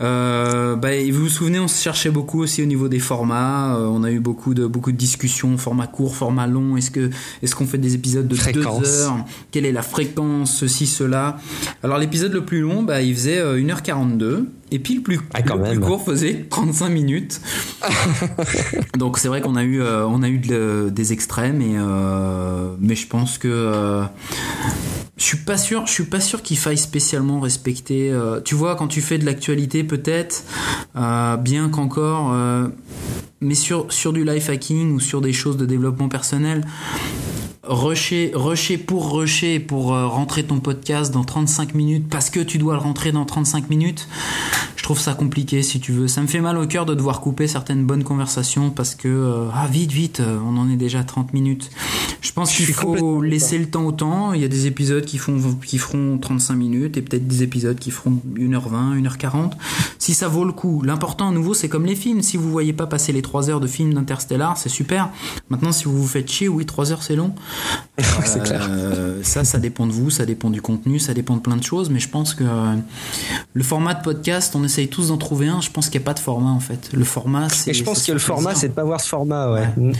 Euh, 0.00 0.76
bah, 0.76 0.90
vous 1.10 1.20
vous 1.20 1.28
souvenez, 1.28 1.60
on 1.60 1.68
se 1.68 1.82
cherchait 1.82 2.10
beaucoup 2.10 2.40
aussi 2.40 2.62
au 2.62 2.66
niveau 2.66 2.88
des 2.88 2.98
formats. 2.98 3.76
Euh, 3.76 3.86
on 3.86 4.02
a 4.04 4.10
eu 4.10 4.20
beaucoup 4.20 4.54
de 4.54 4.66
beaucoup 4.66 4.92
de 4.92 4.96
discussions, 4.96 5.56
format 5.58 5.86
court, 5.86 6.16
format 6.16 6.46
long. 6.46 6.76
Est-ce 6.76 6.90
que 6.90 7.10
est-ce 7.42 7.54
qu'on 7.54 7.66
fait 7.66 7.78
des 7.78 7.94
épisodes 7.94 8.26
de 8.26 8.34
fréquence. 8.34 8.80
deux 8.80 9.00
heures 9.02 9.24
Quelle 9.50 9.66
est 9.66 9.72
la 9.72 9.82
fréquence 9.82 10.56
Ceci, 10.56 10.86
cela? 10.86 11.38
Alors 11.82 11.98
l'épisode 11.98 12.32
le 12.32 12.44
plus 12.44 12.60
long, 12.60 12.82
bah, 12.82 13.02
il 13.02 13.14
faisait 13.14 13.42
1h42. 13.42 14.46
Et 14.72 14.78
puis 14.78 14.94
le 14.94 15.02
plus, 15.02 15.20
ah, 15.34 15.42
plus 15.42 15.80
court 15.80 16.02
faisait 16.02 16.46
35 16.48 16.88
minutes. 16.88 17.42
Donc 18.98 19.18
c'est 19.18 19.28
vrai 19.28 19.42
qu'on 19.42 19.54
a 19.54 19.62
eu, 19.62 19.82
euh, 19.82 20.06
on 20.06 20.22
a 20.22 20.30
eu 20.30 20.38
des 20.38 21.12
extrêmes, 21.12 21.60
et, 21.60 21.74
euh, 21.76 22.74
mais 22.80 22.94
je 22.94 23.06
pense 23.06 23.36
que 23.36 23.48
euh, 23.48 24.02
je 25.18 25.24
suis 25.24 25.36
pas 25.36 25.58
sûr, 25.58 25.86
je 25.86 25.92
suis 25.92 26.04
pas 26.04 26.20
sûr 26.20 26.40
qu'il 26.40 26.56
faille 26.56 26.78
spécialement 26.78 27.38
respecter. 27.38 28.18
tu 28.46 28.54
vois, 28.54 28.74
quand 28.74 28.88
tu 28.88 29.02
fais 29.02 29.18
de 29.18 29.26
l'actualité, 29.26 29.84
peut-être, 29.84 30.42
bien 30.94 31.68
qu'encore, 31.68 32.34
mais 33.42 33.54
sur 33.54 33.92
sur 33.92 34.14
du 34.14 34.24
life 34.24 34.48
hacking 34.48 34.92
ou 34.92 35.00
sur 35.00 35.20
des 35.20 35.34
choses 35.34 35.58
de 35.58 35.66
développement 35.66 36.08
personnel 36.08 36.64
rusher, 37.64 38.32
rusher 38.34 38.76
pour 38.76 39.12
rusher, 39.12 39.60
pour 39.60 39.94
euh, 39.94 40.06
rentrer 40.08 40.42
ton 40.42 40.58
podcast 40.58 41.12
dans 41.12 41.22
35 41.22 41.74
minutes 41.74 42.08
parce 42.10 42.28
que 42.28 42.40
tu 42.40 42.58
dois 42.58 42.74
le 42.74 42.80
rentrer 42.80 43.12
dans 43.12 43.24
35 43.24 43.70
minutes, 43.70 44.08
je 44.74 44.82
trouve 44.82 44.98
ça 44.98 45.14
compliqué 45.14 45.62
si 45.62 45.78
tu 45.78 45.92
veux. 45.92 46.08
Ça 46.08 46.22
me 46.22 46.26
fait 46.26 46.40
mal 46.40 46.58
au 46.58 46.66
cœur 46.66 46.86
de 46.86 46.94
devoir 46.94 47.20
couper 47.20 47.46
certaines 47.46 47.84
bonnes 47.84 48.02
conversations 48.02 48.70
parce 48.70 48.96
que, 48.96 49.06
euh, 49.06 49.46
ah 49.54 49.68
vite, 49.68 49.92
vite, 49.92 50.18
euh, 50.18 50.38
on 50.44 50.56
en 50.56 50.68
est 50.68 50.76
déjà 50.76 51.00
à 51.00 51.04
30 51.04 51.32
minutes. 51.32 51.70
Je 52.20 52.32
pense 52.32 52.52
qu'il 52.52 52.66
faut 52.66 53.22
laisser 53.22 53.58
le 53.58 53.66
temps 53.66 53.84
au 53.84 53.92
temps. 53.92 54.32
Il 54.32 54.40
y 54.40 54.44
a 54.44 54.48
des 54.48 54.66
épisodes 54.66 55.04
qui, 55.04 55.18
font, 55.18 55.38
qui 55.64 55.78
feront 55.78 56.18
35 56.18 56.54
minutes 56.54 56.96
et 56.96 57.02
peut-être 57.02 57.28
des 57.28 57.44
épisodes 57.44 57.78
qui 57.78 57.92
feront 57.92 58.18
1h20, 58.36 59.00
1h40. 59.00 59.52
Si 59.98 60.14
ça 60.14 60.26
vaut 60.26 60.44
le 60.44 60.52
coup. 60.52 60.82
L'important 60.82 61.28
à 61.28 61.32
nouveau, 61.32 61.54
c'est 61.54 61.68
comme 61.68 61.86
les 61.86 61.94
films. 61.94 62.22
Si 62.22 62.36
vous 62.36 62.50
voyez 62.50 62.72
pas 62.72 62.88
passer 62.88 63.12
les 63.12 63.22
3 63.22 63.50
heures 63.50 63.60
de 63.60 63.68
film 63.68 63.94
d'Interstellar, 63.94 64.56
c'est 64.56 64.68
super. 64.68 65.10
Maintenant, 65.48 65.70
si 65.70 65.84
vous 65.84 65.96
vous 65.96 66.08
faites 66.08 66.30
chier, 66.30 66.48
oui, 66.48 66.66
3 66.66 66.90
heures 66.90 67.02
c'est 67.04 67.16
long. 67.16 67.34
C'est 68.24 68.42
clair. 68.42 68.68
Euh, 68.70 69.20
ça, 69.22 69.44
ça 69.44 69.58
dépend 69.58 69.86
de 69.86 69.92
vous, 69.92 70.10
ça 70.10 70.24
dépend 70.24 70.50
du 70.50 70.62
contenu, 70.62 70.98
ça 70.98 71.14
dépend 71.14 71.36
de 71.36 71.40
plein 71.40 71.56
de 71.56 71.62
choses, 71.62 71.90
mais 71.90 72.00
je 72.00 72.08
pense 72.08 72.34
que 72.34 72.44
euh, 72.44 72.74
le 73.54 73.62
format 73.62 73.94
de 73.94 74.02
podcast, 74.02 74.54
on 74.56 74.64
essaye 74.64 74.88
tous 74.88 75.08
d'en 75.08 75.18
trouver 75.18 75.48
un. 75.48 75.60
Je 75.60 75.70
pense 75.70 75.88
qu'il 75.88 76.00
n'y 76.00 76.04
a 76.04 76.06
pas 76.06 76.14
de 76.14 76.20
format 76.20 76.50
en 76.50 76.60
fait. 76.60 76.90
Le 76.92 77.04
format, 77.04 77.48
c'est. 77.48 77.70
Et 77.70 77.74
je 77.74 77.84
pense 77.84 78.02
que 78.04 78.12
le 78.12 78.18
format, 78.18 78.54
c'est 78.54 78.68
de 78.68 78.74
pas 78.74 78.84
voir 78.84 79.00
ce 79.00 79.08
format, 79.08 79.52
ouais. 79.52 79.66
Mm. 79.76 79.92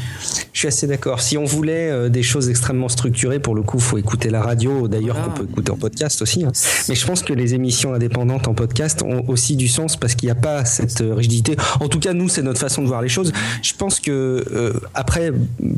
Je 0.53 0.59
suis 0.59 0.69
assez 0.69 0.87
d'accord. 0.87 1.21
Si 1.21 1.37
on 1.37 1.45
voulait 1.45 1.91
euh, 1.91 2.09
des 2.09 2.23
choses 2.23 2.49
extrêmement 2.49 2.89
structurées. 2.89 3.41
Pour 3.41 3.55
le 3.55 3.63
coup, 3.63 3.79
faut 3.79 3.99
écouter 3.99 4.31
la 4.31 4.43
radio, 4.43 4.89
d'ailleurs, 4.89 5.23
qu'on 5.23 5.31
peut 5.31 5.49
écouter 5.51 5.73
en 5.73 5.77
podcast 5.77 6.23
aussi. 6.23 6.45
Hein. 6.45 6.53
Mais 6.89 6.95
je 6.95 7.07
pense 7.07 7.23
que 7.23 7.33
les 7.33 7.55
émissions 7.55 7.95
indépendantes 7.95 8.49
en 8.49 8.55
podcast 8.55 9.03
ont 9.03 9.25
aussi 9.29 9.57
du 9.57 9.69
sens 9.69 9.97
parce 9.97 10.15
qu'il 10.15 10.27
n'y 10.27 10.33
a 10.33 10.37
pas 10.37 10.65
cette 10.65 11.03
rigidité. 11.03 11.57
En 11.81 11.89
tout 11.89 11.99
cas, 11.99 12.13
nous, 12.13 12.29
c'est 12.29 12.43
notre 12.43 12.61
façon 12.61 12.83
de 12.83 12.87
voir 12.87 13.03
les 13.03 13.09
choses. 13.09 13.33
Je 13.63 13.73
pense 13.75 14.01
que 14.01 14.45
euh, 14.53 14.73
après, 14.95 15.33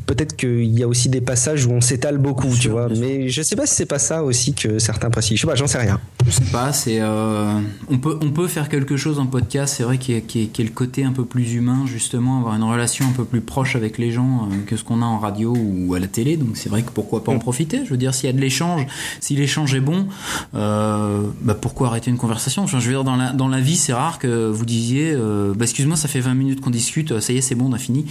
peut-être 0.07 0.37
qu'il 0.37 0.79
y 0.79 0.83
a 0.83 0.89
aussi 0.89 1.09
des 1.09 1.21
passages 1.21 1.64
où 1.67 1.73
on 1.73 1.81
s'étale 1.81 2.19
beaucoup, 2.19 2.55
tu 2.59 2.69
vois. 2.69 2.89
Mais 2.89 3.29
je 3.29 3.43
sais 3.43 3.57
pas 3.57 3.67
si 3.67 3.75
c'est 3.75 3.87
pas 3.87 3.99
ça 3.99 4.25
aussi 4.25 4.55
que 4.55 4.79
certains 4.79 5.11
précisent. 5.11 5.37
Je 5.37 5.43
sais 5.43 5.47
pas, 5.47 5.55
j'en 5.55 5.67
sais 5.67 5.79
rien. 5.79 6.01
Je 6.27 6.31
sais 6.31 6.45
pas, 6.45 6.73
c'est 6.73 6.99
euh, 7.01 7.61
on 7.89 7.99
peut 7.99 8.19
on 8.23 8.31
peut 8.31 8.49
faire 8.49 8.69
quelque 8.69 8.97
chose 8.97 9.19
en 9.19 9.27
podcast. 9.27 9.75
C'est 9.77 9.83
vrai 9.83 9.99
qu'il 9.99 10.15
y, 10.15 10.19
a 10.19 10.63
le 10.63 10.71
côté 10.71 11.05
un 11.05 11.13
peu 11.13 11.25
plus 11.25 11.55
humain, 11.55 11.85
justement, 11.87 12.39
avoir 12.39 12.55
une 12.57 12.63
relation 12.63 13.07
un 13.07 13.13
peu 13.13 13.25
plus 13.25 13.41
proche 13.41 13.77
avec 13.77 13.99
les 13.99 14.11
gens 14.11 14.49
euh, 14.51 14.57
que 14.67 14.77
ce 14.77 14.85
qu'on 14.85 15.03
a 15.03 15.05
en 15.05 15.19
radio 15.19 15.55
ou 15.55 15.95
à 15.95 15.99
la 15.99 16.07
télé. 16.07 16.37
Donc 16.37 16.57
c'est 16.57 16.69
vrai 16.69 16.83
que 16.83 16.91
pourquoi 16.91 17.25
pas 17.25 17.33
en 17.33 17.37
mm. 17.37 17.41
profiter? 17.41 17.85
Je 17.85 17.91
veux 17.91 17.97
dire, 17.97 18.15
s'il 18.15 18.27
y 18.27 18.31
a 18.31 18.33
de 18.33 18.41
l'échange, 18.41 18.87
si 19.21 19.37
l'échange 19.37 19.75
est 19.75 19.81
bon, 19.81 20.07
euh, 20.55 21.23
bah 21.43 21.55
pourquoi 21.55 21.89
arrêter 21.89 22.11
une 22.11 22.19
conversation? 22.19 22.63
Enfin, 22.63 22.79
Je 22.81 22.87
veux 22.87 22.93
dire, 22.93 23.05
dans 23.05 23.17
la 23.17 23.33
dans 23.33 23.49
la 23.49 23.61
vie, 23.61 23.77
c'est 23.77 23.93
rare 23.93 24.19
que 24.19 24.49
vous 24.49 24.65
disiez, 24.65 25.15
bah, 25.15 25.65
excuse-moi, 25.65 25.97
ça 25.97 26.09
fait 26.09 26.21
20 26.21 26.35
minutes 26.35 26.61
qu'on 26.61 26.71
discute, 26.71 27.21
ça 27.21 27.33
y 27.33 27.39
est, 27.39 27.41
c'est 27.41 27.55
bon, 27.55 27.67
on 27.71 27.73
a 27.73 27.79
fini. 27.79 28.07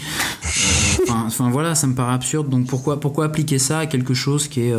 Enfin, 1.09 1.49
voilà, 1.49 1.75
ça 1.75 1.87
me 1.87 1.95
paraît 1.95 2.13
absurde. 2.13 2.49
Donc 2.49 2.67
pourquoi 2.67 2.99
pourquoi 2.99 3.25
appliquer 3.25 3.42
ça 3.59 3.79
à 3.79 3.85
quelque 3.85 4.13
chose 4.13 4.47
qui 4.47 4.61
est 4.61 4.73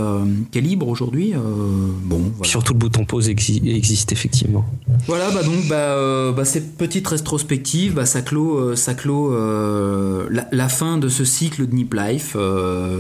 qui 0.51 0.59
est 0.59 0.63
libre 0.63 0.89
aujourd'hui 0.89 1.33
Bon, 1.35 2.21
voilà. 2.37 2.51
Surtout 2.51 2.73
le 2.73 2.79
bouton 2.79 3.05
pause 3.05 3.29
existe 3.29 4.13
effectivement. 4.13 4.65
Voilà, 5.07 5.31
bah 5.31 5.43
donc 5.43 5.69
bah, 5.69 5.77
euh, 5.77 6.33
bah 6.33 6.45
cette 6.45 6.77
petite 6.77 7.07
rétrospective, 7.07 7.95
bah, 7.95 8.07
ça 8.07 8.23
clôt, 8.23 8.59
euh, 8.59 8.77
ça 8.77 8.95
clôt 8.95 9.33
euh, 9.33 10.29
la, 10.51 10.69
fin 10.69 10.99
de 10.99 11.09
ce 11.09 11.25
cycle 11.25 11.67
de 11.67 11.75
Nip 11.75 11.95
Life, 11.95 12.37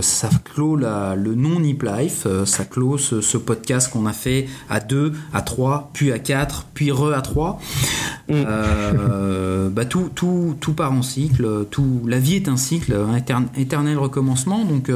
ça 0.00 0.30
clôt 0.44 0.76
la, 0.76 1.16
le 1.16 1.34
non 1.34 1.60
Nip 1.60 1.82
Life, 1.82 2.26
ça 2.44 2.64
clôt 2.64 2.98
ce, 2.98 3.36
podcast 3.36 3.90
qu'on 3.90 4.06
a 4.06 4.12
fait 4.12 4.46
à 4.68 4.80
2, 4.80 5.12
à 5.32 5.42
3, 5.42 5.90
puis 5.92 6.12
à 6.12 6.18
4, 6.18 6.66
puis 6.74 6.90
re 6.90 7.12
à 7.12 7.22
3. 7.22 7.60
Mm. 8.28 8.42
bah 9.70 9.84
tout, 9.84 10.10
tout, 10.14 10.56
tout 10.60 10.72
part 10.72 10.92
en 10.92 11.02
cycle, 11.02 11.66
tout, 11.70 12.02
la 12.06 12.18
vie 12.18 12.36
est 12.36 12.48
un 12.48 12.56
cycle, 12.56 12.94
un 12.94 13.46
éternel 13.56 13.98
recommencement, 13.98 14.64
donc 14.64 14.90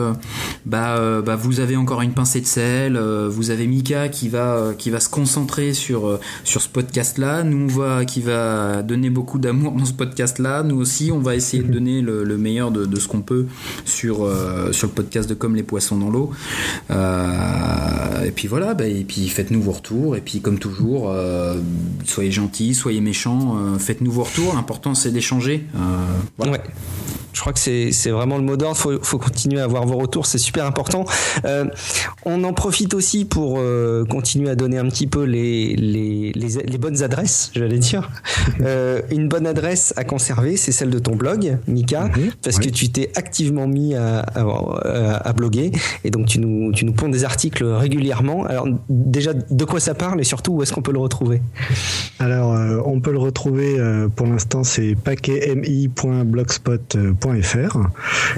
bah, 0.69 1.21
bah 1.23 1.37
vous 1.37 1.61
avez 1.61 1.77
encore 1.77 2.03
une 2.03 2.13
pincée 2.13 2.41
de 2.41 2.47
sel, 2.47 2.99
vous 2.99 3.51
avez 3.51 3.67
Mika 3.67 4.09
qui 4.09 4.29
va, 4.29 4.73
qui 4.77 4.91
va 4.91 5.01
se 5.01 5.09
concentrer 5.09 5.75
sur, 5.75 6.19
sur 6.45 6.61
ce 6.61 6.69
podcast 6.69 7.19
là, 7.19 7.43
nous 7.43 7.65
on 7.65 7.67
voit 7.67 8.05
qui 8.05 8.21
va 8.21 8.83
donner 8.83 9.11
beaucoup 9.11 9.39
d'amour 9.39 9.73
dans 9.73 9.85
ce 9.85 9.93
podcast 9.93 10.39
là, 10.39 10.63
nous 10.63 10.77
aussi 10.77 11.11
on 11.13 11.21
va 11.21 11.35
essayer 11.35 11.63
de 11.63 11.73
donner 11.73 12.01
le, 12.01 12.39
meilleur 12.39 12.71
de, 12.71 12.99
ce 12.99 13.09
qu'on 13.09 13.21
peut 13.21 13.47
sur, 13.85 14.25
euh, 14.25 14.73
sur 14.73 14.89
le 14.89 14.93
podcast 14.93 15.29
de 15.29 15.35
Comme 15.35 15.57
les 15.57 15.63
poissons 15.63 15.97
dans 15.97 16.11
l'eau. 16.11 16.31
Euh, 16.91 18.25
et 18.25 18.31
puis 18.31 18.49
voilà, 18.49 18.75
bah, 18.75 18.87
et 18.87 19.05
puis 19.05 19.29
faites-nous 19.29 19.63
vos 19.63 19.73
retours, 19.73 20.17
et 20.17 20.21
puis 20.21 20.41
comme 20.41 20.59
toujours, 20.59 21.11
euh, 21.11 21.61
soyez 22.05 22.31
gentils, 22.31 22.75
soyez 22.75 23.01
méchants, 23.01 23.57
faites-nous 23.79 24.11
vos 24.11 24.25
retours, 24.25 24.55
l'important 24.55 24.95
c'est 24.95 25.11
d'échanger. 25.11 25.67
Ouais. 26.39 26.61
Je 27.33 27.41
crois 27.41 27.53
que 27.53 27.61
c'est 27.61 28.11
vraiment 28.11 28.37
le 28.37 28.43
mot 28.43 28.57
d'ordre. 28.57 28.77
Faut, 28.77 28.99
faut 29.01 29.19
continuer 29.19 29.61
à 29.61 29.65
avoir 29.65 29.87
vos 29.87 29.97
retours, 29.97 30.27
c'est 30.27 30.39
super 30.39 30.58
important. 30.67 31.05
on 32.25 32.45
en 32.45 32.53
profite 32.53 32.95
aussi 32.95 33.25
pour 33.25 33.61
continuer 34.09 34.51
à 34.51 34.55
donner 34.55 34.79
un 34.79 34.89
petit 34.89 35.07
peu 35.07 35.25
les, 35.25 35.77
les, 35.77 36.33
les, 36.33 36.79
bonnes 36.79 37.03
adresses, 37.03 37.51
j'allais 37.55 37.79
dire. 37.79 38.11
Euh, 38.61 39.03
une 39.11 39.29
bonne 39.29 39.47
adresse 39.47 39.95
à 39.97 40.05
conserver, 40.05 40.57
c'est 40.57 40.73
celle 40.73 40.91
de 40.91 40.99
ton 40.99 41.15
blog, 41.15 41.59
Mika, 41.69 42.07
mhm, 42.07 42.33
parce 42.43 42.59
que 42.59 42.69
tu 42.69 42.89
t'es 42.89 43.13
activement 43.15 43.69
mis 43.69 43.95
à, 43.95 44.21
à, 44.21 45.33
bloguer 45.33 45.71
et 46.03 46.11
donc 46.11 46.27
tu 46.27 46.41
nous, 46.41 46.73
tu 46.73 46.85
nous 46.85 46.93
ponds 46.93 47.09
des 47.09 47.23
articles 47.25 47.65
régulièrement. 47.65 48.45
Alors 48.47 48.67
déjà, 48.89 49.33
de 49.33 49.65
quoi 49.65 49.79
ça 49.81 49.95
parle 49.95 50.21
et 50.21 50.25
surtout 50.25 50.55
où 50.55 50.63
est-ce 50.63 50.73
qu'on 50.73 50.83
peut 50.83 50.93
le 50.93 50.99
retrouver? 50.99 51.41
Alors, 52.19 52.55
euh, 52.55 52.81
on 52.85 53.01
peut 53.01 53.13
le 53.13 53.19
retrouver 53.19 53.79
euh, 53.79 54.09
pour 54.09 54.27
l'instant, 54.27 54.65
c'est 54.65 54.97
paquetmi.blogspot.fr. 54.97 57.79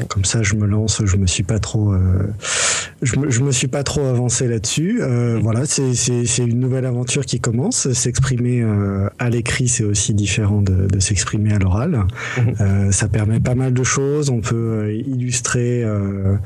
Comme 0.09 0.25
ça, 0.25 0.43
je 0.43 0.55
me 0.55 0.67
lance, 0.67 1.03
je 1.05 1.17
me 1.17 1.27
suis 1.27 1.45
pas 1.45 1.59
trop, 1.59 1.95
je 3.03 3.19
me, 3.19 3.31
je, 3.31 3.43
me, 3.43 3.51
suis 3.51 3.69
pas 3.69 3.83
trop 3.83 4.05
avancé 4.05 4.47
là-dessus. 4.47 5.01
voilà, 5.41 5.65
c'est 5.67 6.39
une 6.39 6.61
nouvelle 6.61 6.87
aventure 6.87 7.25
qui 7.25 7.41
commence. 7.41 7.91
S'exprimer 7.93 8.63
euh, 8.63 9.09
à 9.19 9.31
l'écrit, 9.31 9.69
c'est 9.69 9.85
aussi 9.85 10.15
différent 10.15 10.63
de, 10.63 10.87
de 10.87 11.01
s'exprimer 11.01 11.53
à 11.53 11.59
l'oral. 11.59 12.07
Euh, 12.61 12.91
ça 12.91 13.09
permet 13.09 13.41
pas 13.41 13.55
mal 13.55 13.73
de 13.73 13.85
choses. 13.85 14.31
On 14.31 14.41
peut 14.41 14.57
euh, 14.57 14.93
illustrer, 14.93 15.83
euh, 15.85 16.37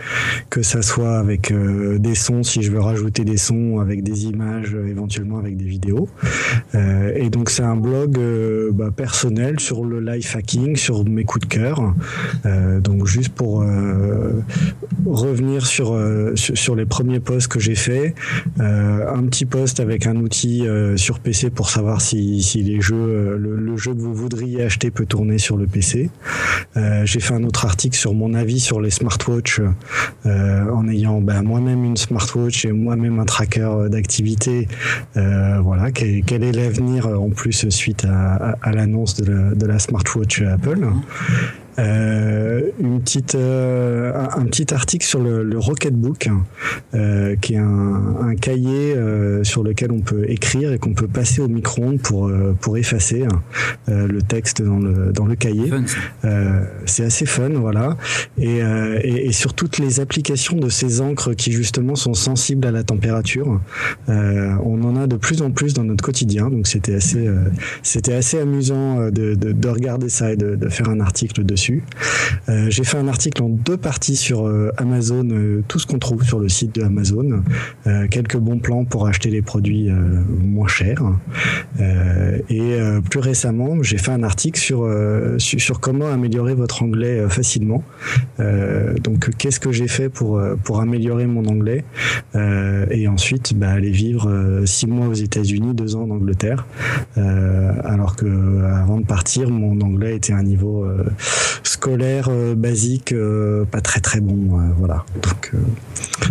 que 0.50 0.62
ça 0.62 0.82
soit 0.82 1.18
avec 1.18 1.52
des 1.52 2.14
sons, 2.14 2.42
si 2.42 2.62
je 2.62 2.70
veux 2.70 2.80
rajouter 2.80 3.24
des 3.24 3.36
sons, 3.36 3.80
avec 3.80 4.02
des 4.02 4.26
images, 4.26 4.74
éventuellement 4.88 5.38
avec 5.38 5.56
des 5.56 5.64
vidéos. 5.64 6.08
et 6.74 7.30
donc 7.30 7.50
c'est 7.50 7.62
un 7.62 7.76
blog 7.76 8.18
bah, 8.72 8.90
personnel 8.94 9.60
sur 9.60 9.84
le 9.84 10.00
life 10.00 10.36
hacking, 10.36 10.76
sur 10.76 11.04
mes 11.04 11.24
coups 11.24 11.46
de 11.46 11.54
cœur. 11.54 11.94
donc 12.80 13.06
juste 13.06 13.30
pour 13.30 13.64
revenir 15.06 15.43
sur, 15.60 15.98
sur, 16.34 16.56
sur 16.56 16.76
les 16.76 16.86
premiers 16.86 17.20
posts 17.20 17.48
que 17.48 17.60
j'ai 17.60 17.74
fait, 17.74 18.14
un 18.58 19.24
petit 19.24 19.44
post 19.44 19.80
avec 19.80 20.06
un 20.06 20.16
outil 20.16 20.66
sur 20.96 21.18
PC 21.18 21.50
pour 21.50 21.70
savoir 21.70 22.00
si, 22.00 22.42
si 22.42 22.62
les 22.62 22.80
jeux, 22.80 22.94
euh, 22.96 23.38
le, 23.38 23.76
jeu 23.76 23.92
que 23.94 24.00
vous 24.00 24.14
voudriez 24.14 24.62
acheter 24.62 24.90
peut 24.90 25.06
tourner 25.06 25.38
sur 25.38 25.56
le 25.56 25.66
PC. 25.66 26.10
Euh, 26.76 27.04
j'ai 27.04 27.20
fait 27.20 27.34
un 27.34 27.44
autre 27.44 27.64
article 27.64 27.96
sur 27.96 28.14
mon 28.14 28.34
avis 28.34 28.60
sur 28.60 28.80
les 28.80 28.90
smartwatches 28.90 29.60
euh, 30.26 30.70
en 30.70 30.88
ayant 30.88 31.20
ben, 31.20 31.42
moi-même 31.42 31.84
une 31.84 31.96
smartwatch 31.96 32.64
et 32.64 32.72
moi-même 32.72 33.18
un 33.18 33.24
tracker 33.24 33.88
d'activité. 33.90 34.68
voilà, 35.14 35.90
quel, 35.92 36.44
est 36.44 36.52
l'avenir 36.52 37.06
en 37.06 37.30
plus 37.30 37.68
suite 37.70 38.04
à, 38.04 38.56
à, 38.62 38.72
l'annonce 38.72 39.16
de 39.16 39.32
la, 39.32 39.54
de 39.54 39.66
la 39.66 39.78
smartwatch 39.78 40.42
Apple? 40.42 40.86
Euh, 41.78 42.70
une 42.78 43.00
petite, 43.00 43.34
euh, 43.34 44.12
un, 44.14 44.44
petit 44.44 44.72
article 44.72 45.04
sur 45.06 45.20
le, 45.20 45.42
le 45.42 45.58
Rocketbook, 45.58 46.28
euh, 46.94 47.36
qui 47.36 47.54
est 47.54 47.58
un, 47.58 48.16
un 48.20 48.34
cahier 48.36 48.94
euh, 48.96 49.42
sur 49.44 49.62
lequel 49.62 49.90
on 49.90 50.00
peut 50.00 50.24
écrire 50.28 50.72
et 50.72 50.78
qu'on 50.78 50.94
peut 50.94 51.08
passer 51.08 51.40
au 51.40 51.48
micro-ondes 51.48 52.00
pour, 52.00 52.28
euh, 52.28 52.56
pour 52.60 52.76
effacer 52.76 53.24
le 53.88 54.22
texte 54.22 54.62
dans 54.62 54.78
le, 54.78 55.12
dans 55.12 55.26
le 55.26 55.34
cahier. 55.34 55.70
c'est 56.86 57.04
assez 57.04 57.26
fun, 57.26 57.50
voilà. 57.50 57.96
Et, 58.38 58.58
et, 58.58 59.26
et, 59.26 59.32
sur 59.32 59.54
toutes 59.54 59.78
les 59.78 60.00
applications 60.00 60.56
de 60.56 60.68
ces 60.68 61.00
encres 61.00 61.34
qui 61.34 61.52
justement 61.52 61.94
sont 61.94 62.14
sensibles 62.14 62.66
à 62.66 62.70
la 62.70 62.82
température, 62.82 63.60
on 64.08 64.82
en 64.82 64.96
a 64.96 65.06
de 65.06 65.16
plus 65.16 65.42
en 65.42 65.50
plus 65.50 65.74
dans 65.74 65.84
notre 65.84 66.04
quotidien. 66.04 66.50
Donc 66.50 66.66
c'était 66.66 66.94
assez, 66.94 67.28
c'était 67.82 68.14
assez 68.14 68.38
amusant 68.38 69.10
de, 69.10 69.34
de, 69.34 69.52
de, 69.52 69.68
regarder 69.68 70.08
ça 70.08 70.32
et 70.32 70.36
de, 70.36 70.54
de 70.56 70.68
faire 70.68 70.88
un 70.88 71.00
article 71.00 71.44
dessus. 71.44 71.63
Euh, 72.48 72.66
j'ai 72.70 72.84
fait 72.84 72.98
un 72.98 73.08
article 73.08 73.42
en 73.42 73.48
deux 73.48 73.76
parties 73.76 74.16
sur 74.16 74.46
euh, 74.46 74.70
Amazon, 74.76 75.28
euh, 75.30 75.62
tout 75.68 75.78
ce 75.78 75.86
qu'on 75.86 75.98
trouve 75.98 76.24
sur 76.24 76.38
le 76.38 76.48
site 76.48 76.74
de 76.74 76.82
Amazon, 76.82 77.42
quelques 78.10 78.36
bons 78.36 78.58
plans 78.58 78.84
pour 78.84 79.06
acheter 79.06 79.30
les 79.30 79.42
produits 79.42 79.90
moins 79.90 80.68
chers. 80.68 81.02
Et 82.48 82.78
plus 83.10 83.20
récemment, 83.20 83.82
j'ai 83.82 83.98
fait 83.98 84.10
un 84.10 84.22
article 84.22 84.60
sur, 84.60 84.88
sur, 85.38 85.80
comment 85.80 86.08
améliorer 86.08 86.54
votre 86.54 86.82
anglais 86.82 87.24
facilement. 87.28 87.82
donc, 88.38 89.30
qu'est-ce 89.36 89.60
que 89.60 89.72
j'ai 89.72 89.88
fait 89.88 90.08
pour, 90.08 90.40
pour 90.62 90.80
améliorer 90.80 91.26
mon 91.26 91.44
anglais 91.46 91.84
Et 92.90 93.08
ensuite, 93.08 93.54
bah, 93.54 93.70
aller 93.70 93.90
vivre 93.90 94.62
six 94.64 94.86
mois 94.86 95.08
aux 95.08 95.14
États-Unis, 95.14 95.74
deux 95.74 95.96
ans 95.96 96.02
en 96.02 96.10
Angleterre. 96.10 96.66
alors 97.16 98.16
que 98.16 98.64
avant 98.64 98.98
de 98.98 99.06
partir, 99.06 99.50
mon 99.50 99.80
anglais 99.80 100.16
était 100.16 100.32
à 100.32 100.36
un 100.36 100.42
niveau 100.42 100.86
scolaire 101.84 102.28
euh, 102.30 102.54
basique, 102.54 103.12
euh, 103.12 103.64
pas 103.64 103.80
très 103.80 104.00
très 104.00 104.20
bon. 104.20 104.58
Euh, 104.58 104.62
voilà. 104.78 105.04
Donc, 105.22 105.52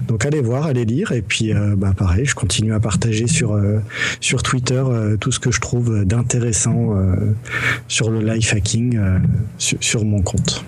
donc 0.08 0.26
allez 0.26 0.42
voir, 0.42 0.66
allez 0.66 0.86
lire. 0.86 1.12
Et 1.12 1.22
puis, 1.22 1.54
bah, 1.78 1.94
pareil, 1.96 2.26
je 2.26 2.36
continue 2.36 2.74
à 2.74 2.80
partager 2.80 3.28
sur, 3.28 3.60
sur 4.20 4.44
Twitter 4.44 4.84
tout 5.20 5.32
ce 5.32 5.40
que 5.40 5.52
je 5.52 5.60
trouve 5.60 6.03
d'intéressant 6.06 6.96
sur 7.88 8.10
le 8.10 8.22
life 8.22 8.54
hacking 8.54 9.00
sur 9.58 10.06
mon 10.06 10.22
compte. 10.22 10.64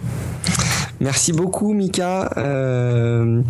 Merci 1.05 1.33
beaucoup, 1.33 1.71
Mika. 1.73 2.31
Euh, 2.37 3.43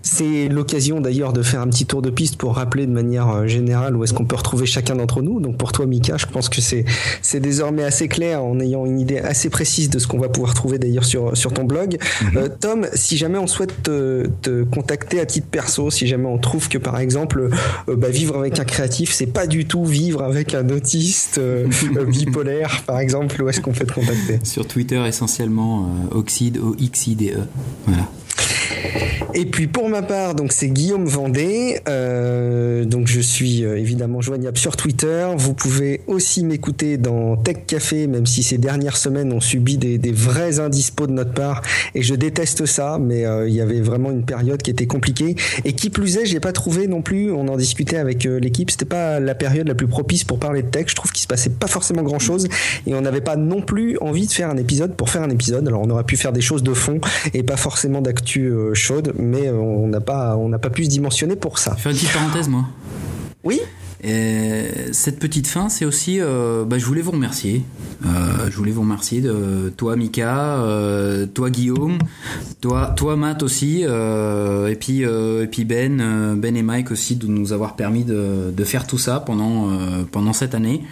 c'est 0.00 0.48
l'occasion 0.48 1.00
d'ailleurs 1.00 1.32
de 1.32 1.42
faire 1.42 1.60
un 1.60 1.68
petit 1.68 1.86
tour 1.86 2.02
de 2.02 2.10
piste 2.10 2.36
pour 2.36 2.56
rappeler 2.56 2.86
de 2.86 2.90
manière 2.92 3.28
euh, 3.28 3.46
générale 3.46 3.96
où 3.96 4.02
est-ce 4.02 4.12
qu'on 4.12 4.24
peut 4.24 4.36
retrouver 4.36 4.66
chacun 4.66 4.96
d'entre 4.96 5.22
nous. 5.22 5.40
Donc 5.40 5.56
pour 5.56 5.72
toi, 5.72 5.86
Mika, 5.86 6.16
je 6.16 6.26
pense 6.26 6.48
que 6.48 6.60
c'est 6.60 6.84
c'est 7.20 7.40
désormais 7.40 7.84
assez 7.84 8.08
clair 8.08 8.42
en 8.42 8.58
ayant 8.60 8.84
une 8.84 8.98
idée 8.98 9.18
assez 9.18 9.48
précise 9.48 9.90
de 9.90 9.98
ce 9.98 10.06
qu'on 10.06 10.18
va 10.18 10.28
pouvoir 10.28 10.54
trouver 10.54 10.78
d'ailleurs 10.78 11.04
sur 11.04 11.36
sur 11.36 11.52
ton 11.52 11.64
blog. 11.64 11.98
Mhm. 12.22 12.30
Euh, 12.36 12.48
Tom, 12.60 12.86
si 12.94 13.16
jamais 13.16 13.38
on 13.38 13.46
souhaite 13.46 13.82
te, 13.82 14.26
te, 14.42 14.64
contacter 14.64 15.20
à 15.20 15.26
titre 15.26 15.48
perso, 15.50 15.90
si 15.90 16.06
jamais 16.06 16.26
on 16.26 16.38
trouve 16.38 16.68
que 16.68 16.78
par 16.78 16.98
exemple 16.98 17.50
euh, 17.88 17.96
bah, 17.96 18.08
vivre 18.08 18.38
avec 18.38 18.58
un 18.58 18.64
créatif, 18.64 19.12
c'est 19.12 19.26
pas 19.26 19.46
du 19.46 19.66
tout 19.66 19.84
vivre 19.84 20.22
avec 20.22 20.54
un 20.54 20.68
autiste 20.70 21.40
bipolaire, 22.08 22.82
par 22.86 22.98
exemple, 22.98 23.42
où 23.42 23.48
est-ce 23.48 23.60
qu'on 23.60 23.72
peut 23.72 23.86
te 23.86 23.92
contacter? 23.92 24.40
Sur 24.44 24.66
Twitter 24.66 25.02
essentiellement, 25.06 25.88
Oxide, 26.10 26.58
O 26.58 26.74
X 27.02 27.06
IDE. 27.08 27.46
Voilà. 27.86 28.08
Et 29.34 29.46
puis 29.46 29.66
pour 29.66 29.88
ma 29.88 30.02
part, 30.02 30.34
donc 30.34 30.52
c'est 30.52 30.68
Guillaume 30.68 31.06
Vendée. 31.06 31.80
Euh, 31.88 32.84
donc 32.84 33.06
je 33.06 33.20
suis 33.20 33.64
euh, 33.64 33.78
évidemment 33.78 34.20
joignable 34.20 34.58
sur 34.58 34.76
Twitter. 34.76 35.26
Vous 35.36 35.54
pouvez 35.54 36.02
aussi 36.06 36.44
m'écouter 36.44 36.98
dans 36.98 37.36
Tech 37.36 37.64
Café, 37.66 38.06
même 38.06 38.26
si 38.26 38.42
ces 38.42 38.58
dernières 38.58 38.96
semaines 38.96 39.32
ont 39.32 39.40
subi 39.40 39.78
des, 39.78 40.12
vrais 40.12 40.60
indispos 40.60 41.06
de 41.06 41.12
notre 41.12 41.32
part. 41.32 41.62
Et 41.94 42.02
je 42.02 42.14
déteste 42.14 42.66
ça, 42.66 42.98
mais 43.00 43.24
euh, 43.24 43.48
il 43.48 43.54
y 43.54 43.62
avait 43.62 43.80
vraiment 43.80 44.10
une 44.10 44.24
période 44.24 44.60
qui 44.60 44.70
était 44.70 44.86
compliquée. 44.86 45.34
Et 45.64 45.72
qui 45.72 45.88
plus 45.88 46.18
est, 46.18 46.26
j'ai 46.26 46.40
pas 46.40 46.52
trouvé 46.52 46.86
non 46.86 47.00
plus. 47.00 47.32
On 47.32 47.48
en 47.48 47.56
discutait 47.56 47.96
avec 47.96 48.24
l'équipe. 48.24 48.70
C'était 48.70 48.84
pas 48.84 49.18
la 49.18 49.34
période 49.34 49.66
la 49.66 49.74
plus 49.74 49.88
propice 49.88 50.24
pour 50.24 50.38
parler 50.38 50.62
de 50.62 50.68
tech. 50.68 50.86
Je 50.88 50.94
trouve 50.94 51.10
qu'il 51.10 51.22
se 51.22 51.26
passait 51.26 51.50
pas 51.50 51.68
forcément 51.68 52.02
grand 52.02 52.18
chose. 52.18 52.48
Et 52.86 52.94
on 52.94 53.00
n'avait 53.00 53.22
pas 53.22 53.36
non 53.36 53.62
plus 53.62 53.96
envie 54.00 54.26
de 54.26 54.32
faire 54.32 54.50
un 54.50 54.58
épisode 54.58 54.94
pour 54.94 55.08
faire 55.08 55.22
un 55.22 55.30
épisode. 55.30 55.66
Alors 55.66 55.80
on 55.80 55.88
aurait 55.88 56.04
pu 56.04 56.18
faire 56.18 56.32
des 56.32 56.42
choses 56.42 56.62
de 56.62 56.74
fond 56.74 57.00
et 57.32 57.42
pas 57.42 57.56
forcément 57.56 58.02
d'actu 58.02 58.52
chaude 58.74 59.12
mais 59.18 59.50
on 59.50 59.88
n'a 59.88 60.00
pas, 60.00 60.36
on 60.36 60.48
n'a 60.48 60.58
pas 60.58 60.70
pu 60.70 60.84
se 60.84 60.90
dimensionner 60.90 61.36
pour 61.36 61.58
ça. 61.58 61.74
Je 61.76 61.82
fais 61.82 61.90
une 61.90 61.96
petite 61.96 62.12
parenthèse, 62.12 62.48
moi. 62.48 62.64
Oui? 63.44 63.60
Et 64.04 64.64
cette 64.90 65.20
petite 65.20 65.46
fin, 65.46 65.68
c'est 65.68 65.84
aussi, 65.84 66.18
euh, 66.20 66.64
bah, 66.64 66.76
je 66.76 66.84
voulais 66.84 67.02
vous 67.02 67.12
remercier. 67.12 67.62
Euh, 68.04 68.50
je 68.50 68.56
voulais 68.56 68.72
vous 68.72 68.80
remercier 68.80 69.20
de 69.20 69.72
toi, 69.76 69.94
Mika, 69.94 70.56
euh, 70.56 71.26
toi, 71.26 71.50
Guillaume, 71.50 71.98
toi, 72.60 72.92
toi, 72.96 73.14
Matt 73.14 73.44
aussi, 73.44 73.82
et 73.82 74.76
puis, 74.80 75.02
et 75.02 75.46
puis 75.48 75.64
Ben, 75.64 76.34
Ben 76.36 76.56
et 76.56 76.62
Mike 76.62 76.90
aussi 76.90 77.14
de 77.14 77.28
nous 77.28 77.52
avoir 77.52 77.76
permis 77.76 78.02
de, 78.02 78.64
faire 78.64 78.86
tout 78.86 78.98
ça 78.98 79.18
pendant 79.20 79.68
pendant 80.10 80.32
cette 80.32 80.54
année. 80.54 80.82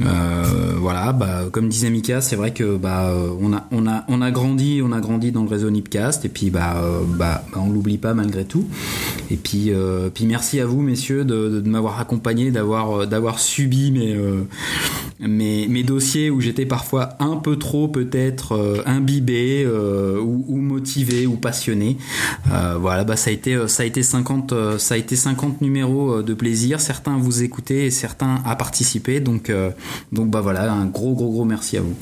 voilà, 0.00 1.12
bah, 1.12 1.44
comme 1.52 1.68
disait 1.68 1.90
Mika, 1.90 2.20
c'est 2.20 2.36
vrai 2.36 2.52
que 2.52 2.76
bah 2.76 3.12
on 3.40 3.52
a 3.52 3.66
on 3.70 3.86
a 3.86 4.04
on 4.08 4.22
a 4.22 4.30
grandi, 4.30 4.80
on 4.84 4.92
a 4.92 5.00
grandi 5.00 5.30
dans 5.32 5.42
le 5.42 5.48
réseau 5.48 5.70
Nipcast, 5.70 6.24
et 6.24 6.28
puis 6.28 6.50
bah 6.50 6.76
bah, 7.18 7.44
bah 7.52 7.60
on 7.60 7.70
l'oublie 7.70 7.98
pas 7.98 8.14
malgré 8.14 8.44
tout. 8.44 8.66
Et 9.30 9.36
puis 9.36 9.72
puis 10.14 10.26
merci 10.26 10.60
à 10.60 10.66
vous, 10.66 10.80
messieurs, 10.80 11.24
de 11.24 11.62
m'avoir 11.68 12.00
accompagné 12.00 12.47
d'avoir 12.50 13.00
euh, 13.00 13.06
d'avoir 13.06 13.38
subi 13.38 13.90
mes, 13.90 14.14
euh, 14.14 14.44
mes, 15.20 15.82
dossiers 15.82 16.30
où 16.30 16.40
j'étais 16.40 16.66
parfois 16.66 17.10
un 17.18 17.36
peu 17.36 17.56
trop 17.56 17.88
peut-être 17.88 18.52
euh, 18.52 18.82
imbibé 18.86 19.66
ou, 19.66 20.56
motivé 20.56 21.26
ou 21.26 21.36
passionné. 21.36 21.96
voilà, 22.80 23.04
bah 23.04 23.16
ça 23.16 23.30
a 23.30 23.32
été 23.32 23.68
ça 23.68 23.82
a 23.82 23.86
été 23.86 24.02
50 24.02 24.78
ça 24.78 24.94
a 24.94 24.96
été 24.98 25.16
50 25.16 25.60
numéros 25.60 26.22
de 26.22 26.34
plaisir. 26.34 26.80
Certains 26.80 27.16
vous 27.16 27.42
écoutez 27.42 27.86
et 27.86 27.90
certains 27.90 28.42
à 28.44 28.56
participer. 28.56 29.20
Donc 29.20 29.52
donc 30.12 30.30
bah 30.30 30.40
voilà, 30.40 30.72
un 30.72 30.86
gros 30.86 31.14
gros 31.14 31.30
gros 31.30 31.44
merci 31.44 31.76
à 31.76 31.80
vous. 31.80 31.94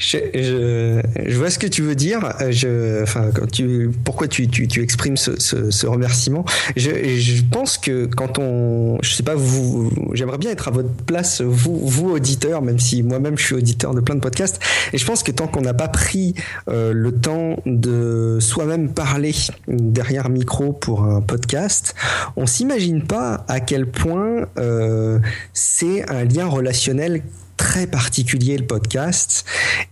Je, 0.00 0.16
je, 0.34 1.36
vois 1.36 1.50
ce 1.50 1.58
que 1.58 1.66
tu 1.66 1.82
veux 1.82 1.94
dire. 1.94 2.34
Je, 2.48 3.02
enfin, 3.02 3.30
quand 3.34 3.48
tu, 3.50 3.90
pourquoi 4.02 4.28
tu, 4.28 4.48
tu, 4.48 4.66
tu 4.66 4.82
exprimes 4.82 5.18
ce, 5.18 5.38
ce, 5.38 5.70
ce, 5.70 5.86
remerciement? 5.86 6.46
Je, 6.74 6.90
je 7.18 7.42
pense 7.42 7.76
que 7.76 8.06
quand 8.06 8.38
on, 8.38 8.98
je 9.02 9.12
sais 9.12 9.22
pas, 9.22 9.34
vous, 9.34 9.92
j'aimerais 10.14 10.38
bien 10.38 10.50
être 10.50 10.68
à 10.68 10.70
votre 10.70 10.88
place, 10.88 11.42
vous, 11.42 11.78
vous 11.86 12.10
auditeurs, 12.12 12.62
même 12.62 12.78
si 12.78 13.02
moi-même 13.02 13.36
je 13.36 13.44
suis 13.44 13.54
auditeur 13.54 13.94
de 13.94 14.00
plein 14.00 14.14
de 14.14 14.20
podcasts. 14.20 14.58
Et 14.94 14.98
je 14.98 15.04
pense 15.04 15.22
que 15.22 15.32
tant 15.32 15.46
qu'on 15.46 15.60
n'a 15.60 15.74
pas 15.74 15.88
pris 15.88 16.34
euh, 16.70 16.94
le 16.94 17.12
temps 17.12 17.58
de 17.66 18.38
soi-même 18.40 18.88
parler 18.94 19.34
derrière 19.68 20.30
micro 20.30 20.72
pour 20.72 21.04
un 21.04 21.20
podcast, 21.20 21.94
on 22.36 22.46
s'imagine 22.46 23.02
pas 23.02 23.44
à 23.48 23.60
quel 23.60 23.86
point 23.86 24.46
euh, 24.58 25.18
c'est 25.52 26.08
un 26.10 26.24
lien 26.24 26.46
relationnel 26.46 27.22
très 27.60 27.86
particulier 27.86 28.56
le 28.56 28.66
podcast. 28.66 29.44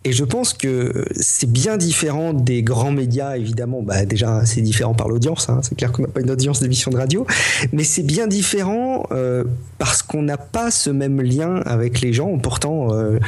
Et 0.03 0.12
je 0.12 0.25
pense 0.25 0.55
que 0.55 1.05
c'est 1.14 1.51
bien 1.51 1.77
différent 1.77 2.33
des 2.33 2.62
grands 2.62 2.93
médias 2.93 3.37
évidemment. 3.37 3.83
Bah 3.83 4.07
déjà 4.07 4.47
c'est 4.47 4.62
différent 4.62 4.95
par 4.95 5.11
l'audience 5.11 5.51
hein. 5.51 5.61
c'est 5.62 5.75
clair 5.75 5.93
qu'on 5.93 6.01
n'a 6.01 6.09
pas 6.09 6.23
une 6.23 6.31
audience 6.31 6.61
d'émission 6.61 6.91
de 6.91 6.97
radio. 6.97 7.27
Mais 7.75 7.85
c'est 7.85 8.03
bien 8.03 8.27
différent 8.27 9.03
euh, 9.12 9.45
parce 9.77 10.03
qu'on 10.03 10.23
n'a 10.23 10.39
pas 10.39 10.71
ce 10.71 10.89
même 10.89 11.21
lien 11.21 11.57
avec 11.66 12.01
les 12.01 12.14
gens. 12.14 12.39
Pourtant 12.39 12.95
euh, 12.95 13.19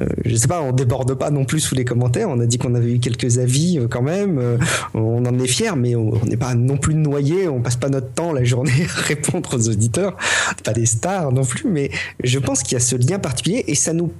euh, 0.00 0.06
je 0.24 0.36
sais 0.36 0.48
pas 0.48 0.62
on 0.62 0.72
déborde 0.72 1.12
pas 1.12 1.30
non 1.30 1.44
plus 1.44 1.60
sous 1.60 1.74
les 1.74 1.84
commentaires. 1.84 2.30
On 2.30 2.40
a 2.40 2.46
dit 2.46 2.56
qu'on 2.56 2.74
avait 2.74 2.94
eu 2.94 2.98
quelques 2.98 3.36
avis 3.36 3.78
euh, 3.78 3.88
quand 3.88 4.02
même. 4.02 4.38
Euh, 4.38 4.56
on 4.94 5.26
en 5.26 5.38
est 5.38 5.46
fier 5.46 5.76
mais 5.76 5.96
on 5.96 6.24
n'est 6.24 6.38
pas 6.38 6.54
non 6.54 6.78
plus 6.78 6.94
noyé. 6.94 7.46
On 7.46 7.60
passe 7.60 7.76
pas 7.76 7.90
notre 7.90 8.08
temps 8.08 8.32
la 8.32 8.42
journée 8.42 8.86
à 8.96 9.00
répondre 9.02 9.54
aux 9.54 9.68
auditeurs. 9.68 10.16
Pas 10.64 10.72
des 10.72 10.86
stars 10.86 11.30
non 11.30 11.44
plus 11.44 11.68
mais 11.68 11.90
je 12.24 12.38
pense 12.38 12.62
qu'il 12.62 12.72
y 12.72 12.76
a 12.76 12.80
ce 12.80 12.96
lien 12.96 13.18
particulier. 13.18 13.64
Et 13.68 13.81
ça 13.82 13.92
nous 13.92 14.12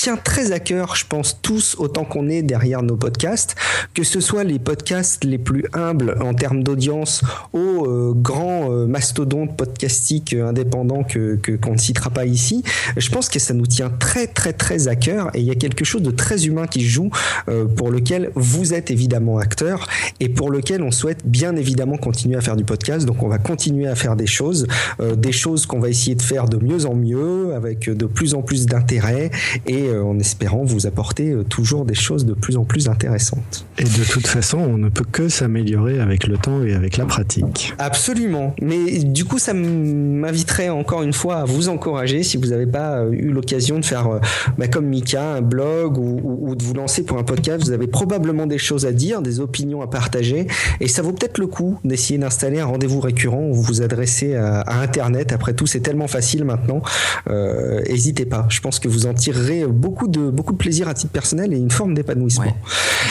tient 0.00 0.16
très 0.16 0.52
à 0.52 0.60
cœur, 0.60 0.96
je 0.96 1.04
pense 1.06 1.42
tous 1.42 1.76
autant 1.78 2.04
qu'on 2.04 2.30
est 2.30 2.40
derrière 2.40 2.82
nos 2.82 2.96
podcasts, 2.96 3.54
que 3.92 4.02
ce 4.02 4.18
soit 4.20 4.44
les 4.44 4.58
podcasts 4.58 5.24
les 5.24 5.36
plus 5.36 5.66
humbles 5.74 6.16
en 6.22 6.32
termes 6.32 6.62
d'audience 6.62 7.22
aux 7.52 7.84
euh, 7.86 8.14
grands 8.14 8.72
euh, 8.72 8.86
mastodontes 8.86 9.58
podcastiques 9.58 10.32
indépendants 10.32 11.04
que 11.04 11.38
qu'on 11.60 11.72
ne 11.72 11.78
citera 11.78 12.08
pas 12.08 12.24
ici. 12.24 12.64
Je 12.96 13.10
pense 13.10 13.28
que 13.28 13.38
ça 13.38 13.52
nous 13.52 13.66
tient 13.66 13.90
très 13.90 14.26
très 14.26 14.54
très 14.54 14.88
à 14.88 14.96
cœur 14.96 15.30
et 15.34 15.40
il 15.40 15.44
y 15.44 15.50
a 15.50 15.54
quelque 15.54 15.84
chose 15.84 16.00
de 16.00 16.10
très 16.10 16.46
humain 16.46 16.66
qui 16.66 16.80
joue 16.80 17.10
euh, 17.48 17.66
pour 17.66 17.90
lequel 17.90 18.30
vous 18.34 18.72
êtes 18.72 18.90
évidemment 18.90 19.36
acteur 19.36 19.86
et 20.18 20.30
pour 20.30 20.50
lequel 20.50 20.82
on 20.82 20.90
souhaite 20.90 21.26
bien 21.26 21.56
évidemment 21.56 21.98
continuer 21.98 22.36
à 22.36 22.40
faire 22.40 22.56
du 22.56 22.64
podcast. 22.64 23.04
Donc 23.04 23.22
on 23.22 23.28
va 23.28 23.36
continuer 23.36 23.86
à 23.86 23.94
faire 23.94 24.16
des 24.16 24.26
choses, 24.26 24.66
euh, 25.00 25.14
des 25.14 25.32
choses 25.32 25.66
qu'on 25.66 25.78
va 25.78 25.90
essayer 25.90 26.14
de 26.14 26.22
faire 26.22 26.48
de 26.48 26.56
mieux 26.56 26.86
en 26.86 26.94
mieux 26.94 27.54
avec 27.54 27.90
de 27.90 28.06
plus 28.06 28.32
en 28.32 28.40
plus 28.40 28.64
d'intérêt 28.64 29.30
et 29.66 29.89
euh, 29.90 30.02
en 30.02 30.18
espérant 30.18 30.64
vous 30.64 30.86
apporter 30.86 31.30
euh, 31.30 31.44
toujours 31.44 31.84
des 31.84 31.94
choses 31.94 32.24
de 32.24 32.34
plus 32.34 32.56
en 32.56 32.64
plus 32.64 32.88
intéressantes. 32.88 33.66
Et 33.78 33.84
de 33.84 34.04
toute 34.10 34.26
façon, 34.26 34.58
on 34.58 34.78
ne 34.78 34.88
peut 34.88 35.04
que 35.10 35.28
s'améliorer 35.28 36.00
avec 36.00 36.26
le 36.26 36.36
temps 36.36 36.62
et 36.62 36.74
avec 36.74 36.96
la 36.96 37.04
pratique. 37.04 37.74
Absolument. 37.78 38.54
Mais 38.60 38.98
du 39.04 39.24
coup, 39.24 39.38
ça 39.38 39.54
m'inviterait 39.54 40.68
encore 40.68 41.02
une 41.02 41.12
fois 41.12 41.36
à 41.36 41.44
vous 41.44 41.68
encourager 41.68 42.22
si 42.22 42.36
vous 42.36 42.46
n'avez 42.46 42.66
pas 42.66 42.98
euh, 42.98 43.12
eu 43.12 43.30
l'occasion 43.30 43.78
de 43.78 43.84
faire, 43.84 44.20
bah, 44.58 44.68
comme 44.68 44.86
Mika, 44.86 45.34
un 45.34 45.42
blog 45.42 45.98
ou, 45.98 46.20
ou, 46.22 46.50
ou, 46.50 46.54
de 46.54 46.62
vous 46.62 46.74
lancer 46.74 47.04
pour 47.04 47.18
un 47.18 47.24
podcast. 47.24 47.64
Vous 47.64 47.72
avez 47.72 47.86
probablement 47.86 48.46
des 48.46 48.58
choses 48.58 48.86
à 48.86 48.92
dire, 48.92 49.22
des 49.22 49.40
opinions 49.40 49.82
à 49.82 49.86
partager. 49.86 50.46
Et 50.80 50.88
ça 50.88 51.02
vaut 51.02 51.12
peut-être 51.12 51.38
le 51.38 51.46
coup 51.46 51.78
d'essayer 51.84 52.18
d'installer 52.18 52.60
un 52.60 52.66
rendez-vous 52.66 53.00
récurrent 53.00 53.42
où 53.42 53.54
vous 53.54 53.62
vous 53.62 53.82
adressez 53.82 54.34
à, 54.34 54.60
à 54.60 54.80
Internet. 54.80 55.32
Après 55.32 55.54
tout, 55.54 55.66
c'est 55.66 55.80
tellement 55.80 56.08
facile 56.08 56.44
maintenant. 56.44 56.82
N'hésitez 57.28 58.24
pas. 58.24 58.46
Je 58.48 58.60
pense 58.60 58.78
que 58.78 58.88
vous 58.88 59.06
en 59.06 59.14
tirerez 59.14 59.64
beaucoup 59.80 60.06
de, 60.06 60.30
beaucoup 60.30 60.52
de 60.52 60.58
plaisir 60.58 60.88
à 60.88 60.94
titre 60.94 61.12
personnel 61.12 61.52
et 61.52 61.56
une 61.56 61.70
forme 61.70 61.94
d'épanouissement. 61.94 62.44
Ouais. 62.44 62.54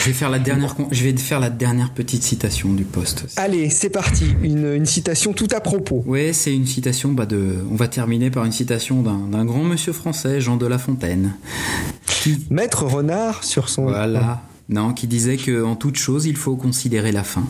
Je 0.00 0.06
vais 0.06 0.12
faire 0.12 0.30
la 0.30 0.38
dernière, 0.38 0.74
je 0.90 1.04
vais 1.04 1.16
faire 1.16 1.40
la 1.40 1.50
dernière 1.50 1.90
petite 1.90 2.22
citation 2.22 2.72
du 2.72 2.84
poste. 2.84 3.26
Allez, 3.36 3.68
c'est 3.68 3.90
parti. 3.90 4.26
Une, 4.42 4.74
une, 4.74 4.86
citation 4.86 5.32
tout 5.32 5.48
à 5.52 5.60
propos. 5.60 6.02
Oui, 6.06 6.32
c'est 6.32 6.54
une 6.54 6.66
citation 6.66 7.12
bah, 7.12 7.26
de. 7.26 7.56
On 7.70 7.74
va 7.74 7.88
terminer 7.88 8.30
par 8.30 8.44
une 8.44 8.52
citation 8.52 9.02
d'un 9.02 9.44
grand 9.44 9.64
monsieur 9.64 9.92
français, 9.92 10.40
Jean 10.40 10.56
de 10.56 10.66
La 10.66 10.78
Fontaine. 10.78 11.34
Qui... 12.06 12.46
Maître 12.50 12.84
Renard 12.84 13.44
sur 13.44 13.68
son. 13.68 13.82
Voilà. 13.82 14.42
Non, 14.68 14.92
qui 14.92 15.08
disait 15.08 15.36
que 15.36 15.64
en 15.64 15.74
toute 15.74 15.96
chose, 15.96 16.26
il 16.26 16.36
faut 16.36 16.54
considérer 16.54 17.10
la 17.10 17.24
fin. 17.24 17.44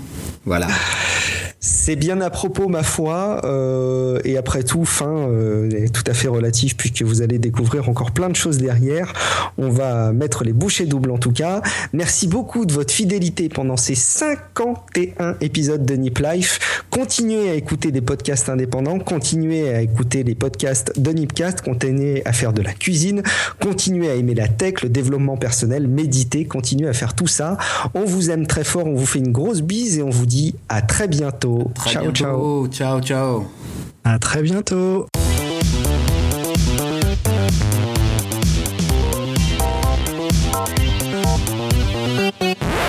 Voilà. 0.46 0.68
C'est 1.62 1.94
bien 1.94 2.22
à 2.22 2.30
propos, 2.30 2.68
ma 2.68 2.82
foi, 2.82 3.42
euh, 3.44 4.18
et 4.24 4.38
après 4.38 4.62
tout, 4.62 4.86
fin 4.86 5.28
euh, 5.28 5.88
tout 5.92 6.04
à 6.06 6.14
fait 6.14 6.28
relatif 6.28 6.74
puisque 6.74 7.02
vous 7.02 7.20
allez 7.20 7.38
découvrir 7.38 7.90
encore 7.90 8.12
plein 8.12 8.30
de 8.30 8.34
choses 8.34 8.56
derrière. 8.56 9.12
On 9.58 9.68
va 9.68 10.10
mettre 10.12 10.42
les 10.42 10.54
bouchées 10.54 10.86
doubles 10.86 11.10
en 11.10 11.18
tout 11.18 11.32
cas. 11.32 11.60
Merci 11.92 12.28
beaucoup 12.28 12.64
de 12.64 12.72
votre 12.72 12.94
fidélité 12.94 13.50
pendant 13.50 13.76
ces 13.76 13.94
51 13.94 15.36
épisodes 15.42 15.84
de 15.84 15.94
Nip 15.96 16.18
Life. 16.20 16.82
Continuez 16.88 17.50
à 17.50 17.54
écouter 17.54 17.92
des 17.92 18.00
podcasts 18.00 18.48
indépendants, 18.48 18.98
continuez 18.98 19.68
à 19.68 19.82
écouter 19.82 20.22
les 20.22 20.34
podcasts 20.34 20.98
de 20.98 21.10
Nipcast, 21.10 21.60
continuez 21.60 22.22
à 22.24 22.32
faire 22.32 22.54
de 22.54 22.62
la 22.62 22.72
cuisine, 22.72 23.22
continuez 23.60 24.08
à 24.08 24.14
aimer 24.14 24.34
la 24.34 24.48
tech, 24.48 24.80
le 24.82 24.88
développement 24.88 25.36
personnel, 25.36 25.88
méditer, 25.88 26.46
continuez 26.46 26.88
à 26.88 26.94
faire 26.94 27.14
tout 27.14 27.26
ça. 27.26 27.58
On 27.92 28.06
vous 28.06 28.30
aime 28.30 28.46
très 28.46 28.64
fort, 28.64 28.86
on 28.86 28.94
vous 28.94 29.04
fait 29.04 29.18
une 29.18 29.32
grosse 29.32 29.60
bise 29.60 29.98
et 29.98 30.02
on 30.02 30.10
vous 30.10 30.26
dit 30.26 30.54
à 30.70 30.80
très 30.80 31.06
bientôt. 31.06 31.49
Très 31.74 31.92
ciao, 31.92 32.02
bientôt. 32.02 32.68
ciao, 32.68 33.00
ciao, 33.00 33.00
ciao. 33.00 33.46
À 34.04 34.18
très 34.18 34.42
bientôt. 34.42 35.06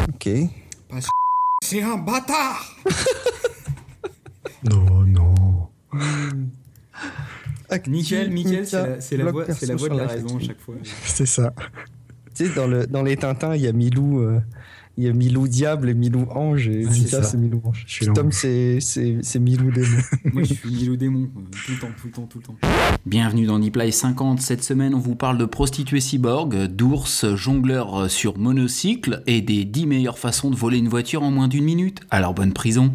Ok. 0.09 0.29
C'est 1.63 1.81
un 1.81 1.97
bâtard. 1.97 2.75
non, 4.63 5.05
non. 5.05 5.33
Nickel, 7.87 8.33
nickel, 8.33 8.67
c'est 8.67 9.17
la, 9.17 9.23
la, 9.23 9.31
voix, 9.31 9.45
la 9.47 9.75
voix 9.75 9.89
de 9.89 9.97
la 9.97 10.07
raison 10.07 10.37
à 10.37 10.39
chaque 10.39 10.59
fois. 10.59 10.75
C'est 11.05 11.25
ça. 11.25 11.53
Tu 12.35 12.47
sais, 12.47 12.53
dans, 12.53 12.67
le, 12.67 12.85
dans 12.85 13.01
les 13.01 13.15
Tintins, 13.15 13.55
il 13.55 13.61
y 13.61 13.67
a 13.67 13.71
Milou. 13.71 14.19
Euh, 14.21 14.41
il 15.01 15.05
y 15.05 15.09
a 15.09 15.13
Milou 15.13 15.47
Diable 15.47 15.89
et 15.89 15.95
Milou 15.95 16.27
Ange. 16.29 16.67
Et 16.67 16.85
Ah, 16.87 17.23
c'est 17.23 17.35
Milou 17.37 17.59
Ange. 17.65 17.85
Je 17.87 17.91
suis 17.93 18.05
Tom, 18.13 18.31
c'est 18.31 18.79
c'est- 18.79 19.17
c'est 19.23 19.39
Milou 19.39 19.71
Démon. 19.71 19.97
Moi, 20.33 20.43
je 20.43 20.53
suis 20.53 20.69
Milo 20.69 20.95
Démon, 20.95 21.23
euh, 21.35 21.41
tout 21.65 21.71
le 21.71 21.77
temps, 21.79 21.87
tout 21.99 22.07
le 22.07 22.11
temps, 22.13 22.27
tout 22.29 22.37
le 22.37 22.43
temps. 22.43 22.55
Bienvenue 23.07 23.47
dans 23.47 23.57
Deep 23.57 23.77
Life 23.77 23.95
50. 23.95 24.41
Cette 24.41 24.63
semaine, 24.63 24.93
on 24.93 24.99
vous 24.99 25.15
parle 25.15 25.39
de 25.39 25.45
prostituées 25.45 26.01
cyborg, 26.01 26.67
d'ours 26.67 27.33
jongleurs 27.33 28.11
sur 28.11 28.37
monocycle 28.37 29.23
et 29.25 29.41
des 29.41 29.65
10 29.65 29.87
meilleures 29.87 30.19
façons 30.19 30.51
de 30.51 30.55
voler 30.55 30.77
une 30.77 30.87
voiture 30.89 31.23
en 31.23 31.31
moins 31.31 31.47
d'une 31.47 31.63
minute. 31.65 32.01
Alors, 32.11 32.35
bonne 32.35 32.53
prison. 32.53 32.93